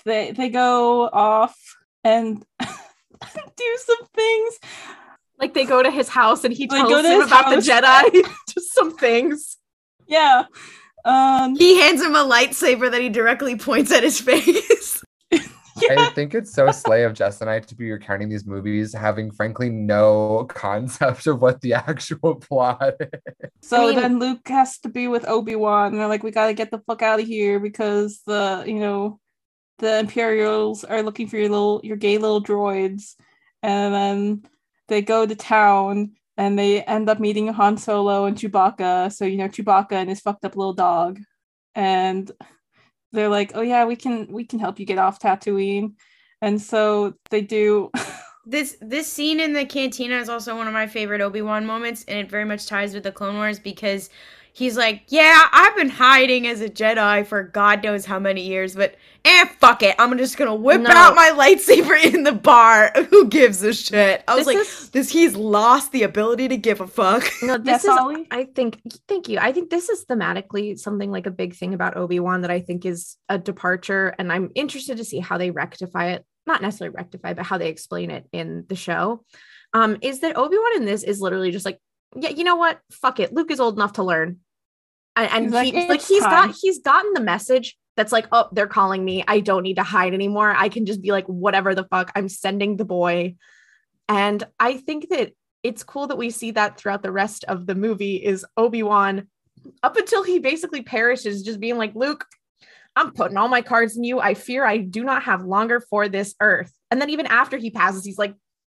they 0.05 0.33
they 0.33 0.49
go 0.49 1.09
off 1.09 1.57
and 2.03 2.45
do 2.61 3.79
some 3.79 4.07
things. 4.15 4.59
Like 5.39 5.55
they 5.55 5.65
go 5.65 5.83
to 5.83 5.91
his 5.91 6.09
house 6.09 6.45
and 6.45 6.53
he 6.53 6.67
tells 6.67 7.05
him 7.05 7.23
about 7.23 7.47
house. 7.47 7.67
the 7.67 7.73
Jedi, 7.73 8.29
just 8.49 8.75
some 8.75 8.97
things. 8.97 9.57
Yeah. 10.11 10.45
Um. 11.05 11.57
he 11.57 11.81
hands 11.81 12.03
him 12.03 12.15
a 12.15 12.25
lightsaber 12.25 12.91
that 12.91 13.01
he 13.01 13.09
directly 13.09 13.57
points 13.57 13.91
at 13.91 14.03
his 14.03 14.21
face. 14.21 15.03
Yeah. 15.81 15.95
I 15.99 16.11
think 16.11 16.35
it's 16.35 16.53
so 16.53 16.71
slay 16.73 17.05
of 17.05 17.15
Jess 17.15 17.41
and 17.41 17.49
I 17.49 17.59
to 17.61 17.75
be 17.75 17.91
recounting 17.91 18.29
these 18.29 18.45
movies, 18.45 18.93
having 18.93 19.31
frankly 19.31 19.71
no 19.71 20.45
concept 20.51 21.27
of 21.27 21.41
what 21.41 21.63
the 21.63 21.73
actual 21.73 22.35
plot 22.49 22.95
is. 23.01 23.09
So 23.63 23.85
I 23.85 23.87
mean- 23.93 24.01
then 24.01 24.19
Luke 24.19 24.47
has 24.49 24.79
to 24.81 24.91
be 24.91 25.09
with 25.09 25.27
Obi 25.27 25.57
Wan, 25.57 25.93
and 25.93 26.01
they're 26.01 26.09
like, 26.09 26.23
"We 26.23 26.33
gotta 26.33 26.53
get 26.53 26.71
the 26.71 26.81
fuck 26.81 27.01
out 27.01 27.21
of 27.21 27.27
here 27.27 27.59
because 27.61 28.21
the 28.27 28.65
you 28.67 28.79
know 28.81 29.21
the 29.79 30.01
Imperials 30.01 30.85
are 30.85 31.03
looking 31.03 31.29
for 31.29 31.39
your 31.39 31.49
little 31.49 31.81
your 31.83 31.97
gay 31.97 32.19
little 32.19 32.43
droids." 32.43 33.15
And 33.63 33.95
then 33.95 34.43
they 34.89 35.01
go 35.01 35.25
to 35.25 35.35
town, 35.35 36.13
and 36.41 36.59
they 36.59 36.83
end 36.85 37.11
up 37.11 37.21
meeting 37.21 37.49
Han 37.49 37.77
Solo 37.77 38.25
and 38.25 38.35
Chewbacca. 38.35 39.13
So 39.13 39.27
you 39.27 39.37
know 39.37 39.49
Chewbacca 39.49 39.93
and 39.93 40.09
his 40.09 40.21
fucked 40.21 40.47
up 40.47 40.57
little 40.57 40.73
dog, 40.73 41.21
and 41.75 42.31
they're 43.13 43.29
like, 43.29 43.53
"Oh 43.55 43.61
yeah, 43.61 43.85
we 43.85 43.95
can 43.95 44.33
we 44.33 44.45
can 44.47 44.59
help 44.59 44.81
you 44.81 44.87
get 44.87 44.97
off 44.97 45.21
Tatooine." 45.21 45.93
And 46.41 46.61
so 46.61 47.15
they 47.31 47.43
do. 47.43 47.91
This 48.47 48.79
this 48.81 49.07
scene 49.07 49.39
in 49.39 49.53
the 49.53 49.67
cantina 49.67 50.17
is 50.17 50.31
also 50.31 50.57
one 50.57 50.67
of 50.67 50.73
my 50.73 50.87
favorite 50.87 51.21
Obi 51.21 51.43
Wan 51.43 51.67
moments, 51.67 52.07
and 52.09 52.19
it 52.19 52.31
very 52.31 52.47
much 52.47 52.67
ties 52.67 52.95
with 52.95 53.03
the 53.03 53.13
Clone 53.13 53.37
Wars 53.37 53.61
because 53.61 54.09
he's 54.53 54.77
like, 54.77 55.03
"Yeah, 55.09 55.47
I've 55.53 55.77
been 55.77 55.89
hiding 55.89 56.47
as 56.47 56.61
a 56.61 56.69
Jedi 56.69 57.27
for 57.27 57.43
God 57.43 57.83
knows 57.83 58.05
how 58.05 58.19
many 58.19 58.43
years, 58.47 58.75
but 58.75 58.97
eh, 59.25 59.45
fuck 59.61 59.83
it, 59.83 59.95
I'm 59.99 60.17
just 60.19 60.37
gonna 60.37 60.55
whip 60.55 60.81
No. 60.81 60.91
out 60.91 61.15
my 61.15 61.31
lightsaber 61.37 62.03
in 62.15 62.23
the 62.25 62.33
bar. 62.33 62.93
Who 63.11 63.29
gives 63.29 63.63
a 63.63 63.73
shit?" 63.73 64.23
I 64.29 64.35
was 64.37 64.47
This 64.47 64.55
like, 64.55 64.67
is- 64.67 64.91
"This 64.91 65.11
he's 65.11 65.37
lost 65.37 65.93
the 65.93 66.03
ability 66.05 66.49
to 66.49 66.57
give 66.57 66.81
a 66.81 66.87
fuck." 66.87 67.29
No, 67.43 67.59
this 67.59 67.85
is 67.85 67.91
Ollie? 67.91 68.27
I 68.31 68.45
think 68.45 68.81
thank 69.09 69.29
you. 69.29 69.39
I 69.39 69.53
think 69.53 69.71
this 69.71 69.89
is 69.89 70.05
thematically 70.05 70.79
something 70.79 71.11
like 71.11 71.27
a 71.27 71.31
big 71.31 71.55
thing 71.55 71.75
about 71.75 71.97
Obi-Wan 71.97 72.43
that 72.43 72.51
I 72.51 72.61
think 72.61 72.85
is 72.85 73.17
a 73.29 73.39
departure 73.39 74.15
and 74.19 74.33
I'm 74.33 74.51
interested 74.55 74.99
to 74.99 75.05
see 75.05 75.19
how 75.21 75.39
they 75.39 75.51
rectify 75.51 76.11
it. 76.13 76.25
Not 76.47 76.63
necessarily 76.63 76.95
rectify, 76.97 77.35
but 77.35 77.45
how 77.47 77.59
they 77.59 77.69
explain 77.69 78.11
it 78.11 78.27
in 78.33 78.65
the 78.69 78.77
show. 78.77 79.25
Um 79.73 79.97
is 80.03 80.21
that 80.21 80.37
Obi-Wan 80.37 80.77
in 80.77 80.85
this 80.85 81.03
is 81.03 81.21
literally 81.21 81.51
just 81.51 81.65
like, 81.65 81.79
yeah, 82.17 82.31
you 82.31 82.45
know 82.45 82.57
what? 82.57 82.81
Fuck 82.91 83.21
it. 83.21 83.33
Luke 83.33 83.51
is 83.51 83.61
old 83.61 83.77
enough 83.77 83.95
to 83.95 84.03
learn. 84.03 84.39
And, 85.17 85.31
and 85.31 85.45
He's 85.45 85.53
like, 85.53 85.67
he, 85.67 85.89
like 85.89 86.01
"It's 86.01 86.09
he's 86.09 86.23
time." 86.23 86.49
got 86.49 86.57
he's 86.61 86.79
gotten 86.81 87.13
the 87.15 87.21
message 87.21 87.77
that's 87.97 88.13
like, 88.13 88.27
oh, 88.33 88.49
they're 88.53 88.67
calling 88.67 89.05
me. 89.05 89.25
I 89.27 89.41
don't 89.41 89.63
need 89.63 89.77
to 89.77 89.83
hide 89.83 90.15
anymore. 90.15 90.55
I 90.57 90.69
can 90.69 90.87
just 90.87 91.03
be 91.03 91.11
like, 91.13 91.27
whatever 91.27 91.75
the 91.75 91.85
fuck. 91.85 92.11
I'm 92.15 92.29
sending 92.29 92.77
the 92.77 92.85
boy. 92.85 93.35
And 94.09 94.43
I 94.59 94.77
think 94.77 95.09
that 95.11 95.33
it's 95.63 95.83
cool 95.83 96.07
that 96.07 96.19
we 96.19 96.31
see 96.31 96.53
that 96.53 96.79
throughout 96.79 97.03
the 97.03 97.13
rest 97.13 97.45
of 97.45 97.67
the 97.67 97.75
movie 97.75 98.17
is 98.17 98.47
Obi-Wan 98.57 99.29
up 99.83 99.97
until 99.97 100.23
he 100.23 100.39
basically 100.39 100.83
perishes 100.83 101.43
just 101.43 101.61
being 101.61 101.77
like 101.77 101.95
Luke 101.95 102.25
I'm 102.97 103.13
putting 103.13 103.37
all 103.37 103.49
my 103.49 103.63
cards 103.63 103.97
in 103.97 104.05
you 104.05 104.21
I 104.21 104.35
fear 104.35 104.65
I 104.65 104.79
do 104.79 105.05
not 105.05 105.25
have 105.25 105.45
longer 105.45 105.81
for 105.81 106.09
this 106.09 106.35
earth 106.41 106.73
and 106.91 107.01
then 107.01 107.11
even 107.11 107.27
after 107.27 107.57
he 107.59 107.71
passes 107.71 108.05
he's 108.05 108.19
like 108.19 108.35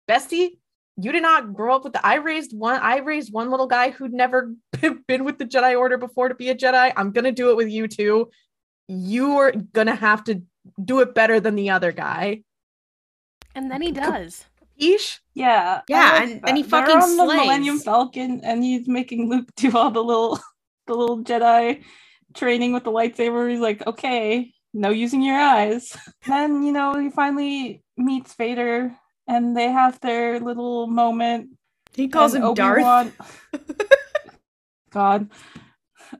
bestie 0.09 0.53
you 1.03 1.13
did 1.13 1.23
not 1.23 1.53
grow 1.55 1.75
up 1.77 1.85
with 1.85 1.93
the 1.93 2.05
I 2.07 2.17
raised 2.17 2.57
one 2.57 2.81
I 2.81 2.99
raised 2.99 3.33
one 3.33 3.51
little 3.51 3.67
guy 3.67 3.91
who'd 3.91 4.13
never 4.13 4.55
been 5.07 5.25
with 5.25 5.39
the 5.39 5.45
Jedi 5.47 5.79
order 5.79 5.99
before 5.99 6.29
to 6.29 6.35
be 6.35 6.49
a 6.51 6.55
Jedi 6.55 6.93
I'm 6.97 7.13
going 7.13 7.25
to 7.25 7.33
do 7.33 7.51
it 7.51 7.57
with 7.57 7.69
you 7.69 7.87
too 7.89 8.31
you 8.89 9.37
are 9.39 9.53
going 9.53 9.87
to 9.87 9.95
have 9.95 10.25
to 10.25 10.43
do 10.85 11.01
it 11.01 11.15
better 11.15 11.39
than 11.41 11.55
the 11.55 11.71
other 11.71 11.93
guy 11.93 12.43
And 13.55 13.71
then 13.71 13.83
he 13.83 13.93
does. 13.93 14.45
Ish 14.77 15.21
Yeah. 15.35 15.83
Yeah, 15.89 16.23
and- 16.23 16.41
and 16.47 16.57
he 16.57 16.63
that. 16.63 16.71
They're 16.71 16.87
fucking 16.87 17.03
on 17.03 17.17
the 17.17 17.25
slays. 17.27 17.41
Millennium 17.41 17.79
Falcon, 17.79 18.41
and 18.43 18.65
he's 18.65 18.89
making 18.89 19.29
Luke 19.29 19.49
do 19.57 19.77
all 19.77 19.91
the 19.91 20.03
little, 20.03 20.39
the 20.87 20.95
little 20.95 21.23
Jedi 21.23 21.83
training 22.35 22.73
with 22.73 22.85
the 22.85 22.91
lightsaber. 22.93 23.51
He's 23.51 23.61
like, 23.61 23.87
okay, 23.87 24.53
no 24.73 24.91
using 24.91 25.21
your 25.23 25.39
eyes. 25.39 25.97
then 26.27 26.63
you 26.63 26.73
know 26.73 26.99
he 26.99 27.11
finally 27.11 27.83
meets 27.97 28.35
Vader, 28.35 28.95
and 29.31 29.57
they 29.57 29.71
have 29.71 30.01
their 30.01 30.41
little 30.41 30.89
moment. 30.89 31.51
He 31.95 32.09
calls 32.09 32.35
him 32.35 32.53
Darth. 32.55 32.79
Obi-Wan- 32.83 33.13
God, 34.91 35.31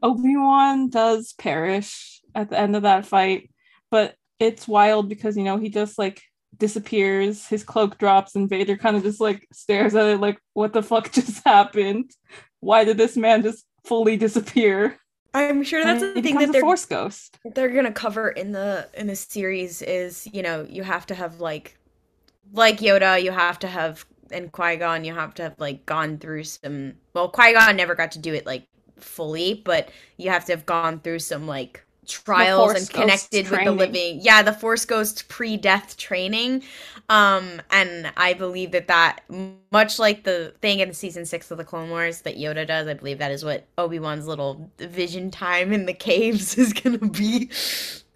Obi 0.01 0.37
Wan 0.37 0.89
does 0.91 1.33
perish 1.33 2.21
at 2.37 2.51
the 2.51 2.59
end 2.59 2.77
of 2.77 2.83
that 2.83 3.05
fight, 3.05 3.51
but 3.91 4.15
it's 4.39 4.69
wild 4.69 5.09
because 5.09 5.37
you 5.37 5.43
know 5.43 5.59
he 5.59 5.69
just 5.69 5.99
like 5.99 6.23
disappears. 6.57 7.47
His 7.47 7.65
cloak 7.65 7.99
drops, 7.99 8.37
and 8.37 8.49
Vader 8.49 8.77
kind 8.77 8.97
of 8.97 9.03
just 9.03 9.21
like 9.21 9.47
stares 9.53 9.97
at 9.97 10.07
it, 10.07 10.21
like, 10.21 10.41
"What 10.55 10.73
the 10.73 10.83
fuck 10.83 11.11
just 11.13 11.45
happened? 11.45 12.13
Why 12.61 12.85
did 12.85 12.97
this 12.97 13.17
man 13.17 13.43
just 13.43 13.65
fully 13.85 14.17
disappear?" 14.17 14.97
I'm 15.35 15.63
sure 15.63 15.85
that's 15.85 16.01
the 16.01 16.23
thing 16.23 16.39
that 16.39 16.53
they're 16.53 16.61
Force 16.61 16.87
ghost. 16.87 17.39
they're 17.55 17.69
gonna 17.69 17.93
cover 17.93 18.31
in 18.31 18.53
the 18.53 18.89
in 18.95 19.09
the 19.09 19.17
series 19.17 19.83
is 19.83 20.29
you 20.33 20.43
know 20.43 20.67
you 20.69 20.83
have 20.85 21.07
to 21.07 21.15
have 21.15 21.41
like 21.41 21.77
like 22.53 22.79
Yoda 22.79 23.23
you 23.23 23.31
have 23.31 23.59
to 23.61 23.69
have 23.69 24.05
and 24.31 24.53
Qui 24.53 24.77
Gon 24.77 25.05
you 25.05 25.15
have 25.15 25.35
to 25.35 25.43
have 25.45 25.55
like 25.59 25.85
gone 25.87 26.19
through 26.19 26.45
some 26.45 26.95
well 27.15 27.29
Qui 27.29 27.53
Gon 27.53 27.77
never 27.77 27.95
got 27.95 28.13
to 28.13 28.19
do 28.19 28.35
it 28.35 28.47
like 28.47 28.67
fully 28.99 29.63
but 29.65 29.91
you 30.17 30.31
have 30.31 30.45
to 30.45 30.53
have 30.53 30.67
gone 30.67 31.01
through 31.01 31.19
some 31.19 31.47
like 31.47 31.85
trials 32.11 32.75
and 32.75 32.91
connected 32.91 33.49
with 33.49 33.65
the 33.65 33.71
living. 33.71 34.21
Yeah, 34.21 34.43
the 34.43 34.53
Force 34.53 34.85
Ghost 34.85 35.29
pre-death 35.29 35.97
training. 35.97 36.63
Um, 37.09 37.63
and 37.71 38.13
I 38.17 38.35
believe 38.35 38.73
that 38.73 38.89
that 38.89 39.23
much 39.73 39.99
like 39.99 40.25
the 40.25 40.55
thing 40.61 40.81
in 40.81 40.93
season 40.93 41.25
six 41.25 41.51
of 41.51 41.59
the 41.59 41.65
Clone 41.65 41.91
Wars 41.91 42.23
that 42.23 42.37
Yoda 42.37 42.67
does, 42.67 42.87
I 42.87 42.95
believe 42.95 43.19
that 43.19 43.33
is 43.33 43.45
what 43.45 43.67
Obi 43.79 43.99
Wan's 43.99 44.27
little 44.27 44.71
vision 44.79 45.31
time 45.31 45.73
in 45.73 45.87
the 45.87 45.95
caves 45.95 46.59
is 46.59 46.73
gonna 46.73 46.99
be. 46.99 47.51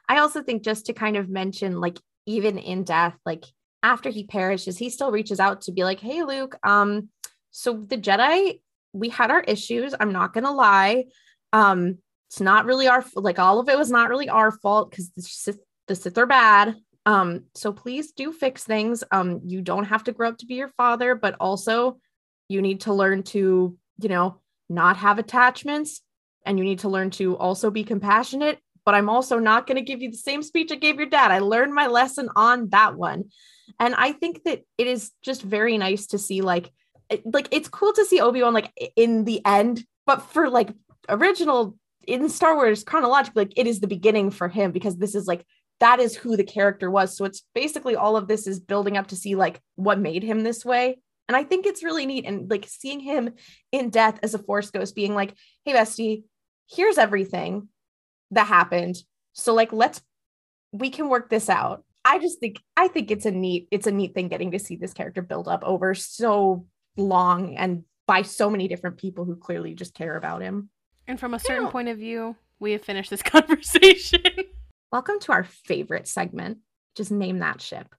I 0.09 0.19
also 0.19 0.43
think 0.43 0.63
just 0.63 0.87
to 0.87 0.93
kind 0.93 1.17
of 1.17 1.29
mention, 1.29 1.81
like, 1.81 1.99
even 2.27 2.59
in 2.59 2.85
death, 2.85 3.17
like 3.25 3.45
after 3.85 4.09
he 4.09 4.25
perishes, 4.25 4.79
he 4.79 4.89
still 4.89 5.13
reaches 5.13 5.39
out 5.39 5.61
to 5.63 5.73
be 5.73 5.85
like, 5.85 6.01
hey, 6.01 6.25
Luke, 6.25 6.57
um, 6.65 7.11
so 7.51 7.85
the 7.87 7.99
Jedi, 7.99 8.61
we 8.93 9.11
had 9.11 9.31
our 9.31 9.43
issues. 9.43 9.95
I'm 10.01 10.11
not 10.11 10.33
gonna 10.33 10.53
lie. 10.53 11.05
Um, 11.53 11.99
it's 12.29 12.41
not 12.41 12.65
really 12.65 12.89
our 12.89 13.05
like 13.15 13.39
all 13.39 13.61
of 13.61 13.69
it 13.69 13.79
was 13.79 13.91
not 13.91 14.09
really 14.09 14.29
our 14.29 14.51
fault 14.51 14.91
because 14.91 15.11
the 15.11 15.23
Sith, 15.23 15.61
the 15.87 15.95
Sith 15.95 16.19
are 16.19 16.27
bad. 16.27 16.75
Um, 17.07 17.45
so 17.55 17.73
please 17.73 18.13
do 18.13 18.33
fix 18.33 18.65
things. 18.65 19.05
Um, 19.13 19.43
you 19.45 19.61
don't 19.61 19.85
have 19.85 20.05
to 20.05 20.13
grow 20.13 20.31
up 20.31 20.39
to 20.39 20.47
be 20.47 20.55
your 20.55 20.73
father, 20.77 21.15
but 21.15 21.37
also 21.39 21.99
you 22.49 22.63
need 22.63 22.81
to 22.83 22.95
learn 22.95 23.23
to, 23.25 23.77
you 24.01 24.09
know, 24.09 24.41
not 24.71 24.97
have 24.97 25.19
attachments 25.19 26.01
and 26.47 26.59
you 26.59 26.65
need 26.65 26.81
to 26.81 26.89
learn 26.89 27.11
to 27.11 27.37
also 27.37 27.71
be 27.71 27.85
compassionate 27.85 28.59
but 28.85 28.95
I'm 28.95 29.09
also 29.09 29.39
not 29.39 29.67
going 29.67 29.77
to 29.77 29.83
give 29.83 30.03
you 30.03 30.11
the 30.11 30.17
same 30.17 30.43
speech 30.43 30.71
I 30.73 30.77
gave 30.77 30.97
your 30.97 31.09
dad. 31.09 31.31
I 31.31 31.39
learned 31.39 31.75
my 31.75 31.87
lesson 31.87 32.29
on 32.37 32.69
that 32.71 32.97
one. 32.97 33.25
And 33.81 33.95
I 33.95 34.13
think 34.13 34.45
that 34.45 34.63
it 34.79 34.87
is 34.87 35.11
just 35.23 35.43
very 35.43 35.79
nice 35.79 36.07
to 36.09 36.19
see 36.19 36.43
like 36.43 36.71
like 37.25 37.49
it's 37.51 37.69
cool 37.69 37.93
to 37.93 38.05
see 38.05 38.21
Obi-Wan 38.21 38.55
like 38.55 38.73
in 38.97 39.25
the 39.25 39.45
end, 39.45 39.85
but 40.07 40.23
for 40.23 40.49
like 40.49 40.71
original 41.09 41.77
in 42.07 42.29
Star 42.29 42.55
Wars 42.55 42.85
chronologically, 42.85 43.45
like 43.45 43.53
it 43.57 43.67
is 43.67 43.81
the 43.81 43.87
beginning 43.87 44.31
for 44.31 44.49
him 44.49 44.73
because 44.73 44.97
this 44.97 45.15
is 45.15 45.27
like 45.27 45.45
that 45.81 46.01
is 46.01 46.17
who 46.17 46.37
the 46.37 46.45
character 46.45 46.91
was. 46.91 47.17
So 47.17 47.25
it's 47.25 47.43
basically 47.55 47.97
all 47.97 48.17
of 48.17 48.29
this 48.29 48.47
is 48.47 48.61
building 48.61 48.97
up 48.97 49.09
to 49.09 49.17
see 49.17 49.35
like 49.35 49.61
what 49.77 49.99
made 49.99 50.23
him 50.23 50.43
this 50.43 50.65
way. 50.65 50.99
And 51.29 51.37
I 51.37 51.45
think 51.45 51.67
it's 51.67 51.83
really 51.83 52.07
neat 52.07 52.27
and 52.27 52.51
like 52.51 52.67
seeing 52.69 53.01
him 53.01 53.31
in 53.73 53.91
death 53.91 54.19
as 54.23 54.35
a 54.35 54.39
force 54.39 54.71
ghost 54.71 54.95
being 54.95 55.15
like, 55.15 55.35
"Hey 55.65 55.73
bestie, 55.73 56.25
here's 56.71 56.99
everything 56.99 57.69
that 58.35 58.47
happened. 58.47 58.97
So 59.33 59.55
like 59.55 59.73
let's 59.73 60.01
we 60.73 60.91
can 60.91 61.09
work 61.09 61.31
this 61.31 61.49
out. 61.49 61.85
I 62.05 62.19
just 62.19 62.41
think 62.41 62.61
I 62.77 62.89
think 62.89 63.11
it's 63.11 63.27
a 63.27 63.31
neat 63.31 63.69
it's 63.71 63.87
a 63.87 63.93
neat 63.93 64.15
thing 64.15 64.29
getting 64.29 64.51
to 64.53 64.59
see 64.59 64.77
this 64.77 64.93
character 64.93 65.23
build 65.23 65.49
up 65.49 65.65
over 65.65 65.95
so 65.95 66.67
long 66.97 67.57
and 67.57 67.85
by 68.07 68.23
so 68.23 68.51
many 68.51 68.69
different 68.69 68.99
people 68.99 69.25
who 69.25 69.37
clearly 69.37 69.75
just 69.75 69.95
care 69.95 70.17
about 70.17 70.43
him. 70.43 70.69
And 71.07 71.19
from 71.19 71.35
a 71.35 71.39
certain 71.39 71.69
point 71.69 71.89
of 71.89 71.99
view, 71.99 72.37
we 72.61 72.73
have 72.73 72.83
finished 72.83 73.11
this 73.11 73.23
conversation. 73.23 74.23
Welcome 74.93 75.19
to 75.21 75.33
our 75.33 75.45
favorite 75.45 76.07
segment. 76.07 76.59
Just 76.95 77.11
name 77.11 77.39
that 77.39 77.61
ship. 77.61 77.95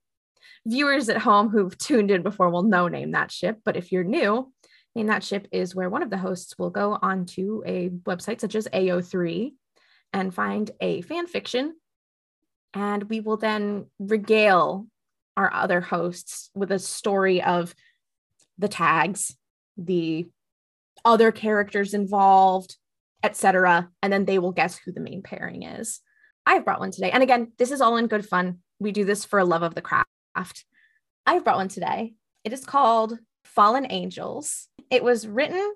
Viewers 0.66 1.10
at 1.10 1.18
home 1.18 1.50
who've 1.50 1.78
tuned 1.78 2.10
in 2.10 2.24
before 2.24 2.50
will 2.50 2.64
know 2.64 2.88
name 2.88 3.12
that 3.12 3.32
ship, 3.32 3.60
but 3.66 3.76
if 3.76 3.92
you're 3.92 4.04
new, 4.04 4.52
name 4.96 5.08
that 5.08 5.24
ship 5.24 5.48
is 5.52 5.76
where 5.76 5.90
one 5.90 6.04
of 6.04 6.10
the 6.10 6.18
hosts 6.18 6.58
will 6.58 6.70
go 6.70 6.98
onto 7.02 7.62
a 7.66 7.90
website 7.90 8.40
such 8.40 8.56
as 8.56 8.68
AO3 8.74 9.54
and 10.16 10.34
find 10.34 10.72
a 10.80 11.02
fan 11.02 11.28
fiction 11.28 11.76
and 12.74 13.04
we 13.10 13.20
will 13.20 13.38
then 13.38 13.88
regale 14.00 14.88
our 15.38 15.52
other 15.54 15.82
hosts 15.82 16.50
with 16.56 16.72
a 16.72 16.80
story 16.80 17.42
of 17.42 17.76
the 18.58 18.68
tags, 18.68 19.36
the 19.78 20.28
other 21.04 21.32
characters 21.32 21.94
involved, 21.94 22.78
etc. 23.24 23.90
And 24.02 24.12
then 24.12 24.26
they 24.26 24.40
will 24.40 24.52
guess 24.52 24.78
who 24.78 24.92
the 24.92 25.02
main 25.02 25.22
pairing 25.22 25.64
is. 25.64 26.02
I've 26.46 26.66
brought 26.66 26.80
one 26.80 26.92
today. 26.92 27.12
And 27.12 27.24
again, 27.24 27.52
this 27.58 27.72
is 27.72 27.82
all 27.82 27.98
in 27.98 28.08
good 28.08 28.26
fun. 28.26 28.60
We 28.80 28.92
do 28.92 29.04
this 29.04 29.26
for 29.26 29.40
a 29.40 29.46
love 29.46 29.64
of 29.64 29.76
the 29.76 29.82
craft. 29.82 30.66
I've 31.26 31.44
brought 31.44 31.58
one 31.58 31.70
today. 31.70 32.14
It 32.44 32.54
is 32.54 32.66
called 32.66 33.18
Fallen 33.44 33.88
Angels. 33.90 34.68
It 34.90 35.04
was 35.04 35.28
written 35.28 35.74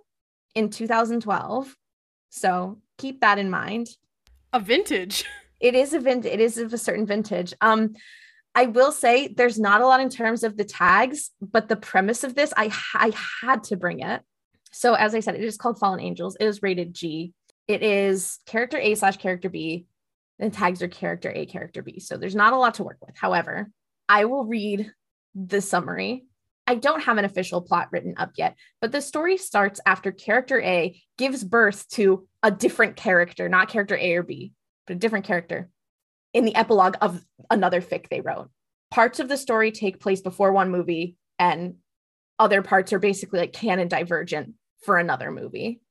in 0.55 0.69
2012. 0.69 1.75
So 2.29 2.77
keep 2.97 3.21
that 3.21 3.39
in 3.39 3.49
mind. 3.49 3.89
A 4.53 4.59
vintage. 4.59 5.25
It 5.59 5.75
is 5.75 5.93
a 5.93 5.99
vin- 5.99 6.23
it 6.23 6.39
is 6.39 6.57
of 6.57 6.71
a 6.71 6.77
certain 6.77 7.05
vintage. 7.05 7.53
Um 7.59 7.95
I 8.55 8.67
will 8.67 8.93
say 8.93 9.27
there's 9.27 9.59
not 9.59 9.81
a 9.81 9.85
lot 9.85 9.99
in 9.99 10.09
terms 10.09 10.45
of 10.45 10.55
the 10.55 10.63
tags, 10.63 11.31
but 11.41 11.67
the 11.67 11.75
premise 11.75 12.23
of 12.23 12.33
this, 12.33 12.53
I 12.55 12.71
I 12.95 13.11
had 13.41 13.65
to 13.65 13.75
bring 13.75 13.99
it. 13.99 14.21
So 14.71 14.93
as 14.93 15.13
I 15.13 15.19
said, 15.19 15.35
it 15.35 15.43
is 15.43 15.57
called 15.57 15.77
Fallen 15.77 15.99
Angels. 15.99 16.37
It 16.39 16.45
is 16.45 16.63
rated 16.63 16.93
G. 16.93 17.33
It 17.67 17.83
is 17.83 18.39
character 18.45 18.77
A 18.77 18.95
slash 18.95 19.17
character 19.17 19.49
B. 19.49 19.85
And 20.39 20.53
tags 20.53 20.81
are 20.81 20.87
character 20.87 21.29
A, 21.35 21.45
character 21.45 21.81
B. 21.81 21.99
So 21.99 22.15
there's 22.15 22.35
not 22.35 22.53
a 22.53 22.57
lot 22.57 22.75
to 22.75 22.85
work 22.85 22.99
with. 23.05 23.17
However, 23.17 23.69
I 24.07 24.23
will 24.23 24.45
read 24.45 24.89
the 25.35 25.59
summary. 25.59 26.23
I 26.65 26.75
don't 26.75 27.03
have 27.03 27.17
an 27.17 27.25
official 27.25 27.61
plot 27.61 27.89
written 27.91 28.13
up 28.15 28.31
yet, 28.37 28.55
but 28.79 28.93
the 28.93 29.01
story 29.01 29.35
starts 29.35 29.81
after 29.85 30.13
character 30.13 30.61
A 30.61 31.01
gives 31.17 31.43
birth 31.43 31.85
to 31.89 32.28
a 32.43 32.51
different 32.51 32.95
character, 32.95 33.49
not 33.49 33.69
character 33.69 33.97
A 33.97 34.15
or 34.15 34.23
B, 34.23 34.53
but 34.87 34.95
a 34.95 34.99
different 34.99 35.25
character 35.25 35.69
in 36.33 36.45
the 36.45 36.55
epilogue 36.55 36.95
of 37.01 37.23
another 37.49 37.81
fic 37.81 38.09
they 38.09 38.21
wrote. 38.21 38.49
Parts 38.91 39.19
of 39.19 39.27
the 39.27 39.37
story 39.37 39.71
take 39.71 39.99
place 39.99 40.21
before 40.21 40.51
one 40.51 40.71
movie, 40.71 41.15
and 41.37 41.75
other 42.37 42.61
parts 42.61 42.93
are 42.93 42.99
basically 42.99 43.39
like 43.39 43.53
canon 43.53 43.87
divergent 43.87 44.53
for 44.83 44.97
another 44.97 45.31
movie. 45.31 45.81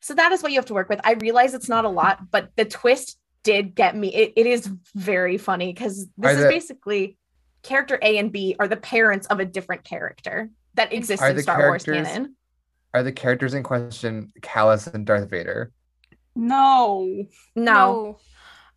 So 0.00 0.14
that 0.14 0.32
is 0.32 0.42
what 0.42 0.52
you 0.52 0.58
have 0.58 0.66
to 0.66 0.74
work 0.74 0.88
with. 0.88 1.00
I 1.04 1.12
realize 1.12 1.54
it's 1.54 1.68
not 1.68 1.84
a 1.84 1.88
lot, 1.88 2.30
but 2.30 2.50
the 2.56 2.64
twist 2.64 3.18
did 3.42 3.74
get 3.74 3.96
me. 3.96 4.14
It, 4.14 4.32
it 4.36 4.46
is 4.46 4.70
very 4.94 5.38
funny 5.38 5.72
because 5.72 6.06
this 6.16 6.32
Are 6.32 6.34
is 6.34 6.42
the- 6.42 6.48
basically 6.48 7.18
character 7.62 7.98
A 8.02 8.18
and 8.18 8.32
B 8.32 8.56
are 8.58 8.68
the 8.68 8.76
parents 8.76 9.26
of 9.26 9.40
a 9.40 9.44
different 9.44 9.84
character 9.84 10.50
that 10.74 10.92
exists 10.92 11.24
in 11.24 11.38
Star 11.42 11.68
Wars 11.68 11.84
canon. 11.84 12.36
Are 12.94 13.02
the 13.02 13.12
characters 13.12 13.54
in 13.54 13.62
question 13.62 14.32
Kallus 14.40 14.92
and 14.92 15.04
Darth 15.04 15.28
Vader? 15.28 15.72
No. 16.38 17.24
No. 17.56 18.18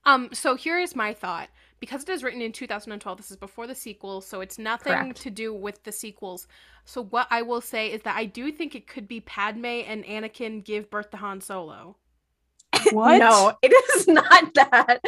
Um, 0.04 0.30
so 0.34 0.56
here 0.56 0.80
is 0.80 0.96
my 0.96 1.14
thought. 1.14 1.50
Because 1.80 2.04
it 2.04 2.10
is 2.10 2.24
written 2.24 2.42
in 2.44 2.52
2012, 2.52 3.18
this 3.18 3.32
is 3.32 3.38
before 3.38 3.66
the 3.66 3.74
sequel, 3.74 4.22
so 4.22 4.42
it's 4.42 4.60
nothing 4.60 4.94
Correct. 4.94 5.22
to 5.22 5.32
do 5.32 5.52
with 5.52 5.82
the 5.84 5.92
sequels. 5.92 6.48
So 6.86 7.04
what 7.06 7.26
I 7.32 7.42
will 7.42 7.62
say 7.62 7.92
is 7.92 8.04
that 8.04 8.16
I 8.16 8.26
do 8.26 8.52
think 8.52 8.76
it 8.76 8.86
could 8.86 9.08
be 9.08 9.20
Padme 9.22 9.66
and 9.66 10.04
Anakin 10.06 10.64
give 10.64 10.92
birth 10.92 11.10
to 11.12 11.18
Han 11.18 11.42
Solo. 11.42 11.98
What? 12.92 13.18
No, 13.18 13.54
it 13.64 13.74
is 13.98 14.08
not 14.08 14.54
that. 14.54 15.00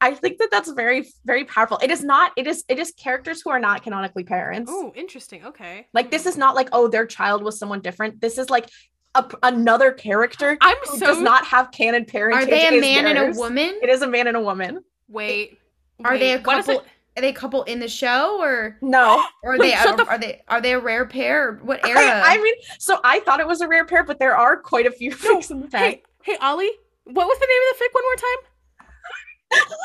I 0.00 0.14
think 0.14 0.38
that 0.38 0.48
that's 0.50 0.70
very, 0.72 1.06
very 1.24 1.44
powerful. 1.44 1.78
It 1.80 1.90
is 1.92 2.02
not. 2.02 2.32
It 2.36 2.46
is. 2.48 2.64
It 2.68 2.78
is 2.80 2.92
characters 2.92 3.40
who 3.42 3.50
are 3.50 3.58
not 3.60 3.82
canonically 3.84 4.24
parents. 4.24 4.70
Oh, 4.72 4.92
interesting. 4.96 5.44
Okay. 5.44 5.86
Like 5.94 6.10
this 6.10 6.24
Hmm. 6.24 6.28
is 6.30 6.36
not 6.36 6.54
like 6.56 6.68
oh 6.72 6.88
their 6.88 7.06
child 7.06 7.42
was 7.42 7.58
someone 7.58 7.80
different. 7.80 8.20
This 8.20 8.36
is 8.36 8.50
like 8.50 8.68
a, 9.16 9.28
another 9.42 9.92
character 9.92 10.56
I'm 10.60 10.76
who 10.88 10.98
so 10.98 11.06
does 11.06 11.20
not 11.20 11.44
have 11.46 11.70
canon 11.72 12.04
parentage. 12.04 12.42
Are 12.44 12.46
they 12.50 12.66
a 12.68 12.72
is 12.72 12.80
man 12.80 13.06
and 13.06 13.34
a 13.36 13.38
woman? 13.38 13.78
It 13.82 13.88
is 13.88 14.02
a 14.02 14.06
man 14.08 14.26
and 14.26 14.36
a 14.36 14.40
woman. 14.40 14.82
wait. 15.08 15.58
Are 16.04 16.18
they 16.18 16.32
a 16.32 16.36
wait, 16.36 16.46
what 16.46 16.58
is 16.58 16.66
couple? 16.66 16.84
Are 17.16 17.22
they 17.22 17.30
a 17.30 17.32
couple 17.32 17.62
in 17.62 17.80
the 17.80 17.88
show, 17.88 18.38
or 18.42 18.76
No, 18.82 19.24
or 19.42 19.54
are 19.54 19.58
they 19.58 19.70
shut 19.70 19.88
are, 19.88 19.96
the- 19.96 20.06
are 20.06 20.18
they 20.18 20.42
are 20.48 20.60
they 20.60 20.72
a 20.72 20.78
rare 20.78 21.06
pair? 21.06 21.48
Or 21.48 21.52
what 21.64 21.86
era? 21.86 21.98
I, 21.98 22.34
I 22.34 22.42
mean, 22.42 22.54
so 22.78 23.00
I 23.04 23.20
thought 23.20 23.40
it 23.40 23.46
was 23.46 23.62
a 23.62 23.68
rare 23.68 23.86
pair, 23.86 24.04
but 24.04 24.18
there 24.18 24.36
are 24.36 24.58
quite 24.58 24.84
a 24.86 24.90
few 24.90 25.10
No, 25.10 25.16
fics 25.16 25.50
in 25.50 25.60
the 25.60 25.68
tag. 25.68 25.80
Hey, 25.80 26.32
hey, 26.32 26.36
Ollie. 26.42 26.70
What 27.04 27.26
was 27.26 27.38
the 27.38 27.46
name 27.48 27.58
of 27.70 27.78
the 27.78 27.84
fic 27.84 27.94
one 27.94 28.04
more 28.04 28.16
time? 28.16 29.70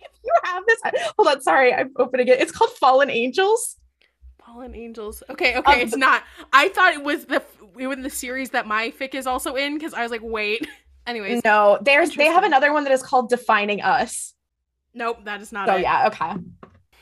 If 0.00 0.24
you 0.24 0.32
have 0.44 0.62
this. 0.66 0.78
I- 0.84 1.10
Hold 1.18 1.28
on, 1.28 1.40
sorry, 1.42 1.74
I'm 1.74 1.90
opening 1.96 2.28
it. 2.28 2.40
It's 2.40 2.52
called 2.52 2.70
Fallen 2.78 3.10
Angels. 3.10 3.76
Fallen 4.52 4.74
Angels. 4.74 5.22
Okay, 5.30 5.56
okay, 5.56 5.74
Um, 5.74 5.80
it's 5.80 5.96
not. 5.96 6.22
I 6.52 6.68
thought 6.68 6.92
it 6.94 7.02
was 7.02 7.24
the 7.26 7.42
it 7.78 7.86
was 7.86 7.98
the 7.98 8.10
series 8.10 8.50
that 8.50 8.66
my 8.66 8.90
fic 8.90 9.14
is 9.14 9.26
also 9.26 9.54
in 9.54 9.74
because 9.74 9.94
I 9.94 10.02
was 10.02 10.10
like, 10.10 10.20
wait. 10.22 10.66
Anyways, 11.06 11.42
No, 11.44 11.78
there's 11.82 12.14
they 12.14 12.26
have 12.26 12.44
another 12.44 12.72
one 12.72 12.84
that 12.84 12.92
is 12.92 13.02
called 13.02 13.28
Defining 13.28 13.80
Us. 13.82 14.34
nope, 14.94 15.24
that 15.24 15.40
is 15.40 15.50
not 15.52 15.68
So 15.68 15.76
yeah, 15.76 16.06
okay. 16.08 16.32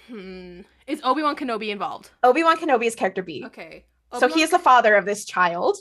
Hmm. 0.08 0.60
Is 0.86 1.00
Obi 1.04 1.22
Wan 1.22 1.36
Kenobi 1.36 1.68
involved? 1.70 2.10
Obi 2.22 2.42
Wan 2.42 2.56
Kenobi 2.56 2.86
is 2.86 2.94
character 2.94 3.22
B. 3.22 3.44
Okay. 3.46 3.84
So 4.18 4.26
he 4.28 4.42
is 4.42 4.50
the 4.50 4.58
father 4.58 4.94
of 4.96 5.04
this 5.04 5.24
child. 5.24 5.76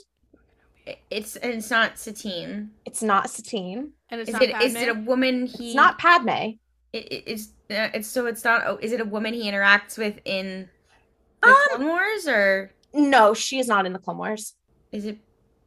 It's 1.10 1.36
it's 1.36 1.70
not 1.70 1.98
Satine. 1.98 2.70
It's 2.84 3.02
not 3.02 3.30
Satine. 3.30 3.92
and 4.08 4.20
it's 4.20 4.28
Is 4.28 4.32
not 4.34 4.42
it 4.42 4.60
is 4.62 4.74
it 4.74 4.88
a 4.88 4.94
woman 4.94 5.46
he? 5.46 5.68
It's 5.68 5.74
not 5.76 5.98
Padme. 5.98 6.28
It, 6.28 6.58
it- 6.92 7.24
it's 7.26 7.48
uh, 7.70 7.88
it's 7.94 8.08
so 8.08 8.26
it's 8.26 8.42
not. 8.44 8.62
Oh, 8.66 8.78
is 8.82 8.92
it 8.92 9.00
a 9.00 9.04
woman 9.04 9.32
he 9.34 9.48
interacts 9.50 9.96
with 9.96 10.18
in 10.24 10.62
the 10.62 10.68
Um, 11.42 11.54
Clone 11.68 11.86
Wars, 11.88 12.26
or 12.28 12.70
No, 12.92 13.34
she 13.34 13.58
is 13.58 13.66
not 13.68 13.86
in 13.86 13.92
the 13.92 13.98
Clone 13.98 14.18
Wars. 14.18 14.54
is 14.92 15.04
it 15.06 15.18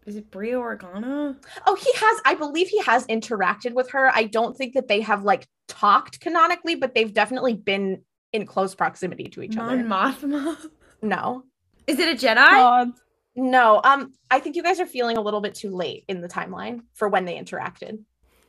is 0.05 0.17
it 0.17 0.29
Breha 0.31 0.55
Organa? 0.77 1.37
Oh, 1.65 1.75
he 1.75 1.89
has. 1.95 2.21
I 2.25 2.35
believe 2.35 2.67
he 2.67 2.79
has 2.79 3.07
interacted 3.07 3.71
with 3.73 3.91
her. 3.91 4.11
I 4.13 4.25
don't 4.25 4.55
think 4.57 4.73
that 4.73 4.89
they 4.89 4.99
have 4.99 5.23
like 5.23 5.47
talked 5.69 6.19
canonically, 6.19 6.75
but 6.75 6.93
they've 6.93 7.13
definitely 7.13 7.53
been 7.53 8.01
in 8.33 8.45
close 8.45 8.75
proximity 8.75 9.29
to 9.29 9.41
each 9.41 9.55
Mon 9.55 9.69
other. 9.69 9.83
Mothma. 10.27 10.57
No, 11.01 11.43
Is 11.87 11.99
it 11.99 12.09
a 12.09 12.25
Jedi? 12.25 12.35
God. 12.35 12.91
no. 13.35 13.79
Um, 13.83 14.11
I 14.29 14.39
think 14.39 14.55
you 14.57 14.63
guys 14.63 14.79
are 14.81 14.85
feeling 14.85 15.15
a 15.17 15.21
little 15.21 15.39
bit 15.41 15.55
too 15.55 15.69
late 15.69 16.03
in 16.09 16.19
the 16.19 16.27
timeline 16.27 16.81
for 16.93 17.07
when 17.07 17.23
they 17.25 17.37
interacted. 17.39 17.99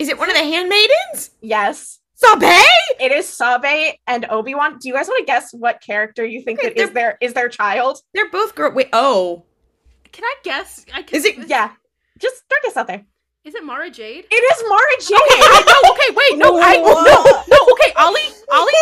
Is 0.00 0.08
it 0.08 0.18
one 0.18 0.28
of 0.30 0.34
the 0.36 0.42
handmaidens? 0.42 1.30
Yes. 1.40 2.00
Sabe? 2.26 2.64
It 3.00 3.12
is 3.12 3.28
Sabe 3.28 3.94
and 4.06 4.26
Obi-Wan. 4.30 4.78
Do 4.78 4.88
you 4.88 4.94
guys 4.94 5.06
want 5.08 5.20
to 5.20 5.24
guess 5.26 5.52
what 5.52 5.80
character 5.80 6.24
you 6.24 6.42
think 6.42 6.58
Okay, 6.60 6.68
it 6.68 6.76
is 6.78 6.90
their 6.90 7.18
is 7.20 7.32
their 7.34 7.48
child? 7.48 7.98
They're 8.14 8.30
both 8.30 8.54
girl. 8.54 8.72
Wait, 8.72 8.88
oh. 8.92 9.44
Can 10.12 10.24
I 10.24 10.34
guess? 10.44 10.84
I 10.94 11.02
can, 11.02 11.16
Is 11.16 11.24
it- 11.24 11.48
Yeah. 11.48 11.70
Just 12.18 12.42
throw 12.48 12.58
this 12.62 12.76
out 12.76 12.86
there. 12.86 13.04
Is 13.44 13.54
it 13.54 13.64
Mara 13.64 13.90
Jade? 13.90 14.24
It 14.30 14.34
is 14.34 14.64
Mara 14.68 14.96
Jade. 15.00 15.18
Okay, 15.20 15.40
I, 15.42 15.64
no, 15.66 15.90
okay, 15.92 16.14
wait, 16.16 16.38
no, 16.38 16.58
I, 16.58 16.76
no, 16.76 17.44
no, 17.48 17.72
okay, 17.72 17.92
Ollie, 17.96 18.20
Ollie, 18.50 18.72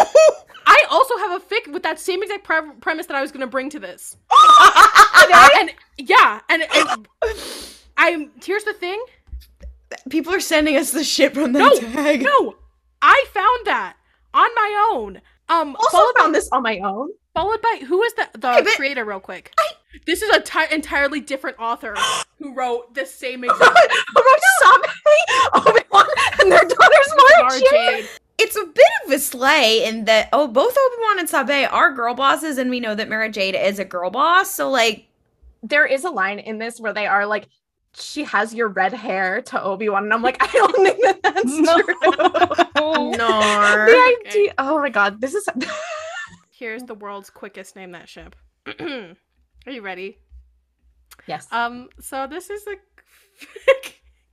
I 0.67 0.85
also 0.89 1.17
have 1.17 1.43
a 1.43 1.45
fic 1.45 1.73
with 1.73 1.83
that 1.83 1.99
same 1.99 2.23
exact 2.23 2.45
pre- 2.45 2.71
premise 2.81 3.07
that 3.07 3.17
I 3.17 3.23
was 3.23 3.33
gonna 3.33 3.49
bring 3.49 3.71
to 3.71 3.81
this. 3.81 4.17
and 5.59 5.73
yeah, 5.99 6.39
and, 6.49 6.63
and 6.75 7.09
I'm 7.97 8.31
here's 8.45 8.63
the 8.63 8.73
thing. 8.75 9.03
People 10.11 10.33
are 10.33 10.41
sending 10.41 10.77
us 10.77 10.93
the 10.93 11.03
shit 11.03 11.35
from 11.35 11.53
the 11.55 11.59
No, 11.59 11.75
tag. 11.81 12.23
no, 12.23 12.55
I 13.03 13.27
found 13.35 13.67
that 13.67 13.97
on 14.33 14.49
my 14.55 14.91
own. 14.93 15.21
Um, 15.49 15.77
also 15.77 15.99
followed, 15.99 16.15
found 16.17 16.35
this 16.35 16.49
on 16.53 16.63
my 16.63 16.79
own. 16.79 17.11
followed 17.35 17.61
by 17.61 17.83
who 17.87 18.03
is 18.03 18.15
the 18.15 18.29
the 18.39 18.53
Hey, 18.55 18.63
but- 18.63 18.73
creator? 18.75 19.05
Real 19.05 19.21
quick, 19.21 19.53
this 20.07 20.23
is 20.23 20.31
a 20.31 20.41
ti- 20.41 20.73
entirely 20.75 21.21
different 21.21 21.59
author 21.59 21.95
who 22.39 22.55
wrote 22.55 22.95
the 22.95 23.05
same 23.05 23.43
Who 23.43 23.51
exact. 23.51 23.93
wrote 24.17 24.41
Sabe, 24.61 24.87
Obi-Wan, 25.55 26.07
and 26.41 26.51
their 26.53 26.61
daughter's 26.61 27.13
Mara 27.17 27.43
Mara 27.43 27.61
Jade. 27.61 27.69
Jade. 27.71 28.09
It's 28.39 28.57
a 28.57 28.65
bit 28.65 28.87
of 29.07 29.13
a 29.13 29.19
sleigh 29.19 29.85
in 29.85 30.05
that 30.07 30.29
oh, 30.33 30.49
both 30.49 30.73
Obi-Wan 30.73 31.19
and 31.19 31.29
Sabe 31.29 31.69
are 31.71 31.93
girl 31.93 32.15
bosses, 32.15 32.57
and 32.59 32.71
we 32.71 32.81
know 32.81 32.95
that 32.95 33.09
Mara 33.09 33.29
Jade 33.29 33.55
is 33.55 33.79
a 33.79 33.85
girl 33.85 34.11
boss. 34.11 34.51
So 34.55 34.71
like, 34.71 35.07
There 35.63 35.87
is 35.87 36.05
a 36.05 36.11
line 36.11 36.39
in 36.39 36.59
this 36.59 36.81
where 36.81 36.93
they 36.95 37.07
are 37.07 37.27
like, 37.27 37.47
she 37.95 38.25
has 38.25 38.55
your 38.55 38.69
red 38.69 38.93
hair 38.93 39.43
to 39.43 39.63
Obi-Wan. 39.63 40.05
And 40.05 40.13
I'm 40.15 40.23
like, 40.23 40.37
I 40.41 40.47
don't 40.53 40.75
think 40.77 41.03
that 41.03 41.23
that's 41.23 41.45
No. 41.45 41.81
true. 41.83 41.95
no. 43.17 43.87
the 43.87 44.15
idea. 44.27 44.55
Oh 44.59 44.79
my 44.79 44.89
god, 44.91 45.21
this 45.21 45.35
is 45.35 45.49
Here's 46.51 46.85
the 46.85 46.95
world's 46.95 47.29
quickest 47.31 47.75
name 47.77 47.91
that 47.93 48.09
ship. 48.09 48.37
Are 48.81 49.17
you 49.73 49.83
ready? 49.83 50.19
yes. 51.27 51.47
Um, 51.53 51.89
so 52.01 52.27
this 52.27 52.51
is 52.51 52.65
a 52.67 52.75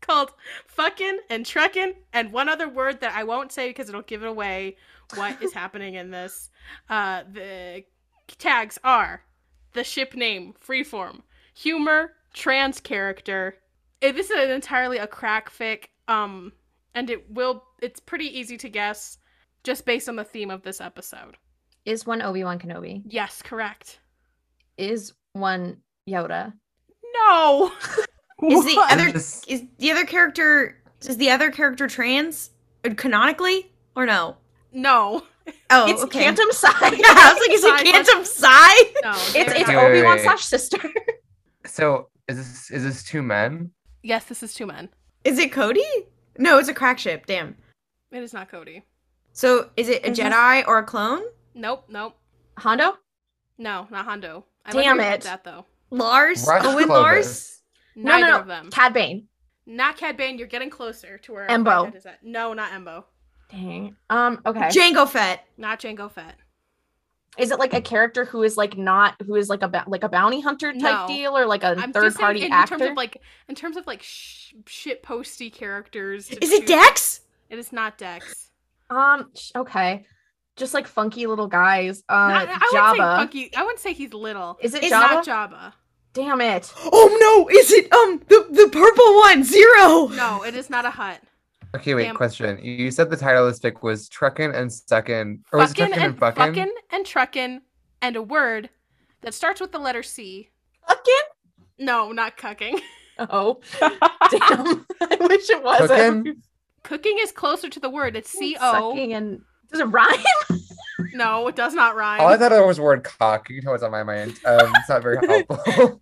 called 0.02 0.32
fucking 0.68 1.20
and 1.30 1.46
trekking 1.46 1.94
and 2.14 2.32
one 2.32 2.50
other 2.50 2.68
word 2.68 3.02
that 3.02 3.14
I 3.16 3.24
won't 3.24 3.52
say 3.52 3.70
because 3.70 3.90
it'll 3.90 4.02
give 4.02 4.24
it 4.24 4.28
away 4.28 4.78
what 5.16 5.42
is 5.42 5.54
happening 5.54 5.96
in 5.96 6.10
this. 6.12 6.50
Uh, 6.90 7.24
the 7.32 7.84
tags 8.38 8.78
are 8.84 9.24
the 9.74 9.84
ship 9.84 10.16
name, 10.16 10.54
freeform, 10.66 11.22
humor, 11.54 12.14
trans 12.40 12.80
character. 12.80 13.56
Eh, 14.02 14.12
this 14.12 14.30
is 14.30 14.44
an 14.44 14.50
entirely 14.52 14.98
a 14.98 15.06
crack 15.08 15.52
fic. 15.52 15.86
Um, 16.08 16.54
and 16.96 17.10
it 17.10 17.30
will. 17.30 17.64
It's 17.82 18.00
pretty 18.00 18.26
easy 18.40 18.58
to 18.58 18.70
guess, 18.70 19.18
just 19.64 19.86
based 19.86 20.10
on 20.10 20.16
the 20.16 20.24
theme 20.24 20.50
of 20.50 20.64
this 20.64 20.82
episode. 20.82 21.38
Is 21.86 22.06
one 22.06 22.22
Obi-Wan 22.22 22.60
Kenobi? 22.60 23.04
Yes, 23.06 23.42
correct. 23.42 24.00
Is 24.78 25.14
one 25.34 25.78
Yoda? 26.08 26.54
No. 27.16 27.72
Is 28.50 28.66
the 28.66 28.78
other 28.90 29.12
This- 29.12 29.44
is 29.48 29.64
the 29.80 29.92
other 29.92 30.06
character 30.06 30.82
is 31.02 31.18
the 31.18 31.30
other 31.30 31.52
character 31.52 31.88
trans 31.88 32.52
uh, 32.86 32.94
canonically 32.96 33.70
or 33.98 34.06
no? 34.06 34.38
No. 34.72 35.24
Oh, 35.70 35.90
it's 35.92 36.04
okay. 36.04 36.24
Cantum 36.24 36.50
Side. 36.52 36.74
Yeah, 36.98 37.08
I 37.10 37.34
was 37.34 37.42
like, 37.48 37.52
is 37.56 37.62
Side 37.62 37.82
it 37.82 37.92
Cantum 37.92 38.24
Side? 38.26 38.94
No. 39.04 39.12
It's 39.12 39.34
they're 39.34 39.44
it's 39.58 39.68
not. 39.68 39.68
Wait, 39.68 39.76
wait, 39.78 39.86
Obi-Wan 40.00 40.20
slash 40.20 40.46
sister. 40.46 40.80
So 41.66 42.08
is 42.30 42.38
this 42.38 42.72
is 42.72 42.84
this 42.84 43.04
two 43.04 43.22
men? 43.22 43.72
Yes, 44.04 44.26
this 44.26 44.42
is 44.44 44.54
two 44.54 44.66
men. 44.66 44.90
Is 45.26 45.38
it 45.40 45.52
Cody? 45.52 45.84
No, 46.38 46.58
it's 46.58 46.70
a 46.70 46.74
crack 46.74 47.00
ship. 47.00 47.26
Damn. 47.26 47.58
It 48.12 48.24
is 48.24 48.32
not 48.34 48.50
Cody. 48.50 48.84
So 49.34 49.70
is 49.76 49.90
it 49.90 50.04
a 50.04 50.12
Is 50.12 50.18
this- 50.18 50.26
Jedi 50.28 50.66
or 50.68 50.78
a 50.80 50.84
clone? 50.84 51.22
Nope, 51.54 51.86
nope. 51.90 52.16
Hondo? 52.58 52.98
No, 53.58 53.88
not 53.92 54.06
Hondo. 54.06 54.46
I 54.66 54.72
Damn 54.72 54.98
might 54.98 55.04
have 55.04 55.14
it. 55.16 55.22
That 55.24 55.44
though. 55.44 55.66
Lars? 55.90 56.46
Rush 56.48 56.64
Owen 56.66 56.86
Clovis. 56.86 56.90
Lars? 56.90 57.62
No, 57.96 58.12
Neither 58.14 58.26
no, 58.28 58.32
no. 58.36 58.40
of 58.42 58.48
them. 58.48 58.70
Cad 58.72 58.94
Bane. 58.94 59.28
Not 59.66 59.98
Cad 59.98 60.16
Bane. 60.18 60.38
You're 60.38 60.48
getting 60.48 60.70
closer 60.70 61.18
to 61.20 61.34
where 61.34 61.48
Embo. 61.48 61.94
is 61.96 62.06
at. 62.06 62.24
No, 62.24 62.54
not 62.54 62.72
Embo. 62.72 63.04
Dang. 63.52 63.96
Um. 64.10 64.42
Okay. 64.46 64.68
Jango 64.70 65.08
Fett. 65.10 65.46
Not 65.58 65.80
Jango 65.80 66.10
Fett. 66.12 66.36
Is 67.40 67.52
it 67.52 67.60
like 67.60 67.74
a 67.74 67.82
character 67.82 68.26
who 68.26 68.44
is 68.44 68.58
like 68.58 68.78
not 68.78 69.16
who 69.26 69.36
is 69.36 69.50
like 69.50 69.62
a 69.64 69.84
like 69.88 70.04
a 70.04 70.10
bounty 70.10 70.42
hunter 70.42 70.72
type 70.74 70.82
No. 70.82 71.08
deal 71.08 71.38
or 71.38 71.46
like 71.46 71.64
a 71.64 71.76
I'm 71.78 71.94
third 71.94 72.04
just 72.06 72.18
saying 72.18 72.26
party 72.26 72.44
in 72.46 72.52
actor? 72.52 72.78
terms 72.78 72.92
of 72.92 72.98
like 72.98 73.22
in 73.48 73.56
terms 73.56 73.78
of 73.78 73.88
like 73.88 74.04
sh- 74.04 74.54
shit 74.68 75.02
posty 75.04 75.50
characters. 75.50 76.28
to 76.28 76.44
Is 76.44 76.52
it 76.52 76.62
choose- 76.62 76.68
Dex? 76.70 77.22
It 77.50 77.58
is 77.60 77.72
not 77.74 77.98
Dex. 77.98 78.52
um. 78.90 79.32
Okay. 79.56 80.06
Just 80.56 80.74
like 80.74 80.88
funky 80.88 81.26
little 81.26 81.48
guys. 81.48 82.04
Uh, 82.10 82.14
Not- 82.16 82.50
I 82.50 82.70
wouldn't 82.74 82.98
say 82.98 82.98
funky. 83.00 83.56
I 83.56 83.62
wouldn't 83.64 83.80
say 83.80 83.94
he's 83.94 84.14
little. 84.14 84.58
Is 84.62 84.74
it 84.74 84.84
It's 84.84 84.94
Jabba? 84.94 85.26
not 85.26 85.26
Jabba. 85.26 85.74
Damn 86.14 86.42
it. 86.42 86.74
Oh 86.92 87.18
no, 87.22 87.48
is 87.58 87.72
it 87.72 87.92
um 87.94 88.20
the, 88.28 88.46
the 88.52 88.68
purple 88.70 89.16
one, 89.20 89.44
Ziro? 89.44 90.14
No, 90.16 90.44
it 90.44 90.56
is 90.56 90.70
not 90.70 90.84
a 90.86 90.90
Hutt. 90.90 91.22
Okay, 91.76 91.94
wait. 91.94 92.04
Damn. 92.06 92.16
Question: 92.16 92.60
You 92.64 92.90
said 92.92 93.10
the 93.10 93.18
title 93.18 93.48
of 93.48 93.54
this 93.54 93.60
fic 93.60 93.84
was 93.84 94.10
Truckin' 94.10 94.56
and 94.56 94.72
Suckin', 94.72 95.44
or 95.52 95.60
was 95.60 95.72
it 95.72 95.76
Truckin' 95.78 95.94
and 95.94 96.04
and 96.04 96.18
Fuckin'? 96.20 96.36
fucking 96.36 96.74
and 96.92 97.06
truckin' 97.06 97.62
and 98.02 98.16
a 98.16 98.22
word 98.22 98.70
that 99.22 99.34
starts 99.34 99.62
with 99.62 99.72
the 99.72 99.80
letter 99.80 100.02
C. 100.04 100.50
Fucking. 100.88 101.14
No, 101.78 102.12
not 102.12 102.38
cucking. 102.38 102.80
Oh. 103.20 103.60
Damn. 103.80 104.86
I 105.02 105.18
wish 105.20 105.50
it 105.50 105.64
wasn't. 105.64 105.90
Cooking? 106.26 106.42
Cooking 106.84 107.18
is 107.20 107.32
closer 107.32 107.70
to 107.70 107.80
the 107.80 107.90
word. 107.90 108.16
It's 108.16 108.30
C 108.32 108.56
O. 108.60 108.72
Sucking 108.72 109.14
and 109.14 109.42
does 109.72 109.82
it 109.82 109.86
rhyme? 109.86 110.16
No, 111.14 111.48
it 111.48 111.56
does 111.56 111.74
not 111.74 111.96
rhyme. 111.96 112.20
All 112.20 112.28
I 112.28 112.38
thought 112.38 112.52
it 112.52 112.64
was 112.66 112.76
the 112.78 112.84
word 112.84 113.04
cock. 113.04 113.50
You 113.50 113.56
can 113.56 113.64
tell 113.64 113.72
what's 113.72 113.84
on 113.84 113.92
my 113.92 114.04
mind. 114.04 114.38
Um, 114.46 114.72
it's 114.76 114.90
not 114.90 115.02
very 115.02 115.18
helpful. 115.26 116.02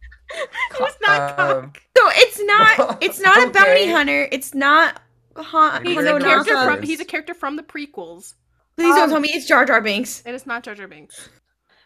it's 0.80 0.98
not 1.02 1.40
Um, 1.40 1.62
cock. 1.62 1.82
So 1.96 2.04
it's 2.14 2.40
not 2.44 3.04
it's 3.04 3.20
not 3.20 3.48
a 3.48 3.52
bounty 3.52 3.90
hunter. 3.90 4.28
It's 4.32 4.56
not 4.56 5.00
ha- 5.44 5.82
He's 5.84 5.98
a 5.98 6.20
character 6.20 6.56
from. 6.66 6.82
He's 6.84 7.00
a 7.00 7.06
character 7.06 7.34
from 7.34 7.56
the 7.56 7.64
prequels. 7.64 8.34
Please 8.76 8.94
don't 8.96 9.04
Um, 9.06 9.10
tell 9.10 9.20
me 9.20 9.30
it's 9.34 9.46
Jar 9.48 9.66
Jar 9.66 9.82
Binks. 9.82 10.22
It 10.26 10.34
is 10.36 10.46
not 10.46 10.64
Jar 10.64 10.76
Jar 10.76 10.88
Binks. 10.88 11.30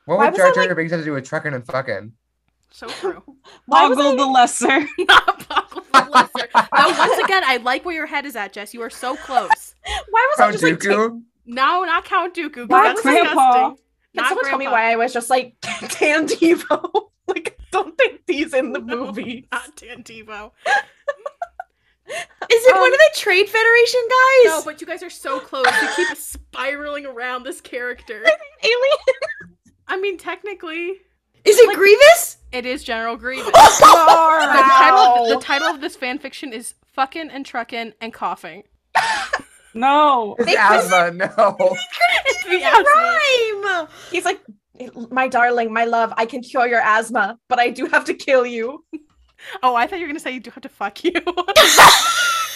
what 0.06 0.18
Why 0.18 0.26
would 0.30 0.36
Jar 0.38 0.52
Jar 0.54 0.68
like- 0.68 0.76
Binks 0.76 0.92
have 0.92 1.02
to 1.02 1.06
do 1.06 1.14
with 1.14 1.28
trucking 1.28 1.54
and 1.54 1.66
fucking? 1.66 2.14
So 2.72 2.88
true. 2.88 3.22
Why 3.66 3.88
Boggle 3.90 4.14
I- 4.14 4.16
the 4.16 4.26
Lesser. 4.26 4.68
not 5.00 5.40
Poggle 5.40 5.84
the 5.92 6.10
Lesser. 6.12 6.50
Now, 6.74 6.98
once 6.98 7.24
again, 7.24 7.44
I 7.46 7.58
like 7.58 7.86
where 7.86 7.96
your 7.96 8.06
head 8.08 8.26
is 8.26 8.36
at, 8.36 8.54
Jess. 8.54 8.74
You 8.74 8.82
are 8.82 8.90
so 8.90 9.16
close. 9.18 9.76
Why 10.10 10.28
was 10.32 10.40
I 10.40 10.44
Count 10.44 10.52
just 10.54 10.64
like? 10.64 10.80
ta- 10.80 10.88
Dooku? 10.90 11.22
No, 11.46 11.84
not 11.84 12.06
Count 12.06 12.34
Dooku. 12.36 12.54
'cause 12.54 12.68
Why 12.68 12.84
That's 12.88 13.02
Grandpa? 13.02 13.30
disgusting. 13.30 13.78
Can 14.14 14.24
Not 14.24 14.28
someone 14.30 14.46
tell 14.46 14.58
me 14.58 14.68
why 14.68 14.92
I 14.92 14.96
was 14.98 15.14
just 15.14 15.30
like 15.30 15.56
Dan 15.62 16.28
Devo? 16.28 17.10
like, 17.28 17.58
don't 17.72 17.98
think 17.98 18.20
he's 18.28 18.54
in 18.54 18.74
the 18.74 18.82
movie. 18.82 19.48
Not 19.52 19.76
Dan 19.78 20.04
Devo. 20.04 20.52
Is 22.08 22.66
it 22.66 22.74
one 22.74 22.88
Um, 22.88 22.94
of 22.94 23.00
the 23.00 23.10
Trade 23.16 23.48
Federation 23.48 24.02
guys? 24.10 24.46
No, 24.46 24.62
but 24.66 24.82
you 24.82 24.88
guys 24.88 25.02
are 25.04 25.10
so 25.10 25.40
close. 25.40 25.66
You 25.82 25.88
keep 25.96 26.18
spiraling 26.18 27.06
around 27.06 27.44
this 27.44 27.62
character. 27.62 28.24
Alien. 28.64 28.98
I 29.88 30.00
mean, 30.00 30.18
technically, 30.18 30.98
is 31.46 31.58
it 31.58 31.76
Grievous? 31.76 32.38
it 32.52 32.66
is 32.66 32.84
General 32.84 33.16
Grievous. 33.18 33.46
the, 33.52 33.52
Wow. 33.86 34.70
title 34.78 35.24
of, 35.34 35.40
the 35.40 35.46
title 35.46 35.68
of 35.68 35.80
this 35.82 35.96
fan 35.96 36.18
fiction 36.20 36.52
is 36.54 36.74
"Fucking 36.94 37.30
and 37.30 37.46
Truckin' 37.46 37.94
and 38.02 38.14
Coughing." 38.14 38.64
No. 39.74 40.36
It's 40.40 40.48
They- 40.48 40.58
asthma. 40.58 41.12
No. 41.12 41.56
It's 42.26 42.44
the 42.44 42.52
It's 42.52 42.66
asthma. 42.66 43.80
rhyme. 43.80 43.88
He's 44.12 44.26
like, 44.26 44.42
my 45.12 45.28
darling, 45.28 45.72
my 45.72 45.86
love, 45.86 46.14
I 46.18 46.26
can 46.26 46.42
cure 46.42 46.68
your 46.68 46.82
asthma, 46.82 47.38
but 47.48 47.60
I 47.60 47.70
do 47.70 47.86
have 47.86 48.04
to 48.06 48.14
kill 48.14 48.46
you. 48.46 48.84
Oh, 49.64 49.76
I 49.76 49.88
thought 49.88 50.00
you 50.00 50.06
were 50.06 50.10
gonna 50.10 50.20
say 50.20 50.32
you 50.32 50.40
do 50.40 50.52
have 50.52 50.64
to 50.64 50.70
fuck 50.70 51.04
you. 51.04 51.14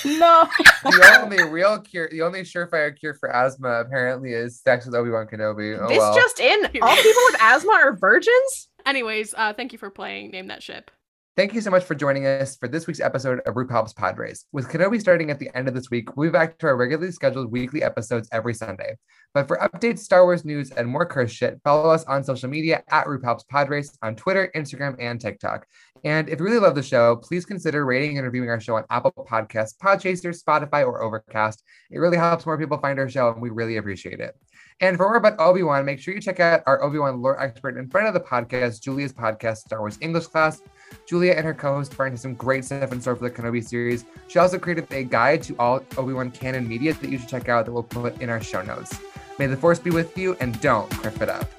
No. 0.06 0.48
the 0.84 1.20
only 1.24 1.44
real 1.50 1.80
cure, 1.80 2.08
the 2.12 2.22
only 2.22 2.42
surefire 2.42 2.96
cure 2.96 3.16
for 3.16 3.34
asthma 3.36 3.80
apparently 3.80 4.34
is 4.34 4.60
sex 4.60 4.86
with 4.86 4.94
Obi 4.94 5.10
Wan 5.10 5.26
Kenobi. 5.26 5.80
Oh 5.80 5.88
this 5.88 5.98
well. 5.98 6.14
just 6.16 6.40
in. 6.40 6.64
All 6.82 6.96
people 6.96 7.22
with 7.26 7.38
asthma 7.42 7.72
are 7.72 7.94
virgins? 7.94 8.68
Anyways, 8.86 9.34
uh, 9.36 9.54
thank 9.54 9.74
you 9.74 9.80
for 9.80 9.90
playing. 9.90 10.30
Name 10.30 10.48
that 10.48 10.62
ship. 10.62 10.92
Thank 11.38 11.54
you 11.54 11.60
so 11.60 11.70
much 11.70 11.84
for 11.84 11.96
joining 11.96 12.26
us 12.26 12.56
for 12.56 12.70
this 12.70 12.88
week's 12.88 13.02
episode 13.02 13.42
of 13.46 13.56
RuPaul's 13.56 13.94
Padres. 13.94 14.46
With 14.54 14.70
Kenobi 14.70 15.02
starting 15.02 15.30
at 15.30 15.38
the 15.38 15.50
end 15.54 15.68
of 15.68 15.74
this 15.74 15.90
week, 15.90 16.16
we'll 16.16 16.30
be 16.30 16.32
back 16.32 16.58
to 16.60 16.68
our 16.68 16.78
regularly 16.78 17.12
scheduled 17.12 17.52
weekly 17.52 17.84
episodes 17.84 18.30
every 18.32 18.54
Sunday. 18.54 18.96
But 19.34 19.46
for 19.46 19.58
updates, 19.58 20.00
Star 20.00 20.24
Wars 20.24 20.46
news, 20.46 20.72
and 20.72 20.88
more 20.88 21.06
curse 21.06 21.34
shit, 21.34 21.60
follow 21.62 21.90
us 21.90 22.06
on 22.06 22.24
social 22.24 22.50
media 22.50 22.84
at 22.90 23.06
RuPaul's 23.06 23.44
Padres 23.44 23.98
on 24.02 24.16
Twitter, 24.16 24.50
Instagram, 24.56 24.96
and 24.98 25.20
TikTok. 25.20 25.68
And 26.06 26.30
if 26.30 26.40
you 26.40 26.46
really 26.46 26.60
love 26.60 26.74
the 26.74 26.82
show, 26.82 27.18
please 27.18 27.46
consider 27.46 27.86
rating 27.86 28.18
and 28.18 28.26
reviewing 28.26 28.50
our 28.50 28.62
show 28.62 28.78
on 28.78 28.86
Apple 28.90 29.12
Podcasts, 29.30 29.76
Podchaser, 29.78 30.42
Spotify, 30.42 30.88
or 30.88 31.04
Overcast. 31.04 31.62
It 31.92 32.00
really 32.00 32.16
helps 32.16 32.46
more 32.46 32.58
people 32.58 32.78
find 32.78 32.98
our 32.98 33.10
show, 33.10 33.34
and 33.34 33.42
we 33.42 33.50
really 33.50 33.76
appreciate 33.76 34.22
it. 34.22 34.36
And 34.82 34.98
for 34.98 35.04
more 35.08 35.16
about 35.16 35.40
Obi 35.40 35.64
Wan, 35.64 35.86
make 35.86 36.00
sure 36.00 36.14
you 36.14 36.20
check 36.20 36.40
out 36.40 36.62
our 36.66 36.84
Obi 36.84 37.00
Wan 37.00 37.22
lore 37.22 37.42
expert 37.42 37.78
and 37.78 37.90
friend 37.90 38.08
of 38.08 38.14
the 38.14 38.20
podcast, 38.20 38.82
Julia's 38.82 39.14
podcast, 39.14 39.58
Star 39.58 39.80
Wars 39.80 39.98
English 40.02 40.28
Class. 40.28 40.62
Julia 41.08 41.34
and 41.34 41.46
her 41.46 41.54
co-host 41.54 41.96
Brian 41.96 42.14
have 42.14 42.20
some 42.20 42.36
great 42.36 42.66
stuff 42.66 42.92
in 42.92 43.00
store 43.00 43.16
for 43.16 43.28
the 43.28 43.32
Kenobi 43.32 43.64
series. 43.66 44.06
She 44.28 44.40
also 44.40 44.60
created 44.60 44.92
a 44.92 45.04
guide 45.04 45.44
to 45.44 45.56
all 45.58 45.82
Obi-Wan 45.98 46.32
canon 46.32 46.68
media 46.68 46.94
that 46.94 47.10
you 47.10 47.18
should 47.18 47.30
check 47.30 47.50
out 47.50 47.66
that 47.66 47.72
we'll 47.72 47.84
put 47.84 48.22
in 48.22 48.30
our 48.30 48.42
show 48.42 48.62
notes. 48.62 48.98
May 49.40 49.48
the 49.48 49.58
force 49.58 49.80
be 49.80 49.92
with 49.92 50.18
you 50.18 50.36
and 50.40 50.60
don't 50.62 50.90
kriff 50.92 51.22
it 51.22 51.30
up. 51.30 51.50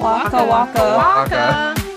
Waka 0.00 0.44
waka. 0.44 0.78
Waka. 0.78 1.89